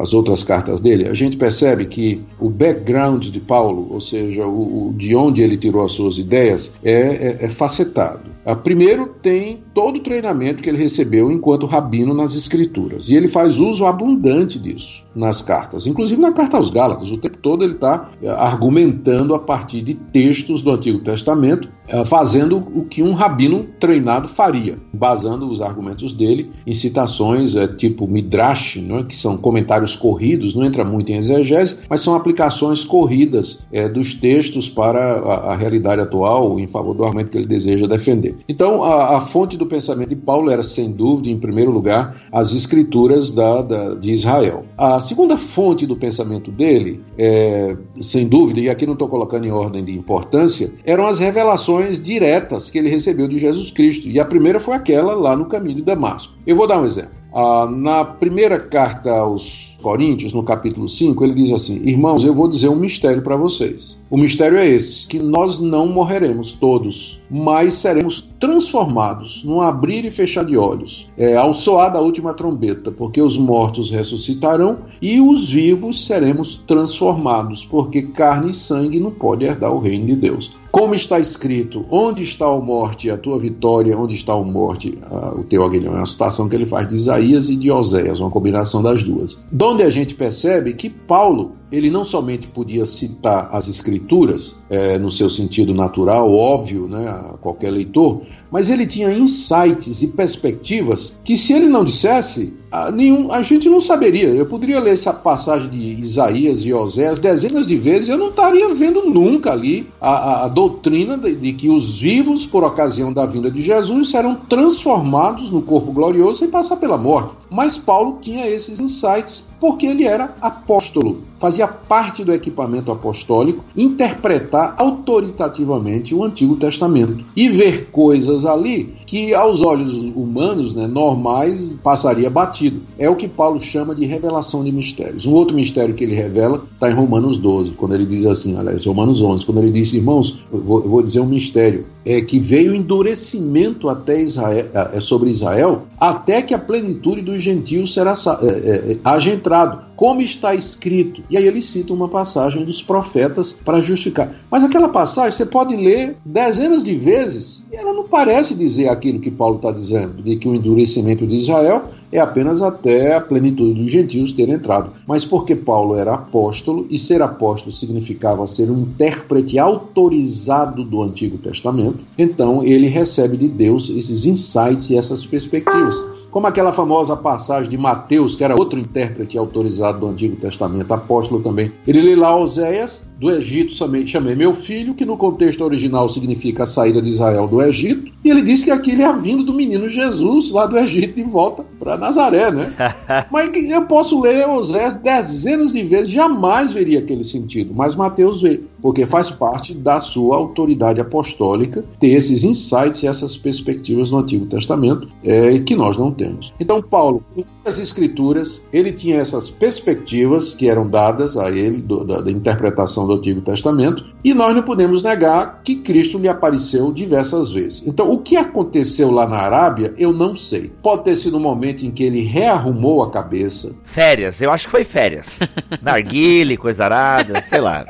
as 0.00 0.14
outras 0.14 0.42
cartas 0.42 0.80
dele, 0.80 1.06
a 1.06 1.12
gente 1.12 1.36
percebe 1.36 1.84
que 1.84 2.24
o 2.40 2.48
background 2.48 3.26
de 3.26 3.40
Paulo, 3.40 3.88
ou 3.90 4.00
seja, 4.00 4.46
o, 4.46 4.88
o 4.88 4.94
de 4.94 5.14
onde 5.14 5.42
ele 5.42 5.58
tirou 5.58 5.84
as 5.84 5.92
suas 5.92 6.16
ideias, 6.16 6.72
é, 6.82 6.92
é, 6.92 7.38
é 7.44 7.48
facetado. 7.50 8.30
A, 8.48 8.56
primeiro, 8.56 9.14
tem 9.20 9.62
todo 9.74 9.96
o 9.96 10.02
treinamento 10.02 10.62
que 10.62 10.70
ele 10.70 10.78
recebeu 10.78 11.30
enquanto 11.30 11.66
rabino 11.66 12.14
nas 12.14 12.34
Escrituras, 12.34 13.10
e 13.10 13.14
ele 13.14 13.28
faz 13.28 13.58
uso 13.58 13.84
abundante 13.84 14.58
disso 14.58 15.06
nas 15.14 15.42
cartas, 15.42 15.86
inclusive 15.86 16.22
na 16.22 16.32
carta 16.32 16.56
aos 16.56 16.70
Gálatas. 16.70 17.10
O 17.10 17.18
tempo 17.18 17.36
todo 17.38 17.64
ele 17.64 17.74
está 17.74 18.08
eh, 18.22 18.28
argumentando 18.30 19.34
a 19.34 19.38
partir 19.38 19.82
de 19.82 19.94
textos 19.94 20.62
do 20.62 20.70
Antigo 20.70 21.00
Testamento, 21.00 21.68
eh, 21.88 22.04
fazendo 22.04 22.56
o 22.56 22.84
que 22.84 23.02
um 23.02 23.12
rabino 23.12 23.64
treinado 23.80 24.28
faria, 24.28 24.78
basando 24.94 25.50
os 25.50 25.60
argumentos 25.60 26.14
dele 26.14 26.50
em 26.66 26.72
citações 26.72 27.56
é, 27.56 27.66
tipo 27.66 28.06
Midrash, 28.06 28.78
é? 28.78 29.02
que 29.02 29.16
são 29.16 29.36
comentários 29.36 29.96
corridos, 29.96 30.54
não 30.54 30.64
entra 30.64 30.84
muito 30.84 31.10
em 31.10 31.16
exegese, 31.16 31.80
mas 31.90 32.00
são 32.00 32.14
aplicações 32.14 32.84
corridas 32.84 33.66
dos 33.92 34.14
textos 34.14 34.68
para 34.68 35.18
a, 35.18 35.56
realidade 35.56 36.00
atual 36.00 36.58
em 36.60 36.66
favor 36.66 36.94
do 36.94 37.04
argumento 37.04 37.30
que 37.30 37.38
ele 37.38 37.46
deseja 37.46 37.86
defender. 37.86 38.36
Então, 38.48 38.82
a, 38.82 39.16
a, 39.16 39.20
fonte 39.20 39.56
do 39.56 39.66
pensamento 39.66 40.10
de 40.10 40.16
Paulo 40.16 40.50
era, 40.50 40.62
sem 40.62 40.92
dúvida, 40.92 41.28
em 41.28 41.38
primeiro 41.38 41.70
lugar, 41.70 42.22
as 42.32 42.52
escrituras 42.52 43.32
da, 43.32 43.62
da 43.62 43.94
de 43.94 44.12
Israel. 44.12 44.64
A 44.76 45.00
segunda 45.00 45.36
fonte 45.36 45.86
do 45.86 45.96
pensamento 45.96 46.50
dele, 46.50 47.00
é, 47.16 47.76
sem 48.00 48.26
dúvida, 48.28 48.60
e 48.60 48.68
aqui 48.68 48.86
não 48.86 48.92
estou 48.94 49.08
colocando 49.08 49.46
em 49.46 49.50
ordem 49.50 49.84
de 49.84 49.92
importância, 49.92 50.72
eram 50.84 51.06
as 51.06 51.18
revelações 51.18 52.02
diretas 52.02 52.70
que 52.70 52.78
ele 52.78 52.88
recebeu 52.88 53.28
de 53.28 53.38
Jesus 53.38 53.70
Cristo. 53.70 54.08
E 54.08 54.20
a 54.20 54.24
primeira 54.24 54.60
foi 54.60 54.74
aquela 54.74 55.14
lá 55.14 55.36
no 55.36 55.46
caminho 55.46 55.76
de 55.76 55.82
Damasco. 55.82 56.32
Eu 56.46 56.56
vou 56.56 56.66
dar 56.66 56.80
um 56.80 56.86
exemplo. 56.86 57.18
Ah, 57.32 57.68
na 57.70 58.04
primeira 58.04 58.58
carta 58.58 59.10
aos 59.12 59.76
Coríntios, 59.82 60.32
no 60.32 60.42
capítulo 60.42 60.88
5, 60.88 61.22
ele 61.24 61.34
diz 61.34 61.52
assim: 61.52 61.80
Irmãos, 61.84 62.24
eu 62.24 62.34
vou 62.34 62.48
dizer 62.48 62.68
um 62.68 62.76
mistério 62.76 63.22
para 63.22 63.36
vocês. 63.36 63.97
O 64.10 64.16
mistério 64.16 64.56
é 64.56 64.66
esse: 64.66 65.06
que 65.06 65.18
nós 65.18 65.60
não 65.60 65.86
morreremos 65.86 66.52
todos, 66.52 67.20
mas 67.30 67.74
seremos 67.74 68.22
transformados 68.40 69.42
num 69.44 69.60
abrir 69.60 70.04
e 70.04 70.10
fechar 70.10 70.44
de 70.44 70.56
olhos, 70.56 71.08
é, 71.16 71.36
ao 71.36 71.52
soar 71.52 71.92
da 71.92 72.00
última 72.00 72.32
trombeta, 72.32 72.90
porque 72.90 73.20
os 73.20 73.36
mortos 73.36 73.90
ressuscitarão 73.90 74.78
e 75.02 75.20
os 75.20 75.48
vivos 75.50 76.06
seremos 76.06 76.56
transformados, 76.66 77.64
porque 77.64 78.02
carne 78.02 78.50
e 78.50 78.54
sangue 78.54 78.98
não 78.98 79.10
pode 79.10 79.44
herdar 79.44 79.72
o 79.72 79.80
reino 79.80 80.06
de 80.06 80.16
Deus. 80.16 80.56
Como 80.70 80.94
está 80.94 81.18
escrito, 81.18 81.84
onde 81.90 82.22
está 82.22 82.46
a 82.46 82.56
morte, 82.58 83.10
a 83.10 83.16
tua 83.16 83.38
vitória, 83.38 83.98
onde 83.98 84.14
está 84.14 84.34
a 84.34 84.42
morte, 84.42 84.98
ah, 85.10 85.32
o 85.34 85.42
teu 85.42 85.64
aguilhão. 85.64 85.94
É 85.94 85.96
uma 85.96 86.06
citação 86.06 86.48
que 86.48 86.54
ele 86.54 86.66
faz 86.66 86.88
de 86.88 86.94
Isaías 86.94 87.48
e 87.48 87.56
de 87.56 87.70
Oséias, 87.70 88.20
uma 88.20 88.30
combinação 88.30 88.82
das 88.82 89.02
duas. 89.02 89.38
Donde 89.50 89.82
a 89.82 89.90
gente 89.90 90.14
percebe 90.14 90.74
que 90.74 90.90
Paulo 90.90 91.52
ele 91.70 91.90
não 91.90 92.04
somente 92.04 92.46
podia 92.46 92.86
citar 92.86 93.50
as 93.52 93.68
escrituras 93.68 94.58
é, 94.70 94.98
no 94.98 95.12
seu 95.12 95.28
sentido 95.28 95.74
natural, 95.74 96.32
óbvio, 96.32 96.88
né, 96.88 97.08
a 97.08 97.36
qualquer 97.38 97.70
leitor, 97.70 98.22
mas 98.50 98.70
ele 98.70 98.86
tinha 98.86 99.12
insights 99.12 100.02
e 100.02 100.08
perspectivas 100.08 101.18
que 101.22 101.36
se 101.36 101.52
ele 101.52 101.66
não 101.66 101.84
dissesse, 101.84 102.54
a, 102.70 102.90
nenhum, 102.90 103.30
a 103.32 103.42
gente 103.42 103.68
não 103.68 103.80
saberia. 103.80 104.28
Eu 104.28 104.46
poderia 104.46 104.80
ler 104.80 104.92
essa 104.92 105.12
passagem 105.12 105.68
de 105.68 106.00
Isaías 106.00 106.64
e 106.64 106.72
Oséias 106.72 107.18
dezenas 107.18 107.66
de 107.66 107.76
vezes, 107.76 108.08
eu 108.08 108.18
não 108.18 108.28
estaria 108.28 108.74
vendo 108.74 109.04
nunca 109.04 109.52
ali 109.52 109.86
a, 110.00 110.10
a, 110.10 110.44
a 110.44 110.48
doutrina 110.48 111.16
de, 111.16 111.34
de, 111.34 111.52
que 111.52 111.68
os 111.68 111.98
vivos, 111.98 112.46
por 112.46 112.64
ocasião 112.64 113.12
da 113.12 113.26
vinda 113.26 113.50
de 113.50 113.62
Jesus, 113.62 114.10
serão 114.10 114.34
transformados 114.34 115.50
no 115.50 115.62
corpo 115.62 115.92
glorioso 115.92 116.44
e 116.44 116.48
passar 116.48 116.76
pela 116.76 116.96
morte. 116.96 117.32
Mas 117.50 117.78
Paulo 117.78 118.18
tinha 118.20 118.46
esses 118.46 118.80
insights 118.80 119.46
porque 119.60 119.86
ele 119.86 120.04
era 120.04 120.34
apóstolo, 120.40 121.22
fazia 121.38 121.66
parte 121.68 122.24
do 122.24 122.32
equipamento 122.32 122.90
apostólico 122.90 123.64
interpretar 123.76 124.74
autoritativamente 124.76 126.14
o 126.14 126.24
Antigo 126.24 126.56
Testamento 126.56 127.24
e 127.34 127.48
ver 127.48 127.86
coisas 127.90 128.44
ali 128.44 128.97
que 129.08 129.32
aos 129.32 129.62
olhos 129.62 129.94
humanos, 129.94 130.74
né, 130.74 130.86
normais, 130.86 131.74
passaria 131.82 132.28
batido. 132.28 132.82
É 132.98 133.08
o 133.08 133.16
que 133.16 133.26
Paulo 133.26 133.58
chama 133.58 133.94
de 133.94 134.04
revelação 134.04 134.62
de 134.62 134.70
mistérios. 134.70 135.24
Um 135.24 135.32
outro 135.32 135.56
mistério 135.56 135.94
que 135.94 136.04
ele 136.04 136.14
revela 136.14 136.62
está 136.74 136.90
em 136.90 136.94
Romanos 136.94 137.38
12, 137.38 137.70
quando 137.70 137.94
ele 137.94 138.04
diz 138.04 138.26
assim, 138.26 138.58
aliás, 138.58 138.84
Romanos 138.84 139.22
11, 139.22 139.46
quando 139.46 139.62
ele 139.62 139.72
diz, 139.72 139.94
irmãos, 139.94 140.40
eu 140.52 140.60
vou, 140.60 140.82
eu 140.82 140.90
vou 140.90 141.02
dizer 141.02 141.20
um 141.20 141.26
mistério, 141.26 141.86
é 142.04 142.20
que 142.20 142.38
veio 142.38 142.74
endurecimento 142.74 143.88
até 143.88 144.20
Israel, 144.22 144.66
é, 144.74 145.00
sobre 145.00 145.30
Israel, 145.30 145.82
até 145.98 146.42
que 146.42 146.54
a 146.54 146.58
plenitude 146.58 147.20
dos 147.20 147.42
gentios 147.42 147.92
será 147.92 148.14
é, 148.42 148.46
é, 148.46 148.96
haja 149.04 149.32
entrado, 149.32 149.84
como 149.96 150.22
está 150.22 150.54
escrito. 150.54 151.22
E 151.28 151.36
aí 151.36 151.46
ele 151.46 151.60
cita 151.60 151.92
uma 151.92 152.08
passagem 152.08 152.64
dos 152.64 152.82
profetas 152.82 153.52
para 153.52 153.80
justificar. 153.80 154.32
Mas 154.50 154.64
aquela 154.64 154.88
passagem 154.88 155.32
você 155.32 155.44
pode 155.44 155.74
ler 155.76 156.16
dezenas 156.24 156.84
de 156.84 156.94
vezes 156.94 157.64
e 157.70 157.76
ela 157.76 157.92
não 157.92 158.04
parece 158.04 158.54
dizer 158.54 158.88
aquilo 158.98 159.20
que 159.20 159.30
Paulo 159.30 159.56
está 159.56 159.70
dizendo, 159.70 160.22
de 160.22 160.36
que 160.36 160.48
o 160.48 160.54
endurecimento 160.54 161.26
de 161.26 161.36
Israel 161.36 161.82
é 162.10 162.18
apenas 162.18 162.62
até 162.62 163.14
a 163.14 163.20
plenitude 163.20 163.74
dos 163.74 163.90
gentios 163.90 164.32
ter 164.32 164.48
entrado. 164.48 164.92
Mas 165.06 165.24
porque 165.24 165.54
Paulo 165.54 165.94
era 165.96 166.14
apóstolo, 166.14 166.86
e 166.90 166.98
ser 166.98 167.22
apóstolo 167.22 167.72
significava 167.72 168.46
ser 168.46 168.70
um 168.70 168.80
intérprete 168.80 169.58
autorizado 169.58 170.84
do 170.84 171.02
Antigo 171.02 171.38
Testamento, 171.38 171.98
então 172.16 172.62
ele 172.62 172.88
recebe 172.88 173.36
de 173.36 173.48
Deus 173.48 173.88
esses 173.90 174.26
insights 174.26 174.90
e 174.90 174.96
essas 174.96 175.24
perspectivas. 175.24 175.94
Como 176.30 176.46
aquela 176.46 176.72
famosa 176.72 177.16
passagem 177.16 177.70
de 177.70 177.78
Mateus, 177.78 178.36
que 178.36 178.44
era 178.44 178.54
outro 178.54 178.78
intérprete 178.78 179.38
autorizado 179.38 180.00
do 180.00 180.08
Antigo 180.08 180.36
Testamento, 180.36 180.92
apóstolo 180.92 181.42
também. 181.42 181.72
Ele 181.86 182.02
lê 182.02 182.14
lá 182.14 182.36
Oséias, 182.36 183.02
do 183.18 183.30
Egito 183.30 183.74
chamei, 183.74 184.06
chamei 184.06 184.34
meu 184.34 184.52
filho, 184.52 184.94
que 184.94 185.04
no 185.04 185.16
contexto 185.16 185.62
original 185.64 186.08
significa 186.08 186.62
a 186.62 186.66
saída 186.66 187.02
de 187.02 187.10
Israel 187.10 187.48
do 187.48 187.60
Egito, 187.60 188.12
E 188.24 188.30
ele 188.30 188.42
disse 188.42 188.64
que 188.64 188.70
aquilo 188.70 189.02
é 189.02 189.04
a 189.04 189.12
vinda 189.12 189.42
do 189.42 189.52
menino 189.52 189.88
Jesus 189.88 190.50
lá 190.50 190.66
do 190.66 190.78
Egito 190.78 191.16
de 191.16 191.22
volta 191.24 191.64
para 191.78 191.96
Nazaré, 191.96 192.50
né? 192.50 192.72
mas 193.30 193.50
eu 193.54 193.82
posso 193.86 194.20
ler 194.20 194.48
Osés 194.48 194.94
dezenas 194.96 195.72
de 195.72 195.82
vezes, 195.82 196.10
jamais 196.10 196.72
veria 196.72 197.00
aquele 197.00 197.24
sentido, 197.24 197.72
mas 197.74 197.94
Mateus 197.94 198.40
vê, 198.40 198.60
porque 198.80 199.06
faz 199.06 199.30
parte 199.30 199.74
da 199.74 199.98
sua 199.98 200.36
autoridade 200.36 201.00
apostólica 201.00 201.84
ter 201.98 202.08
esses 202.08 202.44
insights 202.44 203.02
e 203.02 203.06
essas 203.06 203.36
perspectivas 203.36 204.10
no 204.10 204.18
Antigo 204.18 204.46
Testamento 204.46 205.08
é, 205.24 205.58
que 205.60 205.74
nós 205.74 205.96
não 205.96 206.12
temos. 206.12 206.52
Então, 206.60 206.80
Paulo, 206.82 207.22
as 207.68 207.78
Escrituras, 207.78 208.62
ele 208.72 208.92
tinha 208.92 209.18
essas 209.18 209.50
perspectivas 209.50 210.54
que 210.54 210.68
eram 210.68 210.88
dadas 210.88 211.36
a 211.36 211.50
ele 211.50 211.82
do, 211.82 212.04
da, 212.04 212.20
da, 212.20 212.30
interpretação 212.30 213.06
do 213.08 213.14
Antigo 213.14 213.40
Testamento, 213.40 214.04
e 214.22 214.32
nós 214.32 214.54
não 214.54 214.62
podemos 214.62 215.02
negar 215.02 215.60
que 215.64 215.76
Cristo 215.76 216.18
lhe 216.18 216.28
apareceu 216.28 216.92
diversas 216.92 217.50
vezes. 217.50 217.82
Então, 217.86 218.10
o 218.10 218.18
que 218.18 218.36
aconteceu 218.36 219.10
lá 219.10 219.26
na 219.26 219.38
Arábia, 219.38 219.94
eu 219.98 220.12
não 220.12 220.34
sei. 220.36 220.70
Pode 220.82 221.04
ter 221.04 221.16
sido 221.16 221.36
um 221.36 221.40
momento 221.40 221.84
em 221.84 221.90
que 221.90 222.04
ele 222.04 222.20
rearrumou 222.20 223.02
a 223.02 223.10
cabeça. 223.10 223.74
Férias, 223.84 224.40
eu 224.40 224.52
acho 224.52 224.66
que 224.66 224.70
foi 224.70 224.84
férias. 224.84 225.38
Narguile, 225.82 226.56
coisa 226.56 226.84
arada, 226.84 227.42
sei 227.42 227.60
lá. 227.60 227.86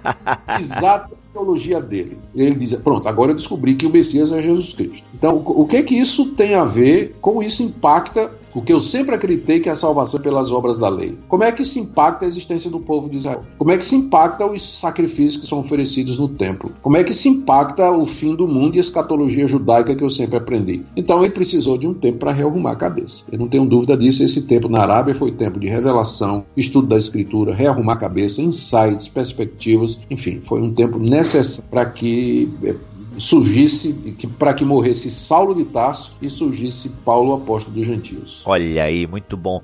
Exato 0.58 1.24
teologia 1.34 1.80
dele. 1.80 2.16
Ele 2.34 2.54
diz: 2.54 2.74
Pronto, 2.76 3.08
agora 3.08 3.32
eu 3.32 3.34
descobri 3.34 3.74
que 3.74 3.84
o 3.84 3.90
Messias 3.90 4.30
é 4.30 4.40
Jesus 4.40 4.72
Cristo. 4.72 5.04
Então, 5.12 5.42
o 5.44 5.66
que 5.66 5.76
é 5.76 5.82
que 5.82 5.94
isso 5.94 6.26
tem 6.30 6.54
a 6.54 6.64
ver? 6.64 7.16
Como 7.20 7.42
isso 7.42 7.62
impacta 7.62 8.30
o 8.54 8.62
que 8.62 8.72
eu 8.72 8.80
sempre 8.80 9.14
acreditei 9.14 9.60
que 9.60 9.68
é 9.68 9.72
a 9.72 9.76
salvação 9.76 10.20
pelas 10.20 10.50
obras 10.52 10.78
da 10.78 10.88
lei. 10.88 11.18
Como 11.28 11.42
é 11.42 11.50
que 11.50 11.62
isso 11.62 11.78
impacta 11.78 12.24
a 12.24 12.28
existência 12.28 12.70
do 12.70 12.78
povo 12.78 13.08
de 13.08 13.16
Israel? 13.16 13.40
Como 13.58 13.72
é 13.72 13.76
que 13.76 13.84
se 13.84 13.96
impacta 13.96 14.46
os 14.46 14.62
sacrifícios 14.78 15.42
que 15.42 15.46
são 15.46 15.58
oferecidos 15.58 16.18
no 16.18 16.28
templo? 16.28 16.72
Como 16.80 16.96
é 16.96 17.02
que 17.02 17.12
se 17.12 17.28
impacta 17.28 17.90
o 17.90 18.06
fim 18.06 18.34
do 18.34 18.46
mundo 18.46 18.76
e 18.76 18.78
a 18.78 18.80
escatologia 18.80 19.46
judaica 19.46 19.94
que 19.94 20.04
eu 20.04 20.10
sempre 20.10 20.36
aprendi? 20.36 20.82
Então 20.96 21.22
ele 21.22 21.32
precisou 21.32 21.76
de 21.76 21.86
um 21.86 21.94
tempo 21.94 22.18
para 22.18 22.32
rearrumar 22.32 22.72
a 22.72 22.76
cabeça. 22.76 23.24
Eu 23.30 23.38
não 23.38 23.48
tenho 23.48 23.64
dúvida 23.64 23.96
disso. 23.96 24.22
Esse 24.22 24.46
tempo 24.46 24.68
na 24.68 24.82
Arábia 24.82 25.14
foi 25.14 25.32
tempo 25.32 25.58
de 25.58 25.66
revelação, 25.66 26.44
estudo 26.56 26.86
da 26.86 26.96
escritura, 26.96 27.54
rearrumar 27.54 27.94
a 27.94 27.98
cabeça, 27.98 28.40
insights, 28.40 29.08
perspectivas, 29.08 30.00
enfim, 30.10 30.40
foi 30.42 30.60
um 30.60 30.72
tempo 30.72 30.98
necessário 30.98 31.68
para 31.70 31.86
que 31.86 32.48
eh, 32.62 32.74
surgisse, 33.18 33.92
que, 34.18 34.26
para 34.26 34.54
que 34.54 34.64
morresse 34.64 35.10
Saulo 35.10 35.54
de 35.54 35.64
Tarso 35.64 36.12
e 36.20 36.28
surgisse 36.28 36.88
Paulo, 37.04 37.34
apóstolo 37.34 37.76
dos 37.76 37.86
gentios. 37.86 38.42
Olha 38.44 38.84
aí, 38.84 39.06
muito 39.06 39.36
bom. 39.36 39.62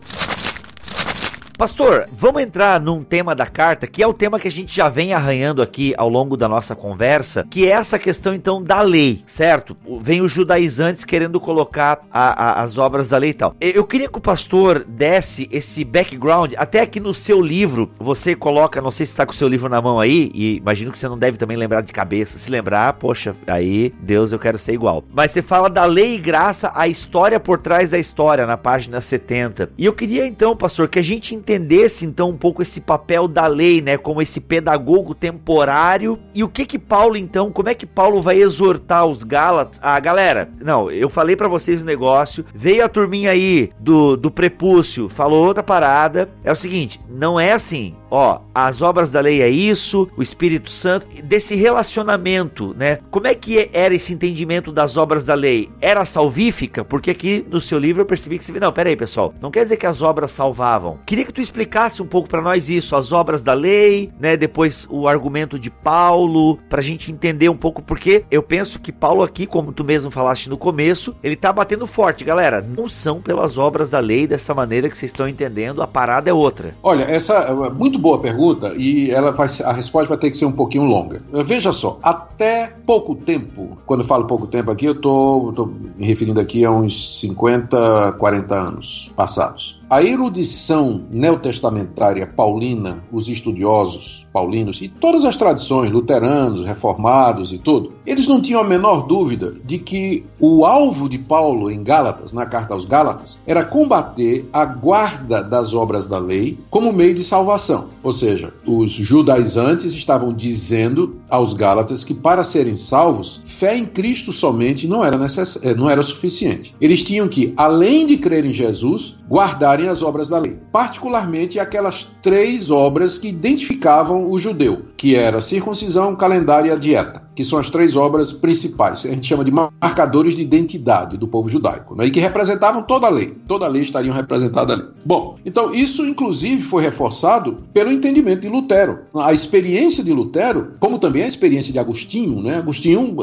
Pastor, 1.60 2.08
vamos 2.10 2.40
entrar 2.40 2.80
num 2.80 3.04
tema 3.04 3.34
da 3.34 3.44
carta, 3.44 3.86
que 3.86 4.02
é 4.02 4.06
o 4.06 4.14
tema 4.14 4.40
que 4.40 4.48
a 4.48 4.50
gente 4.50 4.74
já 4.74 4.88
vem 4.88 5.12
arranhando 5.12 5.60
aqui 5.60 5.92
ao 5.98 6.08
longo 6.08 6.34
da 6.34 6.48
nossa 6.48 6.74
conversa, 6.74 7.46
que 7.50 7.66
é 7.66 7.72
essa 7.72 7.98
questão 7.98 8.32
então 8.32 8.62
da 8.62 8.80
lei, 8.80 9.22
certo? 9.26 9.76
Vem 10.00 10.22
os 10.22 10.32
judaizantes 10.32 11.04
querendo 11.04 11.38
colocar 11.38 12.00
a, 12.10 12.60
a, 12.60 12.62
as 12.62 12.78
obras 12.78 13.08
da 13.08 13.18
lei 13.18 13.28
e 13.28 13.34
tal. 13.34 13.54
Eu 13.60 13.84
queria 13.84 14.08
que 14.08 14.16
o 14.16 14.22
pastor 14.22 14.82
desse 14.88 15.50
esse 15.52 15.84
background, 15.84 16.54
até 16.56 16.80
aqui 16.80 16.98
no 16.98 17.12
seu 17.12 17.42
livro, 17.42 17.90
você 17.98 18.34
coloca, 18.34 18.80
não 18.80 18.90
sei 18.90 19.04
se 19.04 19.12
está 19.12 19.26
com 19.26 19.32
o 19.32 19.36
seu 19.36 19.46
livro 19.46 19.68
na 19.68 19.82
mão 19.82 20.00
aí, 20.00 20.30
e 20.34 20.56
imagino 20.56 20.90
que 20.90 20.96
você 20.96 21.08
não 21.08 21.18
deve 21.18 21.36
também 21.36 21.58
lembrar 21.58 21.82
de 21.82 21.92
cabeça. 21.92 22.38
Se 22.38 22.50
lembrar, 22.50 22.94
poxa, 22.94 23.36
aí, 23.46 23.92
Deus, 24.00 24.32
eu 24.32 24.38
quero 24.38 24.58
ser 24.58 24.72
igual. 24.72 25.04
Mas 25.12 25.30
você 25.30 25.42
fala 25.42 25.68
da 25.68 25.84
lei 25.84 26.14
e 26.14 26.18
graça, 26.18 26.72
a 26.74 26.88
história 26.88 27.38
por 27.38 27.58
trás 27.58 27.90
da 27.90 27.98
história, 27.98 28.46
na 28.46 28.56
página 28.56 28.98
70. 28.98 29.72
E 29.76 29.84
eu 29.84 29.92
queria 29.92 30.26
então, 30.26 30.56
pastor, 30.56 30.88
que 30.88 30.98
a 30.98 31.04
gente 31.04 31.34
entendesse 31.50 32.06
então 32.06 32.30
um 32.30 32.36
pouco 32.36 32.62
esse 32.62 32.80
papel 32.80 33.26
da 33.26 33.46
lei, 33.46 33.82
né, 33.82 33.96
como 33.98 34.22
esse 34.22 34.40
pedagogo 34.40 35.14
temporário 35.14 36.18
e 36.32 36.44
o 36.44 36.48
que 36.48 36.64
que 36.64 36.78
Paulo 36.78 37.16
então, 37.16 37.50
como 37.50 37.68
é 37.68 37.74
que 37.74 37.86
Paulo 37.86 38.22
vai 38.22 38.40
exortar 38.40 39.04
os 39.06 39.24
Gálatas? 39.24 39.80
Ah, 39.82 39.98
galera, 39.98 40.48
não, 40.60 40.90
eu 40.90 41.08
falei 41.08 41.34
para 41.34 41.48
vocês 41.48 41.82
o 41.82 41.84
negócio, 41.84 42.44
veio 42.54 42.84
a 42.84 42.88
turminha 42.88 43.32
aí 43.32 43.70
do, 43.80 44.16
do 44.16 44.30
prepúcio, 44.30 45.08
falou 45.08 45.44
outra 45.44 45.62
parada, 45.62 46.28
é 46.44 46.52
o 46.52 46.56
seguinte, 46.56 47.00
não 47.08 47.38
é 47.38 47.52
assim, 47.52 47.94
ó, 48.10 48.40
as 48.54 48.82
obras 48.82 49.10
da 49.10 49.20
lei 49.20 49.42
é 49.42 49.48
isso, 49.48 50.08
o 50.16 50.22
Espírito 50.22 50.70
Santo, 50.70 51.06
desse 51.22 51.54
relacionamento, 51.54 52.74
né? 52.76 52.98
Como 53.10 53.26
é 53.26 53.34
que 53.34 53.70
era 53.72 53.94
esse 53.94 54.12
entendimento 54.12 54.72
das 54.72 54.96
obras 54.96 55.24
da 55.24 55.34
lei? 55.34 55.68
Era 55.80 56.04
salvífica? 56.04 56.84
Porque 56.84 57.10
aqui 57.10 57.44
no 57.48 57.60
seu 57.60 57.78
livro 57.78 58.02
eu 58.02 58.06
percebi 58.06 58.38
que 58.38 58.44
você 58.44 58.52
não, 58.58 58.72
peraí, 58.72 58.96
pessoal, 58.96 59.32
não 59.40 59.50
quer 59.50 59.62
dizer 59.62 59.76
que 59.76 59.86
as 59.86 60.02
obras 60.02 60.30
salvavam. 60.30 60.98
Queria 61.06 61.24
que 61.24 61.32
tu 61.32 61.40
explicasse 61.40 62.02
um 62.02 62.06
pouco 62.06 62.28
para 62.28 62.42
nós 62.42 62.68
isso, 62.68 62.96
as 62.96 63.12
obras 63.12 63.42
da 63.42 63.54
lei, 63.54 64.10
né? 64.18 64.36
Depois 64.36 64.86
o 64.90 65.06
argumento 65.06 65.58
de 65.58 65.70
Paulo, 65.70 66.58
pra 66.68 66.82
gente 66.82 67.12
entender 67.12 67.48
um 67.48 67.56
pouco 67.56 67.80
porque 67.82 68.24
eu 68.30 68.42
penso 68.42 68.78
que 68.78 68.92
Paulo 68.92 69.22
aqui, 69.22 69.46
como 69.46 69.72
tu 69.72 69.84
mesmo 69.84 70.10
falaste 70.10 70.48
no 70.48 70.58
começo, 70.58 71.14
ele 71.22 71.36
tá 71.36 71.52
batendo 71.52 71.86
forte, 71.86 72.24
galera. 72.24 72.60
Não 72.60 72.88
são 72.88 73.20
pelas 73.20 73.56
obras 73.58 73.90
da 73.90 74.00
lei 74.00 74.26
dessa 74.26 74.54
maneira 74.54 74.88
que 74.88 74.96
vocês 74.96 75.10
estão 75.10 75.28
entendendo, 75.28 75.82
a 75.82 75.86
parada 75.86 76.28
é 76.28 76.32
outra. 76.32 76.74
Olha, 76.82 77.04
essa 77.04 77.34
é 77.34 77.70
muito 77.70 77.98
boa 78.00 78.18
pergunta 78.18 78.74
e 78.76 79.10
ela 79.10 79.30
vai, 79.30 79.48
a 79.64 79.72
resposta 79.72 80.08
vai 80.08 80.18
ter 80.18 80.30
que 80.30 80.36
ser 80.36 80.46
um 80.46 80.52
pouquinho 80.52 80.84
longa. 80.84 81.22
Veja 81.44 81.72
só, 81.72 81.98
até 82.02 82.72
pouco 82.86 83.14
tempo, 83.14 83.78
quando 83.86 84.00
eu 84.00 84.06
falo 84.06 84.26
pouco 84.26 84.46
tempo 84.46 84.70
aqui, 84.70 84.86
eu 84.86 84.92
estou 84.92 85.72
me 85.96 86.06
referindo 86.06 86.40
aqui 86.40 86.64
a 86.64 86.70
uns 86.70 87.20
50, 87.20 88.12
40 88.18 88.54
anos 88.54 89.10
passados. 89.14 89.79
A 89.90 90.04
erudição 90.04 91.02
neotestamentária 91.10 92.24
paulina, 92.24 93.02
os 93.10 93.28
estudiosos 93.28 94.24
paulinos 94.32 94.80
e 94.80 94.86
todas 94.86 95.24
as 95.24 95.36
tradições, 95.36 95.90
luteranos, 95.90 96.64
reformados 96.64 97.52
e 97.52 97.58
tudo, 97.58 97.94
eles 98.06 98.28
não 98.28 98.40
tinham 98.40 98.60
a 98.60 98.64
menor 98.64 99.08
dúvida 99.08 99.56
de 99.64 99.80
que 99.80 100.24
o 100.38 100.64
alvo 100.64 101.08
de 101.08 101.18
Paulo 101.18 101.68
em 101.72 101.82
Gálatas, 101.82 102.32
na 102.32 102.46
carta 102.46 102.72
aos 102.72 102.84
Gálatas, 102.84 103.42
era 103.44 103.64
combater 103.64 104.48
a 104.52 104.64
guarda 104.64 105.42
das 105.42 105.74
obras 105.74 106.06
da 106.06 106.20
lei 106.20 106.56
como 106.70 106.92
meio 106.92 107.12
de 107.12 107.24
salvação. 107.24 107.88
Ou 108.00 108.12
seja, 108.12 108.54
os 108.64 108.92
judaizantes 108.92 109.92
estavam 109.92 110.32
dizendo 110.32 111.20
aos 111.28 111.52
Gálatas 111.52 112.04
que 112.04 112.14
para 112.14 112.44
serem 112.44 112.76
salvos, 112.76 113.42
fé 113.44 113.76
em 113.76 113.86
Cristo 113.86 114.32
somente 114.32 114.86
não 114.86 115.04
era, 115.04 115.18
necess... 115.18 115.58
Eh, 115.64 115.74
não 115.74 115.90
era 115.90 116.00
suficiente. 116.00 116.76
Eles 116.80 117.02
tinham 117.02 117.26
que, 117.26 117.52
além 117.56 118.06
de 118.06 118.16
crer 118.16 118.44
em 118.44 118.52
Jesus, 118.52 119.18
guardarem 119.30 119.88
as 119.88 120.02
obras 120.02 120.28
da 120.28 120.38
lei, 120.38 120.58
particularmente 120.72 121.60
aquelas 121.60 122.12
três 122.20 122.68
obras 122.68 123.16
que 123.16 123.28
identificavam 123.28 124.28
o 124.28 124.36
judeu, 124.40 124.86
que 125.00 125.16
era 125.16 125.40
circuncisão, 125.40 126.14
calendário 126.14 126.68
e 126.68 126.72
a 126.72 126.74
dieta 126.74 127.22
que 127.40 127.44
são 127.44 127.58
as 127.58 127.70
três 127.70 127.96
obras 127.96 128.34
principais, 128.34 129.06
a 129.06 129.08
gente 129.08 129.26
chama 129.26 129.42
de 129.44 129.50
marcadores 129.50 130.34
de 130.34 130.42
identidade 130.42 131.16
do 131.16 131.26
povo 131.26 131.48
judaico, 131.48 131.94
né, 131.94 132.04
e 132.04 132.10
que 132.10 132.20
representavam 132.20 132.82
toda 132.82 133.06
a 133.06 133.10
lei. 133.10 133.34
Toda 133.48 133.64
a 133.64 133.68
lei 133.68 133.80
estariam 133.80 134.14
representadas 134.14 134.78
ali. 134.78 134.88
Bom, 135.04 135.38
então 135.44 135.74
isso 135.74 136.04
inclusive 136.04 136.60
foi 136.60 136.82
reforçado 136.82 137.56
pelo 137.72 137.90
entendimento 137.90 138.42
de 138.42 138.48
Lutero. 138.48 138.98
A 139.14 139.32
experiência 139.32 140.04
de 140.04 140.12
Lutero, 140.12 140.74
como 140.78 140.98
também 140.98 141.22
a 141.22 141.26
experiência 141.26 141.72
de 141.72 141.78
Agostinho, 141.78 142.42
né? 142.42 142.58
Agostinho, 142.58 143.16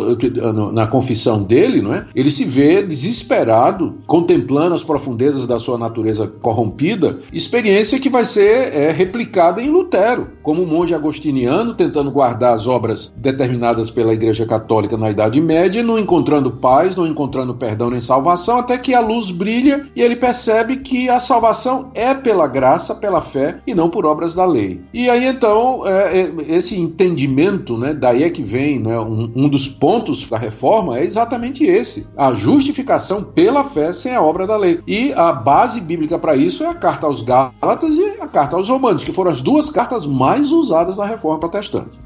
na 0.73 0.87
confissão 0.87 1.43
dele, 1.43 1.81
não 1.81 1.93
é? 1.93 2.07
ele 2.15 2.31
se 2.31 2.43
vê 2.43 2.81
desesperado, 2.81 3.99
contemplando 4.07 4.73
as 4.73 4.83
profundezas 4.83 5.45
da 5.45 5.59
sua 5.59 5.77
natureza 5.77 6.25
corrompida, 6.27 7.19
experiência 7.31 7.99
que 7.99 8.09
vai 8.09 8.25
ser 8.25 8.73
é, 8.73 8.89
replicada 8.89 9.61
em 9.61 9.69
Lutero, 9.69 10.29
como 10.41 10.65
monge 10.65 10.95
agostiniano 10.95 11.66
tentando 11.73 12.11
guardar 12.11 12.53
as 12.53 12.67
obras 12.67 13.13
determinadas 13.15 13.89
pela 13.89 14.13
Igreja 14.13 14.45
Católica 14.45 14.97
na 14.97 15.09
Idade 15.09 15.39
Média, 15.41 15.83
não 15.83 15.99
encontrando 15.99 16.51
paz, 16.51 16.95
não 16.95 17.05
encontrando 17.05 17.53
perdão 17.53 17.89
nem 17.89 17.99
salvação, 17.99 18.57
até 18.57 18.77
que 18.77 18.93
a 18.93 18.99
luz 18.99 19.31
brilha 19.31 19.85
e 19.95 20.01
ele 20.01 20.15
percebe 20.15 20.77
que 20.77 21.09
a 21.09 21.19
salvação 21.19 21.91
é 21.93 22.13
pela 22.13 22.47
graça, 22.47 22.95
pela 22.95 23.21
fé 23.21 23.59
e 23.65 23.73
não 23.73 23.89
por 23.89 24.05
obras 24.05 24.33
da 24.33 24.45
lei. 24.45 24.81
E 24.93 25.09
aí 25.09 25.25
então, 25.25 25.85
é, 25.85 26.19
é, 26.19 26.33
esse 26.47 26.79
entendimento, 26.79 27.77
né, 27.77 27.93
daí 27.93 28.23
é 28.23 28.29
que 28.29 28.41
vem 28.41 28.79
né, 28.79 28.99
um, 28.99 29.31
um 29.35 29.49
dos 29.49 29.67
pontos 29.67 30.27
da 30.29 30.37
reforma 30.37 30.97
é 30.97 31.03
exatamente 31.03 31.63
esse: 31.63 32.07
a 32.17 32.33
justificação 32.33 33.23
pela 33.23 33.63
fé 33.63 33.93
sem 33.93 34.15
a 34.15 34.21
obra 34.21 34.47
da 34.47 34.57
lei. 34.57 34.81
E 34.87 35.13
a 35.13 35.31
base 35.31 35.81
bíblica 35.81 36.17
para 36.17 36.35
isso 36.35 36.63
é 36.63 36.67
a 36.67 36.73
carta 36.73 37.07
aos 37.07 37.21
Gálatas 37.21 37.97
e 37.97 38.21
a 38.21 38.27
carta 38.27 38.55
aos 38.55 38.69
Romanos, 38.69 39.03
que 39.03 39.11
foram 39.11 39.31
as 39.31 39.41
duas 39.41 39.69
cartas 39.69 40.05
mais 40.05 40.51
usadas 40.51 40.97
na 40.97 41.05
reforma 41.05 41.39
protestante. 41.39 41.56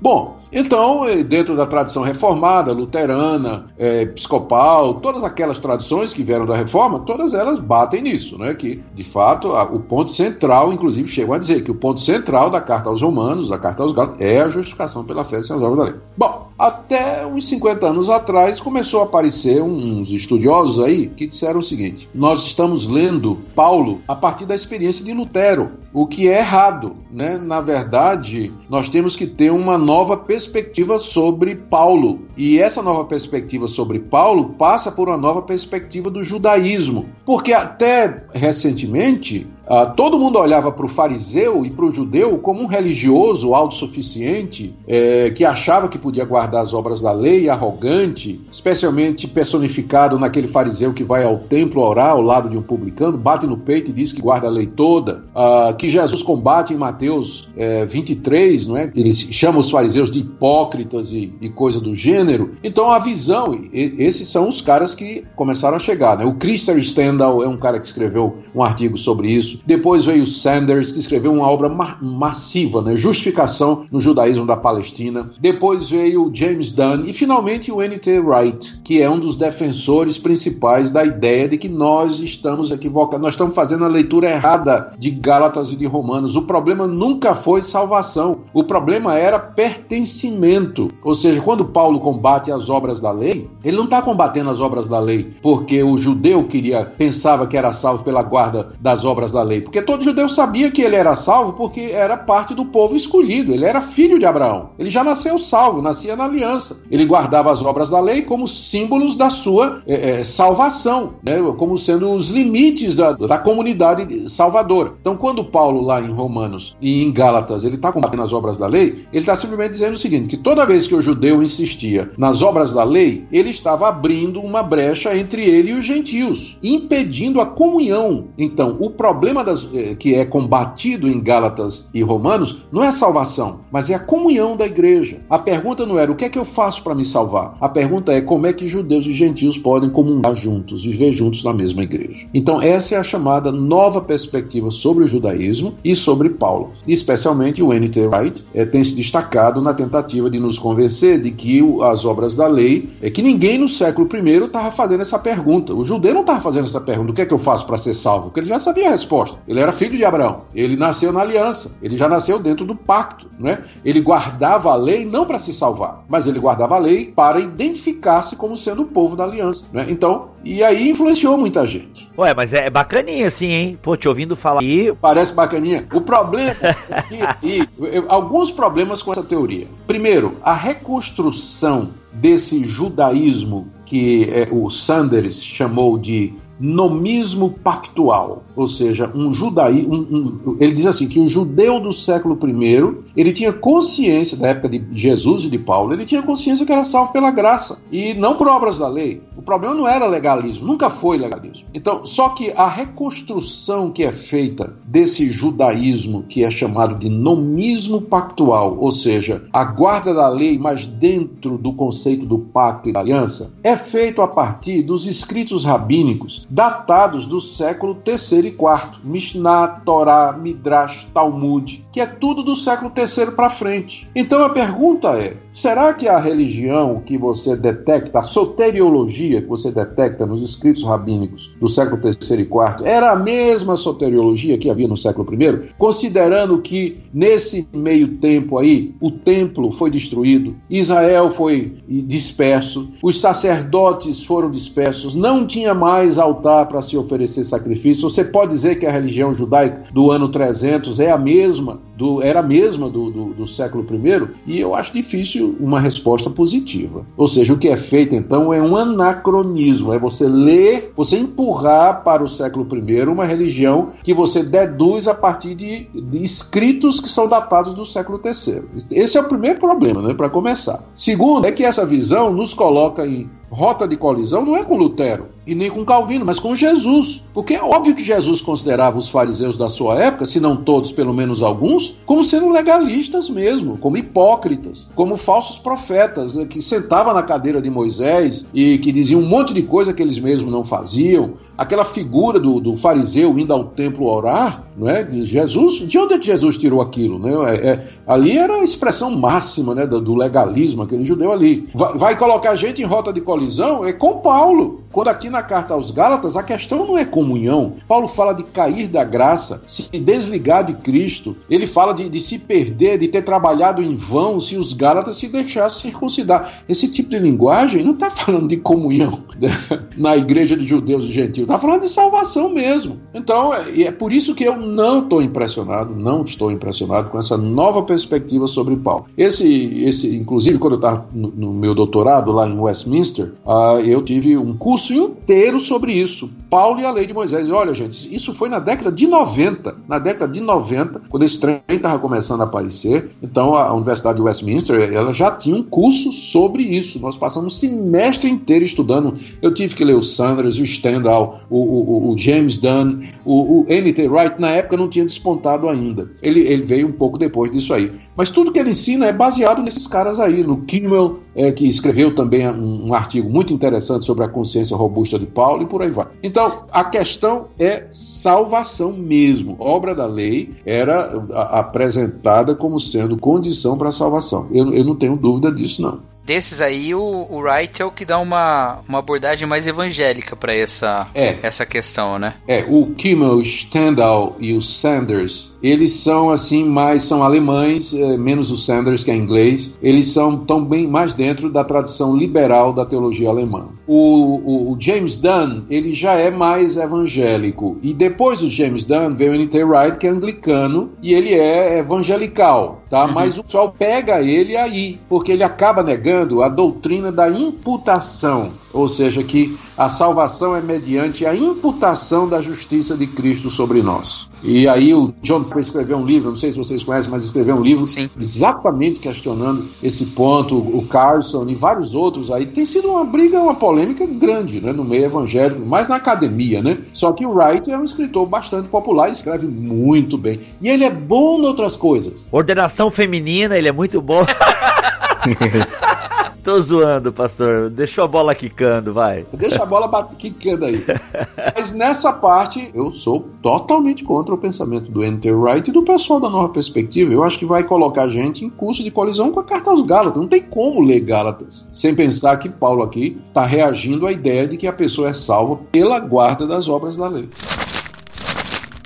Bom, 0.01 0.37
então, 0.51 1.05
eh, 1.05 1.23
dentro 1.23 1.55
da 1.55 1.65
tradição 1.65 2.03
reformada, 2.03 2.73
luterana, 2.73 3.65
é, 3.77 4.01
episcopal, 4.01 4.95
todas 4.95 5.23
aquelas 5.23 5.57
tradições 5.57 6.13
que 6.13 6.23
vieram 6.23 6.45
da 6.45 6.57
reforma, 6.57 6.99
todas 6.99 7.33
elas 7.33 7.57
batem 7.57 8.01
nisso, 8.01 8.37
né? 8.37 8.53
Que, 8.53 8.83
de 8.93 9.03
fato, 9.03 9.53
a, 9.53 9.63
o 9.63 9.79
ponto 9.79 10.11
central, 10.11 10.73
inclusive, 10.73 11.07
chegam 11.07 11.33
a 11.33 11.37
dizer 11.37 11.63
que 11.63 11.71
o 11.71 11.75
ponto 11.75 11.99
central 11.99 12.49
da 12.49 12.59
carta 12.59 12.89
aos 12.89 13.01
romanos, 13.01 13.49
da 13.49 13.57
carta 13.57 13.83
aos 13.83 13.93
gálatas, 13.93 14.19
é 14.19 14.41
a 14.41 14.49
justificação 14.49 15.05
pela 15.05 15.23
fé 15.23 15.41
sem 15.41 15.55
as 15.55 15.61
obras 15.61 15.77
da 15.77 15.83
lei. 15.85 15.95
Bom, 16.17 16.50
Até 16.61 17.25
uns 17.25 17.49
50 17.49 17.87
anos 17.87 18.07
atrás 18.07 18.59
começou 18.59 19.01
a 19.01 19.05
aparecer 19.05 19.63
uns 19.63 20.11
estudiosos 20.11 20.79
aí 20.79 21.07
que 21.07 21.25
disseram 21.25 21.57
o 21.57 21.63
seguinte: 21.63 22.07
nós 22.13 22.45
estamos 22.45 22.87
lendo 22.87 23.39
Paulo 23.55 23.99
a 24.07 24.15
partir 24.15 24.45
da 24.45 24.53
experiência 24.53 25.03
de 25.03 25.11
Lutero, 25.11 25.71
o 25.91 26.05
que 26.05 26.29
é 26.29 26.37
errado, 26.37 26.95
né? 27.09 27.35
Na 27.39 27.61
verdade, 27.61 28.53
nós 28.69 28.89
temos 28.89 29.15
que 29.15 29.25
ter 29.25 29.51
uma 29.51 29.75
nova 29.75 30.15
perspectiva 30.15 30.99
sobre 30.99 31.55
Paulo. 31.55 32.27
E 32.37 32.59
essa 32.59 32.83
nova 32.83 33.05
perspectiva 33.05 33.65
sobre 33.65 33.97
Paulo 33.97 34.49
passa 34.49 34.91
por 34.91 35.07
uma 35.07 35.17
nova 35.17 35.41
perspectiva 35.41 36.11
do 36.11 36.23
judaísmo, 36.23 37.09
porque 37.25 37.53
até 37.53 38.23
recentemente 38.35 39.47
Uh, 39.67 39.95
todo 39.95 40.17
mundo 40.17 40.39
olhava 40.39 40.71
para 40.71 40.85
o 40.85 40.89
fariseu 40.89 41.65
e 41.65 41.69
para 41.69 41.85
o 41.85 41.91
judeu 41.91 42.37
como 42.39 42.61
um 42.61 42.65
religioso 42.65 43.53
autossuficiente 43.53 44.73
é, 44.87 45.29
que 45.29 45.45
achava 45.45 45.87
que 45.87 45.97
podia 45.97 46.25
guardar 46.25 46.61
as 46.61 46.73
obras 46.73 46.99
da 46.99 47.11
lei, 47.11 47.49
arrogante, 47.49 48.41
especialmente 48.51 49.27
personificado 49.27 50.17
naquele 50.19 50.47
fariseu 50.47 50.93
que 50.93 51.03
vai 51.03 51.23
ao 51.23 51.37
templo 51.37 51.81
orar 51.81 52.09
ao 52.09 52.21
lado 52.21 52.49
de 52.49 52.57
um 52.57 52.61
publicano, 52.61 53.17
bate 53.17 53.45
no 53.45 53.57
peito 53.57 53.91
e 53.91 53.93
diz 53.93 54.11
que 54.11 54.21
guarda 54.21 54.47
a 54.47 54.49
lei 54.49 54.67
toda, 54.67 55.23
uh, 55.35 55.75
que 55.75 55.89
Jesus 55.89 56.21
combate 56.23 56.73
em 56.73 56.77
Mateus 56.77 57.47
é, 57.55 57.85
23, 57.85 58.67
não 58.67 58.77
é? 58.77 58.91
ele 58.95 59.13
chama 59.13 59.59
os 59.59 59.69
fariseus 59.69 60.11
de 60.11 60.19
hipócritas 60.19 61.13
e, 61.13 61.33
e 61.41 61.49
coisa 61.49 61.79
do 61.79 61.95
gênero. 61.95 62.55
Então 62.63 62.91
a 62.91 62.99
visão, 62.99 63.53
e, 63.53 63.95
esses 63.99 64.27
são 64.27 64.47
os 64.47 64.61
caras 64.61 64.95
que 64.95 65.23
começaram 65.35 65.77
a 65.77 65.79
chegar. 65.79 66.17
Né? 66.17 66.25
O 66.25 66.33
Christopher 66.33 66.83
Stendhal 66.83 67.43
é 67.43 67.47
um 67.47 67.57
cara 67.57 67.79
que 67.79 67.85
escreveu 67.85 68.37
um 68.53 68.63
artigo 68.63 68.97
sobre 68.97 69.29
isso. 69.29 69.50
Depois 69.65 70.05
veio 70.05 70.25
Sanders, 70.25 70.91
que 70.91 70.99
escreveu 70.99 71.33
uma 71.33 71.47
obra 71.47 71.69
ma 71.69 71.97
massiva, 72.01 72.81
né? 72.81 72.95
Justificação 72.95 73.85
no 73.91 73.99
Judaísmo 73.99 74.45
da 74.45 74.55
Palestina. 74.55 75.29
Depois 75.39 75.89
veio 75.89 76.31
James 76.33 76.71
Dunn 76.71 77.03
e 77.05 77.13
finalmente 77.13 77.71
o 77.71 77.81
N.T. 77.81 78.19
Wright, 78.19 78.79
que 78.83 79.01
é 79.01 79.09
um 79.09 79.19
dos 79.19 79.35
defensores 79.35 80.17
principais 80.17 80.91
da 80.91 81.03
ideia 81.03 81.47
de 81.47 81.57
que 81.57 81.69
nós 81.69 82.19
estamos 82.19 82.71
equivocados, 82.71 83.21
nós 83.21 83.33
estamos 83.33 83.55
fazendo 83.55 83.85
a 83.85 83.89
leitura 83.89 84.29
errada 84.29 84.93
de 84.97 85.11
Gálatas 85.11 85.71
e 85.71 85.75
de 85.75 85.85
Romanos. 85.85 86.35
O 86.35 86.43
problema 86.43 86.87
nunca 86.87 87.35
foi 87.35 87.61
salvação, 87.61 88.39
o 88.53 88.63
problema 88.63 89.17
era 89.17 89.39
pertencimento. 89.39 90.89
Ou 91.03 91.15
seja, 91.15 91.41
quando 91.41 91.65
Paulo 91.65 91.99
combate 91.99 92.51
as 92.51 92.69
obras 92.69 92.99
da 92.99 93.11
lei, 93.11 93.47
ele 93.63 93.77
não 93.77 93.85
está 93.85 94.01
combatendo 94.01 94.49
as 94.49 94.59
obras 94.59 94.87
da 94.87 94.99
lei 94.99 95.31
porque 95.41 95.83
o 95.83 95.97
judeu 95.97 96.47
queria 96.47 96.85
pensava 96.85 97.47
que 97.47 97.57
era 97.57 97.73
salvo 97.73 98.03
pela 98.03 98.23
guarda 98.23 98.69
das 98.79 99.03
obras 99.03 99.31
da 99.31 99.40
lei 99.43 99.61
porque 99.61 99.81
todo 99.81 100.03
judeu 100.03 100.27
sabia 100.27 100.71
que 100.71 100.81
ele 100.81 100.95
era 100.95 101.15
salvo 101.15 101.53
porque 101.53 101.81
era 101.93 102.17
parte 102.17 102.53
do 102.53 102.65
povo 102.65 102.95
escolhido, 102.95 103.53
ele 103.53 103.65
era 103.65 103.81
filho 103.81 104.19
de 104.19 104.25
Abraão. 104.25 104.69
Ele 104.77 104.89
já 104.89 105.03
nasceu 105.03 105.37
salvo, 105.37 105.81
nascia 105.81 106.15
na 106.15 106.25
aliança. 106.25 106.81
Ele 106.89 107.05
guardava 107.05 107.51
as 107.51 107.63
obras 107.63 107.89
da 107.89 107.99
lei 107.99 108.21
como 108.21 108.47
símbolos 108.47 109.15
da 109.15 109.29
sua 109.29 109.81
é, 109.87 110.19
é, 110.19 110.23
salvação, 110.23 111.13
né? 111.23 111.37
como 111.57 111.77
sendo 111.77 112.11
os 112.11 112.29
limites 112.29 112.95
da, 112.95 113.13
da 113.13 113.37
comunidade 113.37 114.29
salvadora. 114.29 114.93
Então, 114.99 115.15
quando 115.15 115.43
Paulo, 115.43 115.81
lá 115.81 116.01
em 116.01 116.11
Romanos 116.11 116.75
e 116.81 117.03
em 117.03 117.11
Gálatas, 117.11 117.63
ele 117.63 117.75
está 117.75 117.91
combatendo 117.91 118.23
as 118.23 118.33
obras 118.33 118.57
da 118.57 118.67
lei, 118.67 119.05
ele 119.11 119.19
está 119.19 119.35
simplesmente 119.35 119.71
dizendo 119.71 119.93
o 119.93 119.97
seguinte: 119.97 120.27
que 120.27 120.37
toda 120.37 120.65
vez 120.65 120.87
que 120.87 120.95
o 120.95 121.01
judeu 121.01 121.41
insistia 121.41 122.11
nas 122.17 122.41
obras 122.41 122.73
da 122.73 122.83
lei, 122.83 123.25
ele 123.31 123.49
estava 123.49 123.87
abrindo 123.87 124.41
uma 124.41 124.61
brecha 124.63 125.15
entre 125.15 125.43
ele 125.43 125.71
e 125.71 125.73
os 125.73 125.85
gentios, 125.85 126.57
impedindo 126.61 127.39
a 127.39 127.45
comunhão. 127.45 128.27
Então, 128.37 128.75
o 128.79 128.89
problema 128.89 129.30
problema 129.31 129.43
das, 129.43 129.67
eh, 129.73 129.95
que 129.95 130.15
é 130.15 130.25
combatido 130.25 131.07
em 131.07 131.19
Gálatas 131.19 131.89
e 131.93 132.01
Romanos 132.01 132.63
não 132.71 132.83
é 132.83 132.87
a 132.87 132.91
salvação, 132.91 133.61
mas 133.71 133.89
é 133.89 133.95
a 133.95 133.99
comunhão 133.99 134.55
da 134.55 134.65
igreja. 134.65 135.19
A 135.29 135.39
pergunta 135.39 135.85
não 135.85 135.97
era 135.97 136.11
o 136.11 136.15
que 136.15 136.25
é 136.25 136.29
que 136.29 136.37
eu 136.37 136.45
faço 136.45 136.83
para 136.83 136.93
me 136.93 137.05
salvar. 137.05 137.55
A 137.59 137.69
pergunta 137.69 138.11
é 138.11 138.21
como 138.21 138.45
é 138.45 138.53
que 138.53 138.67
judeus 138.67 139.05
e 139.05 139.13
gentios 139.13 139.57
podem 139.57 139.89
comungar 139.89 140.35
juntos, 140.35 140.83
viver 140.83 141.13
juntos 141.13 141.43
na 141.43 141.53
mesma 141.53 141.83
igreja. 141.83 142.27
Então, 142.33 142.61
essa 142.61 142.95
é 142.95 142.97
a 142.97 143.03
chamada 143.03 143.51
nova 143.51 144.01
perspectiva 144.01 144.69
sobre 144.69 145.05
o 145.05 145.07
judaísmo 145.07 145.73
e 145.83 145.95
sobre 145.95 146.29
Paulo. 146.29 146.71
E 146.85 146.93
especialmente 146.93 147.63
o 147.63 147.73
N.T. 147.73 148.07
Wright 148.07 148.43
é, 148.53 148.65
tem 148.65 148.83
se 148.83 148.95
destacado 148.95 149.61
na 149.61 149.73
tentativa 149.73 150.29
de 150.29 150.39
nos 150.39 150.59
convencer 150.59 151.21
de 151.21 151.31
que 151.31 151.61
as 151.83 152.05
obras 152.05 152.35
da 152.35 152.47
lei 152.47 152.89
é 153.01 153.09
que 153.09 153.21
ninguém 153.21 153.57
no 153.57 153.67
século 153.67 154.09
I 154.11 154.45
estava 154.45 154.71
fazendo 154.71 155.01
essa 155.01 155.17
pergunta. 155.17 155.73
O 155.73 155.85
judeu 155.85 156.13
não 156.13 156.21
estava 156.21 156.39
fazendo 156.39 156.65
essa 156.65 156.81
pergunta: 156.81 157.11
o 157.11 157.13
que 157.13 157.21
é 157.21 157.25
que 157.25 157.33
eu 157.33 157.39
faço 157.39 157.65
para 157.65 157.77
ser 157.77 157.93
salvo? 157.93 158.25
Porque 158.25 158.41
ele 158.41 158.47
já 158.47 158.59
sabia 158.59 158.87
a 158.87 158.91
resposta. 158.91 159.20
Ele 159.47 159.59
era 159.59 159.71
filho 159.71 159.97
de 159.97 160.05
Abraão. 160.05 160.43
Ele 160.53 160.75
nasceu 160.75 161.11
na 161.11 161.21
aliança. 161.21 161.77
Ele 161.81 161.97
já 161.97 162.07
nasceu 162.07 162.39
dentro 162.39 162.65
do 162.65 162.75
pacto, 162.75 163.27
né? 163.39 163.63
Ele 163.83 164.01
guardava 164.01 164.71
a 164.71 164.75
lei 164.75 165.05
não 165.05 165.25
para 165.25 165.39
se 165.39 165.53
salvar, 165.53 166.03
mas 166.07 166.27
ele 166.27 166.39
guardava 166.39 166.75
a 166.75 166.79
lei 166.79 167.11
para 167.15 167.39
identificar-se 167.39 168.35
como 168.35 168.55
sendo 168.55 168.83
o 168.83 168.85
povo 168.85 169.15
da 169.15 169.23
aliança, 169.23 169.65
né? 169.73 169.85
Então, 169.89 170.29
e 170.43 170.63
aí 170.63 170.89
influenciou 170.89 171.37
muita 171.37 171.65
gente. 171.65 172.09
Ué, 172.17 172.33
mas 172.33 172.53
é 172.53 172.69
bacaninha 172.69 173.27
assim, 173.27 173.51
hein? 173.51 173.79
Pô, 173.81 173.95
te 173.95 174.07
ouvindo 174.07 174.35
falar 174.35 174.61
aí. 174.61 174.93
Parece 174.99 175.33
bacaninha. 175.33 175.87
O 175.93 176.01
problema 176.01 176.55
é 176.61 177.33
que, 177.39 177.67
alguns 178.07 178.51
problemas 178.51 179.01
com 179.01 179.11
essa 179.11 179.23
teoria. 179.23 179.67
Primeiro, 179.85 180.35
a 180.41 180.53
reconstrução 180.53 181.91
desse 182.11 182.65
judaísmo 182.65 183.67
que 183.85 184.29
é, 184.29 184.47
o 184.51 184.69
Sanders 184.69 185.43
chamou 185.43 185.97
de 185.97 186.33
nomismo 186.61 187.49
pactual, 187.63 188.43
ou 188.55 188.67
seja, 188.67 189.11
um 189.15 189.33
judaísmo. 189.33 189.95
Um, 189.95 190.51
um, 190.51 190.57
ele 190.59 190.73
diz 190.73 190.85
assim 190.85 191.07
que 191.07 191.19
o 191.19 191.27
judeu 191.27 191.79
do 191.79 191.91
século 191.91 192.37
I 192.47 193.11
ele 193.17 193.31
tinha 193.31 193.51
consciência 193.51 194.37
da 194.37 194.49
época 194.49 194.69
de 194.69 194.83
Jesus 194.93 195.45
e 195.45 195.49
de 195.49 195.57
Paulo, 195.57 195.93
ele 195.93 196.05
tinha 196.05 196.21
consciência 196.21 196.65
que 196.65 196.71
era 196.71 196.83
salvo 196.83 197.11
pela 197.11 197.31
graça 197.31 197.81
e 197.91 198.13
não 198.13 198.35
por 198.35 198.47
obras 198.47 198.77
da 198.77 198.87
lei. 198.87 199.21
O 199.35 199.41
problema 199.41 199.73
não 199.73 199.87
era 199.87 200.05
legalismo, 200.05 200.67
nunca 200.67 200.89
foi 200.89 201.17
legalismo. 201.17 201.67
Então, 201.73 202.05
só 202.05 202.29
que 202.29 202.51
a 202.51 202.67
reconstrução 202.67 203.91
que 203.91 204.03
é 204.03 204.11
feita 204.11 204.75
desse 204.85 205.31
judaísmo 205.31 206.23
que 206.23 206.43
é 206.43 206.51
chamado 206.51 206.95
de 206.95 207.09
nomismo 207.09 208.01
pactual, 208.01 208.77
ou 208.77 208.91
seja, 208.91 209.43
a 209.51 209.63
guarda 209.65 210.13
da 210.13 210.27
lei, 210.29 210.59
mas 210.59 210.85
dentro 210.85 211.57
do 211.57 211.73
conceito 211.73 212.25
do 212.25 212.37
pacto 212.37 212.89
e 212.89 212.93
da 212.93 212.99
aliança, 212.99 213.53
é 213.63 213.75
feito 213.75 214.21
a 214.21 214.27
partir 214.27 214.83
dos 214.83 215.07
escritos 215.07 215.65
rabínicos 215.65 216.45
datados 216.51 217.25
do 217.25 217.39
século 217.39 217.97
III 218.05 218.39
e 218.39 218.47
IV, 218.47 218.99
Mishnah, 219.05 219.81
Torá, 219.85 220.33
Midrash, 220.33 221.07
Talmud, 221.13 221.85
que 221.93 222.01
é 222.01 222.05
tudo 222.05 222.43
do 222.43 222.55
século 222.55 222.91
III 222.95 223.31
para 223.31 223.49
frente. 223.49 224.09
Então 224.13 224.43
a 224.43 224.49
pergunta 224.49 225.17
é: 225.17 225.37
será 225.51 225.93
que 225.93 226.07
a 226.07 226.19
religião 226.19 227.01
que 227.05 227.17
você 227.17 227.55
detecta, 227.55 228.19
a 228.19 228.23
soteriologia 228.23 229.41
que 229.41 229.47
você 229.47 229.71
detecta 229.71 230.25
nos 230.25 230.41
escritos 230.41 230.83
rabínicos 230.83 231.53
do 231.59 231.67
século 231.67 232.01
III 232.03 232.37
e 232.37 232.41
IV, 232.41 232.85
era 232.85 233.11
a 233.11 233.15
mesma 233.15 233.75
soteriologia 233.75 234.57
que 234.57 234.69
havia 234.69 234.87
no 234.87 234.97
século 234.97 235.27
I? 235.33 235.69
Considerando 235.77 236.61
que 236.61 236.97
nesse 237.13 237.67
meio 237.75 238.17
tempo 238.17 238.57
aí 238.57 238.93
o 238.99 239.11
templo 239.11 239.71
foi 239.71 239.89
destruído, 239.89 240.55
Israel 240.69 241.29
foi 241.31 241.73
disperso, 241.87 242.89
os 243.01 243.19
sacerdotes 243.19 244.23
foram 244.23 244.49
dispersos, 244.49 245.15
não 245.15 245.45
tinha 245.45 245.73
mais 245.73 246.17
altar 246.17 246.67
para 246.67 246.81
se 246.81 246.97
oferecer 246.97 247.43
sacrifício. 247.43 248.09
Você 248.09 248.23
pode 248.23 248.51
dizer 248.51 248.79
que 248.79 248.85
a 248.85 248.91
religião 248.91 249.33
judaica 249.33 249.83
do 249.93 250.11
ano 250.11 250.29
300 250.29 250.99
é 250.99 251.11
a 251.11 251.17
mesma, 251.17 251.79
do, 252.01 252.19
era 252.19 252.39
a 252.39 252.43
mesma 252.43 252.89
do, 252.89 253.11
do, 253.11 253.25
do 253.25 253.45
século 253.45 253.85
I? 253.87 254.27
E 254.47 254.59
eu 254.59 254.73
acho 254.73 254.91
difícil 254.91 255.55
uma 255.59 255.79
resposta 255.79 256.31
positiva. 256.31 257.05
Ou 257.15 257.27
seja, 257.27 257.53
o 257.53 257.59
que 257.59 257.69
é 257.69 257.77
feito 257.77 258.15
então 258.15 258.51
é 258.51 258.59
um 258.59 258.75
anacronismo, 258.75 259.93
é 259.93 259.99
você 259.99 260.27
ler, 260.27 260.91
você 260.97 261.19
empurrar 261.19 262.03
para 262.03 262.23
o 262.23 262.27
século 262.27 262.67
I 262.75 263.03
uma 263.03 263.23
religião 263.23 263.89
que 264.03 264.15
você 264.15 264.41
deduz 264.41 265.07
a 265.07 265.13
partir 265.13 265.53
de, 265.53 265.87
de 265.93 266.23
escritos 266.23 266.99
que 266.99 267.07
são 267.07 267.27
datados 267.27 267.75
do 267.75 267.85
século 267.85 268.19
III. 268.23 268.63
Esse 268.91 269.19
é 269.19 269.21
o 269.21 269.27
primeiro 269.27 269.59
problema, 269.59 270.01
né, 270.01 270.15
para 270.15 270.29
começar. 270.29 270.83
Segundo, 270.95 271.45
é 271.45 271.51
que 271.51 271.63
essa 271.63 271.85
visão 271.85 272.33
nos 272.33 272.51
coloca 272.55 273.05
em 273.05 273.29
rota 273.51 273.85
de 273.85 273.97
colisão 273.97 274.45
não 274.45 274.55
é 274.55 274.63
com 274.63 274.77
Lutero 274.77 275.27
e 275.45 275.55
nem 275.55 275.69
com 275.69 275.83
Calvino, 275.83 276.25
mas 276.25 276.39
com 276.39 276.55
Jesus. 276.55 277.23
Porque 277.33 277.55
é 277.55 277.61
óbvio 277.61 277.95
que 277.95 278.03
Jesus 278.03 278.41
considerava 278.41 278.97
os 278.97 279.09
fariseus 279.09 279.57
da 279.57 279.69
sua 279.69 279.95
época, 279.95 280.25
se 280.25 280.39
não 280.39 280.55
todos, 280.55 280.91
pelo 280.91 281.13
menos 281.13 281.41
alguns, 281.41 281.97
como 282.05 282.23
sendo 282.23 282.49
legalistas 282.49 283.29
mesmo, 283.29 283.77
como 283.77 283.97
hipócritas, 283.97 284.89
como 284.95 285.17
falsos 285.17 285.57
profetas, 285.57 286.35
né, 286.35 286.45
que 286.45 286.61
sentavam 286.61 287.13
na 287.13 287.23
cadeira 287.23 287.61
de 287.61 287.69
Moisés 287.69 288.45
e 288.53 288.77
que 288.77 288.91
diziam 288.91 289.21
um 289.21 289.25
monte 289.25 289.53
de 289.53 289.63
coisa 289.63 289.93
que 289.93 290.01
eles 290.01 290.19
mesmos 290.19 290.51
não 290.51 290.63
faziam. 290.63 291.33
Aquela 291.57 291.85
figura 291.85 292.39
do, 292.39 292.59
do 292.59 292.75
fariseu 292.75 293.37
indo 293.37 293.53
ao 293.53 293.65
templo 293.65 294.07
orar, 294.07 294.63
não 294.77 294.89
é? 294.89 295.07
Jesus, 295.09 295.87
de 295.87 295.97
onde 295.97 296.15
é 296.15 296.17
que 296.17 296.25
Jesus 296.25 296.57
tirou 296.57 296.81
aquilo? 296.81 297.19
Né? 297.19 297.31
É, 297.31 297.67
é, 297.67 297.87
ali 298.07 298.37
era 298.37 298.55
a 298.55 298.63
expressão 298.63 299.11
máxima 299.11 299.75
né, 299.75 299.85
do, 299.85 300.01
do 300.01 300.15
legalismo, 300.15 300.83
aquele 300.83 301.05
judeu 301.05 301.31
ali. 301.31 301.67
Vai, 301.73 301.97
vai 301.97 302.17
colocar 302.17 302.51
a 302.51 302.55
gente 302.55 302.81
em 302.81 302.85
rota 302.85 303.13
de 303.13 303.21
colisão 303.21 303.40
colisão 303.41 303.83
é 303.83 303.91
com 303.91 304.19
Paulo. 304.19 304.81
Quando 304.91 305.07
aqui 305.07 305.29
na 305.29 305.41
carta 305.41 305.73
aos 305.73 305.89
Gálatas, 305.89 306.35
a 306.35 306.43
questão 306.43 306.85
não 306.85 306.97
é 306.97 307.05
comunhão. 307.05 307.75
Paulo 307.87 308.07
fala 308.07 308.33
de 308.33 308.43
cair 308.43 308.87
da 308.87 309.03
graça, 309.03 309.63
se 309.65 309.89
desligar 309.89 310.65
de 310.65 310.73
Cristo. 310.73 311.35
Ele 311.49 311.65
fala 311.65 311.93
de, 311.93 312.09
de 312.09 312.19
se 312.19 312.37
perder, 312.37 312.97
de 312.97 313.07
ter 313.07 313.23
trabalhado 313.23 313.81
em 313.81 313.95
vão 313.95 314.39
se 314.39 314.57
os 314.57 314.73
Gálatas 314.73 315.15
se 315.15 315.29
deixassem 315.29 315.89
circuncidar. 315.91 316.63
Esse 316.67 316.89
tipo 316.89 317.09
de 317.09 317.19
linguagem 317.19 317.83
não 317.83 317.93
está 317.93 318.09
falando 318.09 318.49
de 318.49 318.57
comunhão 318.57 319.19
na 319.97 320.17
igreja 320.17 320.57
de 320.57 320.65
judeus 320.65 321.05
e 321.05 321.11
gentios, 321.11 321.43
está 321.43 321.57
falando 321.57 321.81
de 321.81 321.89
salvação 321.89 322.49
mesmo. 322.49 322.99
Então, 323.13 323.53
é, 323.53 323.83
é 323.83 323.91
por 323.91 324.11
isso 324.11 324.35
que 324.35 324.43
eu 324.43 324.57
não 324.57 325.03
estou 325.03 325.21
impressionado, 325.21 325.95
não 325.95 326.23
estou 326.23 326.51
impressionado 326.51 327.09
com 327.09 327.17
essa 327.17 327.37
nova 327.37 327.81
perspectiva 327.83 328.45
sobre 328.45 328.75
Paulo. 328.75 329.05
Esse, 329.17 329.83
esse 329.85 330.15
inclusive, 330.15 330.57
quando 330.57 330.73
eu 330.73 330.79
estava 330.79 331.05
no, 331.13 331.29
no, 331.29 331.53
meu 331.53 331.73
doutorado 331.73 332.31
lá 332.31 332.47
em 332.47 332.59
Westminster, 332.59 333.30
uh, 333.45 333.79
eu 333.79 334.01
tive 334.03 334.37
um 334.37 334.55
curso 334.55 334.93
inteiro 334.93 335.59
sobre 335.59 335.93
isso. 335.93 336.31
Paulo 336.51 336.81
e 336.81 336.85
a 336.85 336.91
lei 336.91 337.07
de 337.07 337.13
Moisés. 337.13 337.47
E 337.47 337.51
olha, 337.51 337.73
gente, 337.73 338.13
isso 338.13 338.33
foi 338.33 338.49
na 338.49 338.59
década 338.59 338.91
de 338.91 339.07
90. 339.07 339.73
Na 339.87 339.97
década 339.97 340.33
de 340.33 340.41
90, 340.41 341.03
quando 341.07 341.23
esse 341.23 341.39
trem 341.39 341.61
estava 341.69 341.97
começando 341.97 342.41
a 342.41 342.43
aparecer. 342.43 343.11
Então, 343.23 343.55
a 343.55 343.73
Universidade 343.73 344.17
de 344.17 344.21
Westminster, 344.21 344.93
ela 344.93 345.13
já 345.13 345.31
tinha 345.31 345.55
um 345.55 345.63
curso 345.63 346.11
sobre 346.11 346.63
isso. 346.63 346.99
Nós 346.99 347.15
passamos 347.15 347.53
um 347.53 347.57
semestre 347.57 348.29
inteiro 348.29 348.65
estudando. 348.65 349.15
Eu 349.41 349.53
tive 349.53 349.75
que 349.75 349.85
ler 349.85 349.95
o 349.95 350.01
Sanders, 350.01 350.59
o 350.59 350.65
Stendhal, 350.65 351.39
o, 351.49 351.57
o, 351.57 352.11
o 352.11 352.17
James 352.17 352.57
Dunn, 352.57 352.99
o, 353.23 353.61
o 353.61 353.65
N.T. 353.69 354.07
Wright. 354.09 354.35
Na 354.37 354.49
época 354.49 354.75
não 354.75 354.89
tinha 354.89 355.05
despontado 355.05 355.69
ainda. 355.69 356.11
Ele, 356.21 356.41
ele 356.41 356.63
veio 356.63 356.85
um 356.85 356.91
pouco 356.91 357.17
depois 357.17 357.49
disso 357.49 357.73
aí. 357.73 357.93
Mas 358.15 358.29
tudo 358.29 358.51
que 358.51 358.59
ele 358.59 358.71
ensina 358.71 359.05
é 359.05 359.13
baseado 359.13 359.61
nesses 359.61 359.87
caras 359.87 360.19
aí, 360.19 360.43
no 360.43 360.57
Kimmel, 360.61 361.19
é, 361.35 361.51
que 361.51 361.67
escreveu 361.67 362.13
também 362.13 362.47
um, 362.47 362.89
um, 362.89 362.93
artigo 362.93 363.29
muito 363.29 363.53
interessante 363.53 364.05
sobre 364.05 364.25
a 364.25 364.27
consciência 364.27 364.75
robusta 364.75 365.17
de 365.17 365.25
Paulo 365.25 365.63
e 365.63 365.65
por 365.65 365.81
aí 365.81 365.89
vai. 365.89 366.07
Então, 366.21 366.63
a 366.71 366.83
questão 366.83 367.47
é 367.57 367.85
salvação 367.91 368.91
mesmo. 368.91 369.55
Obra 369.59 369.95
da 369.95 370.05
lei 370.05 370.51
era 370.65 371.11
apresentada 371.33 372.53
como 372.55 372.79
sendo 372.79 373.17
condição 373.17 373.77
para 373.77 373.89
a 373.89 373.93
salvação. 373.93 374.47
Eu, 374.51 374.73
eu 374.73 374.83
não 374.83 374.95
tenho 374.95 375.15
dúvida 375.15 375.51
disso, 375.51 375.81
não 375.81 376.11
desses 376.31 376.61
aí, 376.61 376.95
o, 376.95 377.27
o 377.29 377.39
Wright 377.39 377.81
é 377.81 377.85
o 377.85 377.91
que 377.91 378.05
dá 378.05 378.17
uma, 378.17 378.79
uma 378.87 378.99
abordagem 378.99 379.45
mais 379.45 379.67
evangélica 379.67 380.33
para 380.33 380.55
essa, 380.55 381.09
é. 381.13 381.37
essa 381.41 381.65
questão, 381.65 382.17
né? 382.17 382.35
É, 382.47 382.65
o 382.69 382.87
Kimmel, 382.95 383.33
o 383.33 383.45
Stendhal 383.45 384.37
e 384.39 384.53
o 384.53 384.61
Sanders, 384.61 385.51
eles 385.61 385.91
são 385.91 386.31
assim 386.31 386.63
mais 386.63 387.03
são 387.03 387.21
alemães, 387.21 387.93
é, 387.93 388.17
menos 388.17 388.49
o 388.49 388.57
Sanders 388.57 389.03
que 389.03 389.11
é 389.11 389.15
inglês. 389.15 389.75
Eles 389.81 390.07
são 390.07 390.37
tão 390.37 390.63
bem 390.63 390.87
mais 390.87 391.13
dentro 391.13 391.49
da 391.49 391.65
tradição 391.65 392.15
liberal 392.15 392.71
da 392.71 392.85
teologia 392.85 393.27
alemã. 393.27 393.67
O, 393.93 394.39
o, 394.45 394.71
o 394.71 394.77
James 394.79 395.17
Dunn 395.17 395.63
ele 395.69 395.93
já 395.93 396.13
é 396.13 396.31
mais 396.31 396.77
evangélico 396.77 397.77
e 397.83 397.93
depois 397.93 398.39
do 398.39 398.49
James 398.49 398.85
Dunn 398.85 399.15
veio 399.15 399.33
o 399.33 399.35
N.T. 399.35 399.65
Wright 399.65 399.97
que 399.97 400.07
é 400.07 400.09
anglicano 400.09 400.93
e 401.03 401.13
ele 401.13 401.33
é 401.33 401.79
evangelical, 401.79 402.83
tá? 402.89 403.05
Uhum. 403.05 403.11
Mas 403.11 403.37
o 403.37 403.43
pessoal 403.43 403.75
pega 403.77 404.21
ele 404.21 404.55
aí 404.55 404.97
porque 405.09 405.33
ele 405.33 405.43
acaba 405.43 405.83
negando 405.83 406.41
a 406.41 406.47
doutrina 406.47 407.11
da 407.11 407.29
imputação 407.29 408.60
ou 408.73 408.87
seja, 408.87 409.23
que 409.23 409.57
a 409.77 409.89
salvação 409.89 410.55
é 410.55 410.61
mediante 410.61 411.25
a 411.25 411.35
imputação 411.35 412.27
da 412.27 412.41
justiça 412.41 412.95
de 412.95 413.07
Cristo 413.07 413.49
sobre 413.49 413.81
nós. 413.81 414.29
E 414.43 414.67
aí 414.67 414.93
o 414.93 415.13
John 415.21 415.45
escreveu 415.57 415.97
um 415.97 416.05
livro, 416.05 416.29
não 416.29 416.37
sei 416.37 416.51
se 416.51 416.57
vocês 416.57 416.83
conhecem, 416.83 417.09
mas 417.09 417.25
escreveu 417.25 417.55
um 417.55 417.61
livro 417.61 417.85
Sim. 417.87 418.09
exatamente 418.19 418.99
questionando 418.99 419.69
esse 419.81 420.07
ponto, 420.07 420.57
o 420.57 420.85
Carson 420.87 421.47
e 421.49 421.55
vários 421.55 421.93
outros 421.93 422.31
aí. 422.31 422.45
Tem 422.45 422.65
sido 422.65 422.89
uma 422.89 423.03
briga, 423.03 423.39
uma 423.39 423.55
polêmica 423.55 424.05
grande 424.05 424.59
né, 424.59 424.71
no 424.71 424.83
meio 424.83 425.05
evangélico, 425.05 425.65
mais 425.65 425.89
na 425.89 425.95
academia, 425.95 426.61
né? 426.61 426.77
Só 426.93 427.11
que 427.11 427.25
o 427.25 427.31
Wright 427.31 427.71
é 427.71 427.77
um 427.77 427.83
escritor 427.83 428.25
bastante 428.25 428.67
popular 428.67 429.09
e 429.09 429.11
escreve 429.11 429.47
muito 429.47 430.17
bem. 430.17 430.39
E 430.61 430.69
ele 430.69 430.83
é 430.83 430.89
bom 430.89 431.39
em 431.39 431.45
outras 431.45 431.75
coisas. 431.75 432.27
Ordenação 432.31 432.89
feminina, 432.89 433.57
ele 433.57 433.67
é 433.67 433.71
muito 433.71 434.01
bom. 434.01 434.25
Tô 436.43 436.59
zoando, 436.59 437.13
pastor. 437.13 437.69
Deixou 437.69 438.03
a 438.03 438.07
bola 438.07 438.33
quicando, 438.33 438.93
vai. 438.93 439.25
Deixa 439.33 439.61
a 439.61 439.65
bola 439.65 440.09
quicando 440.17 440.65
aí. 440.65 440.83
Mas 441.55 441.71
nessa 441.71 442.11
parte, 442.11 442.71
eu 442.73 442.91
sou 442.91 443.27
totalmente 443.43 444.03
contra 444.03 444.33
o 444.33 444.37
pensamento 444.37 444.89
do 444.91 445.05
Enter 445.05 445.37
Wright 445.37 445.69
e 445.69 445.73
do 445.73 445.83
pessoal 445.83 446.19
da 446.19 446.29
nova 446.29 446.49
perspectiva. 446.49 447.13
Eu 447.13 447.23
acho 447.23 447.37
que 447.37 447.45
vai 447.45 447.63
colocar 447.63 448.03
a 448.03 448.09
gente 448.09 448.43
em 448.43 448.49
curso 448.49 448.83
de 448.83 448.89
colisão 448.89 449.31
com 449.31 449.39
a 449.39 449.43
carta 449.43 449.69
aos 449.69 449.83
Gálatas. 449.83 450.19
Não 450.19 450.27
tem 450.27 450.41
como 450.41 450.81
ler 450.81 451.01
Gálatas 451.01 451.67
sem 451.71 451.93
pensar 451.93 452.37
que 452.37 452.49
Paulo 452.49 452.81
aqui 452.81 453.17
está 453.27 453.45
reagindo 453.45 454.07
à 454.07 454.11
ideia 454.11 454.47
de 454.47 454.57
que 454.57 454.65
a 454.65 454.73
pessoa 454.73 455.09
é 455.09 455.13
salva 455.13 455.59
pela 455.71 455.99
guarda 455.99 456.47
das 456.47 456.67
obras 456.67 456.97
da 456.97 457.07
lei. 457.07 457.29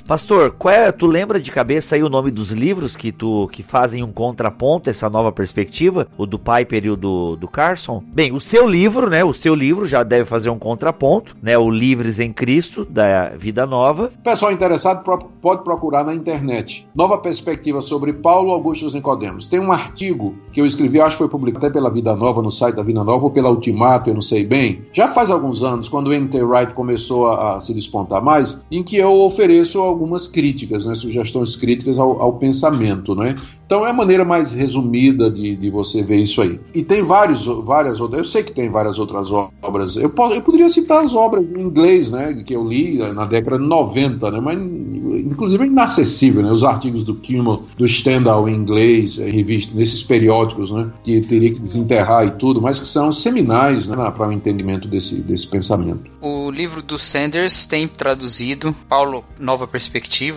Pastor, 0.06 0.52
qual 0.56 0.72
é, 0.72 0.92
tu 0.92 1.04
lembra 1.04 1.40
de 1.40 1.50
cabeça 1.50 1.96
aí 1.96 2.02
o 2.02 2.08
nome 2.08 2.30
dos 2.30 2.52
livros 2.52 2.96
que 2.96 3.10
tu 3.10 3.48
que 3.50 3.64
fazem 3.64 4.04
um 4.04 4.12
contraponto 4.12 4.88
essa 4.88 5.10
nova 5.10 5.32
perspectiva, 5.32 6.06
o 6.16 6.24
do 6.24 6.38
Piper 6.38 6.84
e 6.84 6.90
o 6.90 6.96
do, 6.96 7.34
do 7.34 7.48
Carson? 7.48 8.00
Bem, 8.06 8.32
o 8.32 8.40
seu 8.40 8.68
livro, 8.68 9.10
né? 9.10 9.24
O 9.24 9.34
seu 9.34 9.52
livro 9.52 9.84
já 9.84 10.04
deve 10.04 10.24
fazer 10.24 10.48
um 10.48 10.60
contraponto, 10.60 11.36
né? 11.42 11.58
O 11.58 11.68
Livres 11.68 12.20
em 12.20 12.32
Cristo 12.32 12.84
da 12.84 13.30
Vida 13.30 13.66
Nova. 13.66 14.12
Pessoal 14.22 14.52
interessado 14.52 15.02
pode 15.42 15.64
procurar 15.64 16.04
na 16.04 16.14
internet. 16.14 16.86
Nova 16.94 17.18
perspectiva 17.18 17.80
sobre 17.80 18.12
Paulo 18.12 18.52
Augusto 18.52 18.86
Nicodemos. 18.94 19.48
Tem 19.48 19.58
um 19.58 19.72
artigo 19.72 20.36
que 20.52 20.60
eu 20.60 20.66
escrevi, 20.66 21.00
acho 21.00 21.16
que 21.16 21.22
foi 21.22 21.28
publicado 21.28 21.66
até 21.66 21.74
pela 21.74 21.90
Vida 21.90 22.14
Nova 22.14 22.40
no 22.40 22.52
site 22.52 22.76
da 22.76 22.82
Vida 22.84 23.02
Nova 23.02 23.24
ou 23.24 23.30
pela 23.30 23.50
Ultimato, 23.50 24.08
eu 24.08 24.14
não 24.14 24.22
sei 24.22 24.44
bem. 24.44 24.82
Já 24.92 25.08
faz 25.08 25.32
alguns 25.32 25.64
anos, 25.64 25.88
quando 25.88 26.08
o 26.08 26.12
N.T. 26.12 26.40
Wright 26.42 26.74
começou 26.74 27.26
a, 27.26 27.56
a 27.56 27.60
se 27.60 27.74
despontar 27.74 28.22
mais, 28.22 28.64
em 28.70 28.84
que 28.84 28.96
eu 28.96 29.12
ofereço 29.12 29.95
algumas 29.96 30.28
críticas, 30.28 30.84
né, 30.84 30.94
sugestões 30.94 31.56
críticas 31.56 31.98
ao, 31.98 32.20
ao 32.20 32.34
pensamento. 32.34 33.14
Né? 33.14 33.34
Então 33.66 33.86
é 33.86 33.90
a 33.90 33.92
maneira 33.92 34.24
mais 34.24 34.54
resumida 34.54 35.30
de, 35.30 35.56
de 35.56 35.70
você 35.70 36.02
ver 36.02 36.18
isso 36.18 36.40
aí. 36.40 36.60
E 36.74 36.84
tem 36.84 37.02
vários, 37.02 37.46
várias 37.46 38.00
outras, 38.00 38.18
eu 38.18 38.24
sei 38.24 38.42
que 38.42 38.52
tem 38.52 38.70
várias 38.70 38.98
outras 38.98 39.30
obras. 39.32 39.96
Eu, 39.96 40.12
eu 40.32 40.42
poderia 40.42 40.68
citar 40.68 41.02
as 41.02 41.14
obras 41.14 41.44
em 41.44 41.60
inglês, 41.60 42.10
né, 42.10 42.42
que 42.46 42.54
eu 42.54 42.66
li 42.66 42.98
na 42.98 43.24
década 43.24 43.58
de 43.58 43.66
90, 43.66 44.30
né, 44.30 44.40
mas 44.40 44.58
inclusive 44.58 45.64
é 45.64 45.66
inacessível, 45.66 46.42
né, 46.42 46.52
os 46.52 46.64
artigos 46.64 47.02
do 47.02 47.14
Kimmel, 47.16 47.62
do 47.76 47.86
Stendhal 47.88 48.48
em 48.48 48.54
inglês, 48.54 49.18
em 49.18 49.30
revista, 49.30 49.76
nesses 49.76 50.02
periódicos, 50.02 50.70
né, 50.70 50.90
que 51.02 51.20
teria 51.22 51.52
que 51.52 51.58
desenterrar 51.58 52.26
e 52.26 52.30
tudo, 52.32 52.60
mas 52.60 52.78
que 52.78 52.86
são 52.86 53.10
seminais 53.10 53.88
né, 53.88 53.96
para 53.96 54.28
o 54.28 54.32
entendimento 54.32 54.86
desse, 54.86 55.16
desse 55.16 55.46
pensamento. 55.46 56.10
O 56.20 56.50
livro 56.50 56.82
do 56.82 56.98
Sanders 56.98 57.66
tem 57.66 57.88
traduzido, 57.88 58.74
Paulo, 58.88 59.24
Nova 59.38 59.66
Perspectiva, 59.66 59.85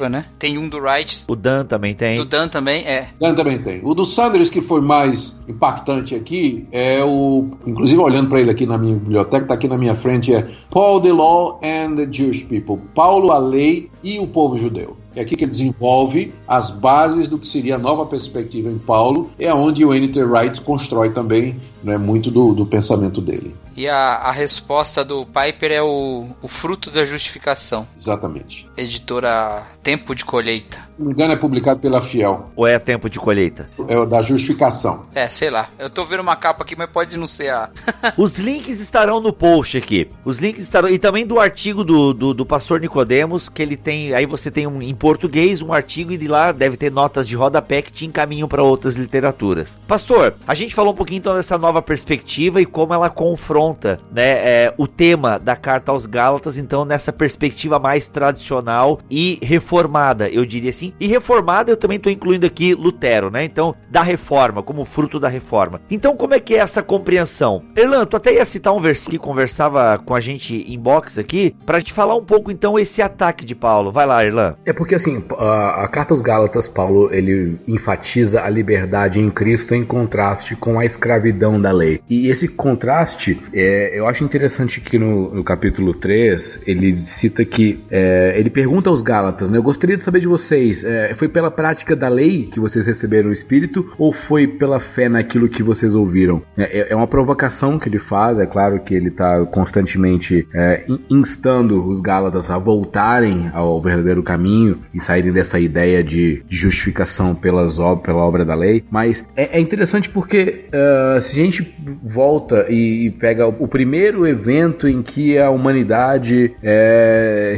né? 0.09 0.25
Tem 0.37 0.57
um 0.57 0.67
do 0.67 0.77
Wright. 0.77 1.23
O 1.27 1.35
Dan 1.35 1.65
também 1.65 1.93
tem. 1.93 2.17
Do 2.17 2.25
Dan 2.25 2.47
também, 2.47 2.83
é. 2.85 3.09
Dan 3.19 3.35
também 3.35 3.61
tem. 3.61 3.81
O 3.83 3.93
do 3.93 4.05
Sanders, 4.05 4.49
que 4.49 4.61
foi 4.61 4.81
mais 4.81 5.37
impactante 5.47 6.15
aqui, 6.15 6.67
é 6.71 7.03
o. 7.03 7.49
Inclusive, 7.65 8.01
olhando 8.01 8.29
para 8.29 8.39
ele 8.39 8.51
aqui 8.51 8.65
na 8.65 8.77
minha 8.77 8.95
biblioteca, 8.95 9.43
está 9.43 9.53
aqui 9.53 9.67
na 9.67 9.77
minha 9.77 9.95
frente, 9.95 10.33
é 10.33 10.47
Paul 10.69 11.01
the 11.01 11.11
Law 11.11 11.59
and 11.63 11.95
the 11.95 12.07
Jewish 12.11 12.43
People. 12.45 12.77
Paulo, 12.93 13.31
a 13.31 13.37
lei 13.37 13.89
e 14.03 14.19
o 14.19 14.27
povo 14.27 14.57
judeu. 14.57 14.97
É 15.15 15.21
aqui 15.21 15.35
que 15.35 15.43
ele 15.43 15.51
desenvolve 15.51 16.31
as 16.47 16.69
bases 16.69 17.27
do 17.27 17.37
que 17.37 17.47
seria 17.47 17.75
a 17.75 17.79
nova 17.79 18.05
perspectiva 18.05 18.69
em 18.69 18.77
Paulo, 18.77 19.31
é 19.39 19.53
onde 19.53 19.83
o 19.83 19.93
N.T. 19.93 20.23
Wright 20.23 20.61
constrói 20.61 21.09
também 21.09 21.55
né, 21.83 21.97
muito 21.97 22.29
do, 22.29 22.53
do 22.53 22.65
pensamento 22.65 23.19
dele. 23.19 23.53
E 23.79 23.87
a, 23.87 24.15
a 24.15 24.31
resposta 24.31 25.05
do 25.05 25.25
Piper 25.25 25.71
é 25.71 25.81
o, 25.81 26.27
o 26.41 26.49
fruto 26.49 26.91
da 26.91 27.05
justificação. 27.05 27.87
Exatamente. 27.95 28.69
Editora 28.75 29.65
Tempo 29.81 30.13
de 30.13 30.25
Colheita. 30.25 30.88
Se 30.99 31.03
não 31.03 31.11
me 31.11 31.13
engano, 31.13 31.31
é 31.31 31.37
publicado 31.37 31.79
pela 31.79 32.01
Fiel. 32.01 32.49
Ou 32.57 32.67
é 32.67 32.77
Tempo 32.77 33.09
de 33.09 33.17
Colheita? 33.17 33.69
É 33.87 33.97
o 33.97 34.05
da 34.05 34.21
justificação. 34.21 35.03
É, 35.15 35.29
sei 35.29 35.49
lá. 35.49 35.69
Eu 35.79 35.89
tô 35.89 36.03
vendo 36.03 36.19
uma 36.19 36.35
capa 36.35 36.63
aqui, 36.63 36.75
mas 36.77 36.89
pode 36.89 37.17
não 37.17 37.25
ser 37.25 37.51
a. 37.51 37.69
Os 38.17 38.37
links 38.37 38.81
estarão 38.81 39.21
no 39.21 39.31
post 39.31 39.77
aqui. 39.77 40.09
Os 40.25 40.39
links 40.39 40.61
estarão. 40.61 40.89
E 40.89 40.99
também 40.99 41.25
do 41.25 41.39
artigo 41.39 41.85
do, 41.85 42.13
do, 42.13 42.33
do 42.33 42.45
pastor 42.45 42.81
Nicodemos, 42.81 43.47
que 43.47 43.61
ele 43.61 43.77
tem. 43.77 44.13
Aí 44.13 44.25
você 44.25 44.51
tem 44.51 44.67
um, 44.67 44.81
em 44.81 44.93
português 44.93 45.61
um 45.61 45.71
artigo 45.71 46.11
e 46.11 46.17
de 46.17 46.27
lá 46.27 46.51
deve 46.51 46.75
ter 46.75 46.91
notas 46.91 47.25
de 47.25 47.33
rodapé 47.33 47.81
que 47.81 47.93
te 47.93 48.05
encaminham 48.05 48.49
para 48.49 48.61
outras 48.61 48.97
literaturas. 48.97 49.77
Pastor, 49.87 50.35
a 50.45 50.53
gente 50.53 50.75
falou 50.75 50.91
um 50.91 50.97
pouquinho 50.97 51.19
então 51.19 51.33
dessa 51.33 51.57
nova 51.57 51.81
perspectiva 51.81 52.61
e 52.61 52.65
como 52.65 52.93
ela 52.93 53.09
confronta 53.09 54.01
né, 54.11 54.23
é, 54.23 54.73
o 54.77 54.85
tema 54.85 55.39
da 55.39 55.55
carta 55.55 55.93
aos 55.93 56.05
Gálatas, 56.05 56.57
então, 56.57 56.83
nessa 56.83 57.13
perspectiva 57.13 57.79
mais 57.79 58.09
tradicional 58.09 58.99
e 59.09 59.39
reformada, 59.41 60.27
eu 60.27 60.45
diria 60.45 60.71
assim. 60.71 60.88
E 60.99 61.07
reformada 61.07 61.71
eu 61.71 61.77
também 61.77 61.97
estou 61.97 62.11
incluindo 62.11 62.45
aqui 62.45 62.73
Lutero, 62.73 63.29
né? 63.29 63.43
Então, 63.43 63.75
da 63.89 64.01
reforma, 64.01 64.63
como 64.63 64.85
fruto 64.85 65.19
da 65.19 65.27
reforma. 65.27 65.81
Então, 65.89 66.15
como 66.15 66.33
é 66.33 66.39
que 66.39 66.55
é 66.55 66.59
essa 66.59 66.81
compreensão? 66.83 67.63
Erlan, 67.75 68.05
tu 68.05 68.17
até 68.17 68.33
ia 68.33 68.45
citar 68.45 68.73
um 68.73 68.81
versículo 68.81 69.09
que 69.09 69.17
conversava 69.17 69.97
com 69.97 70.13
a 70.13 70.19
gente 70.19 70.65
em 70.71 70.79
box 70.79 71.19
aqui, 71.19 71.55
pra 71.65 71.79
gente 71.79 71.93
falar 71.93 72.15
um 72.15 72.23
pouco 72.23 72.51
então 72.51 72.77
esse 72.77 73.01
ataque 73.01 73.45
de 73.45 73.55
Paulo. 73.55 73.91
Vai 73.91 74.05
lá, 74.05 74.23
Erlan. 74.23 74.55
É 74.65 74.73
porque 74.73 74.95
assim, 74.95 75.23
a, 75.37 75.83
a 75.83 75.87
carta 75.87 76.13
aos 76.13 76.21
Gálatas, 76.21 76.67
Paulo, 76.67 77.09
ele 77.11 77.57
enfatiza 77.67 78.41
a 78.41 78.49
liberdade 78.49 79.19
em 79.19 79.29
Cristo 79.29 79.73
em 79.73 79.83
contraste 79.83 80.55
com 80.55 80.79
a 80.79 80.85
escravidão 80.85 81.59
da 81.59 81.71
lei. 81.71 82.01
E 82.09 82.27
esse 82.27 82.47
contraste, 82.47 83.39
É, 83.53 83.97
eu 83.97 84.07
acho 84.07 84.23
interessante 84.23 84.81
que 84.81 84.97
no, 84.97 85.33
no, 85.33 85.43
capítulo 85.43 85.93
3 85.93 86.61
ele 86.67 86.95
cita 86.95 87.43
que 87.43 87.83
é, 87.89 88.33
ele 88.37 88.49
pergunta 88.49 88.89
aos 88.89 89.01
Gálatas, 89.01 89.49
né? 89.49 89.57
Eu 89.57 89.63
gostaria 89.63 89.97
de 89.97 90.03
saber 90.03 90.19
de 90.19 90.27
vocês, 90.27 90.78
é, 90.83 91.13
foi 91.13 91.27
pela 91.27 91.51
prática 91.51 91.95
da 91.95 92.07
lei 92.07 92.43
que 92.51 92.59
vocês 92.59 92.85
receberam 92.85 93.29
o 93.29 93.33
Espírito 93.33 93.93
ou 93.97 94.11
foi 94.11 94.47
pela 94.47 94.79
fé 94.79 95.09
naquilo 95.09 95.49
que 95.49 95.63
vocês 95.63 95.95
ouviram? 95.95 96.41
É, 96.57 96.79
é, 96.79 96.93
é 96.93 96.95
uma 96.95 97.07
provocação 97.07 97.79
que 97.79 97.89
ele 97.89 97.99
faz, 97.99 98.39
é 98.39 98.45
claro 98.45 98.79
que 98.79 98.93
ele 98.93 99.09
está 99.09 99.45
constantemente 99.45 100.47
é, 100.53 100.85
instando 101.09 101.87
os 101.87 102.01
Gálatas 102.01 102.49
a 102.49 102.57
voltarem 102.57 103.49
ao 103.53 103.81
verdadeiro 103.81 104.23
caminho 104.23 104.79
e 104.93 104.99
saírem 104.99 105.31
dessa 105.31 105.59
ideia 105.59 106.03
de, 106.03 106.43
justificação 106.49 107.33
pelas, 107.35 107.77
pela 108.03 108.23
obra 108.23 108.43
da 108.43 108.55
lei, 108.55 108.83
mas 108.89 109.25
é, 109.35 109.57
é 109.57 109.59
interessante 109.59 110.09
porque 110.09 110.65
uh, 110.67 111.21
se 111.21 111.39
a 111.39 111.43
gente 111.43 111.75
volta 112.03 112.65
e, 112.69 113.07
e, 113.07 113.11
pega 113.11 113.47
o 113.47 113.67
primeiro 113.67 114.27
evento 114.27 114.87
em 114.87 115.01
que 115.01 115.37
a 115.37 115.49
humanidade 115.49 116.53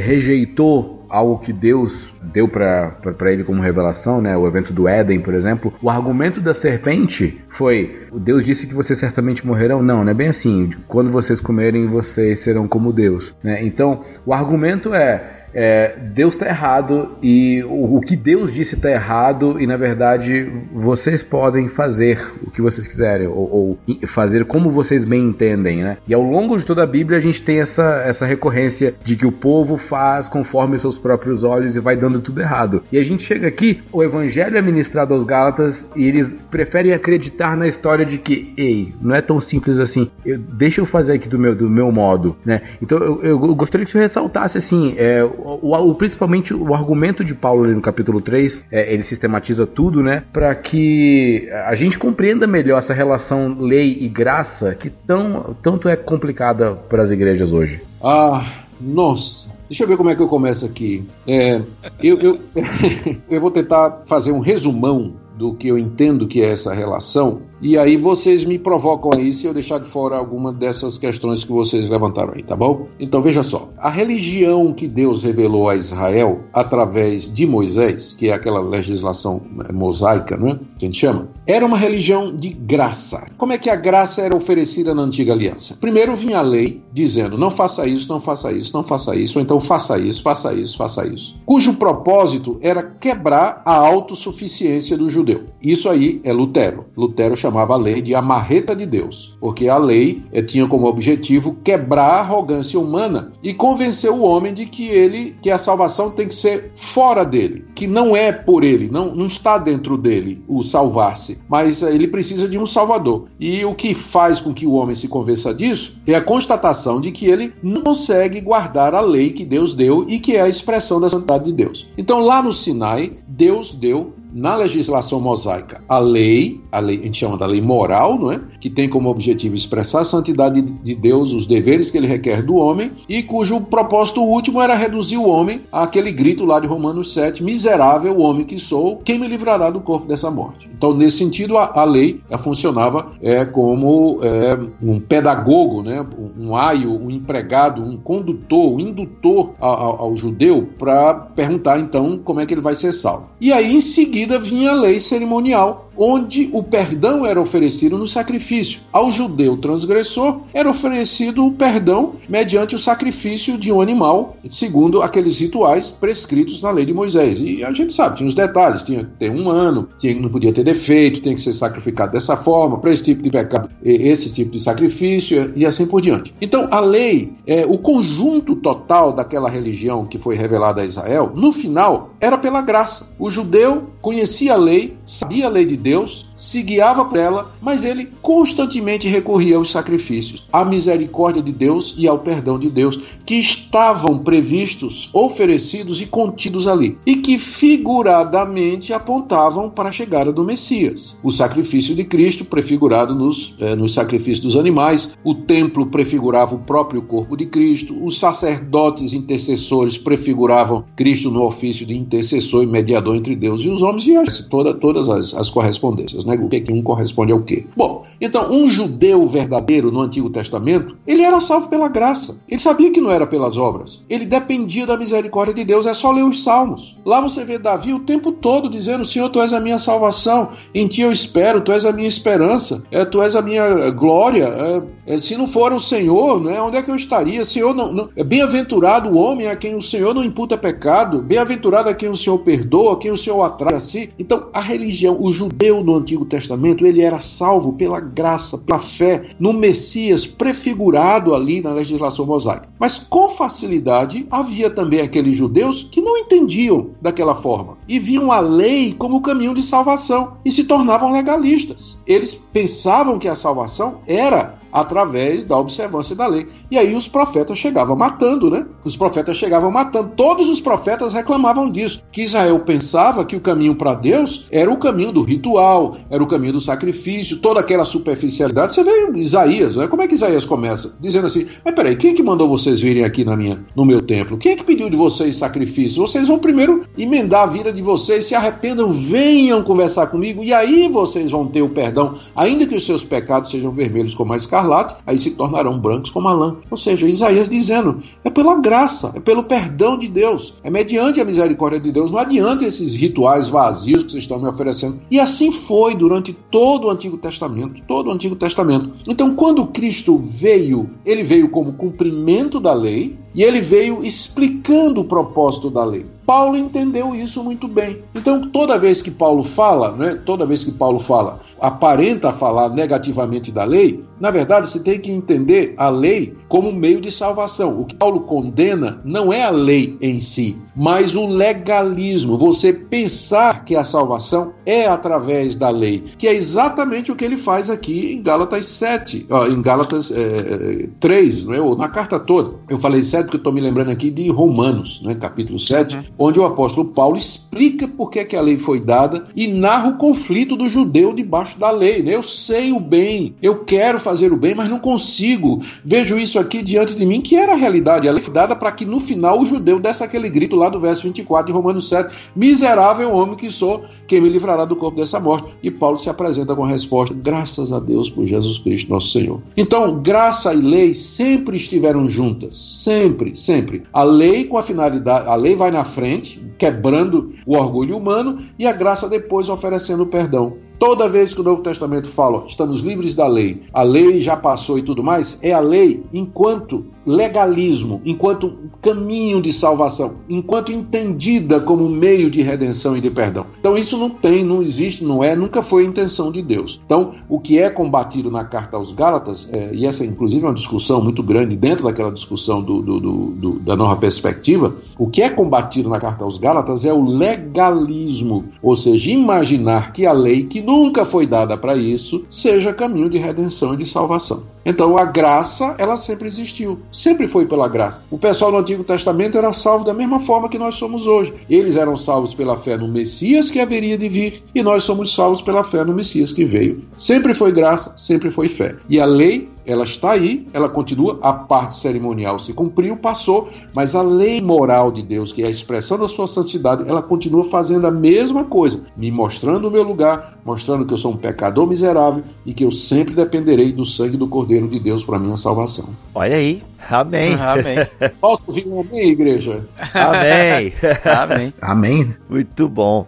rejeitou 0.00 1.01
algo 1.12 1.38
que 1.38 1.52
Deus 1.52 2.10
deu 2.22 2.48
para 2.48 3.30
ele 3.30 3.44
como 3.44 3.60
revelação, 3.60 4.22
né? 4.22 4.34
O 4.34 4.48
evento 4.48 4.72
do 4.72 4.88
Éden, 4.88 5.20
por 5.20 5.34
exemplo. 5.34 5.72
O 5.82 5.90
argumento 5.90 6.40
da 6.40 6.54
serpente 6.54 7.44
foi: 7.50 8.08
Deus 8.14 8.42
disse 8.42 8.66
que 8.66 8.74
vocês 8.74 8.98
certamente 8.98 9.46
morrerão. 9.46 9.82
Não, 9.82 10.02
não 10.02 10.10
é 10.10 10.14
bem 10.14 10.28
assim. 10.28 10.70
Quando 10.88 11.10
vocês 11.10 11.38
comerem, 11.38 11.86
vocês 11.86 12.40
serão 12.40 12.66
como 12.66 12.92
Deus. 12.92 13.34
Né? 13.42 13.62
Então, 13.62 14.04
o 14.24 14.32
argumento 14.32 14.94
é 14.94 15.41
é, 15.54 15.96
Deus 15.98 16.34
está 16.34 16.46
errado 16.46 17.16
e 17.22 17.62
o, 17.64 17.96
o, 17.96 18.00
que 18.00 18.16
Deus 18.16 18.52
disse 18.52 18.74
está 18.74 18.90
errado 18.90 19.60
e 19.60 19.66
na 19.66 19.76
verdade 19.76 20.50
vocês 20.72 21.22
podem 21.22 21.68
fazer 21.68 22.24
o 22.42 22.50
que 22.50 22.62
vocês 22.62 22.86
quiserem 22.86 23.26
ou, 23.26 23.78
ou, 23.86 24.06
fazer 24.06 24.44
como 24.44 24.70
vocês 24.70 25.04
bem 25.04 25.22
entendem, 25.22 25.82
né? 25.82 25.96
E 26.06 26.14
ao 26.14 26.22
longo 26.22 26.56
de 26.56 26.64
toda 26.64 26.82
a 26.82 26.86
Bíblia 26.86 27.18
a 27.18 27.20
gente 27.20 27.42
tem 27.42 27.60
essa, 27.60 28.02
essa 28.06 28.26
recorrência 28.26 28.94
de 29.04 29.16
que 29.16 29.26
o 29.26 29.32
povo 29.32 29.76
faz 29.76 30.28
conforme 30.28 30.78
seus 30.78 30.96
próprios 30.98 31.44
olhos 31.44 31.76
e 31.76 31.80
vai 31.80 31.96
dando 31.96 32.20
tudo 32.20 32.40
errado. 32.40 32.82
E 32.90 32.98
a 32.98 33.04
gente 33.04 33.22
chega 33.22 33.46
aqui, 33.46 33.82
o 33.92 34.02
Evangelho 34.02 34.56
é 34.56 34.62
ministrado 34.62 35.14
aos 35.14 35.24
Gálatas 35.24 35.88
e 35.94 36.06
eles 36.06 36.36
preferem 36.50 36.92
acreditar 36.92 37.56
na 37.56 37.68
história 37.68 38.04
de 38.04 38.18
que, 38.18 38.52
ei, 38.56 38.94
não 39.00 39.14
é 39.14 39.20
tão 39.20 39.40
simples 39.40 39.78
assim. 39.78 40.10
Eu, 40.24 40.38
deixa 40.38 40.80
eu 40.80 40.86
fazer 40.86 41.14
aqui 41.14 41.28
do 41.28 41.38
meu, 41.38 41.54
do 41.54 41.68
meu 41.68 41.90
modo, 41.92 42.36
né? 42.44 42.62
Então 42.80 42.98
eu, 42.98 43.22
eu 43.22 43.38
gostaria 43.54 43.84
que 43.84 43.90
você 43.90 43.98
ressaltasse 43.98 44.58
assim, 44.58 44.94
é, 44.96 45.22
o, 45.44 45.90
o, 45.90 45.94
principalmente 45.94 46.54
o 46.54 46.74
argumento 46.74 47.24
de 47.24 47.34
Paulo 47.34 47.64
ali 47.64 47.74
no 47.74 47.82
capítulo 47.82 48.20
3, 48.20 48.64
é, 48.70 48.92
ele 48.92 49.02
sistematiza 49.02 49.66
tudo, 49.66 50.02
né? 50.02 50.24
Para 50.32 50.54
que 50.54 51.48
a 51.66 51.74
gente 51.74 51.98
compreenda 51.98 52.46
melhor 52.46 52.78
essa 52.78 52.94
relação 52.94 53.56
lei 53.58 53.98
e 54.00 54.08
graça 54.08 54.74
que 54.74 54.90
tão, 54.90 55.56
tanto 55.62 55.88
é 55.88 55.96
complicada 55.96 56.72
para 56.72 57.02
as 57.02 57.10
igrejas 57.10 57.52
hoje. 57.52 57.82
Ah, 58.02 58.64
nossa. 58.80 59.50
Deixa 59.68 59.84
eu 59.84 59.88
ver 59.88 59.96
como 59.96 60.10
é 60.10 60.14
que 60.14 60.20
eu 60.20 60.28
começo 60.28 60.66
aqui. 60.66 61.04
É, 61.26 61.62
eu, 62.02 62.18
eu, 62.20 62.38
eu 63.30 63.40
vou 63.40 63.50
tentar 63.50 64.02
fazer 64.06 64.30
um 64.30 64.40
resumão 64.40 65.14
do 65.36 65.54
que 65.54 65.68
eu 65.68 65.78
entendo 65.78 66.28
que 66.28 66.42
é 66.42 66.52
essa 66.52 66.74
relação 66.74 67.40
e 67.62 67.78
aí 67.78 67.96
vocês 67.96 68.44
me 68.44 68.58
provocam 68.58 69.12
aí 69.16 69.32
se 69.32 69.46
eu 69.46 69.54
deixar 69.54 69.78
de 69.78 69.86
fora 69.86 70.16
alguma 70.16 70.52
dessas 70.52 70.98
questões 70.98 71.44
que 71.44 71.52
vocês 71.52 71.88
levantaram 71.88 72.32
aí, 72.34 72.42
tá 72.42 72.56
bom? 72.56 72.88
Então 72.98 73.22
veja 73.22 73.44
só. 73.44 73.68
A 73.78 73.88
religião 73.88 74.72
que 74.72 74.88
Deus 74.88 75.22
revelou 75.22 75.68
a 75.68 75.76
Israel 75.76 76.40
através 76.52 77.32
de 77.32 77.46
Moisés, 77.46 78.14
que 78.14 78.30
é 78.30 78.32
aquela 78.32 78.60
legislação 78.60 79.40
é, 79.68 79.72
mosaica, 79.72 80.36
né? 80.36 80.58
Que 80.76 80.86
a 80.86 80.88
gente 80.88 80.98
chama, 80.98 81.28
era 81.46 81.64
uma 81.64 81.78
religião 81.78 82.34
de 82.34 82.48
graça. 82.48 83.26
Como 83.38 83.52
é 83.52 83.58
que 83.58 83.70
a 83.70 83.76
graça 83.76 84.22
era 84.22 84.36
oferecida 84.36 84.92
na 84.92 85.02
antiga 85.02 85.32
aliança? 85.32 85.76
Primeiro 85.80 86.16
vinha 86.16 86.40
a 86.40 86.42
lei 86.42 86.82
dizendo: 86.92 87.38
não 87.38 87.50
faça 87.50 87.86
isso, 87.86 88.08
não 88.08 88.18
faça 88.18 88.50
isso, 88.50 88.74
não 88.74 88.82
faça 88.82 89.14
isso, 89.14 89.38
ou 89.38 89.42
então 89.42 89.60
faça 89.60 89.96
isso, 90.00 90.20
faça 90.20 90.52
isso, 90.52 90.76
faça 90.76 91.06
isso. 91.06 91.36
Cujo 91.46 91.74
propósito 91.74 92.58
era 92.60 92.82
quebrar 92.82 93.62
a 93.64 93.76
autossuficiência 93.76 94.98
do 94.98 95.08
judeu. 95.08 95.44
Isso 95.62 95.88
aí 95.88 96.20
é 96.24 96.32
Lutero. 96.32 96.86
Lutero 96.96 97.36
chamava 97.36 97.51
chamava 97.52 97.74
a 97.74 97.76
lei 97.76 98.00
de 98.00 98.14
a 98.14 98.22
marreta 98.22 98.74
de 98.74 98.86
Deus, 98.86 99.36
porque 99.38 99.68
a 99.68 99.76
lei 99.76 100.22
eh, 100.32 100.40
tinha 100.40 100.66
como 100.66 100.86
objetivo 100.86 101.54
quebrar 101.62 102.10
a 102.10 102.20
arrogância 102.20 102.80
humana 102.80 103.32
e 103.42 103.52
convencer 103.52 104.10
o 104.10 104.22
homem 104.22 104.54
de 104.54 104.64
que 104.64 104.88
ele, 104.88 105.36
que 105.42 105.50
a 105.50 105.58
salvação 105.58 106.10
tem 106.10 106.26
que 106.26 106.34
ser 106.34 106.72
fora 106.74 107.24
dele, 107.24 107.66
que 107.74 107.86
não 107.86 108.16
é 108.16 108.32
por 108.32 108.64
ele, 108.64 108.88
não, 108.90 109.14
não 109.14 109.26
está 109.26 109.58
dentro 109.58 109.98
dele 109.98 110.42
o 110.48 110.62
salvar-se, 110.62 111.38
mas 111.46 111.82
eh, 111.82 111.94
ele 111.94 112.08
precisa 112.08 112.48
de 112.48 112.56
um 112.56 112.64
salvador. 112.64 113.26
E 113.38 113.62
o 113.64 113.74
que 113.74 113.92
faz 113.92 114.40
com 114.40 114.54
que 114.54 114.66
o 114.66 114.72
homem 114.72 114.94
se 114.94 115.06
convença 115.06 115.52
disso 115.52 116.00
é 116.06 116.14
a 116.14 116.20
constatação 116.22 117.00
de 117.00 117.10
que 117.10 117.26
ele 117.26 117.52
não 117.62 117.82
consegue 117.82 118.40
guardar 118.40 118.94
a 118.94 119.00
lei 119.00 119.30
que 119.30 119.44
Deus 119.44 119.74
deu 119.74 120.06
e 120.08 120.18
que 120.18 120.36
é 120.36 120.40
a 120.40 120.48
expressão 120.48 120.98
da 120.98 121.10
santidade 121.10 121.44
de 121.44 121.52
Deus. 121.52 121.86
Então 121.98 122.20
lá 122.20 122.42
no 122.42 122.52
Sinai, 122.52 123.12
Deus 123.28 123.74
deu 123.74 124.14
na 124.32 124.56
legislação 124.56 125.20
mosaica 125.20 125.82
a 125.88 125.98
lei, 125.98 126.60
a 126.70 126.80
lei, 126.80 127.00
a 127.00 127.02
gente 127.02 127.18
chama 127.18 127.36
da 127.36 127.46
lei 127.46 127.60
moral, 127.60 128.18
não 128.18 128.32
é? 128.32 128.40
que 128.60 128.70
tem 128.70 128.88
como 128.88 129.10
objetivo 129.10 129.54
expressar 129.54 130.00
a 130.00 130.04
santidade 130.04 130.60
de 130.62 130.94
Deus, 130.94 131.32
os 131.32 131.46
deveres 131.46 131.90
que 131.90 131.98
ele 131.98 132.06
requer 132.06 132.42
do 132.42 132.56
homem, 132.56 132.92
e 133.08 133.22
cujo 133.22 133.60
propósito 133.62 134.22
último 134.22 134.60
era 134.60 134.74
reduzir 134.74 135.16
o 135.16 135.28
homem 135.28 135.62
àquele 135.70 136.12
grito 136.12 136.44
lá 136.44 136.60
de 136.60 136.66
Romanos 136.66 137.12
7, 137.12 137.42
miserável 137.42 138.18
homem 138.18 138.44
que 138.46 138.58
sou, 138.58 138.98
quem 138.98 139.18
me 139.18 139.28
livrará 139.28 139.70
do 139.70 139.80
corpo 139.80 140.06
dessa 140.06 140.30
morte? 140.30 140.70
Então, 140.72 140.96
nesse 140.96 141.18
sentido, 141.18 141.58
a, 141.58 141.80
a 141.80 141.84
lei 141.84 142.20
funcionava 142.38 143.12
é, 143.20 143.44
como 143.44 144.18
é, 144.22 144.58
um 144.82 144.98
pedagogo, 144.98 145.82
né? 145.82 146.04
um, 146.18 146.48
um 146.48 146.56
aio, 146.56 146.92
um 146.92 147.10
empregado, 147.10 147.82
um 147.82 147.96
condutor, 147.96 148.74
um 148.74 148.80
indutor 148.80 149.54
ao, 149.60 150.02
ao 150.02 150.16
judeu 150.16 150.68
para 150.78 151.14
perguntar 151.14 151.78
então 151.78 152.18
como 152.18 152.40
é 152.40 152.46
que 152.46 152.54
ele 152.54 152.60
vai 152.60 152.74
ser 152.74 152.92
salvo. 152.92 153.28
E 153.40 153.52
aí, 153.52 153.74
em 153.74 153.80
seguida, 153.80 154.21
seguida 154.22 154.38
vinha 154.38 154.70
a 154.70 154.74
lei 154.74 155.00
cerimonial, 155.00 155.90
onde 155.96 156.48
o 156.52 156.62
perdão 156.62 157.24
era 157.24 157.40
oferecido 157.40 157.98
no 157.98 158.06
sacrifício. 158.06 158.80
Ao 158.92 159.10
judeu 159.10 159.56
transgressor 159.56 160.40
era 160.52 160.68
oferecido 160.68 161.46
o 161.46 161.52
perdão 161.52 162.14
mediante 162.28 162.74
o 162.74 162.78
sacrifício 162.78 163.58
de 163.58 163.72
um 163.72 163.80
animal, 163.80 164.36
segundo 164.48 165.02
aqueles 165.02 165.38
rituais 165.38 165.90
prescritos 165.90 166.62
na 166.62 166.70
lei 166.70 166.84
de 166.84 166.92
Moisés. 166.92 167.38
E 167.40 167.64
a 167.64 167.72
gente 167.72 167.92
sabe, 167.92 168.16
tinha 168.16 168.28
os 168.28 168.34
detalhes, 168.34 168.82
tinha 168.82 169.04
que 169.04 169.10
ter 169.18 169.30
um 169.30 169.48
ano, 169.48 169.88
tinha, 169.98 170.18
não 170.20 170.28
podia 170.28 170.52
ter 170.52 170.64
defeito, 170.64 171.20
tem 171.20 171.34
que 171.34 171.40
ser 171.40 171.52
sacrificado 171.52 172.12
dessa 172.12 172.36
forma, 172.36 172.78
para 172.78 172.92
esse 172.92 173.04
tipo 173.04 173.22
de 173.22 173.30
pecado, 173.30 173.68
esse 173.82 174.32
tipo 174.32 174.50
de 174.50 174.60
sacrifício 174.60 175.52
e 175.54 175.64
assim 175.66 175.86
por 175.86 176.00
diante. 176.00 176.34
Então, 176.40 176.68
a 176.70 176.80
lei, 176.80 177.32
é, 177.46 177.64
o 177.66 177.78
conjunto 177.78 178.56
total 178.56 179.12
daquela 179.12 179.48
religião 179.48 180.04
que 180.04 180.18
foi 180.18 180.36
revelada 180.36 180.80
a 180.80 180.84
Israel, 180.84 181.32
no 181.34 181.52
final, 181.52 182.10
era 182.20 182.38
pela 182.38 182.60
graça. 182.60 183.14
O 183.18 183.30
judeu 183.30 183.84
conhecia 184.00 184.54
a 184.54 184.56
lei, 184.56 184.96
sabia 185.04 185.46
a 185.46 185.50
lei 185.50 185.64
de 185.64 185.76
Deus, 185.82 186.26
se 186.36 186.62
guiava 186.62 187.04
por 187.04 187.18
ela, 187.18 187.52
mas 187.60 187.84
ele 187.84 188.08
constantemente 188.20 189.08
recorria 189.08 189.56
aos 189.56 189.70
sacrifícios, 189.70 190.46
à 190.52 190.64
misericórdia 190.64 191.42
de 191.42 191.52
Deus 191.52 191.94
e 191.98 192.08
ao 192.08 192.18
perdão 192.18 192.58
de 192.58 192.70
Deus, 192.70 193.00
que 193.26 193.34
estavam 193.34 194.18
previstos, 194.18 195.10
oferecidos 195.12 196.00
e 196.00 196.06
contidos 196.06 196.66
ali, 196.66 196.98
e 197.06 197.16
que 197.16 197.38
figuradamente 197.38 198.92
apontavam 198.92 199.68
para 199.68 199.88
a 199.88 199.92
chegada 199.92 200.32
do 200.32 200.44
Messias. 200.44 201.16
O 201.22 201.30
sacrifício 201.30 201.94
de 201.94 202.04
Cristo, 202.04 202.44
prefigurado 202.44 203.14
nos, 203.14 203.54
eh, 203.60 203.76
nos 203.76 203.94
sacrifícios 203.94 204.40
dos 204.40 204.56
animais, 204.56 205.16
o 205.24 205.34
templo 205.34 205.86
prefigurava 205.86 206.54
o 206.54 206.58
próprio 206.58 207.02
corpo 207.02 207.36
de 207.36 207.46
Cristo, 207.46 207.96
os 208.04 208.18
sacerdotes 208.18 209.12
intercessores 209.12 209.98
prefiguravam 209.98 210.84
Cristo 210.96 211.30
no 211.30 211.44
ofício 211.44 211.86
de 211.86 211.94
intercessor 211.94 212.62
e 212.62 212.66
mediador 212.66 213.16
entre 213.16 213.34
Deus 213.34 213.62
e 213.62 213.68
os 213.68 213.82
homens, 213.82 214.06
e 214.06 214.48
toda, 214.48 214.74
todas 214.74 215.08
as, 215.08 215.34
as 215.34 215.50
correspondências, 215.72 216.24
né? 216.24 216.38
o 216.40 216.48
que, 216.48 216.60
que 216.60 216.72
um 216.72 216.82
corresponde 216.82 217.32
ao 217.32 217.40
quê. 217.40 217.66
Bom, 217.76 218.04
então 218.20 218.52
um 218.52 218.68
judeu 218.68 219.24
verdadeiro 219.26 219.90
no 219.90 220.00
Antigo 220.00 220.30
Testamento, 220.30 220.96
ele 221.06 221.22
era 221.22 221.40
salvo 221.40 221.68
pela 221.68 221.88
graça. 221.88 222.36
Ele 222.48 222.60
sabia 222.60 222.90
que 222.90 223.00
não 223.00 223.10
era 223.10 223.26
pelas 223.26 223.56
obras. 223.56 224.02
Ele 224.08 224.26
dependia 224.26 224.86
da 224.86 224.96
misericórdia 224.96 225.54
de 225.54 225.64
Deus. 225.64 225.86
É 225.86 225.94
só 225.94 226.10
ler 226.10 226.22
os 226.22 226.42
Salmos. 226.42 226.98
Lá 227.04 227.20
você 227.20 227.44
vê 227.44 227.58
Davi 227.58 227.94
o 227.94 228.00
tempo 228.00 228.32
todo 228.32 228.68
dizendo: 228.68 229.04
Senhor, 229.04 229.28
tu 229.30 229.40
és 229.40 229.52
a 229.52 229.60
minha 229.60 229.78
salvação, 229.78 230.48
em 230.74 230.86
ti 230.86 231.00
eu 231.00 231.12
espero, 231.12 231.60
tu 231.60 231.72
és 231.72 231.84
a 231.84 231.92
minha 231.92 232.08
esperança, 232.08 232.84
é, 232.90 233.04
tu 233.04 233.22
és 233.22 233.34
a 233.36 233.42
minha 233.42 233.90
glória. 233.90 234.44
É, 234.44 235.14
é, 235.14 235.18
se 235.18 235.36
não 235.36 235.46
for 235.46 235.72
o 235.72 235.80
Senhor, 235.80 236.40
né, 236.40 236.60
onde 236.60 236.76
é 236.76 236.82
que 236.82 236.90
eu 236.90 236.96
estaria? 236.96 237.44
Senhor, 237.44 237.74
não, 237.74 237.92
não, 237.92 238.08
é 238.16 238.22
bem-aventurado 238.22 239.08
o 239.08 239.16
homem 239.16 239.48
a 239.48 239.56
quem 239.56 239.74
o 239.74 239.80
Senhor 239.80 240.14
não 240.14 240.24
imputa 240.24 240.56
pecado, 240.56 241.20
bem-aventurado 241.22 241.88
a 241.88 241.94
quem 241.94 242.08
o 242.08 242.16
Senhor 242.16 242.38
perdoa, 242.38 242.94
a 242.94 242.96
quem 242.96 243.10
o 243.10 243.16
Senhor 243.16 243.42
atrai 243.42 243.74
a 243.74 243.80
si. 243.80 244.12
Então, 244.18 244.48
a 244.52 244.60
religião, 244.60 245.16
o 245.20 245.32
judeu 245.32 245.61
no 245.70 245.96
Antigo 245.96 246.24
Testamento, 246.24 246.86
ele 246.86 247.02
era 247.02 247.20
salvo 247.20 247.74
pela 247.74 248.00
graça, 248.00 248.58
pela 248.58 248.78
fé 248.78 249.26
no 249.38 249.52
Messias 249.52 250.26
prefigurado 250.26 251.34
ali 251.34 251.60
na 251.60 251.72
legislação 251.72 252.26
mosaica. 252.26 252.68
Mas 252.78 252.98
com 252.98 253.28
facilidade 253.28 254.26
havia 254.30 254.70
também 254.70 255.00
aqueles 255.00 255.36
judeus 255.36 255.88
que 255.90 256.00
não 256.00 256.16
entendiam 256.16 256.90
daquela 257.00 257.34
forma 257.34 257.76
e 257.86 257.98
viam 257.98 258.32
a 258.32 258.40
lei 258.40 258.94
como 258.98 259.16
o 259.16 259.22
caminho 259.22 259.54
de 259.54 259.62
salvação 259.62 260.36
e 260.44 260.50
se 260.50 260.64
tornavam 260.64 261.12
legalistas. 261.12 261.98
Eles 262.06 262.34
pensavam 262.34 263.18
que 263.18 263.28
a 263.28 263.34
salvação 263.34 264.00
era 264.06 264.61
através 264.72 265.44
da 265.44 265.56
observância 265.56 266.16
da 266.16 266.26
lei. 266.26 266.48
E 266.70 266.78
aí 266.78 266.94
os 266.94 267.06
profetas 267.06 267.58
chegavam 267.58 267.94
matando, 267.94 268.50
né? 268.50 268.64
Os 268.84 268.96
profetas 268.96 269.36
chegavam 269.36 269.70
matando. 269.70 270.12
Todos 270.16 270.48
os 270.48 270.60
profetas 270.60 271.12
reclamavam 271.12 271.70
disso, 271.70 272.02
que 272.10 272.22
Israel 272.22 272.58
pensava 272.60 273.24
que 273.24 273.36
o 273.36 273.40
caminho 273.40 273.74
para 273.74 273.94
Deus 273.94 274.46
era 274.50 274.70
o 274.70 274.76
caminho 274.76 275.12
do 275.12 275.22
ritual, 275.22 275.96
era 276.10 276.22
o 276.22 276.26
caminho 276.26 276.54
do 276.54 276.60
sacrifício, 276.60 277.38
toda 277.38 277.60
aquela 277.60 277.84
superficialidade. 277.84 278.74
Você 278.74 278.82
vê 278.82 279.06
em 279.12 279.18
Isaías, 279.18 279.76
né? 279.76 279.86
Como 279.86 280.02
é 280.02 280.08
que 280.08 280.14
Isaías 280.14 280.44
começa? 280.44 280.96
Dizendo 281.00 281.26
assim: 281.26 281.46
Mas 281.64 281.74
peraí, 281.74 281.96
quem 281.96 282.12
é 282.12 282.14
que 282.14 282.22
mandou 282.22 282.48
vocês 282.48 282.80
virem 282.80 283.04
aqui 283.04 283.24
na 283.24 283.36
minha, 283.36 283.60
no 283.76 283.84
meu 283.84 284.00
templo? 284.00 284.38
Quem 284.38 284.52
é 284.52 284.56
que 284.56 284.64
pediu 284.64 284.88
de 284.88 284.96
vocês 284.96 285.36
sacrifício? 285.36 286.00
Vocês 286.00 286.28
vão 286.28 286.38
primeiro 286.38 286.84
emendar 286.96 287.42
a 287.42 287.46
vida 287.46 287.72
de 287.72 287.82
vocês, 287.82 288.26
se 288.26 288.34
arrependam, 288.34 288.92
venham 288.92 289.62
conversar 289.62 290.06
comigo, 290.06 290.42
e 290.42 290.52
aí 290.52 290.88
vocês 290.88 291.30
vão 291.30 291.46
ter 291.46 291.62
o 291.62 291.68
perdão, 291.68 292.18
ainda 292.34 292.66
que 292.66 292.74
os 292.74 292.86
seus 292.86 293.04
pecados 293.04 293.50
sejam 293.50 293.70
vermelhos 293.70 294.14
como 294.14 294.32
a 294.32 294.36
escarlate, 294.36 294.61
aí 295.06 295.18
se 295.18 295.32
tornarão 295.32 295.78
brancos 295.78 296.10
como 296.10 296.28
a 296.28 296.32
lã. 296.32 296.56
Ou 296.70 296.76
seja, 296.76 297.08
Isaías 297.08 297.48
dizendo: 297.48 297.98
é 298.24 298.30
pela 298.30 298.54
graça, 298.56 299.12
é 299.14 299.20
pelo 299.20 299.44
perdão 299.44 299.98
de 299.98 300.08
Deus, 300.08 300.54
é 300.62 300.70
mediante 300.70 301.20
a 301.20 301.24
misericórdia 301.24 301.80
de 301.80 301.90
Deus, 301.90 302.10
não 302.10 302.18
adianta 302.18 302.64
esses 302.64 302.94
rituais 302.94 303.48
vazios 303.48 304.02
que 304.02 304.12
vocês 304.12 304.24
estão 304.24 304.40
me 304.40 304.48
oferecendo. 304.48 305.00
E 305.10 305.18
assim 305.18 305.52
foi 305.52 305.94
durante 305.94 306.32
todo 306.50 306.86
o 306.86 306.90
Antigo 306.90 307.16
Testamento, 307.16 307.82
todo 307.86 308.08
o 308.08 308.12
Antigo 308.12 308.36
Testamento. 308.36 308.92
Então, 309.08 309.34
quando 309.34 309.66
Cristo 309.66 310.16
veio, 310.16 310.90
ele 311.04 311.22
veio 311.22 311.48
como 311.48 311.72
cumprimento 311.72 312.60
da 312.60 312.72
lei, 312.72 313.18
e 313.34 313.42
ele 313.42 313.60
veio 313.60 314.04
explicando 314.04 315.00
o 315.00 315.04
propósito 315.04 315.70
da 315.70 315.84
lei. 315.84 316.04
Paulo 316.24 316.56
entendeu 316.56 317.14
isso 317.14 317.42
muito 317.42 317.66
bem. 317.66 317.98
Então, 318.14 318.48
toda 318.48 318.78
vez 318.78 319.02
que 319.02 319.10
Paulo 319.10 319.42
fala, 319.42 319.92
né, 319.92 320.20
toda 320.24 320.46
vez 320.46 320.64
que 320.64 320.70
Paulo 320.70 320.98
fala, 320.98 321.40
aparenta 321.60 322.32
falar 322.32 322.68
negativamente 322.70 323.52
da 323.52 323.64
lei, 323.64 324.02
na 324.18 324.30
verdade 324.30 324.68
você 324.68 324.80
tem 324.80 324.98
que 324.98 325.10
entender 325.10 325.74
a 325.76 325.88
lei 325.88 326.34
como 326.48 326.72
meio 326.72 327.00
de 327.00 327.10
salvação. 327.10 327.80
O 327.80 327.84
que 327.84 327.94
Paulo 327.94 328.20
condena 328.20 328.98
não 329.04 329.32
é 329.32 329.44
a 329.44 329.50
lei 329.50 329.96
em 330.00 330.18
si, 330.18 330.56
mas 330.74 331.14
o 331.14 331.26
legalismo. 331.26 332.36
Você 332.36 332.72
pensar 332.72 333.64
que 333.64 333.76
a 333.76 333.84
salvação 333.84 334.52
é 334.66 334.86
através 334.86 335.54
da 335.56 335.70
lei, 335.70 336.04
que 336.18 336.26
é 336.26 336.34
exatamente 336.34 337.12
o 337.12 337.16
que 337.16 337.24
ele 337.24 337.36
faz 337.36 337.70
aqui 337.70 338.12
em 338.12 338.22
Gálatas 338.22 338.66
7, 338.66 339.26
ó, 339.30 339.46
em 339.46 339.62
Gálatas 339.62 340.10
é, 340.10 340.88
3, 340.98 341.44
não 341.44 341.54
é? 341.54 341.60
ou 341.60 341.76
na 341.76 341.88
carta 341.88 342.18
toda. 342.18 342.54
Eu 342.68 342.78
falei 342.78 343.02
7 343.02 343.21
porque 343.22 343.36
eu 343.36 343.38
estou 343.38 343.52
me 343.52 343.60
lembrando 343.60 343.90
aqui 343.90 344.10
de 344.10 344.28
Romanos, 344.28 345.00
né, 345.02 345.14
capítulo 345.14 345.58
7, 345.58 345.96
uhum. 345.96 346.02
onde 346.18 346.40
o 346.40 346.44
apóstolo 346.44 346.88
Paulo 346.88 347.16
explica 347.16 347.86
por 347.88 348.10
que, 348.10 348.24
que 348.24 348.36
a 348.36 348.40
lei 348.40 348.56
foi 348.56 348.80
dada 348.80 349.26
e 349.36 349.48
narra 349.48 349.90
o 349.90 349.96
conflito 349.96 350.56
do 350.56 350.68
judeu 350.68 351.12
debaixo 351.12 351.58
da 351.58 351.70
lei. 351.70 352.02
Né? 352.02 352.14
Eu 352.14 352.22
sei 352.22 352.72
o 352.72 352.80
bem, 352.80 353.34
eu 353.42 353.64
quero 353.64 353.98
fazer 353.98 354.32
o 354.32 354.36
bem, 354.36 354.54
mas 354.54 354.68
não 354.68 354.78
consigo. 354.78 355.60
Vejo 355.84 356.18
isso 356.18 356.38
aqui 356.38 356.62
diante 356.62 356.94
de 356.94 357.04
mim, 357.06 357.20
que 357.20 357.36
era 357.36 357.52
a 357.52 357.56
realidade. 357.56 358.08
A 358.08 358.12
lei 358.12 358.22
foi 358.22 358.32
dada 358.32 358.54
para 358.56 358.72
que 358.72 358.84
no 358.84 359.00
final 359.00 359.40
o 359.40 359.46
judeu 359.46 359.78
desse 359.78 360.02
aquele 360.02 360.28
grito 360.28 360.56
lá 360.56 360.68
do 360.68 360.80
verso 360.80 361.02
24 361.04 361.46
de 361.46 361.52
Romanos 361.52 361.88
7: 361.88 362.14
Miserável 362.34 363.12
homem 363.12 363.36
que 363.36 363.50
sou, 363.50 363.84
quem 364.06 364.20
me 364.20 364.28
livrará 364.28 364.64
do 364.64 364.76
corpo 364.76 364.96
dessa 364.96 365.20
morte? 365.20 365.52
E 365.62 365.70
Paulo 365.70 365.98
se 365.98 366.08
apresenta 366.08 366.54
com 366.54 366.64
a 366.64 366.68
resposta: 366.68 367.14
Graças 367.14 367.72
a 367.72 367.80
Deus 367.80 368.08
por 368.08 368.26
Jesus 368.26 368.58
Cristo, 368.58 368.90
nosso 368.90 369.08
Senhor. 369.08 369.40
Então, 369.56 370.00
graça 370.00 370.54
e 370.54 370.60
lei 370.60 370.94
sempre 370.94 371.56
estiveram 371.56 372.08
juntas, 372.08 372.56
sempre, 372.56 373.11
sempre. 373.34 373.82
A 373.92 374.02
lei 374.02 374.44
com 374.44 374.58
a 374.58 374.62
finalidade, 374.62 375.28
a 375.28 375.34
lei 375.34 375.54
vai 375.54 375.70
na 375.70 375.84
frente, 375.84 376.42
quebrando 376.58 377.32
o 377.46 377.56
orgulho 377.56 377.96
humano, 377.96 378.38
e 378.58 378.66
a 378.66 378.72
graça 378.72 379.08
depois 379.08 379.48
oferecendo 379.48 380.06
perdão. 380.06 380.56
Toda 380.82 381.08
vez 381.08 381.32
que 381.32 381.40
o 381.40 381.44
Novo 381.44 381.62
Testamento 381.62 382.08
fala, 382.08 382.42
estamos 382.44 382.80
livres 382.80 383.14
da 383.14 383.28
lei, 383.28 383.62
a 383.72 383.84
lei 383.84 384.20
já 384.20 384.36
passou 384.36 384.80
e 384.80 384.82
tudo 384.82 385.00
mais, 385.00 385.38
é 385.40 385.52
a 385.52 385.60
lei 385.60 386.02
enquanto 386.12 386.84
legalismo, 387.06 388.00
enquanto 388.04 388.52
caminho 388.80 389.40
de 389.40 389.52
salvação, 389.52 390.16
enquanto 390.28 390.72
entendida 390.72 391.60
como 391.60 391.88
meio 391.88 392.28
de 392.28 392.42
redenção 392.42 392.96
e 392.96 393.00
de 393.00 393.10
perdão. 393.10 393.46
Então 393.60 393.78
isso 393.78 393.96
não 393.96 394.10
tem, 394.10 394.44
não 394.44 394.60
existe, 394.62 395.04
não 395.04 395.22
é, 395.22 395.36
nunca 395.36 395.62
foi 395.62 395.84
a 395.84 395.86
intenção 395.86 396.32
de 396.32 396.42
Deus. 396.42 396.80
Então 396.84 397.12
o 397.28 397.38
que 397.38 397.60
é 397.60 397.70
combatido 397.70 398.28
na 398.28 398.44
carta 398.44 398.76
aos 398.76 398.92
Gálatas, 398.92 399.48
é, 399.52 399.72
e 399.72 399.86
essa 399.86 400.04
inclusive 400.04 400.44
é 400.44 400.48
uma 400.48 400.54
discussão 400.54 401.00
muito 401.00 401.22
grande 401.22 401.56
dentro 401.56 401.84
daquela 401.84 402.10
discussão 402.10 402.60
do, 402.60 402.82
do, 402.82 403.00
do, 403.00 403.58
da 403.60 403.76
nova 403.76 403.96
perspectiva, 403.96 404.74
o 404.98 405.08
que 405.08 405.22
é 405.22 405.28
combatido 405.28 405.88
na 405.88 406.00
carta 406.00 406.24
aos 406.24 406.38
Gálatas 406.38 406.84
é 406.84 406.92
o 406.92 407.04
legalismo, 407.04 408.46
ou 408.60 408.76
seja, 408.76 409.10
imaginar 409.10 409.92
que 409.92 410.06
a 410.06 410.12
lei 410.12 410.44
que 410.44 410.60
nunca 410.72 411.04
foi 411.04 411.26
dada 411.26 411.54
para 411.54 411.76
isso, 411.76 412.24
seja 412.30 412.72
caminho 412.72 413.10
de 413.10 413.18
redenção 413.18 413.74
e 413.74 413.76
de 413.76 413.84
salvação. 413.84 414.44
Então 414.64 414.96
a 414.96 415.04
graça, 415.04 415.74
ela 415.76 415.98
sempre 415.98 416.26
existiu, 416.26 416.78
sempre 416.90 417.28
foi 417.28 417.44
pela 417.44 417.68
graça. 417.68 418.02
O 418.10 418.16
pessoal 418.16 418.50
do 418.50 418.56
Antigo 418.56 418.82
Testamento 418.82 419.36
era 419.36 419.52
salvo 419.52 419.84
da 419.84 419.92
mesma 419.92 420.18
forma 420.18 420.48
que 420.48 420.58
nós 420.58 420.76
somos 420.76 421.06
hoje. 421.06 421.34
Eles 421.50 421.76
eram 421.76 421.94
salvos 421.94 422.32
pela 422.32 422.56
fé 422.56 422.78
no 422.78 422.88
Messias 422.88 423.50
que 423.50 423.60
haveria 423.60 423.98
de 423.98 424.08
vir, 424.08 424.42
e 424.54 424.62
nós 424.62 424.84
somos 424.84 425.14
salvos 425.14 425.42
pela 425.42 425.62
fé 425.62 425.84
no 425.84 425.92
Messias 425.92 426.32
que 426.32 426.46
veio. 426.46 426.82
Sempre 426.96 427.34
foi 427.34 427.52
graça, 427.52 427.92
sempre 427.98 428.30
foi 428.30 428.48
fé. 428.48 428.74
E 428.88 428.98
a 428.98 429.04
lei 429.04 429.50
ela 429.66 429.84
está 429.84 430.12
aí, 430.12 430.46
ela 430.52 430.68
continua, 430.68 431.18
a 431.22 431.32
parte 431.32 431.78
cerimonial 431.78 432.38
se 432.38 432.52
cumpriu, 432.52 432.96
passou, 432.96 433.48
mas 433.72 433.94
a 433.94 434.02
lei 434.02 434.40
moral 434.40 434.90
de 434.90 435.02
Deus, 435.02 435.32
que 435.32 435.42
é 435.42 435.46
a 435.46 435.50
expressão 435.50 435.98
da 435.98 436.08
sua 436.08 436.26
santidade, 436.26 436.88
ela 436.88 437.02
continua 437.02 437.44
fazendo 437.44 437.86
a 437.86 437.90
mesma 437.90 438.44
coisa, 438.44 438.84
me 438.96 439.10
mostrando 439.10 439.68
o 439.68 439.70
meu 439.70 439.82
lugar, 439.82 440.38
mostrando 440.44 440.84
que 440.84 440.92
eu 440.92 440.98
sou 440.98 441.12
um 441.12 441.16
pecador 441.16 441.66
miserável 441.66 442.22
e 442.44 442.52
que 442.52 442.64
eu 442.64 442.70
sempre 442.70 443.14
dependerei 443.14 443.72
do 443.72 443.84
sangue 443.84 444.16
do 444.16 444.26
Cordeiro 444.26 444.68
de 444.68 444.78
Deus 444.78 445.04
para 445.04 445.18
minha 445.18 445.36
salvação. 445.36 445.88
Olha 446.14 446.36
aí, 446.36 446.62
amém. 446.90 447.34
Amém. 447.52 448.10
Posso 448.20 448.44
ouvir 448.46 448.66
um 448.66 448.80
amém, 448.80 449.10
igreja? 449.10 449.66
Amém. 449.94 450.72
amém. 451.04 451.54
Amém. 451.60 452.16
Muito 452.28 452.68
bom. 452.68 453.06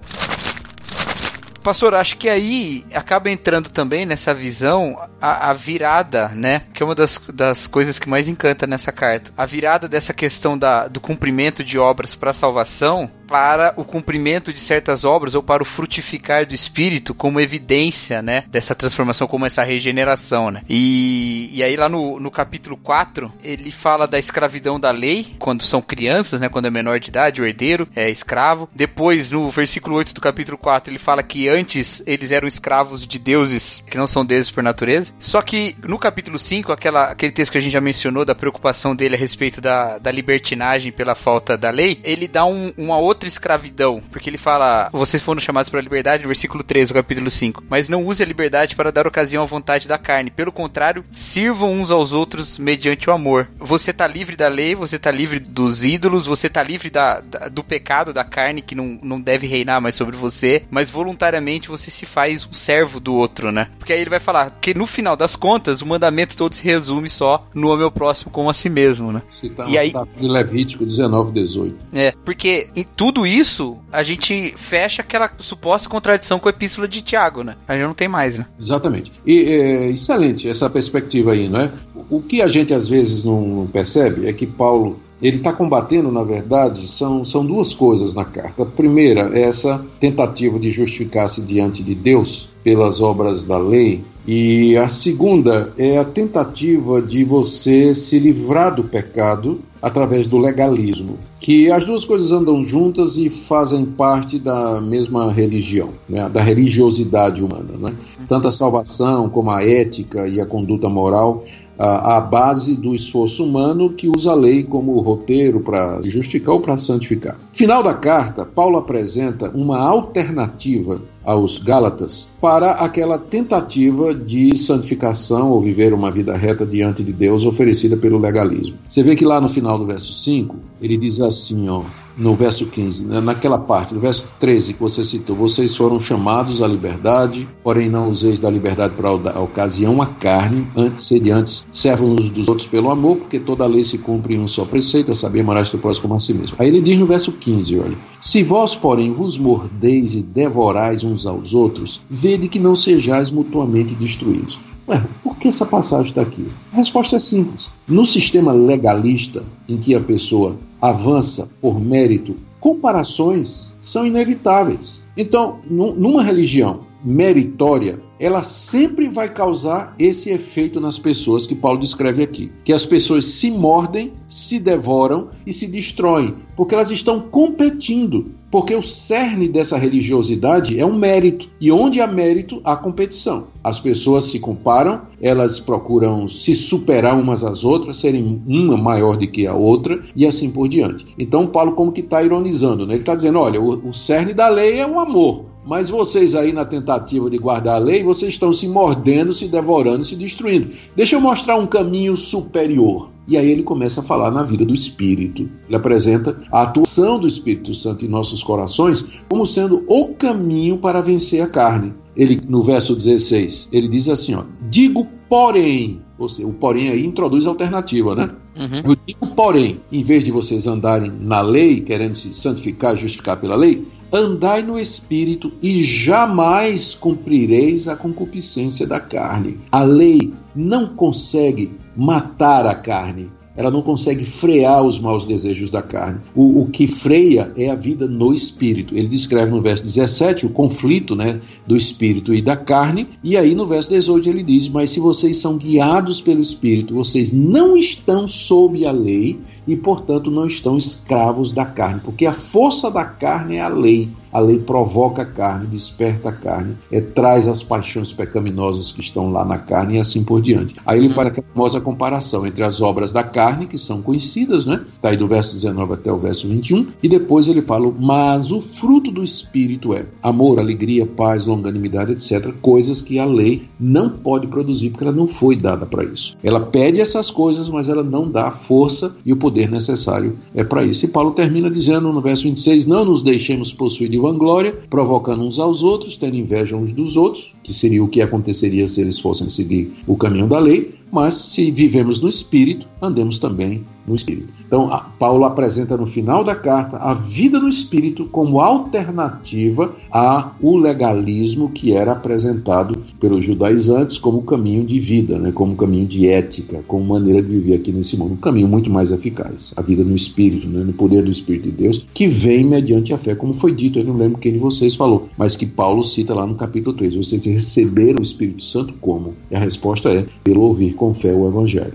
Pastor, 1.64 1.94
acho 1.94 2.18
que 2.18 2.28
aí 2.28 2.84
acaba 2.92 3.30
entrando 3.30 3.70
também 3.70 4.04
nessa 4.04 4.34
visão 4.34 4.98
a, 5.24 5.50
a, 5.50 5.52
virada, 5.54 6.28
né? 6.28 6.62
Que 6.74 6.82
é 6.82 6.86
uma 6.86 6.94
das, 6.94 7.18
das 7.32 7.66
coisas 7.66 7.98
que 7.98 8.08
mais 8.08 8.28
encanta 8.28 8.66
nessa 8.66 8.92
carta. 8.92 9.32
A 9.36 9.46
virada 9.46 9.88
dessa 9.88 10.12
questão 10.12 10.58
da, 10.58 10.86
do 10.86 11.00
cumprimento 11.00 11.64
de 11.64 11.78
obras 11.78 12.14
para 12.14 12.28
a 12.28 12.34
salvação 12.34 13.10
para 13.26 13.74
o 13.76 13.84
cumprimento 13.84 14.52
de 14.52 14.60
certas 14.60 15.04
obras 15.04 15.34
ou 15.34 15.42
para 15.42 15.62
o 15.62 15.66
frutificar 15.66 16.46
do 16.46 16.54
espírito 16.54 17.14
como 17.14 17.40
evidência, 17.40 18.22
né, 18.22 18.44
dessa 18.48 18.74
transformação, 18.74 19.26
como 19.26 19.46
essa 19.46 19.62
regeneração, 19.62 20.50
né? 20.50 20.62
E, 20.68 21.50
e 21.52 21.62
aí 21.62 21.76
lá 21.76 21.88
no, 21.88 22.20
no 22.20 22.30
capítulo 22.30 22.76
4, 22.76 23.32
ele 23.42 23.70
fala 23.70 24.06
da 24.06 24.18
escravidão 24.18 24.78
da 24.78 24.90
lei, 24.90 25.34
quando 25.38 25.62
são 25.62 25.80
crianças, 25.80 26.40
né, 26.40 26.48
quando 26.48 26.66
é 26.66 26.70
menor 26.70 27.00
de 27.00 27.08
idade, 27.08 27.40
o 27.40 27.46
herdeiro 27.46 27.88
é 27.94 28.10
escravo. 28.10 28.68
Depois, 28.74 29.30
no 29.30 29.48
versículo 29.48 29.96
8 29.96 30.14
do 30.14 30.20
capítulo 30.20 30.58
4, 30.58 30.92
ele 30.92 30.98
fala 30.98 31.22
que 31.22 31.48
antes 31.48 32.02
eles 32.06 32.32
eram 32.32 32.46
escravos 32.46 33.06
de 33.06 33.18
deuses 33.18 33.82
que 33.90 33.98
não 33.98 34.06
são 34.06 34.24
deuses 34.24 34.50
por 34.50 34.62
natureza. 34.62 35.13
Só 35.18 35.40
que 35.40 35.74
no 35.82 35.98
capítulo 35.98 36.38
5, 36.38 36.70
aquela, 36.70 37.04
aquele 37.04 37.32
texto 37.32 37.52
que 37.52 37.58
a 37.58 37.60
gente 37.60 37.72
já 37.72 37.80
mencionou 37.80 38.24
da 38.24 38.34
preocupação 38.34 38.94
dele 38.94 39.14
a 39.14 39.18
respeito 39.18 39.60
da, 39.60 39.98
da 39.98 40.10
libertinagem 40.10 40.92
pela 40.92 41.14
falta 41.14 41.56
da 41.56 41.70
lei, 41.70 41.98
ele 42.04 42.28
dá 42.28 42.44
um, 42.44 42.72
uma 42.76 42.98
outra 42.98 43.26
escravidão, 43.26 44.02
porque 44.10 44.28
ele 44.28 44.38
fala: 44.38 44.90
vocês 44.92 45.22
foram 45.22 45.40
chamados 45.40 45.70
para 45.70 45.80
a 45.80 45.82
liberdade, 45.82 46.22
no 46.22 46.28
versículo 46.28 46.62
3 46.62 46.88
do 46.88 46.94
capítulo 46.94 47.30
5. 47.30 47.64
Mas 47.68 47.88
não 47.88 48.04
use 48.04 48.22
a 48.22 48.26
liberdade 48.26 48.76
para 48.76 48.92
dar 48.92 49.06
ocasião 49.06 49.42
à 49.42 49.46
vontade 49.46 49.88
da 49.88 49.98
carne. 49.98 50.30
Pelo 50.30 50.52
contrário, 50.52 51.04
sirvam 51.10 51.72
uns 51.72 51.90
aos 51.90 52.12
outros 52.12 52.58
mediante 52.58 53.08
o 53.08 53.12
amor. 53.12 53.48
Você 53.58 53.92
está 53.92 54.06
livre 54.06 54.36
da 54.36 54.48
lei, 54.48 54.74
você 54.74 54.96
está 54.96 55.10
livre 55.10 55.38
dos 55.38 55.84
ídolos, 55.84 56.26
você 56.26 56.48
está 56.48 56.62
livre 56.62 56.90
da, 56.90 57.20
da, 57.20 57.48
do 57.48 57.64
pecado 57.64 58.12
da 58.12 58.24
carne 58.24 58.62
que 58.62 58.74
não, 58.74 58.98
não 59.02 59.20
deve 59.20 59.46
reinar 59.46 59.80
mais 59.80 59.94
sobre 59.94 60.16
você, 60.16 60.64
mas 60.70 60.90
voluntariamente 60.90 61.68
você 61.68 61.90
se 61.90 62.04
faz 62.04 62.46
um 62.46 62.52
servo 62.52 63.00
do 63.00 63.14
outro, 63.14 63.50
né? 63.50 63.68
Porque 63.78 63.92
aí 63.92 64.00
ele 64.00 64.10
vai 64.10 64.20
falar 64.20 64.50
que 64.60 64.74
no 64.74 64.86
final 64.86 65.03
das 65.14 65.36
contas 65.36 65.82
o 65.82 65.86
mandamento 65.86 66.36
todo 66.36 66.54
se 66.54 66.64
resume 66.64 67.08
só 67.08 67.46
no 67.54 67.70
ao 67.70 67.76
meu 67.76 67.90
próximo 67.90 68.30
como 68.30 68.48
a 68.48 68.54
si 68.54 68.70
mesmo, 68.70 69.12
né? 69.12 69.22
Citamos 69.30 69.72
e 69.72 69.76
aí, 69.76 69.92
em 70.18 70.28
Levítico 70.28 70.86
19, 70.86 71.32
18. 71.32 71.76
É, 71.92 72.14
porque 72.24 72.68
em 72.74 72.84
tudo 72.96 73.26
isso, 73.26 73.76
a 73.92 74.02
gente 74.02 74.54
fecha 74.56 75.02
aquela 75.02 75.30
suposta 75.38 75.88
contradição 75.88 76.38
com 76.38 76.48
a 76.48 76.50
epístola 76.50 76.88
de 76.88 77.02
Tiago, 77.02 77.42
né? 77.42 77.56
A 77.68 77.74
gente 77.74 77.86
não 77.86 77.94
tem 77.94 78.08
mais, 78.08 78.38
né? 78.38 78.46
Exatamente. 78.58 79.12
E 79.26 79.42
é, 79.42 79.90
excelente 79.90 80.48
essa 80.48 80.70
perspectiva 80.70 81.32
aí, 81.32 81.48
não 81.48 81.60
é? 81.60 81.70
O 82.08 82.22
que 82.22 82.40
a 82.40 82.48
gente 82.48 82.72
às 82.72 82.88
vezes 82.88 83.24
não 83.24 83.68
percebe 83.72 84.26
é 84.26 84.32
que 84.32 84.46
Paulo 84.46 85.00
ele 85.22 85.38
está 85.38 85.52
combatendo, 85.52 86.10
na 86.10 86.22
verdade, 86.22 86.86
são, 86.86 87.24
são 87.24 87.46
duas 87.46 87.72
coisas 87.72 88.14
na 88.14 88.24
carta. 88.24 88.62
A 88.62 88.66
primeira 88.66 89.30
é 89.32 89.42
essa 89.42 89.84
tentativa 89.98 90.58
de 90.58 90.70
justificar-se 90.70 91.40
diante 91.40 91.82
de 91.82 91.94
Deus 91.94 92.48
pelas 92.64 93.00
obras 93.00 93.44
da 93.44 93.58
lei, 93.58 94.02
e 94.26 94.74
a 94.78 94.88
segunda 94.88 95.70
é 95.76 95.98
a 95.98 96.04
tentativa 96.04 97.02
de 97.02 97.22
você 97.24 97.94
se 97.94 98.18
livrar 98.18 98.74
do 98.74 98.82
pecado 98.82 99.60
através 99.82 100.26
do 100.26 100.38
legalismo, 100.38 101.18
que 101.38 101.70
as 101.70 101.84
duas 101.84 102.06
coisas 102.06 102.32
andam 102.32 102.64
juntas 102.64 103.18
e 103.18 103.28
fazem 103.28 103.84
parte 103.84 104.38
da 104.38 104.80
mesma 104.80 105.30
religião, 105.30 105.90
né? 106.08 106.26
da 106.30 106.40
religiosidade 106.40 107.42
humana. 107.42 107.74
Né? 107.78 107.94
Tanto 108.26 108.48
a 108.48 108.52
salvação 108.52 109.28
como 109.28 109.50
a 109.50 109.62
ética 109.62 110.26
e 110.26 110.40
a 110.40 110.46
conduta 110.46 110.88
moral 110.88 111.44
a, 111.78 112.20
base 112.20 112.76
do 112.76 112.94
esforço 112.94 113.44
humano 113.44 113.90
que 113.90 114.08
usa 114.08 114.30
a 114.30 114.34
lei 114.34 114.62
como 114.62 114.98
roteiro 115.00 115.60
para 115.60 116.00
justificar 116.04 116.54
ou 116.54 116.60
para 116.60 116.76
santificar. 116.76 117.36
Final 117.52 117.82
da 117.82 117.94
carta, 117.94 118.44
Paulo 118.44 118.78
apresenta 118.78 119.50
uma 119.50 119.78
alternativa 119.78 121.00
aos 121.24 121.58
Gálatas 121.58 122.30
para 122.40 122.72
aquela 122.72 123.18
tentativa 123.18 124.14
de 124.14 124.56
santificação 124.56 125.50
ou 125.50 125.60
viver 125.60 125.92
uma 125.92 126.10
vida 126.10 126.36
reta 126.36 126.66
diante 126.66 127.02
de 127.02 127.12
Deus 127.12 127.44
oferecida 127.44 127.96
pelo 127.96 128.18
legalismo. 128.18 128.76
Você 128.88 129.02
vê 129.02 129.16
que 129.16 129.24
lá 129.24 129.40
no 129.40 129.48
final 129.48 129.78
do 129.78 129.86
verso 129.86 130.12
5, 130.12 130.56
ele 130.80 130.96
diz 130.96 131.20
assim, 131.20 131.68
ó, 131.68 131.82
no 132.16 132.34
verso 132.34 132.66
15, 132.66 133.06
né, 133.06 133.20
naquela 133.20 133.58
parte, 133.58 133.94
no 133.94 134.00
verso 134.00 134.28
13 134.38 134.74
que 134.74 134.80
você 134.80 135.04
citou, 135.04 135.34
vocês 135.34 135.76
foram 135.76 136.00
chamados 136.00 136.62
à 136.62 136.66
liberdade, 136.66 137.46
porém 137.62 137.88
não 137.88 138.08
useis 138.08 138.40
da 138.40 138.50
liberdade 138.50 138.94
para 138.94 139.08
a 139.08 139.40
ocasião 139.40 140.00
a 140.00 140.06
carne, 140.06 140.66
antes 140.76 141.06
sede 141.06 141.30
antes 141.30 141.66
servos 141.72 142.28
dos 142.30 142.48
outros 142.48 142.66
pelo 142.66 142.90
amor, 142.90 143.16
porque 143.16 143.38
toda 143.38 143.64
a 143.64 143.66
lei 143.66 143.84
se 143.84 143.98
cumpre 143.98 144.34
em 144.34 144.40
um 144.40 144.48
só 144.48 144.64
preceito, 144.64 145.12
é 145.12 145.14
saber 145.14 145.40
amarás 145.40 145.70
teu 145.70 145.78
próximo 145.78 146.02
como 146.08 146.14
a 146.14 146.20
si 146.20 146.32
mesmo. 146.34 146.56
Aí 146.58 146.68
ele 146.68 146.80
diz 146.80 146.98
no 146.98 147.06
verso 147.06 147.32
15, 147.32 147.78
olha, 147.78 147.96
se 148.20 148.42
vós, 148.42 148.74
porém, 148.74 149.12
vos 149.12 149.36
mordeis 149.36 150.14
e 150.14 150.22
devorais 150.22 151.04
uns 151.04 151.26
aos 151.26 151.54
outros, 151.54 152.00
vede 152.08 152.48
que 152.48 152.58
não 152.58 152.74
sejais 152.74 153.30
mutuamente 153.30 153.94
destruídos. 153.94 154.58
Ué, 154.86 155.02
por 155.22 155.36
que 155.36 155.48
essa 155.48 155.64
passagem 155.64 156.10
está 156.10 156.22
aqui? 156.22 156.46
A 156.72 156.76
resposta 156.76 157.16
é 157.16 157.18
simples. 157.18 157.70
No 157.88 158.04
sistema 158.04 158.52
legalista, 158.52 159.42
em 159.68 159.78
que 159.78 159.94
a 159.94 160.00
pessoa 160.00 160.56
avança 160.80 161.48
por 161.60 161.80
mérito, 161.80 162.36
comparações 162.60 163.74
são 163.80 164.06
inevitáveis. 164.06 165.02
Então, 165.16 165.60
numa 165.68 166.22
religião 166.22 166.80
meritória, 167.04 167.98
ela 168.18 168.42
sempre 168.42 169.08
vai 169.08 169.28
causar 169.28 169.94
esse 169.98 170.30
efeito 170.30 170.80
nas 170.80 170.98
pessoas 170.98 171.46
que 171.46 171.54
Paulo 171.54 171.80
descreve 171.80 172.22
aqui. 172.22 172.52
Que 172.64 172.72
as 172.72 172.86
pessoas 172.86 173.24
se 173.24 173.50
mordem, 173.50 174.12
se 174.28 174.58
devoram 174.58 175.28
e 175.46 175.52
se 175.52 175.66
destroem, 175.66 176.34
porque 176.56 176.74
elas 176.74 176.90
estão 176.90 177.20
competindo. 177.20 178.32
Porque 178.50 178.72
o 178.72 178.82
cerne 178.82 179.48
dessa 179.48 179.76
religiosidade 179.76 180.78
é 180.78 180.86
um 180.86 180.96
mérito. 180.96 181.48
E 181.60 181.72
onde 181.72 182.00
há 182.00 182.06
mérito, 182.06 182.60
há 182.62 182.76
competição. 182.76 183.48
As 183.64 183.80
pessoas 183.80 184.24
se 184.24 184.38
comparam, 184.38 185.02
elas 185.20 185.58
procuram 185.58 186.28
se 186.28 186.54
superar 186.54 187.18
umas 187.18 187.42
às 187.42 187.64
outras, 187.64 187.96
serem 187.96 188.40
uma 188.46 188.76
maior 188.76 189.16
do 189.16 189.26
que 189.26 189.44
a 189.44 189.54
outra, 189.54 190.00
e 190.14 190.24
assim 190.24 190.50
por 190.50 190.68
diante. 190.68 191.04
Então, 191.18 191.48
Paulo, 191.48 191.72
como 191.72 191.90
que 191.90 192.00
está 192.00 192.22
ironizando, 192.22 192.86
né? 192.86 192.94
ele 192.94 193.00
está 193.00 193.16
dizendo: 193.16 193.40
olha, 193.40 193.60
o, 193.60 193.88
o 193.88 193.92
cerne 193.92 194.32
da 194.32 194.48
lei 194.48 194.78
é 194.78 194.86
o 194.86 195.00
amor. 195.00 195.46
Mas 195.66 195.88
vocês 195.88 196.34
aí 196.34 196.52
na 196.52 196.64
tentativa 196.64 197.30
de 197.30 197.38
guardar 197.38 197.76
a 197.76 197.78
lei, 197.78 198.02
vocês 198.02 198.34
estão 198.34 198.52
se 198.52 198.68
mordendo, 198.68 199.32
se 199.32 199.48
devorando, 199.48 200.04
se 200.04 200.14
destruindo. 200.14 200.70
Deixa 200.94 201.16
eu 201.16 201.20
mostrar 201.20 201.56
um 201.56 201.66
caminho 201.66 202.16
superior. 202.16 203.10
E 203.26 203.38
aí 203.38 203.50
ele 203.50 203.62
começa 203.62 204.00
a 204.00 204.04
falar 204.04 204.30
na 204.30 204.42
vida 204.42 204.64
do 204.64 204.74
Espírito. 204.74 205.48
Ele 205.66 205.76
apresenta 205.76 206.42
a 206.52 206.62
atuação 206.62 207.18
do 207.18 207.26
Espírito 207.26 207.72
Santo 207.72 208.04
em 208.04 208.08
nossos 208.08 208.42
corações 208.42 209.10
como 209.28 209.46
sendo 209.46 209.82
o 209.86 210.08
caminho 210.08 210.76
para 210.76 211.00
vencer 211.00 211.40
a 211.40 211.46
carne. 211.46 211.94
Ele, 212.14 212.40
no 212.46 212.62
verso 212.62 212.94
16, 212.94 213.70
ele 213.72 213.88
diz 213.88 214.08
assim: 214.08 214.34
ó, 214.34 214.44
digo 214.68 215.06
porém, 215.28 216.00
ou 216.18 216.28
seja, 216.28 216.46
o 216.46 216.52
porém 216.52 216.90
aí 216.90 217.04
introduz 217.04 217.46
alternativa, 217.46 218.14
né? 218.14 218.30
Uhum. 218.56 218.92
Eu 218.92 218.96
digo 219.06 219.26
porém, 219.34 219.80
em 219.90 220.02
vez 220.02 220.24
de 220.24 220.30
vocês 220.30 220.66
andarem 220.66 221.10
na 221.18 221.40
lei, 221.40 221.80
querendo 221.80 222.14
se 222.14 222.32
santificar, 222.32 222.94
justificar 222.94 223.40
pela 223.40 223.56
lei, 223.56 223.84
Andai 224.12 224.62
no 224.62 224.78
espírito 224.78 225.52
e 225.62 225.84
jamais 225.84 226.94
cumprireis 226.94 227.88
a 227.88 227.96
concupiscência 227.96 228.86
da 228.86 229.00
carne. 229.00 229.58
A 229.70 229.82
lei 229.82 230.32
não 230.54 230.86
consegue 230.86 231.72
matar 231.96 232.66
a 232.66 232.74
carne, 232.74 233.28
ela 233.56 233.70
não 233.70 233.82
consegue 233.82 234.24
frear 234.24 234.82
os 234.82 234.98
maus 234.98 235.24
desejos 235.24 235.70
da 235.70 235.80
carne. 235.80 236.18
O, 236.34 236.62
o, 236.62 236.66
que 236.66 236.88
freia 236.88 237.52
é 237.56 237.70
a 237.70 237.74
vida 237.74 238.06
no 238.06 238.34
espírito. 238.34 238.96
Ele 238.96 239.06
descreve 239.06 239.52
no 239.52 239.62
verso 239.62 239.84
17 239.84 240.46
o 240.46 240.50
conflito 240.50 241.14
né, 241.14 241.40
do 241.66 241.76
espírito 241.76 242.34
e 242.34 242.42
da 242.42 242.56
carne, 242.56 243.06
e 243.22 243.36
aí 243.36 243.54
no 243.54 243.66
verso 243.66 243.90
18 243.90 244.28
ele 244.28 244.42
diz: 244.42 244.68
Mas 244.68 244.90
se 244.90 244.98
vocês 244.98 245.36
são 245.36 245.56
guiados 245.56 246.20
pelo 246.20 246.40
espírito, 246.40 246.94
vocês 246.94 247.32
não 247.32 247.76
estão 247.76 248.26
sob 248.26 248.84
a 248.84 248.92
lei 248.92 249.38
e, 249.66 249.76
portanto, 249.76 250.30
não 250.30 250.46
estão 250.46 250.76
escravos 250.76 251.52
da 251.52 251.64
carne, 251.64 252.00
porque 252.04 252.26
a 252.26 252.32
força 252.32 252.90
da 252.90 253.04
carne 253.04 253.56
é 253.56 253.60
a 253.60 253.68
lei. 253.68 254.10
A 254.34 254.40
lei 254.40 254.58
provoca 254.58 255.22
a 255.22 255.24
carne, 255.24 255.68
desperta 255.68 256.30
a 256.30 256.32
carne, 256.32 256.74
é, 256.90 257.00
traz 257.00 257.46
as 257.46 257.62
paixões 257.62 258.12
pecaminosas 258.12 258.90
que 258.90 259.00
estão 259.00 259.30
lá 259.30 259.44
na 259.44 259.58
carne 259.58 259.94
e 259.94 260.00
assim 260.00 260.24
por 260.24 260.42
diante. 260.42 260.74
Aí 260.84 260.98
ele 260.98 261.08
faz 261.08 261.28
a 261.28 261.42
famosa 261.54 261.80
comparação 261.80 262.44
entre 262.44 262.64
as 262.64 262.80
obras 262.80 263.12
da 263.12 263.22
carne, 263.22 263.66
que 263.66 263.78
são 263.78 264.02
conhecidas, 264.02 264.66
né? 264.66 264.84
Está 264.96 265.10
aí 265.10 265.16
do 265.16 265.28
verso 265.28 265.54
19 265.54 265.92
até 265.92 266.12
o 266.12 266.18
verso 266.18 266.48
21, 266.48 266.88
e 267.00 267.08
depois 267.08 267.46
ele 267.46 267.62
fala, 267.62 267.94
mas 267.96 268.50
o 268.50 268.60
fruto 268.60 269.12
do 269.12 269.22
Espírito 269.22 269.94
é 269.94 270.06
amor, 270.20 270.58
alegria, 270.58 271.06
paz, 271.06 271.46
longanimidade, 271.46 272.10
etc. 272.10 272.52
Coisas 272.60 273.00
que 273.00 273.20
a 273.20 273.24
lei 273.24 273.62
não 273.78 274.10
pode 274.10 274.48
produzir, 274.48 274.90
porque 274.90 275.04
ela 275.04 275.12
não 275.12 275.28
foi 275.28 275.54
dada 275.54 275.86
para 275.86 276.02
isso. 276.02 276.36
Ela 276.42 276.58
pede 276.58 277.00
essas 277.00 277.30
coisas, 277.30 277.68
mas 277.68 277.88
ela 277.88 278.02
não 278.02 278.28
dá 278.28 278.48
a 278.48 278.52
força 278.52 279.14
e 279.24 279.32
o 279.32 279.36
poder 279.36 279.70
necessário 279.70 280.36
é 280.54 280.64
para 280.64 280.82
isso. 280.82 281.04
E 281.04 281.08
Paulo 281.08 281.30
termina 281.30 281.70
dizendo 281.70 282.12
no 282.12 282.20
verso 282.20 282.42
26, 282.42 282.86
não 282.86 283.04
nos 283.04 283.22
deixemos 283.22 283.72
possuir 283.72 284.10
de 284.10 284.23
vanglória, 284.24 284.72
provocando 284.88 285.44
uns 285.44 285.58
aos 285.58 285.82
outros, 285.82 286.16
tendo 286.16 286.36
inveja 286.36 286.74
uns 286.74 286.92
dos 286.92 287.14
outros, 287.14 287.53
que 287.64 287.74
seria 287.74 288.04
o 288.04 288.08
que 288.08 288.22
aconteceria 288.22 288.86
se 288.86 289.00
eles 289.00 289.18
fossem 289.18 289.48
seguir 289.48 289.92
o 290.06 290.16
caminho 290.16 290.46
da 290.46 290.60
lei, 290.60 290.94
mas 291.10 291.34
se 291.34 291.70
vivemos 291.70 292.20
no 292.20 292.28
Espírito, 292.28 292.86
andemos 293.00 293.38
também 293.38 293.82
no 294.06 294.14
Espírito. 294.14 294.48
Então, 294.66 294.90
Paulo 295.18 295.44
apresenta 295.44 295.96
no 295.96 296.06
final 296.06 296.42
da 296.42 296.54
carta 296.54 296.96
a 296.96 297.14
vida 297.14 297.60
no 297.60 297.68
Espírito 297.68 298.24
como 298.26 298.60
alternativa 298.60 299.94
ao 300.10 300.76
legalismo 300.76 301.70
que 301.70 301.92
era 301.92 302.12
apresentado 302.12 302.98
pelos 303.20 303.44
judaizantes 303.44 304.18
como 304.18 304.42
caminho 304.42 304.84
de 304.84 304.98
vida, 304.98 305.38
né? 305.38 305.52
como 305.52 305.76
caminho 305.76 306.06
de 306.06 306.28
ética, 306.28 306.82
como 306.88 307.04
maneira 307.04 307.40
de 307.40 307.48
viver 307.48 307.76
aqui 307.76 307.92
nesse 307.92 308.16
mundo. 308.16 308.34
Um 308.34 308.38
caminho 308.38 308.66
muito 308.66 308.90
mais 308.90 309.10
eficaz, 309.10 309.72
a 309.76 309.82
vida 309.82 310.02
no 310.02 310.16
Espírito, 310.16 310.66
né? 310.66 310.82
no 310.82 310.92
poder 310.92 311.22
do 311.22 311.30
Espírito 311.30 311.70
de 311.70 311.82
Deus, 311.82 312.04
que 312.12 312.26
vem 312.26 312.64
mediante 312.64 313.14
a 313.14 313.18
fé, 313.18 313.34
como 313.34 313.52
foi 313.52 313.72
dito, 313.72 313.98
eu 313.98 314.04
não 314.04 314.16
lembro 314.16 314.38
quem 314.38 314.52
de 314.52 314.58
vocês 314.58 314.94
falou, 314.94 315.28
mas 315.38 315.56
que 315.56 315.66
Paulo 315.66 316.02
cita 316.02 316.34
lá 316.34 316.46
no 316.46 316.54
capítulo 316.54 316.96
3. 316.96 317.14
Vocês 317.14 317.44
receberam 317.54 318.18
o 318.18 318.22
Espírito 318.22 318.62
Santo 318.62 318.94
como? 319.00 319.34
E 319.50 319.56
a 319.56 319.58
resposta 319.58 320.10
é 320.10 320.26
pelo 320.42 320.62
ouvir 320.62 320.94
com 320.94 321.14
fé 321.14 321.32
o 321.32 321.48
Evangelho. 321.48 321.94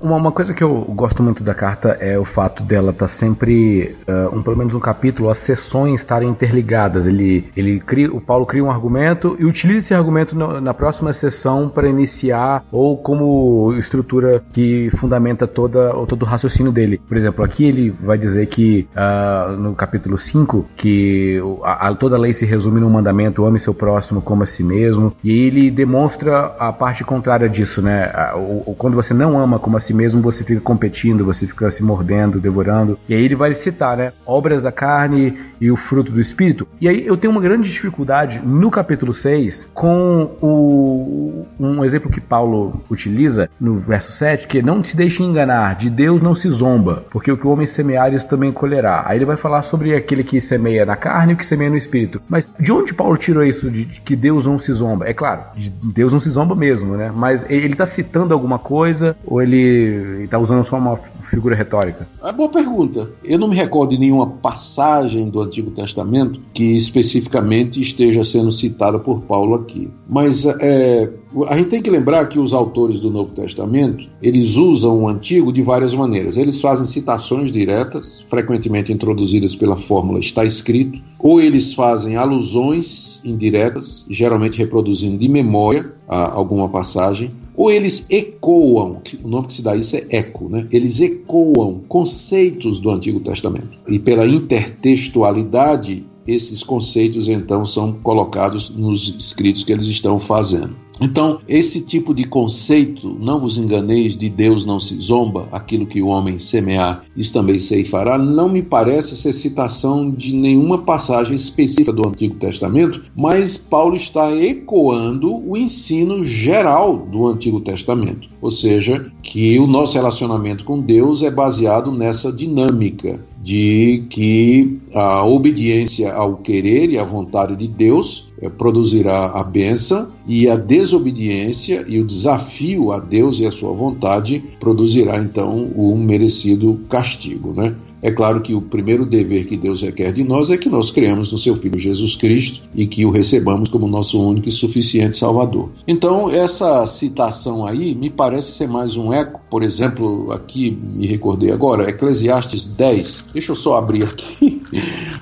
Uma, 0.00 0.16
uma, 0.16 0.32
coisa 0.32 0.54
que 0.54 0.62
eu 0.62 0.84
gosto 0.88 1.22
muito 1.22 1.42
da 1.42 1.54
carta 1.54 1.96
é 2.00 2.18
o 2.18 2.24
fato 2.24 2.62
dela 2.62 2.90
estar 2.90 3.06
tá 3.06 3.08
sempre, 3.08 3.96
uh, 4.08 4.36
um, 4.36 4.42
pelo 4.42 4.56
menos 4.56 4.74
um 4.74 4.80
capítulo, 4.80 5.28
as 5.28 5.38
sessões 5.38 6.00
estarem 6.00 6.28
interligadas. 6.28 7.06
Ele, 7.06 7.50
ele 7.56 7.80
cria, 7.80 8.12
o 8.12 8.20
Paulo 8.20 8.46
cria 8.46 8.62
um 8.62 8.70
argumento 8.70 9.36
e 9.38 9.44
utiliza 9.44 9.78
esse 9.78 9.94
argumento 9.94 10.36
no, 10.36 10.60
na 10.60 10.72
próxima 10.72 11.12
sessão 11.12 11.68
para 11.68 11.88
iniciar 11.88 12.64
ou 12.70 12.96
como 12.96 13.74
estrutura 13.76 14.42
que 14.52 14.90
fundamenta 14.96 15.46
toda, 15.46 15.92
todo 16.06 16.22
o 16.22 16.26
raciocínio 16.26 16.70
dele. 16.70 17.00
Por 17.08 17.16
exemplo, 17.16 17.44
aqui 17.44 17.64
ele 17.64 17.90
vai 17.90 18.16
dizer 18.16 18.46
que 18.46 18.88
uh, 18.94 19.52
no 19.56 19.74
capítulo 19.74 20.16
5 20.16 20.66
que 20.76 21.40
a, 21.64 21.88
a, 21.88 21.94
toda 21.94 22.16
a 22.16 22.18
lei 22.18 22.32
se 22.32 22.46
resume 22.46 22.80
no 22.80 22.88
mandamento 22.88 23.44
ame 23.44 23.58
seu 23.58 23.74
próximo 23.74 24.22
como 24.22 24.42
a 24.42 24.46
si 24.46 24.62
mesmo 24.62 25.12
e 25.24 25.30
ele 25.46 25.70
demonstra 25.70 26.54
a 26.58 26.72
parte 26.72 27.04
contrária 27.04 27.48
disso, 27.48 27.82
né? 27.82 28.12
O, 28.34 28.70
o, 28.70 28.74
quando 28.76 28.94
você 28.94 29.12
não 29.12 29.38
ama 29.38 29.58
como 29.58 29.76
a 29.76 29.80
si 29.80 29.87
si 29.88 29.94
mesmo, 29.94 30.22
você 30.22 30.44
fica 30.44 30.60
competindo, 30.60 31.24
você 31.24 31.46
fica 31.46 31.70
se 31.70 31.82
mordendo, 31.82 32.40
devorando. 32.40 32.98
E 33.08 33.14
aí 33.14 33.24
ele 33.24 33.34
vai 33.34 33.54
citar, 33.54 33.96
né? 33.96 34.12
Obras 34.26 34.62
da 34.62 34.70
carne 34.70 35.36
e 35.60 35.70
o 35.70 35.76
fruto 35.76 36.12
do 36.12 36.20
espírito. 36.20 36.66
E 36.80 36.88
aí 36.88 37.06
eu 37.06 37.16
tenho 37.16 37.30
uma 37.32 37.40
grande 37.40 37.70
dificuldade 37.70 38.40
no 38.44 38.70
capítulo 38.70 39.12
6 39.12 39.68
com 39.74 40.30
o, 40.40 41.46
um 41.58 41.84
exemplo 41.84 42.10
que 42.10 42.20
Paulo 42.20 42.82
utiliza 42.90 43.48
no 43.60 43.78
verso 43.78 44.12
7, 44.12 44.46
que 44.46 44.58
é 44.58 44.62
não 44.62 44.82
se 44.84 44.96
deixe 44.96 45.22
enganar, 45.22 45.74
de 45.74 45.90
Deus 45.90 46.20
não 46.20 46.34
se 46.34 46.48
zomba, 46.50 47.04
porque 47.10 47.32
o 47.32 47.36
que 47.36 47.46
o 47.46 47.50
homem 47.50 47.66
semear 47.66 48.12
isso 48.12 48.28
também 48.28 48.52
colherá. 48.52 49.04
Aí 49.06 49.18
ele 49.18 49.24
vai 49.24 49.36
falar 49.36 49.62
sobre 49.62 49.94
aquele 49.94 50.22
que 50.22 50.40
semeia 50.40 50.84
na 50.84 50.96
carne 50.96 51.32
e 51.32 51.34
o 51.34 51.38
que 51.38 51.46
semeia 51.46 51.70
no 51.70 51.76
espírito. 51.76 52.20
Mas 52.28 52.48
de 52.58 52.72
onde 52.72 52.94
Paulo 52.94 53.16
tirou 53.16 53.42
isso 53.42 53.70
de, 53.70 53.84
de 53.84 54.00
que 54.00 54.14
Deus 54.14 54.46
não 54.46 54.58
se 54.58 54.72
zomba? 54.72 55.08
É 55.08 55.14
claro, 55.14 55.42
de 55.56 55.70
Deus 55.70 56.12
não 56.12 56.20
se 56.20 56.30
zomba 56.30 56.54
mesmo, 56.54 56.96
né? 56.96 57.10
Mas 57.14 57.46
ele 57.48 57.72
está 57.72 57.86
citando 57.86 58.34
alguma 58.34 58.58
coisa 58.58 59.16
ou 59.24 59.42
ele 59.42 59.77
e 59.78 60.24
está 60.24 60.38
usando 60.38 60.64
só 60.64 60.76
uma 60.78 60.96
figura 61.30 61.54
retórica? 61.54 62.08
É 62.22 62.32
boa 62.32 62.48
pergunta. 62.48 63.10
Eu 63.24 63.38
não 63.38 63.48
me 63.48 63.56
recordo 63.56 63.90
de 63.90 63.98
nenhuma 63.98 64.26
passagem 64.26 65.28
do 65.28 65.40
Antigo 65.40 65.70
Testamento 65.70 66.40
que 66.52 66.76
especificamente 66.76 67.80
esteja 67.80 68.22
sendo 68.22 68.50
citada 68.50 68.98
por 68.98 69.22
Paulo 69.22 69.54
aqui. 69.54 69.90
Mas 70.08 70.44
é, 70.46 71.10
a 71.48 71.56
gente 71.56 71.68
tem 71.68 71.82
que 71.82 71.90
lembrar 71.90 72.26
que 72.26 72.38
os 72.38 72.52
autores 72.52 73.00
do 73.00 73.10
Novo 73.10 73.34
Testamento 73.34 74.08
eles 74.22 74.56
usam 74.56 75.02
o 75.02 75.08
Antigo 75.08 75.52
de 75.52 75.62
várias 75.62 75.94
maneiras. 75.94 76.36
Eles 76.36 76.60
fazem 76.60 76.86
citações 76.86 77.52
diretas, 77.52 78.24
frequentemente 78.28 78.92
introduzidas 78.92 79.54
pela 79.54 79.76
fórmula 79.76 80.18
está 80.18 80.44
escrito, 80.44 80.98
ou 81.18 81.40
eles 81.40 81.74
fazem 81.74 82.16
alusões 82.16 83.20
indiretas, 83.24 84.06
geralmente 84.08 84.58
reproduzindo 84.58 85.18
de 85.18 85.28
memória 85.28 85.92
alguma 86.08 86.68
passagem, 86.68 87.30
ou 87.58 87.72
eles 87.72 88.08
ecoam, 88.08 89.02
o 89.24 89.28
nome 89.28 89.48
que 89.48 89.54
se 89.54 89.62
dá 89.62 89.74
isso 89.74 89.96
é 89.96 90.06
eco, 90.10 90.48
né? 90.48 90.68
Eles 90.70 91.00
ecoam 91.00 91.80
conceitos 91.88 92.78
do 92.78 92.88
Antigo 92.88 93.18
Testamento. 93.18 93.76
E 93.88 93.98
pela 93.98 94.28
intertextualidade, 94.28 96.04
esses 96.24 96.62
conceitos 96.62 97.28
então 97.28 97.66
são 97.66 97.94
colocados 97.94 98.70
nos 98.70 99.08
escritos 99.18 99.64
que 99.64 99.72
eles 99.72 99.88
estão 99.88 100.20
fazendo. 100.20 100.76
Então, 101.00 101.38
esse 101.48 101.80
tipo 101.80 102.12
de 102.12 102.24
conceito, 102.24 103.16
não 103.20 103.40
vos 103.40 103.56
enganeis, 103.56 104.16
de 104.16 104.28
Deus 104.28 104.64
não 104.64 104.78
se 104.78 104.96
zomba, 104.96 105.48
aquilo 105.52 105.86
que 105.86 106.02
o 106.02 106.08
homem 106.08 106.38
semear, 106.38 107.04
isso 107.16 107.32
também 107.32 107.58
se 107.58 107.84
fará, 107.84 108.18
não 108.18 108.48
me 108.48 108.62
parece 108.62 109.16
ser 109.16 109.32
citação 109.32 110.10
de 110.10 110.34
nenhuma 110.34 110.78
passagem 110.78 111.36
específica 111.36 111.92
do 111.92 112.06
Antigo 112.06 112.34
Testamento, 112.34 113.02
mas 113.16 113.56
Paulo 113.56 113.94
está 113.94 114.34
ecoando 114.34 115.36
o 115.48 115.56
ensino 115.56 116.24
geral 116.24 116.96
do 116.96 117.28
Antigo 117.28 117.60
Testamento, 117.60 118.28
ou 118.40 118.50
seja, 118.50 119.06
que 119.22 119.58
o 119.58 119.66
nosso 119.66 119.94
relacionamento 119.94 120.64
com 120.64 120.80
Deus 120.80 121.22
é 121.22 121.30
baseado 121.30 121.92
nessa 121.92 122.32
dinâmica 122.32 123.20
de 123.42 124.04
que 124.10 124.78
a 124.92 125.24
obediência 125.24 126.12
ao 126.12 126.36
querer 126.36 126.90
e 126.90 126.98
à 126.98 127.04
vontade 127.04 127.56
de 127.56 127.68
Deus 127.68 128.27
produzirá 128.56 129.32
a 129.32 129.42
bênção 129.42 130.08
e 130.26 130.48
a 130.48 130.56
desobediência 130.56 131.84
e 131.88 132.00
o 132.00 132.06
desafio 132.06 132.92
a 132.92 132.98
Deus 132.98 133.40
e 133.40 133.46
a 133.46 133.50
sua 133.50 133.72
vontade 133.72 134.44
produzirá 134.60 135.16
então 135.18 135.64
o 135.74 135.96
merecido 135.96 136.78
castigo, 136.88 137.52
né? 137.52 137.74
É 138.00 138.12
claro 138.12 138.40
que 138.40 138.54
o 138.54 138.62
primeiro 138.62 139.04
dever 139.04 139.46
que 139.46 139.56
Deus 139.56 139.82
requer 139.82 140.12
de 140.12 140.22
nós 140.22 140.50
é 140.50 140.56
que 140.56 140.68
nós 140.68 140.90
creamos 140.90 141.32
no 141.32 141.38
seu 141.38 141.56
Filho 141.56 141.78
Jesus 141.78 142.14
Cristo 142.14 142.60
e 142.74 142.86
que 142.86 143.04
o 143.04 143.10
recebamos 143.10 143.68
como 143.68 143.88
nosso 143.88 144.22
único 144.22 144.48
e 144.48 144.52
suficiente 144.52 145.16
Salvador. 145.16 145.70
Então, 145.86 146.30
essa 146.30 146.86
citação 146.86 147.66
aí 147.66 147.94
me 147.94 148.08
parece 148.08 148.52
ser 148.52 148.68
mais 148.68 148.96
um 148.96 149.12
eco, 149.12 149.37
por 149.50 149.62
exemplo, 149.62 150.30
aqui 150.32 150.70
me 150.70 151.06
recordei 151.06 151.50
agora, 151.50 151.88
Eclesiastes 151.88 152.64
10. 152.64 153.26
Deixa 153.32 153.52
eu 153.52 153.56
só 153.56 153.76
abrir 153.76 154.04
aqui, 154.04 154.62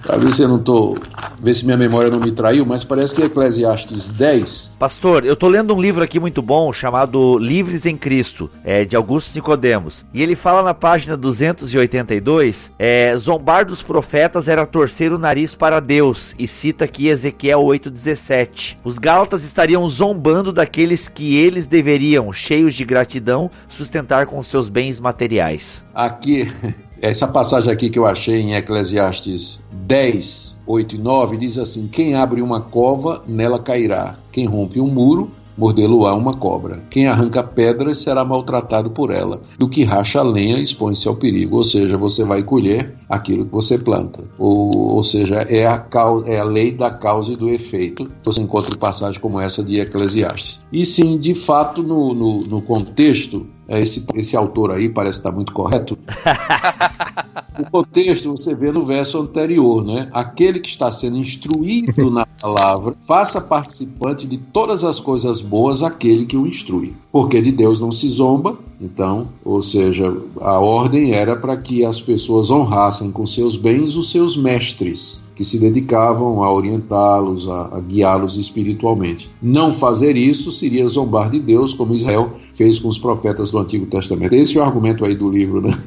para 0.02 0.16
ver 0.16 0.34
se 0.34 0.42
eu 0.42 0.48
não 0.48 0.56
estou. 0.56 0.96
ver 1.40 1.54
se 1.54 1.64
minha 1.64 1.76
memória 1.76 2.10
não 2.10 2.18
me 2.18 2.32
traiu, 2.32 2.66
mas 2.66 2.84
parece 2.84 3.14
que 3.14 3.22
Eclesiastes 3.22 4.10
10. 4.10 4.76
Pastor, 4.78 5.24
eu 5.24 5.34
estou 5.34 5.48
lendo 5.48 5.74
um 5.74 5.80
livro 5.80 6.02
aqui 6.02 6.18
muito 6.18 6.42
bom 6.42 6.72
chamado 6.72 7.38
Livres 7.38 7.86
em 7.86 7.96
Cristo, 7.96 8.50
é, 8.64 8.84
de 8.84 8.96
Augusto 8.96 9.34
Nicodemos. 9.34 10.04
E 10.12 10.22
ele 10.22 10.34
fala 10.34 10.62
na 10.62 10.74
página 10.74 11.16
282 11.16 12.72
é, 12.78 13.16
zombar 13.16 13.64
dos 13.64 13.82
profetas 13.82 14.48
era 14.48 14.66
torcer 14.66 15.12
o 15.12 15.18
nariz 15.18 15.54
para 15.54 15.80
Deus, 15.80 16.34
e 16.38 16.46
cita 16.46 16.84
aqui 16.84 17.08
Ezequiel 17.08 17.60
8,17. 17.60 18.76
Os 18.82 18.98
Gálatas 18.98 19.44
estariam 19.44 19.88
zombando 19.88 20.52
daqueles 20.52 21.08
que 21.08 21.36
eles 21.36 21.66
deveriam, 21.66 22.32
cheios 22.32 22.74
de 22.74 22.84
gratidão, 22.84 23.50
sustentar 23.68 24.15
com 24.24 24.43
seus 24.43 24.68
bens 24.68 24.98
materiais. 24.98 25.84
Aqui, 25.94 26.51
essa 27.02 27.26
passagem 27.26 27.70
aqui 27.70 27.90
que 27.90 27.98
eu 27.98 28.06
achei 28.06 28.40
em 28.40 28.55
Eclesiastes 28.55 29.60
10, 29.72 30.56
8 30.66 30.94
e 30.94 30.98
9 30.98 31.36
diz 31.36 31.59
assim: 31.59 31.88
Quem 31.88 32.14
abre 32.14 32.40
uma 32.40 32.60
cova, 32.60 33.22
nela 33.26 33.59
cairá. 33.59 34.16
Quem 34.32 34.47
rompe 34.47 34.80
um 34.80 34.86
muro, 34.86 35.30
mordê-lo-á 35.56 36.14
uma 36.14 36.34
cobra. 36.34 36.82
Quem 36.90 37.06
arranca 37.06 37.42
pedras 37.42 37.98
será 37.98 38.24
maltratado 38.24 38.90
por 38.90 39.10
ela. 39.10 39.40
Do 39.58 39.68
que 39.68 39.84
racha 39.84 40.22
lenha 40.22 40.58
expõe-se 40.58 41.08
ao 41.08 41.16
perigo. 41.16 41.56
Ou 41.56 41.64
seja, 41.64 41.96
você 41.96 42.24
vai 42.24 42.42
colher 42.42 42.94
aquilo 43.08 43.44
que 43.44 43.52
você 43.52 43.78
planta. 43.78 44.24
Ou, 44.38 44.94
ou 44.94 45.02
seja, 45.02 45.36
é 45.48 45.66
a, 45.66 45.78
causa, 45.78 46.28
é 46.28 46.38
a 46.38 46.44
lei 46.44 46.72
da 46.72 46.90
causa 46.90 47.32
e 47.32 47.36
do 47.36 47.48
efeito. 47.48 48.08
Você 48.24 48.40
encontra 48.40 48.76
passagem 48.76 49.20
como 49.20 49.40
essa 49.40 49.62
de 49.62 49.80
Eclesiastes. 49.80 50.64
E 50.72 50.84
sim, 50.84 51.18
de 51.18 51.34
fato, 51.34 51.82
no, 51.82 52.12
no, 52.14 52.38
no 52.40 52.62
contexto, 52.62 53.46
é, 53.68 53.80
esse, 53.80 54.04
esse 54.14 54.36
autor 54.36 54.70
aí 54.72 54.88
parece 54.88 55.18
estar 55.18 55.32
muito 55.32 55.52
correto. 55.52 55.98
o 57.58 57.70
contexto 57.70 58.30
você 58.30 58.54
vê 58.54 58.70
no 58.70 58.84
verso 58.84 59.18
anterior, 59.20 59.84
né? 59.84 60.08
Aquele 60.12 60.60
que 60.60 60.68
está 60.68 60.90
sendo 60.90 61.16
instruído 61.16 62.10
na 62.10 62.26
palavra, 62.26 62.94
faça 63.06 63.40
participante 63.40 64.26
de 64.26 64.38
todas 64.38 64.84
as 64.84 65.00
coisas 65.00 65.40
boas 65.40 65.82
aquele 65.82 66.26
que 66.26 66.36
o 66.36 66.46
instrui. 66.46 66.94
Porque 67.10 67.40
de 67.40 67.52
Deus 67.52 67.80
não 67.80 67.90
se 67.90 68.08
zomba, 68.08 68.58
então, 68.80 69.28
ou 69.44 69.62
seja, 69.62 70.14
a 70.40 70.58
ordem 70.58 71.12
era 71.12 71.36
para 71.36 71.56
que 71.56 71.84
as 71.84 72.00
pessoas 72.00 72.50
honrassem 72.50 73.10
com 73.10 73.26
seus 73.26 73.56
bens 73.56 73.96
os 73.96 74.10
seus 74.10 74.36
mestres 74.36 75.25
que 75.36 75.44
se 75.44 75.58
dedicavam 75.58 76.42
a 76.42 76.50
orientá-los, 76.50 77.46
a, 77.46 77.76
a 77.76 77.80
guiá-los 77.80 78.38
espiritualmente. 78.38 79.30
Não 79.40 79.72
fazer 79.72 80.16
isso 80.16 80.50
seria 80.50 80.88
zombar 80.88 81.30
de 81.30 81.38
Deus, 81.38 81.74
como 81.74 81.94
Israel 81.94 82.40
fez 82.54 82.78
com 82.78 82.88
os 82.88 82.98
profetas 82.98 83.50
do 83.50 83.58
Antigo 83.58 83.84
Testamento. 83.84 84.34
Esse 84.34 84.56
é 84.56 84.60
o 84.60 84.64
argumento 84.64 85.04
aí 85.04 85.14
do 85.14 85.28
livro, 85.28 85.60
né? 85.60 85.78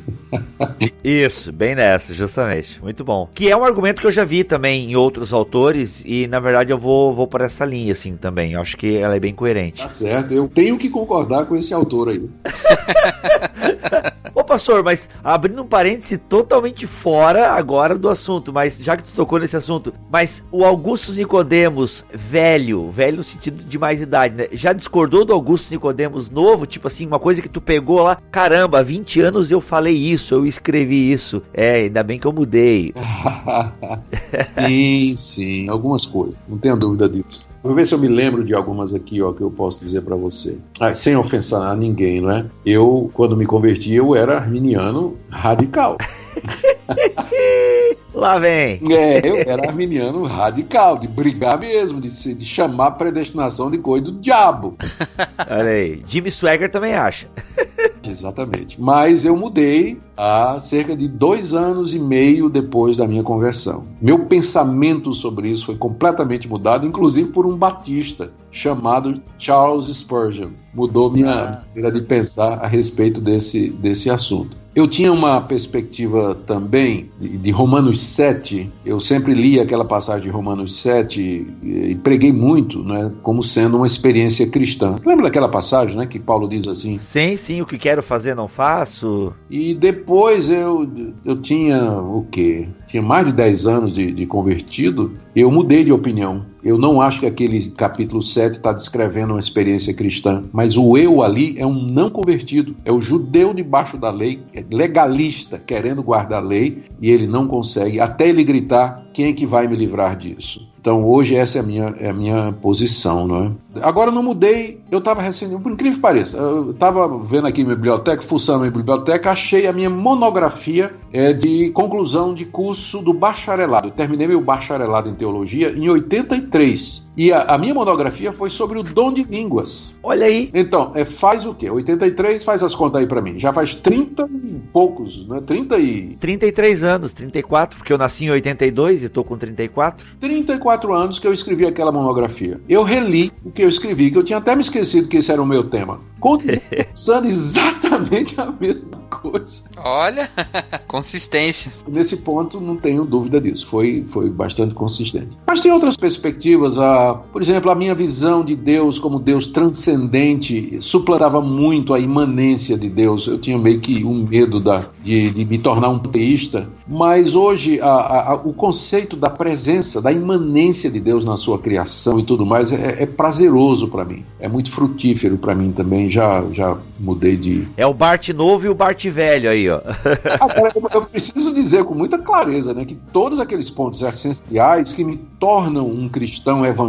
Isso, 1.03 1.51
bem 1.51 1.73
nessa, 1.73 2.13
justamente. 2.13 2.79
Muito 2.81 3.03
bom. 3.03 3.27
Que 3.33 3.49
é 3.49 3.57
um 3.57 3.63
argumento 3.63 3.99
que 3.99 4.05
eu 4.05 4.11
já 4.11 4.23
vi 4.23 4.43
também 4.43 4.91
em 4.91 4.95
outros 4.95 5.33
autores 5.33 6.03
e, 6.05 6.27
na 6.27 6.39
verdade, 6.39 6.71
eu 6.71 6.77
vou, 6.77 7.15
vou 7.15 7.25
por 7.25 7.41
essa 7.41 7.65
linha, 7.65 7.91
assim, 7.91 8.15
também. 8.15 8.53
Eu 8.53 8.61
acho 8.61 8.77
que 8.77 8.97
ela 8.97 9.15
é 9.15 9.19
bem 9.19 9.33
coerente. 9.33 9.81
Tá 9.81 9.89
certo, 9.89 10.31
eu 10.31 10.47
tenho 10.47 10.77
que 10.77 10.89
concordar 10.89 11.47
com 11.47 11.55
esse 11.55 11.73
autor 11.73 12.09
aí. 12.09 12.29
Pastor, 14.49 14.83
mas 14.83 15.07
abrindo 15.23 15.61
um 15.61 15.67
parêntese 15.67 16.17
totalmente 16.17 16.87
fora 16.87 17.51
agora 17.51 17.95
do 17.95 18.09
assunto, 18.09 18.51
mas 18.51 18.79
já 18.79 18.97
que 18.97 19.03
tu 19.03 19.13
tocou 19.13 19.37
nesse 19.37 19.55
assunto, 19.55 19.93
mas 20.09 20.43
o 20.51 20.65
Augusto 20.65 21.11
Nicodemos 21.13 22.03
velho, 22.11 22.89
velho 22.89 23.17
no 23.17 23.23
sentido 23.23 23.63
de 23.63 23.77
mais 23.77 24.01
idade, 24.01 24.33
né? 24.33 24.47
Já 24.51 24.73
discordou 24.73 25.23
do 25.23 25.33
Augusto 25.33 25.69
Nicodemos 25.69 26.31
novo? 26.31 26.65
Tipo 26.65 26.87
assim, 26.87 27.05
uma 27.05 27.19
coisa 27.19 27.43
que 27.43 27.47
tu 27.47 27.61
pegou 27.61 28.01
lá, 28.01 28.17
caramba, 28.31 28.79
há 28.79 28.81
20 28.81 29.21
anos 29.21 29.51
eu 29.51 29.61
falei 29.61 29.93
isso, 29.93 30.33
eu 30.33 30.47
escrevi 30.47 31.11
isso. 31.11 31.43
É, 31.53 31.81
ainda 31.81 32.01
bem 32.01 32.17
que 32.17 32.25
eu 32.25 32.33
mudei. 32.33 32.91
sim, 34.65 35.13
sim, 35.15 35.69
algumas 35.69 36.07
coisas, 36.07 36.39
não 36.49 36.57
tenho 36.57 36.75
dúvida 36.75 37.07
disso. 37.07 37.47
Vou 37.61 37.75
ver 37.75 37.85
se 37.85 37.93
eu 37.93 37.99
me 37.99 38.07
lembro 38.07 38.43
de 38.43 38.53
algumas 38.53 38.93
aqui, 38.93 39.21
ó, 39.21 39.33
que 39.33 39.41
eu 39.41 39.51
posso 39.51 39.83
dizer 39.83 40.01
para 40.01 40.15
você. 40.15 40.57
Ah, 40.79 40.93
sem 40.93 41.15
ofensar 41.15 41.71
a 41.71 41.75
ninguém, 41.75 42.21
né? 42.21 42.45
Eu, 42.65 43.09
quando 43.13 43.35
me 43.35 43.45
converti, 43.45 43.93
eu 43.93 44.15
era 44.15 44.37
arminiano 44.37 45.15
radical. 45.29 45.97
Lá 48.13 48.39
vem. 48.39 48.81
É, 48.91 49.27
eu 49.27 49.37
era 49.45 49.69
arminiano 49.69 50.23
radical, 50.23 50.97
de 50.97 51.07
brigar 51.07 51.59
mesmo, 51.59 52.01
de, 52.01 52.33
de 52.33 52.45
chamar 52.45 52.87
a 52.87 52.91
predestinação 52.91 53.69
de 53.69 53.77
coisa 53.77 54.05
do 54.05 54.13
diabo. 54.13 54.77
Olha 55.49 55.69
aí. 55.69 56.03
Jimmy 56.07 56.31
Swagger 56.31 56.69
também 56.71 56.95
acha. 56.95 57.27
Exatamente. 58.07 58.81
Mas 58.81 59.25
eu 59.25 59.35
mudei 59.35 59.99
há 60.17 60.57
cerca 60.57 60.95
de 60.95 61.07
dois 61.07 61.53
anos 61.53 61.93
e 61.93 61.99
meio 61.99 62.49
depois 62.49 62.97
da 62.97 63.07
minha 63.07 63.23
conversão. 63.23 63.85
Meu 64.01 64.19
pensamento 64.19 65.13
sobre 65.13 65.49
isso 65.49 65.65
foi 65.65 65.75
completamente 65.75 66.47
mudado, 66.47 66.87
inclusive 66.87 67.31
por 67.31 67.45
um 67.45 67.55
batista 67.55 68.31
chamado 68.51 69.21
Charles 69.37 69.85
Spurgeon. 69.87 70.49
Mudou 70.73 71.11
minha 71.11 71.31
ah. 71.31 71.63
maneira 71.67 71.91
de 71.91 72.05
pensar 72.05 72.59
a 72.59 72.67
respeito 72.67 73.19
desse, 73.19 73.69
desse 73.69 74.09
assunto. 74.09 74.57
Eu 74.75 74.87
tinha 74.87 75.11
uma 75.11 75.41
perspectiva 75.41 76.35
também 76.45 77.09
de, 77.19 77.37
de, 77.37 77.51
Romanos 77.51 77.99
7. 78.01 78.71
Eu 78.85 78.99
sempre 78.99 79.33
li 79.33 79.59
aquela 79.59 79.83
passagem 79.83 80.23
de 80.23 80.29
Romanos 80.29 80.77
7 80.77 81.19
e, 81.21 81.91
e, 81.91 81.95
preguei 81.95 82.31
muito, 82.31 82.83
né, 82.83 83.11
como 83.23 83.43
sendo 83.43 83.77
uma 83.77 83.87
experiência 83.87 84.47
cristã. 84.47 84.95
Lembra 85.05 85.25
daquela 85.25 85.49
passagem, 85.49 85.97
né, 85.97 86.05
que 86.05 86.19
Paulo 86.19 86.47
diz 86.47 86.67
assim? 86.67 86.99
Sim, 86.99 87.35
sim, 87.35 87.61
o 87.61 87.65
que 87.65 87.77
quero 87.77 88.03
fazer 88.03 88.35
não 88.35 88.47
faço. 88.47 89.33
E 89.49 89.73
depois 89.73 90.49
eu, 90.49 90.87
eu 91.25 91.35
tinha 91.41 91.91
o 91.91 92.25
quê? 92.31 92.67
Tinha 92.89 93.03
mais 93.03 93.27
de 93.27 93.33
10 93.33 93.67
anos 93.67 93.93
de, 93.93 94.11
de 94.11 94.25
convertido, 94.25 95.13
eu 95.35 95.51
mudei 95.51 95.83
de 95.83 95.91
opinião. 95.91 96.43
Eu 96.63 96.77
não 96.77 96.99
acho 96.99 97.19
que 97.19 97.25
aquele 97.27 97.61
capítulo 97.69 98.21
7 98.21 98.57
está 98.57 98.73
descrevendo 98.73 99.33
uma 99.33 99.39
experiência 99.39 99.93
cristã, 99.93 100.43
mas 100.51 100.75
o 100.75 100.97
eu 100.97 101.21
ali 101.21 101.55
é 101.57 101.65
um 101.65 101.73
não 101.73 102.09
convertido, 102.09 102.75
é 102.83 102.91
o 102.91 102.99
judeu 102.99 103.53
debaixo 103.53 103.95
da 103.95 104.09
lei, 104.09 104.41
é 104.53 104.65
legalista, 104.69 105.59
querendo 105.59 106.03
guardar 106.03 106.41
a 106.43 106.45
lei, 106.45 106.83
e 106.99 107.11
ele 107.11 107.27
não 107.27 107.47
consegue, 107.47 107.99
até 107.99 108.27
ele 108.27 108.43
gritar: 108.43 109.05
quem 109.13 109.27
é 109.27 109.33
que 109.33 109.45
vai 109.45 109.67
me 109.67 109.75
livrar 109.75 110.17
disso? 110.17 110.67
Então 110.79 111.03
hoje 111.05 111.35
essa 111.35 111.57
é 111.57 111.61
a 111.61 111.63
minha, 111.63 111.93
é 111.99 112.09
a 112.09 112.13
minha 112.13 112.53
posição, 112.61 113.27
não 113.27 113.43
é? 113.43 113.81
Agora 113.81 114.09
eu 114.09 114.15
não 114.15 114.23
mudei, 114.23 114.81
eu 114.89 114.99
estava 114.99 115.21
recém, 115.21 115.49
por 115.59 115.71
incrível 115.71 115.97
que 115.97 116.01
pareça, 116.01 116.37
eu 116.37 116.71
estava 116.71 117.07
vendo 117.19 117.47
aqui 117.47 117.63
minha 117.63 117.75
biblioteca, 117.75 118.21
fuçando 118.21 118.59
minha 118.59 118.71
biblioteca, 118.71 119.31
achei 119.31 119.67
a 119.67 119.73
minha 119.73 119.89
monografia 119.89 120.93
é, 121.11 121.33
de 121.33 121.69
conclusão 121.71 122.33
de 122.33 122.45
curso 122.45 122.99
do 123.01 123.13
bacharelado. 123.13 123.87
Eu 123.87 123.91
terminei 123.91 124.27
meu 124.27 124.41
bacharelado 124.41 125.09
em 125.09 125.13
teologia 125.13 125.71
em 125.71 125.89
83. 125.89 127.08
E 127.19 127.33
a, 127.33 127.41
a, 127.41 127.57
minha 127.57 127.73
monografia 127.73 128.31
foi 128.31 128.49
sobre 128.49 128.79
o 128.79 128.83
dom 128.83 129.11
de 129.11 129.23
línguas. 129.23 129.93
Olha 130.01 130.25
aí. 130.25 130.49
Então, 130.53 130.93
é, 130.95 131.03
faz 131.03 131.45
o 131.45 131.53
quê? 131.53 131.69
83, 131.69 132.45
faz 132.45 132.63
as 132.63 132.73
contas 132.73 133.01
aí 133.01 133.07
para 133.07 133.21
mim. 133.21 133.37
Já 133.37 133.51
faz 133.51 133.75
30 133.75 134.29
e 134.41 134.51
poucos, 134.71 135.27
né? 135.27 135.41
30 135.45 135.77
e. 135.79 136.15
33 136.15 136.81
anos, 136.85 137.11
34, 137.11 137.77
porque 137.77 137.91
eu 137.91 137.97
nasci 137.97 138.23
em 138.23 138.29
82 138.29 139.03
e 139.03 139.09
tô 139.09 139.25
com 139.25 139.37
34. 139.37 140.05
34 140.17 140.93
anos 140.93 141.19
que 141.19 141.27
eu 141.27 141.33
escrevi 141.33 141.65
aquela 141.65 141.91
monografia. 141.91 142.57
Eu 142.69 142.83
reli 142.83 143.33
o 143.43 143.51
que 143.51 143.63
eu 143.63 143.67
escrevi, 143.67 144.11
que 144.11 144.17
eu 144.17 144.23
tinha 144.23 144.37
até 144.37 144.55
me 144.55 144.61
esquecido 144.61 145.09
que 145.09 145.17
esse 145.17 145.29
era 145.29 145.41
o 145.41 145.45
meu 145.45 145.65
tema. 145.65 145.99
Continuo 146.21 146.61
pensando 146.71 147.27
exatamente 147.27 148.39
a 148.39 148.45
mesma 148.45 148.97
coisa. 149.09 149.63
Olha, 149.75 150.29
consistência. 150.87 151.73
Nesse 151.85 152.15
ponto, 152.15 152.61
não 152.61 152.77
tenho 152.77 153.03
dúvida 153.03 153.41
disso. 153.41 153.67
Foi, 153.67 154.05
foi 154.07 154.29
bastante 154.29 154.73
consistente. 154.73 155.37
Mas 155.45 155.59
tem 155.59 155.71
outras 155.73 155.97
perspectivas. 155.97 156.79
A, 156.79 157.08
por 157.13 157.41
exemplo, 157.41 157.71
a 157.71 157.75
minha 157.75 157.95
visão 157.95 158.43
de 158.43 158.55
Deus 158.55 158.99
como 158.99 159.19
Deus 159.19 159.47
transcendente 159.47 160.77
suplantava 160.81 161.41
muito 161.41 161.93
a 161.93 161.99
imanência 161.99 162.77
de 162.77 162.89
Deus. 162.89 163.27
Eu 163.27 163.39
tinha 163.39 163.57
meio 163.57 163.79
que 163.79 164.03
um 164.03 164.25
medo 164.25 164.59
da, 164.59 164.85
de, 165.03 165.31
de 165.31 165.45
me 165.45 165.57
tornar 165.57 165.89
um 165.89 165.99
teísta. 165.99 166.67
Mas 166.87 167.35
hoje, 167.35 167.79
a, 167.81 168.31
a, 168.31 168.33
o 168.35 168.53
conceito 168.53 169.15
da 169.15 169.29
presença, 169.29 170.01
da 170.01 170.11
imanência 170.11 170.89
de 170.89 170.99
Deus 170.99 171.23
na 171.23 171.37
sua 171.37 171.59
criação 171.59 172.19
e 172.19 172.23
tudo 172.23 172.45
mais 172.45 172.71
é, 172.71 173.03
é 173.03 173.05
prazeroso 173.05 173.87
para 173.87 174.03
mim. 174.03 174.23
É 174.39 174.47
muito 174.47 174.71
frutífero 174.71 175.37
para 175.37 175.53
mim 175.53 175.71
também. 175.71 176.09
Já, 176.09 176.43
já 176.51 176.77
mudei 176.99 177.37
de. 177.37 177.67
É 177.77 177.85
o 177.85 177.93
Bart 177.93 178.29
novo 178.29 178.65
e 178.65 178.69
o 178.69 178.75
Bart 178.75 179.05
velho 179.05 179.49
aí, 179.49 179.69
ó. 179.69 179.79
Agora, 180.39 180.73
eu 180.93 181.05
preciso 181.05 181.53
dizer 181.53 181.83
com 181.83 181.93
muita 181.93 182.17
clareza, 182.17 182.73
né, 182.73 182.85
que 182.85 182.95
todos 182.95 183.39
aqueles 183.39 183.69
pontos 183.69 184.01
essenciais 184.01 184.93
que 184.93 185.03
me 185.03 185.17
tornam 185.39 185.87
um 185.87 186.09
cristão 186.09 186.65
evangélico, 186.65 186.88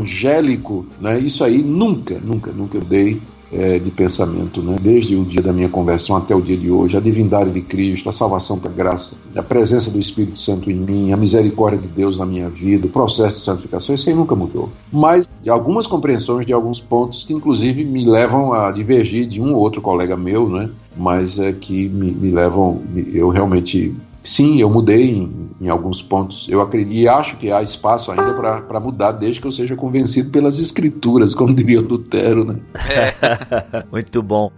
né, 1.00 1.18
isso 1.18 1.44
aí 1.44 1.62
nunca, 1.62 2.18
nunca, 2.22 2.52
nunca 2.52 2.80
dei 2.80 3.20
é, 3.52 3.78
de 3.78 3.90
pensamento, 3.90 4.62
né? 4.62 4.76
desde 4.80 5.16
o 5.16 5.24
dia 5.24 5.42
da 5.42 5.52
minha 5.52 5.68
conversão 5.68 6.16
até 6.16 6.34
o 6.34 6.40
dia 6.40 6.56
de 6.56 6.70
hoje, 6.70 6.96
a 6.96 7.00
divindade 7.00 7.50
de 7.50 7.60
Cristo, 7.60 8.08
a 8.08 8.12
salvação 8.12 8.58
pela 8.58 8.72
graça, 8.72 9.16
a 9.34 9.42
presença 9.42 9.90
do 9.90 9.98
Espírito 9.98 10.38
Santo 10.38 10.70
em 10.70 10.74
mim, 10.74 11.12
a 11.12 11.16
misericórdia 11.16 11.78
de 11.78 11.88
Deus 11.88 12.16
na 12.16 12.24
minha 12.24 12.48
vida, 12.48 12.86
o 12.86 12.90
processo 12.90 13.36
de 13.36 13.42
santificação, 13.42 13.94
isso 13.94 14.08
aí 14.08 14.14
nunca 14.14 14.34
mudou. 14.34 14.70
Mas 14.92 15.28
de 15.42 15.50
algumas 15.50 15.86
compreensões 15.86 16.46
de 16.46 16.52
alguns 16.52 16.80
pontos 16.80 17.24
que 17.24 17.32
inclusive 17.32 17.84
me 17.84 18.04
levam 18.04 18.52
a 18.52 18.70
divergir 18.70 19.26
de 19.26 19.40
um 19.40 19.54
ou 19.54 19.60
outro 19.60 19.80
colega 19.80 20.16
meu, 20.16 20.48
né? 20.48 20.70
mas 20.96 21.38
é 21.38 21.52
que 21.52 21.88
me, 21.88 22.12
me 22.12 22.30
levam, 22.30 22.80
eu 23.12 23.30
realmente 23.30 23.94
Sim, 24.22 24.60
eu 24.60 24.68
mudei 24.68 25.10
em, 25.10 25.50
em, 25.60 25.68
alguns 25.68 26.02
pontos. 26.02 26.46
Eu 26.48 26.60
acredito 26.60 26.94
e 26.94 27.08
acho 27.08 27.36
que 27.36 27.50
há 27.50 27.62
espaço 27.62 28.10
ainda 28.10 28.34
para 28.34 28.80
mudar, 28.80 29.12
desde 29.12 29.40
que 29.40 29.46
eu 29.46 29.52
seja 29.52 29.74
convencido 29.74 30.30
pelas 30.30 30.58
escrituras, 30.58 31.32
como 31.34 31.54
diria 31.54 31.80
Lutero, 31.80 32.44
né? 32.44 32.56
É. 32.74 33.84
Muito 33.90 34.22
bom. 34.22 34.52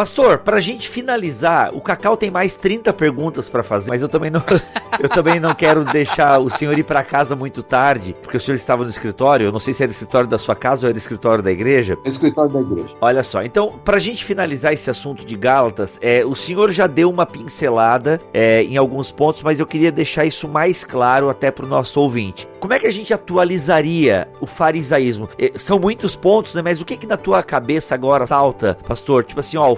Pastor, 0.00 0.38
pra 0.38 0.60
gente 0.60 0.88
finalizar, 0.88 1.74
o 1.74 1.80
Cacau 1.82 2.16
tem 2.16 2.30
mais 2.30 2.56
30 2.56 2.90
perguntas 2.90 3.50
para 3.50 3.62
fazer, 3.62 3.90
mas 3.90 4.00
eu 4.00 4.08
também 4.08 4.30
não 4.30 4.42
eu 4.98 5.10
também 5.10 5.38
não 5.38 5.54
quero 5.54 5.84
deixar 5.84 6.38
o 6.38 6.48
senhor 6.48 6.78
ir 6.78 6.84
para 6.84 7.04
casa 7.04 7.36
muito 7.36 7.62
tarde, 7.62 8.16
porque 8.22 8.38
o 8.38 8.40
senhor 8.40 8.56
estava 8.56 8.82
no 8.82 8.88
escritório, 8.88 9.44
eu 9.44 9.52
não 9.52 9.58
sei 9.58 9.74
se 9.74 9.82
era 9.82 9.92
escritório 9.92 10.26
da 10.26 10.38
sua 10.38 10.56
casa 10.56 10.86
ou 10.86 10.88
era 10.88 10.96
escritório 10.96 11.44
da 11.44 11.52
igreja. 11.52 11.98
Escritório 12.02 12.50
da 12.50 12.60
igreja. 12.62 12.94
Olha 12.98 13.22
só, 13.22 13.42
então, 13.42 13.78
pra 13.84 13.98
gente 13.98 14.24
finalizar 14.24 14.72
esse 14.72 14.88
assunto 14.88 15.22
de 15.22 15.36
Gálatas, 15.36 15.98
é, 16.00 16.24
o 16.24 16.34
senhor 16.34 16.70
já 16.70 16.86
deu 16.86 17.10
uma 17.10 17.26
pincelada 17.26 18.18
é, 18.32 18.62
em 18.62 18.78
alguns 18.78 19.12
pontos, 19.12 19.42
mas 19.42 19.60
eu 19.60 19.66
queria 19.66 19.92
deixar 19.92 20.24
isso 20.24 20.48
mais 20.48 20.82
claro 20.82 21.28
até 21.28 21.50
pro 21.50 21.68
nosso 21.68 22.00
ouvinte. 22.00 22.48
Como 22.58 22.74
é 22.74 22.78
que 22.78 22.86
a 22.86 22.92
gente 22.92 23.12
atualizaria 23.12 24.28
o 24.38 24.46
farisaísmo? 24.46 25.28
É, 25.38 25.52
são 25.58 25.78
muitos 25.78 26.14
pontos, 26.14 26.54
né? 26.54 26.60
Mas 26.60 26.80
o 26.80 26.84
que 26.84 26.96
que 26.96 27.06
na 27.06 27.16
tua 27.16 27.42
cabeça 27.42 27.94
agora 27.94 28.26
salta, 28.26 28.76
pastor? 28.86 29.24
Tipo 29.24 29.40
assim, 29.40 29.56
ó, 29.56 29.72
o 29.72 29.76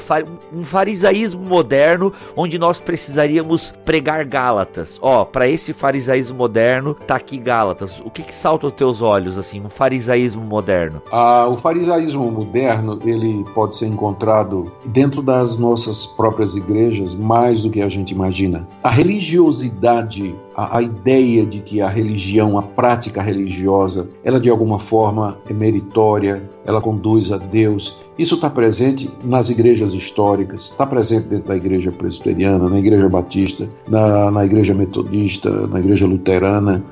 um 0.52 0.64
farisaísmo 0.64 1.42
moderno 1.42 2.12
onde 2.36 2.58
nós 2.58 2.80
precisaríamos 2.80 3.72
pregar 3.84 4.24
Gálatas. 4.24 4.98
Ó, 5.02 5.24
para 5.24 5.48
esse 5.48 5.72
farisaísmo 5.72 6.36
moderno, 6.36 6.94
tá 6.94 7.16
aqui 7.16 7.38
Gálatas. 7.38 8.00
O 8.04 8.10
que 8.10 8.22
que 8.22 8.34
salta 8.34 8.66
aos 8.66 8.74
teus 8.74 9.02
olhos 9.02 9.38
assim, 9.38 9.60
um 9.60 9.68
farisaísmo 9.68 10.42
moderno? 10.42 11.02
Ah, 11.10 11.46
o 11.48 11.56
farisaísmo 11.56 12.30
moderno, 12.30 12.98
ele 13.04 13.44
pode 13.54 13.76
ser 13.76 13.86
encontrado 13.86 14.72
dentro 14.84 15.22
das 15.22 15.58
nossas 15.58 16.06
próprias 16.06 16.54
igrejas 16.54 17.14
mais 17.14 17.62
do 17.62 17.70
que 17.70 17.80
a 17.80 17.88
gente 17.88 18.12
imagina. 18.12 18.66
A 18.82 18.90
religiosidade 18.90 20.34
a, 20.54 20.78
a, 20.78 20.82
ideia 20.82 21.44
de 21.44 21.60
que 21.60 21.80
a 21.80 21.88
religião, 21.88 22.58
a 22.58 22.62
prática 22.62 23.22
religiosa, 23.22 24.08
ela 24.24 24.40
de 24.40 24.50
alguma 24.50 24.78
forma 24.78 25.38
é 25.48 25.52
meritória, 25.52 26.42
ela 26.64 26.80
conduz 26.80 27.32
a 27.32 27.38
Deus. 27.38 27.98
Isso 28.18 28.34
está 28.34 28.50
presente 28.50 29.10
nas 29.24 29.48
igrejas 29.48 29.94
históricas, 29.94 30.70
está 30.70 30.86
presente 30.86 31.28
dentro 31.28 31.48
da 31.48 31.56
igreja 31.56 31.90
presbiteriana, 31.90 32.68
na 32.68 32.78
igreja 32.78 33.08
batista, 33.08 33.68
na, 33.88 34.30
na 34.30 34.44
igreja 34.44 34.74
metodista, 34.74 35.50
na 35.66 35.78
igreja 35.78 36.06
luterana. 36.06 36.82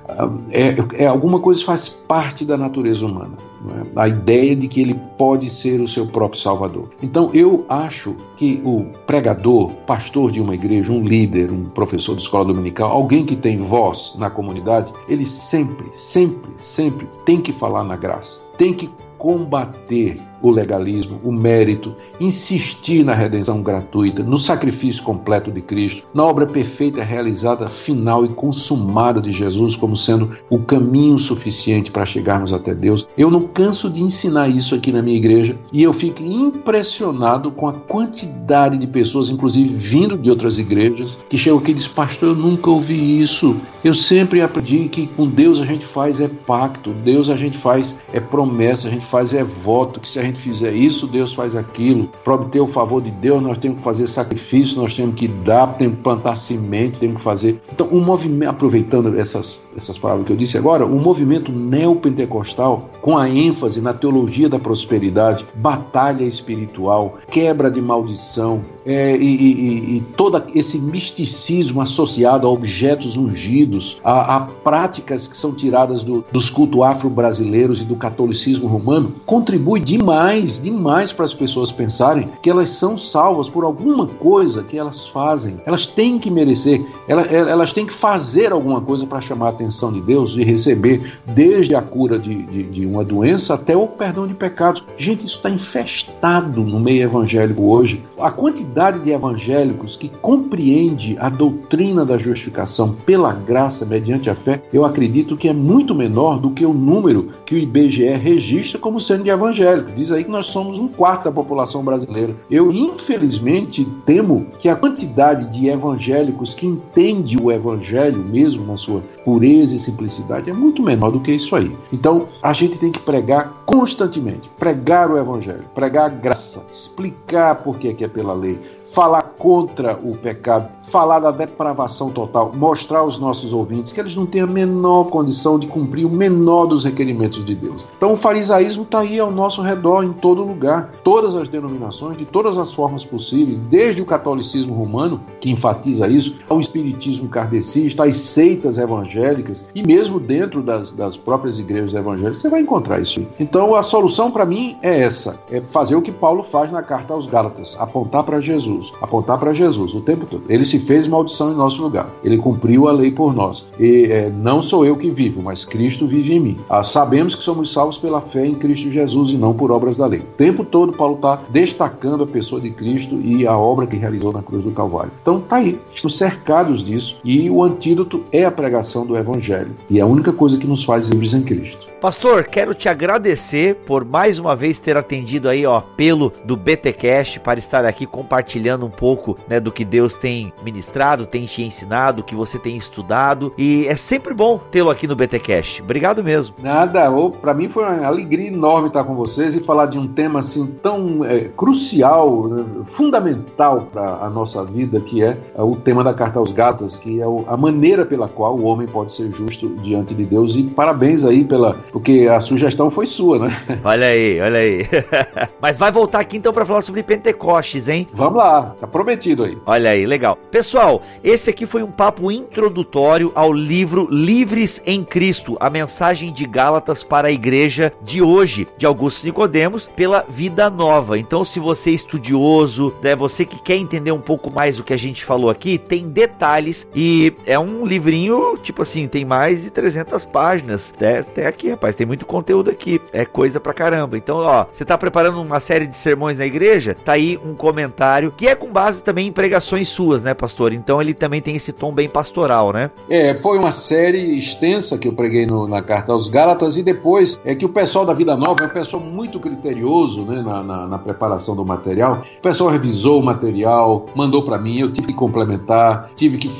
É, 0.50 1.04
é 1.04 1.06
alguma 1.06 1.38
coisa 1.40 1.60
que 1.60 1.66
faz 1.66 1.88
parte 1.88 2.44
da 2.44 2.56
natureza 2.56 3.04
humana. 3.04 3.49
É? 3.68 4.00
A 4.00 4.08
ideia 4.08 4.56
de 4.56 4.66
que 4.66 4.80
ele 4.80 4.94
pode 5.18 5.50
ser 5.50 5.80
o 5.80 5.88
seu 5.88 6.06
próprio 6.06 6.40
salvador. 6.40 6.90
Então 7.02 7.30
eu 7.34 7.64
acho 7.68 8.16
que 8.36 8.60
o 8.64 8.84
pregador, 9.06 9.70
pastor 9.86 10.30
de 10.30 10.40
uma 10.40 10.54
igreja, 10.54 10.92
um 10.92 11.02
líder, 11.02 11.52
um 11.52 11.64
professor 11.64 12.16
de 12.16 12.22
escola 12.22 12.44
dominical, 12.44 12.90
alguém 12.90 13.24
que 13.24 13.36
tem 13.36 13.58
voz 13.58 14.14
na 14.18 14.30
comunidade, 14.30 14.92
ele 15.08 15.26
sempre, 15.26 15.88
sempre, 15.92 16.50
sempre 16.56 17.06
tem 17.26 17.40
que 17.40 17.52
falar 17.52 17.84
na 17.84 17.96
graça, 17.96 18.40
tem 18.56 18.72
que 18.72 18.90
combater 19.18 20.18
o 20.42 20.50
legalismo, 20.50 21.20
o 21.22 21.32
mérito, 21.32 21.94
insistir 22.18 23.04
na 23.04 23.14
redenção 23.14 23.62
gratuita, 23.62 24.22
no 24.22 24.38
sacrifício 24.38 25.02
completo 25.02 25.50
de 25.50 25.60
Cristo, 25.60 26.02
na 26.14 26.24
obra 26.24 26.46
perfeita 26.46 27.02
realizada, 27.02 27.68
final 27.68 28.24
e 28.24 28.28
consumada 28.28 29.20
de 29.20 29.32
Jesus 29.32 29.76
como 29.76 29.96
sendo 29.96 30.30
o 30.48 30.58
caminho 30.58 31.18
suficiente 31.18 31.90
para 31.90 32.06
chegarmos 32.06 32.52
até 32.52 32.74
Deus. 32.74 33.06
Eu 33.16 33.30
não 33.30 33.42
canso 33.42 33.90
de 33.90 34.02
ensinar 34.02 34.48
isso 34.48 34.74
aqui 34.74 34.92
na 34.92 35.02
minha 35.02 35.16
igreja 35.16 35.56
e 35.72 35.82
eu 35.82 35.92
fico 35.92 36.22
impressionado 36.22 37.50
com 37.50 37.68
a 37.68 37.72
quantidade 37.72 38.78
de 38.78 38.86
pessoas, 38.86 39.30
inclusive 39.30 39.74
vindo 39.74 40.16
de 40.16 40.30
outras 40.30 40.58
igrejas, 40.58 41.16
que 41.28 41.38
chegam 41.38 41.58
aqui 41.58 41.72
e 41.72 41.74
dizem: 41.74 41.90
Pastor, 41.90 42.30
eu 42.30 42.34
nunca 42.34 42.70
ouvi 42.70 43.20
isso. 43.20 43.56
Eu 43.82 43.94
sempre 43.94 44.42
aprendi 44.42 44.88
que 44.88 45.06
com 45.06 45.26
Deus 45.26 45.60
a 45.60 45.64
gente 45.64 45.86
faz 45.86 46.20
é 46.20 46.28
pacto, 46.28 46.92
Deus 46.92 47.30
a 47.30 47.36
gente 47.36 47.56
faz 47.56 47.96
é 48.12 48.20
promessa, 48.20 48.88
a 48.88 48.90
gente 48.90 49.06
faz 49.06 49.32
é 49.32 49.42
voto, 49.42 50.00
que 50.00 50.08
se 50.08 50.18
a 50.18 50.22
gente 50.22 50.29
fizer 50.38 50.72
isso, 50.72 51.06
Deus 51.06 51.34
faz 51.34 51.56
aquilo. 51.56 52.10
Para 52.24 52.34
obter 52.34 52.60
o 52.60 52.66
favor 52.66 53.02
de 53.02 53.10
Deus, 53.10 53.42
nós 53.42 53.58
temos 53.58 53.78
que 53.78 53.84
fazer 53.84 54.06
sacrifício, 54.06 54.80
nós 54.80 54.94
temos 54.94 55.14
que 55.14 55.26
dar, 55.26 55.74
temos 55.74 55.96
que 55.96 56.02
plantar 56.02 56.36
semente, 56.36 57.00
temos 57.00 57.16
que 57.16 57.22
fazer. 57.22 57.60
Então, 57.72 57.88
o 57.88 57.96
um 57.96 58.04
movimento, 58.04 58.50
aproveitando 58.50 59.18
essas, 59.18 59.60
essas 59.76 59.98
palavras 59.98 60.26
que 60.26 60.32
eu 60.32 60.36
disse 60.36 60.58
agora, 60.58 60.84
o 60.84 61.00
movimento 61.00 61.52
neopentecostal, 61.52 62.88
com 63.00 63.16
a 63.16 63.28
ênfase 63.28 63.80
na 63.80 63.92
teologia 63.92 64.48
da 64.48 64.58
prosperidade, 64.58 65.46
batalha 65.54 66.24
espiritual, 66.24 67.18
quebra 67.30 67.70
de 67.70 67.80
maldição, 67.80 68.62
é, 68.84 69.16
e, 69.16 69.24
e, 69.24 69.96
e, 69.96 70.00
todo 70.16 70.42
esse 70.54 70.78
misticismo 70.78 71.80
associado 71.82 72.46
a 72.46 72.50
objetos 72.50 73.16
ungidos, 73.16 74.00
a, 74.02 74.36
a 74.36 74.40
práticas 74.40 75.26
que 75.26 75.36
são 75.36 75.52
tiradas 75.52 76.02
do, 76.02 76.24
dos 76.32 76.48
cultos 76.48 76.80
afro-brasileiros 76.80 77.82
e 77.82 77.84
do 77.84 77.94
catolicismo 77.94 78.66
romano, 78.66 79.14
contribui 79.26 79.80
demais, 79.80 80.60
demais 80.62 81.12
para 81.12 81.24
as 81.24 81.34
pessoas 81.34 81.70
pensarem 81.70 82.28
que 82.42 82.48
elas 82.48 82.70
são 82.70 82.96
salvas 82.96 83.48
por 83.48 83.64
alguma 83.64 84.06
coisa 84.06 84.62
que 84.62 84.78
elas 84.78 85.06
fazem. 85.06 85.56
Elas 85.66 85.86
têm 85.86 86.18
que 86.18 86.30
merecer, 86.30 86.84
elas, 87.06 87.30
elas 87.30 87.72
têm 87.72 87.86
que 87.86 87.92
fazer 87.92 88.52
alguma 88.52 88.80
coisa 88.80 89.06
para 89.06 89.20
chamar 89.20 89.46
a 89.46 89.50
atenção 89.50 89.69
intervenção 89.70 89.92
de 89.92 90.00
Deus, 90.00 90.32
de 90.32 90.42
receber 90.42 91.00
desde 91.24 91.74
a 91.74 91.80
cura 91.80 92.18
de, 92.18 92.42
de, 92.42 92.62
de 92.64 92.86
uma 92.86 93.04
doença 93.04 93.54
até 93.54 93.76
o 93.76 93.86
perdão 93.86 94.26
de 94.26 94.34
pecados. 94.34 94.84
Gente, 94.98 95.24
isso 95.26 95.36
está 95.36 95.48
infestado 95.48 96.62
no 96.62 96.80
meio 96.80 97.04
evangélico 97.04 97.62
hoje. 97.62 98.02
A 98.18 98.30
quantidade 98.30 98.98
de 99.00 99.10
evangélicos 99.10 99.96
que 99.96 100.08
compreende 100.08 101.16
a 101.18 101.28
doutrina 101.28 102.04
da 102.04 102.18
justificação 102.18 102.94
pela 103.06 103.32
graça 103.32 103.86
mediante 103.86 104.28
a 104.28 104.34
fé, 104.34 104.62
eu 104.72 104.84
acredito 104.84 105.36
que 105.36 105.48
é 105.48 105.52
muito 105.52 105.94
menor 105.94 106.38
do 106.38 106.50
que 106.50 106.66
o 106.66 106.74
número 106.74 107.28
que 107.46 107.54
o 107.54 107.58
IBGE 107.58 108.16
registra 108.16 108.78
como 108.78 109.00
sendo 109.00 109.22
de 109.22 109.30
evangélico. 109.30 109.92
Diz 109.92 110.10
aí 110.10 110.24
que 110.24 110.30
nós 110.30 110.46
somos 110.46 110.78
um 110.78 110.88
quarto 110.88 111.24
da 111.24 111.32
população 111.32 111.84
brasileira. 111.84 112.34
Eu, 112.50 112.72
infelizmente, 112.72 113.86
temo 114.04 114.46
que 114.58 114.68
a 114.68 114.76
quantidade 114.76 115.50
de 115.50 115.68
evangélicos 115.68 116.54
que 116.54 116.66
entende 116.66 117.36
o 117.40 117.50
evangelho 117.52 118.22
mesmo 118.22 118.66
na 118.66 118.76
sua 118.76 119.02
pureza 119.24 119.74
e 119.74 119.78
simplicidade 119.78 120.50
é 120.50 120.52
muito 120.52 120.82
menor 120.82 121.10
do 121.10 121.20
que 121.20 121.32
isso 121.32 121.54
aí. 121.54 121.74
Então, 121.92 122.28
a 122.42 122.52
gente 122.52 122.78
tem 122.78 122.90
que 122.90 123.00
pregar 123.00 123.62
constantemente, 123.66 124.50
pregar 124.58 125.10
o 125.10 125.18
evangelho, 125.18 125.64
pregar 125.74 126.06
a 126.06 126.08
graça, 126.08 126.64
explicar 126.70 127.56
por 127.56 127.78
que 127.78 128.04
é 128.04 128.08
pela 128.08 128.32
lei, 128.32 128.58
falar 128.92 129.22
contra 129.38 129.98
o 130.02 130.16
pecado, 130.16 130.68
falar 130.82 131.20
da 131.20 131.30
depravação 131.30 132.10
total, 132.10 132.52
mostrar 132.54 133.00
aos 133.00 133.18
nossos 133.18 133.52
ouvintes 133.52 133.92
que 133.92 134.00
eles 134.00 134.14
não 134.14 134.26
têm 134.26 134.42
a 134.42 134.46
menor 134.46 135.04
condição 135.04 135.58
de 135.58 135.66
cumprir 135.66 136.04
o 136.04 136.10
menor 136.10 136.66
dos 136.66 136.84
requerimentos 136.84 137.44
de 137.44 137.54
Deus. 137.54 137.84
Então 137.96 138.12
o 138.12 138.16
farisaísmo 138.16 138.82
está 138.82 139.00
aí 139.00 139.18
ao 139.18 139.30
nosso 139.30 139.62
redor, 139.62 140.02
em 140.02 140.12
todo 140.12 140.42
lugar. 140.42 140.90
Todas 141.04 141.36
as 141.36 141.48
denominações, 141.48 142.18
de 142.18 142.24
todas 142.24 142.58
as 142.58 142.72
formas 142.72 143.04
possíveis, 143.04 143.58
desde 143.58 144.02
o 144.02 144.04
catolicismo 144.04 144.74
romano, 144.74 145.20
que 145.40 145.50
enfatiza 145.50 146.08
isso, 146.08 146.36
ao 146.48 146.60
espiritismo 146.60 147.28
kardecista, 147.28 148.04
às 148.04 148.16
seitas 148.16 148.78
evangélicas, 148.78 149.68
e 149.74 149.82
mesmo 149.82 150.18
dentro 150.18 150.62
das, 150.62 150.92
das 150.92 151.16
próprias 151.16 151.58
igrejas 151.58 151.94
evangélicas, 151.94 152.38
você 152.38 152.48
vai 152.48 152.60
encontrar 152.60 153.00
isso. 153.00 153.24
Então 153.38 153.74
a 153.74 153.82
solução 153.82 154.30
para 154.30 154.44
mim 154.44 154.76
é 154.82 155.00
essa: 155.00 155.38
é 155.50 155.60
fazer 155.60 155.94
o 155.94 156.02
que 156.02 156.12
Paulo 156.12 156.42
faz 156.42 156.72
na 156.72 156.82
carta 156.82 157.14
aos 157.14 157.26
Gálatas, 157.26 157.76
apontar 157.78 158.24
para 158.24 158.40
Jesus, 158.40 158.79
apontar 159.00 159.38
para 159.38 159.52
Jesus 159.52 159.94
o 159.94 160.00
tempo 160.00 160.26
todo. 160.26 160.44
Ele 160.48 160.64
se 160.64 160.78
fez 160.78 161.06
maldição 161.06 161.52
em 161.52 161.56
nosso 161.56 161.82
lugar. 161.82 162.08
Ele 162.24 162.38
cumpriu 162.38 162.88
a 162.88 162.92
lei 162.92 163.10
por 163.10 163.34
nós. 163.34 163.66
E 163.78 164.04
é, 164.04 164.30
não 164.30 164.62
sou 164.62 164.84
eu 164.84 164.96
que 164.96 165.10
vivo, 165.10 165.42
mas 165.42 165.64
Cristo 165.64 166.06
vive 166.06 166.34
em 166.34 166.40
mim. 166.40 166.56
Ah, 166.68 166.82
sabemos 166.82 167.34
que 167.34 167.42
somos 167.42 167.72
salvos 167.72 167.98
pela 167.98 168.20
fé 168.20 168.46
em 168.46 168.54
Cristo 168.54 168.90
Jesus 168.90 169.30
e 169.30 169.36
não 169.36 169.54
por 169.54 169.70
obras 169.70 169.96
da 169.96 170.06
lei. 170.06 170.20
O 170.20 170.36
tempo 170.36 170.64
todo 170.64 170.92
Paulo 170.92 171.16
está 171.16 171.40
destacando 171.50 172.24
a 172.24 172.26
pessoa 172.26 172.60
de 172.60 172.70
Cristo 172.70 173.20
e 173.22 173.46
a 173.46 173.56
obra 173.56 173.86
que 173.86 173.96
realizou 173.96 174.32
na 174.32 174.42
cruz 174.42 174.64
do 174.64 174.70
Calvário. 174.70 175.12
Então 175.20 175.40
tá 175.40 175.56
aí, 175.56 175.78
estamos 175.94 176.16
cercados 176.16 176.84
disso 176.84 177.16
e 177.24 177.50
o 177.50 177.62
antídoto 177.62 178.22
é 178.32 178.44
a 178.44 178.50
pregação 178.50 179.06
do 179.06 179.16
Evangelho. 179.16 179.72
E 179.88 179.98
é 179.98 180.02
a 180.02 180.06
única 180.06 180.32
coisa 180.32 180.58
que 180.58 180.66
nos 180.66 180.84
faz 180.84 181.08
livres 181.08 181.34
em 181.34 181.42
Cristo. 181.42 181.89
Pastor, 182.00 182.44
quero 182.44 182.72
te 182.72 182.88
agradecer 182.88 183.74
por 183.86 184.06
mais 184.06 184.38
uma 184.38 184.56
vez 184.56 184.78
ter 184.78 184.96
atendido 184.96 185.50
aí, 185.50 185.66
ó, 185.66 185.82
pelo 185.82 186.32
do 186.46 186.56
BTcast 186.56 187.38
para 187.40 187.58
estar 187.58 187.84
aqui 187.84 188.06
compartilhando 188.06 188.86
um 188.86 188.90
pouco, 188.90 189.36
né, 189.46 189.60
do 189.60 189.70
que 189.70 189.84
Deus 189.84 190.16
tem 190.16 190.50
ministrado, 190.64 191.26
tem 191.26 191.44
te 191.44 191.62
ensinado, 191.62 192.22
que 192.22 192.34
você 192.34 192.58
tem 192.58 192.74
estudado 192.74 193.52
e 193.58 193.86
é 193.86 193.96
sempre 193.96 194.32
bom 194.32 194.58
tê-lo 194.70 194.88
aqui 194.88 195.06
no 195.06 195.14
BTcast. 195.14 195.82
Obrigado 195.82 196.24
mesmo. 196.24 196.54
Nada, 196.62 197.10
para 197.38 197.52
mim 197.52 197.68
foi 197.68 197.84
uma 197.84 198.06
alegria 198.06 198.48
enorme 198.48 198.88
estar 198.88 199.04
com 199.04 199.14
vocês 199.14 199.54
e 199.54 199.60
falar 199.60 199.84
de 199.84 199.98
um 199.98 200.08
tema 200.08 200.38
assim 200.38 200.66
tão 200.82 201.22
é, 201.22 201.50
crucial, 201.54 202.48
né, 202.48 202.64
fundamental 202.86 203.88
para 203.92 204.24
a 204.24 204.30
nossa 204.30 204.64
vida, 204.64 205.02
que 205.02 205.22
é, 205.22 205.36
é 205.54 205.62
o 205.62 205.76
tema 205.76 206.02
da 206.02 206.14
carta 206.14 206.38
aos 206.38 206.50
gatas, 206.50 206.96
que 206.96 207.20
é 207.20 207.24
a 207.46 207.56
maneira 207.58 208.06
pela 208.06 208.26
qual 208.26 208.56
o 208.56 208.64
homem 208.64 208.88
pode 208.88 209.12
ser 209.12 209.30
justo 209.30 209.68
diante 209.82 210.14
de 210.14 210.24
Deus 210.24 210.56
e 210.56 210.62
parabéns 210.62 211.26
aí 211.26 211.44
pela 211.44 211.74
porque 211.92 212.28
a 212.30 212.40
sugestão 212.40 212.90
foi 212.90 213.06
sua, 213.06 213.38
né? 213.38 213.56
Olha 213.84 214.06
aí, 214.06 214.40
olha 214.40 214.58
aí. 214.58 214.86
Mas 215.60 215.76
vai 215.76 215.90
voltar 215.90 216.20
aqui 216.20 216.36
então 216.36 216.52
para 216.52 216.66
falar 216.66 216.82
sobre 216.82 217.02
Pentecostes, 217.02 217.88
hein? 217.88 218.06
Vamos 218.12 218.36
lá, 218.38 218.74
tá 218.80 218.86
prometido 218.86 219.44
aí. 219.44 219.58
Olha 219.66 219.90
aí, 219.90 220.06
legal. 220.06 220.36
Pessoal, 220.50 221.02
esse 221.22 221.50
aqui 221.50 221.66
foi 221.66 221.82
um 221.82 221.90
papo 221.90 222.30
introdutório 222.30 223.32
ao 223.34 223.52
livro 223.52 224.08
Livres 224.10 224.82
em 224.86 225.04
Cristo, 225.04 225.56
a 225.60 225.70
mensagem 225.70 226.32
de 226.32 226.46
Gálatas 226.46 227.02
para 227.02 227.28
a 227.28 227.32
igreja 227.32 227.92
de 228.02 228.22
hoje, 228.22 228.66
de 228.76 228.86
Augusto 228.86 229.24
Nicodemos, 229.24 229.88
pela 229.88 230.24
Vida 230.28 230.70
Nova. 230.70 231.18
Então, 231.18 231.44
se 231.44 231.58
você 231.58 231.90
é 231.90 231.94
estudioso, 231.94 232.94
né, 233.02 233.16
você 233.16 233.44
que 233.44 233.60
quer 233.60 233.76
entender 233.76 234.12
um 234.12 234.20
pouco 234.20 234.50
mais 234.50 234.76
do 234.76 234.84
que 234.84 234.92
a 234.92 234.98
gente 234.98 235.24
falou 235.24 235.50
aqui, 235.50 235.78
tem 235.78 236.08
detalhes 236.08 236.86
e 236.94 237.32
é 237.46 237.58
um 237.58 237.84
livrinho, 237.86 238.56
tipo 238.58 238.82
assim, 238.82 239.08
tem 239.08 239.24
mais 239.24 239.62
de 239.62 239.70
300 239.70 240.24
páginas, 240.24 240.92
até, 240.94 241.18
até 241.18 241.46
aqui, 241.46 241.70
rapaz, 241.80 241.96
tem 241.96 242.06
muito 242.06 242.26
conteúdo 242.26 242.70
aqui, 242.70 243.00
é 243.10 243.24
coisa 243.24 243.58
pra 243.58 243.72
caramba. 243.72 244.18
Então, 244.18 244.36
ó, 244.36 244.66
você 244.70 244.84
tá 244.84 244.98
preparando 244.98 245.40
uma 245.40 245.58
série 245.58 245.86
de 245.86 245.96
sermões 245.96 246.38
na 246.38 246.44
igreja? 246.44 246.94
Tá 246.94 247.12
aí 247.12 247.40
um 247.42 247.54
comentário 247.54 248.32
que 248.36 248.46
é 248.46 248.54
com 248.54 248.70
base 248.70 249.02
também 249.02 249.28
em 249.28 249.32
pregações 249.32 249.88
suas, 249.88 250.22
né, 250.22 250.34
pastor? 250.34 250.74
Então 250.74 251.00
ele 251.00 251.14
também 251.14 251.40
tem 251.40 251.56
esse 251.56 251.72
tom 251.72 251.90
bem 251.90 252.06
pastoral, 252.06 252.70
né? 252.72 252.90
É, 253.08 253.36
foi 253.38 253.58
uma 253.58 253.72
série 253.72 254.36
extensa 254.36 254.98
que 254.98 255.08
eu 255.08 255.14
preguei 255.14 255.46
no, 255.46 255.66
na 255.66 255.82
carta 255.82 256.12
aos 256.12 256.28
Gálatas 256.28 256.76
e 256.76 256.82
depois 256.82 257.40
é 257.44 257.54
que 257.54 257.64
o 257.64 257.70
pessoal 257.70 258.04
da 258.04 258.12
Vida 258.12 258.36
Nova 258.36 258.64
é 258.64 258.66
um 258.66 258.70
pessoal 258.70 259.02
muito 259.02 259.40
criterioso, 259.40 260.24
né, 260.26 260.42
na, 260.42 260.62
na, 260.62 260.86
na 260.86 260.98
preparação 260.98 261.56
do 261.56 261.64
material. 261.64 262.22
O 262.38 262.42
pessoal 262.42 262.68
revisou 262.68 263.20
o 263.20 263.24
material, 263.24 264.04
mandou 264.14 264.42
para 264.42 264.58
mim, 264.58 264.80
eu 264.80 264.92
tive 264.92 265.08
que 265.08 265.14
complementar, 265.14 266.10
tive 266.14 266.36
que 266.36 266.50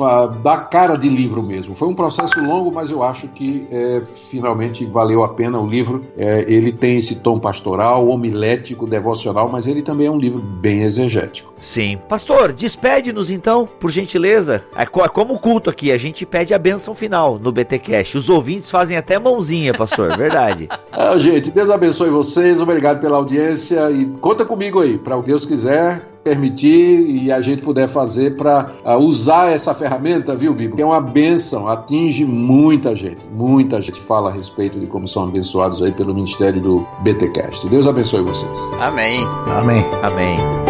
dar 0.43 0.71
cara 0.71 0.97
de 0.97 1.09
livro 1.09 1.43
mesmo. 1.43 1.75
Foi 1.75 1.89
um 1.89 1.95
processo 1.95 2.41
longo, 2.43 2.73
mas 2.73 2.91
eu 2.91 3.03
acho 3.03 3.29
que 3.29 3.67
é, 3.71 4.03
finalmente 4.31 4.87
valeu 4.87 5.10
valeu 5.11 5.25
a 5.25 5.29
pena 5.29 5.61
o 5.61 5.67
livro. 5.67 6.05
É, 6.17 6.45
ele 6.47 6.73
tem 6.73 6.97
esse 6.97 7.17
tom 7.17 7.39
pastoral, 7.39 8.09
homilético, 8.09 8.87
devocional, 8.87 9.49
mas 9.49 9.67
ele 9.67 9.83
também 9.83 10.07
é 10.07 10.11
um 10.11 10.19
livro 10.19 10.41
bem 10.41 10.83
exegético. 10.83 11.53
Sim. 11.61 11.99
Pastor, 12.09 12.53
despede-nos 12.53 13.31
então, 13.31 13.67
por 13.67 13.91
gentileza. 13.91 14.63
É, 14.77 14.83
é 14.83 15.09
como 15.09 15.35
o 15.35 15.39
culto 15.39 15.69
aqui, 15.69 15.91
a 15.91 15.99
gente 15.99 16.25
pede 16.25 16.55
a 16.55 16.59
benção 16.59 16.95
final 16.95 17.39
no 17.39 17.51
BTcast. 17.51 18.17
Os 18.17 18.31
ouvintes 18.31 18.71
fazem 18.71 18.97
até 18.97 19.19
mãozinha, 19.19 19.75
pastor, 19.75 20.17
verdade. 20.17 20.69
ah, 20.93 21.19
gente, 21.19 21.51
Deus 21.51 21.71
abençoe 21.71 22.11
vocês, 22.11 22.61
obrigado 22.61 23.01
pela 23.01 23.17
audiência 23.17 23.91
e 23.91 24.07
conta 24.21 24.45
comigo 24.45 24.81
aí, 24.81 24.97
para 24.97 25.17
o 25.17 25.23
Deus 25.23 25.45
quiser 25.45 26.07
permitir 26.23 27.01
e 27.01 27.33
a 27.33 27.41
gente 27.41 27.63
puder 27.63 27.89
fazer 27.89 28.37
para 28.37 28.67
uh, 28.67 28.89
ah, 28.91 28.99
usar 28.99 29.53
essa 29.53 29.75
ferramenta, 29.75 30.35
viu, 30.35 30.53
Bibo? 30.55 30.77
Que 30.77 30.83
é 30.83 30.87
uma 30.87 31.01
benção, 31.01 31.69
atinge 31.69 32.25
muita 32.25 32.95
gente. 32.95 33.21
Muita 33.33 33.81
gente 33.81 34.01
fala 34.01 34.31
a 34.31 34.33
respeito 34.33 34.79
de 34.79 34.87
como 34.87 35.09
são 35.09 35.25
abençoados 35.25 35.83
aí 35.83 35.93
pelo 35.93 36.15
ministério 36.15 36.61
do 36.61 36.87
BTcast. 37.01 37.69
Deus 37.69 37.87
abençoe 37.87 38.23
vocês. 38.23 38.59
Amém. 38.81 39.25
Amém. 39.49 39.85
Amém. 40.03 40.70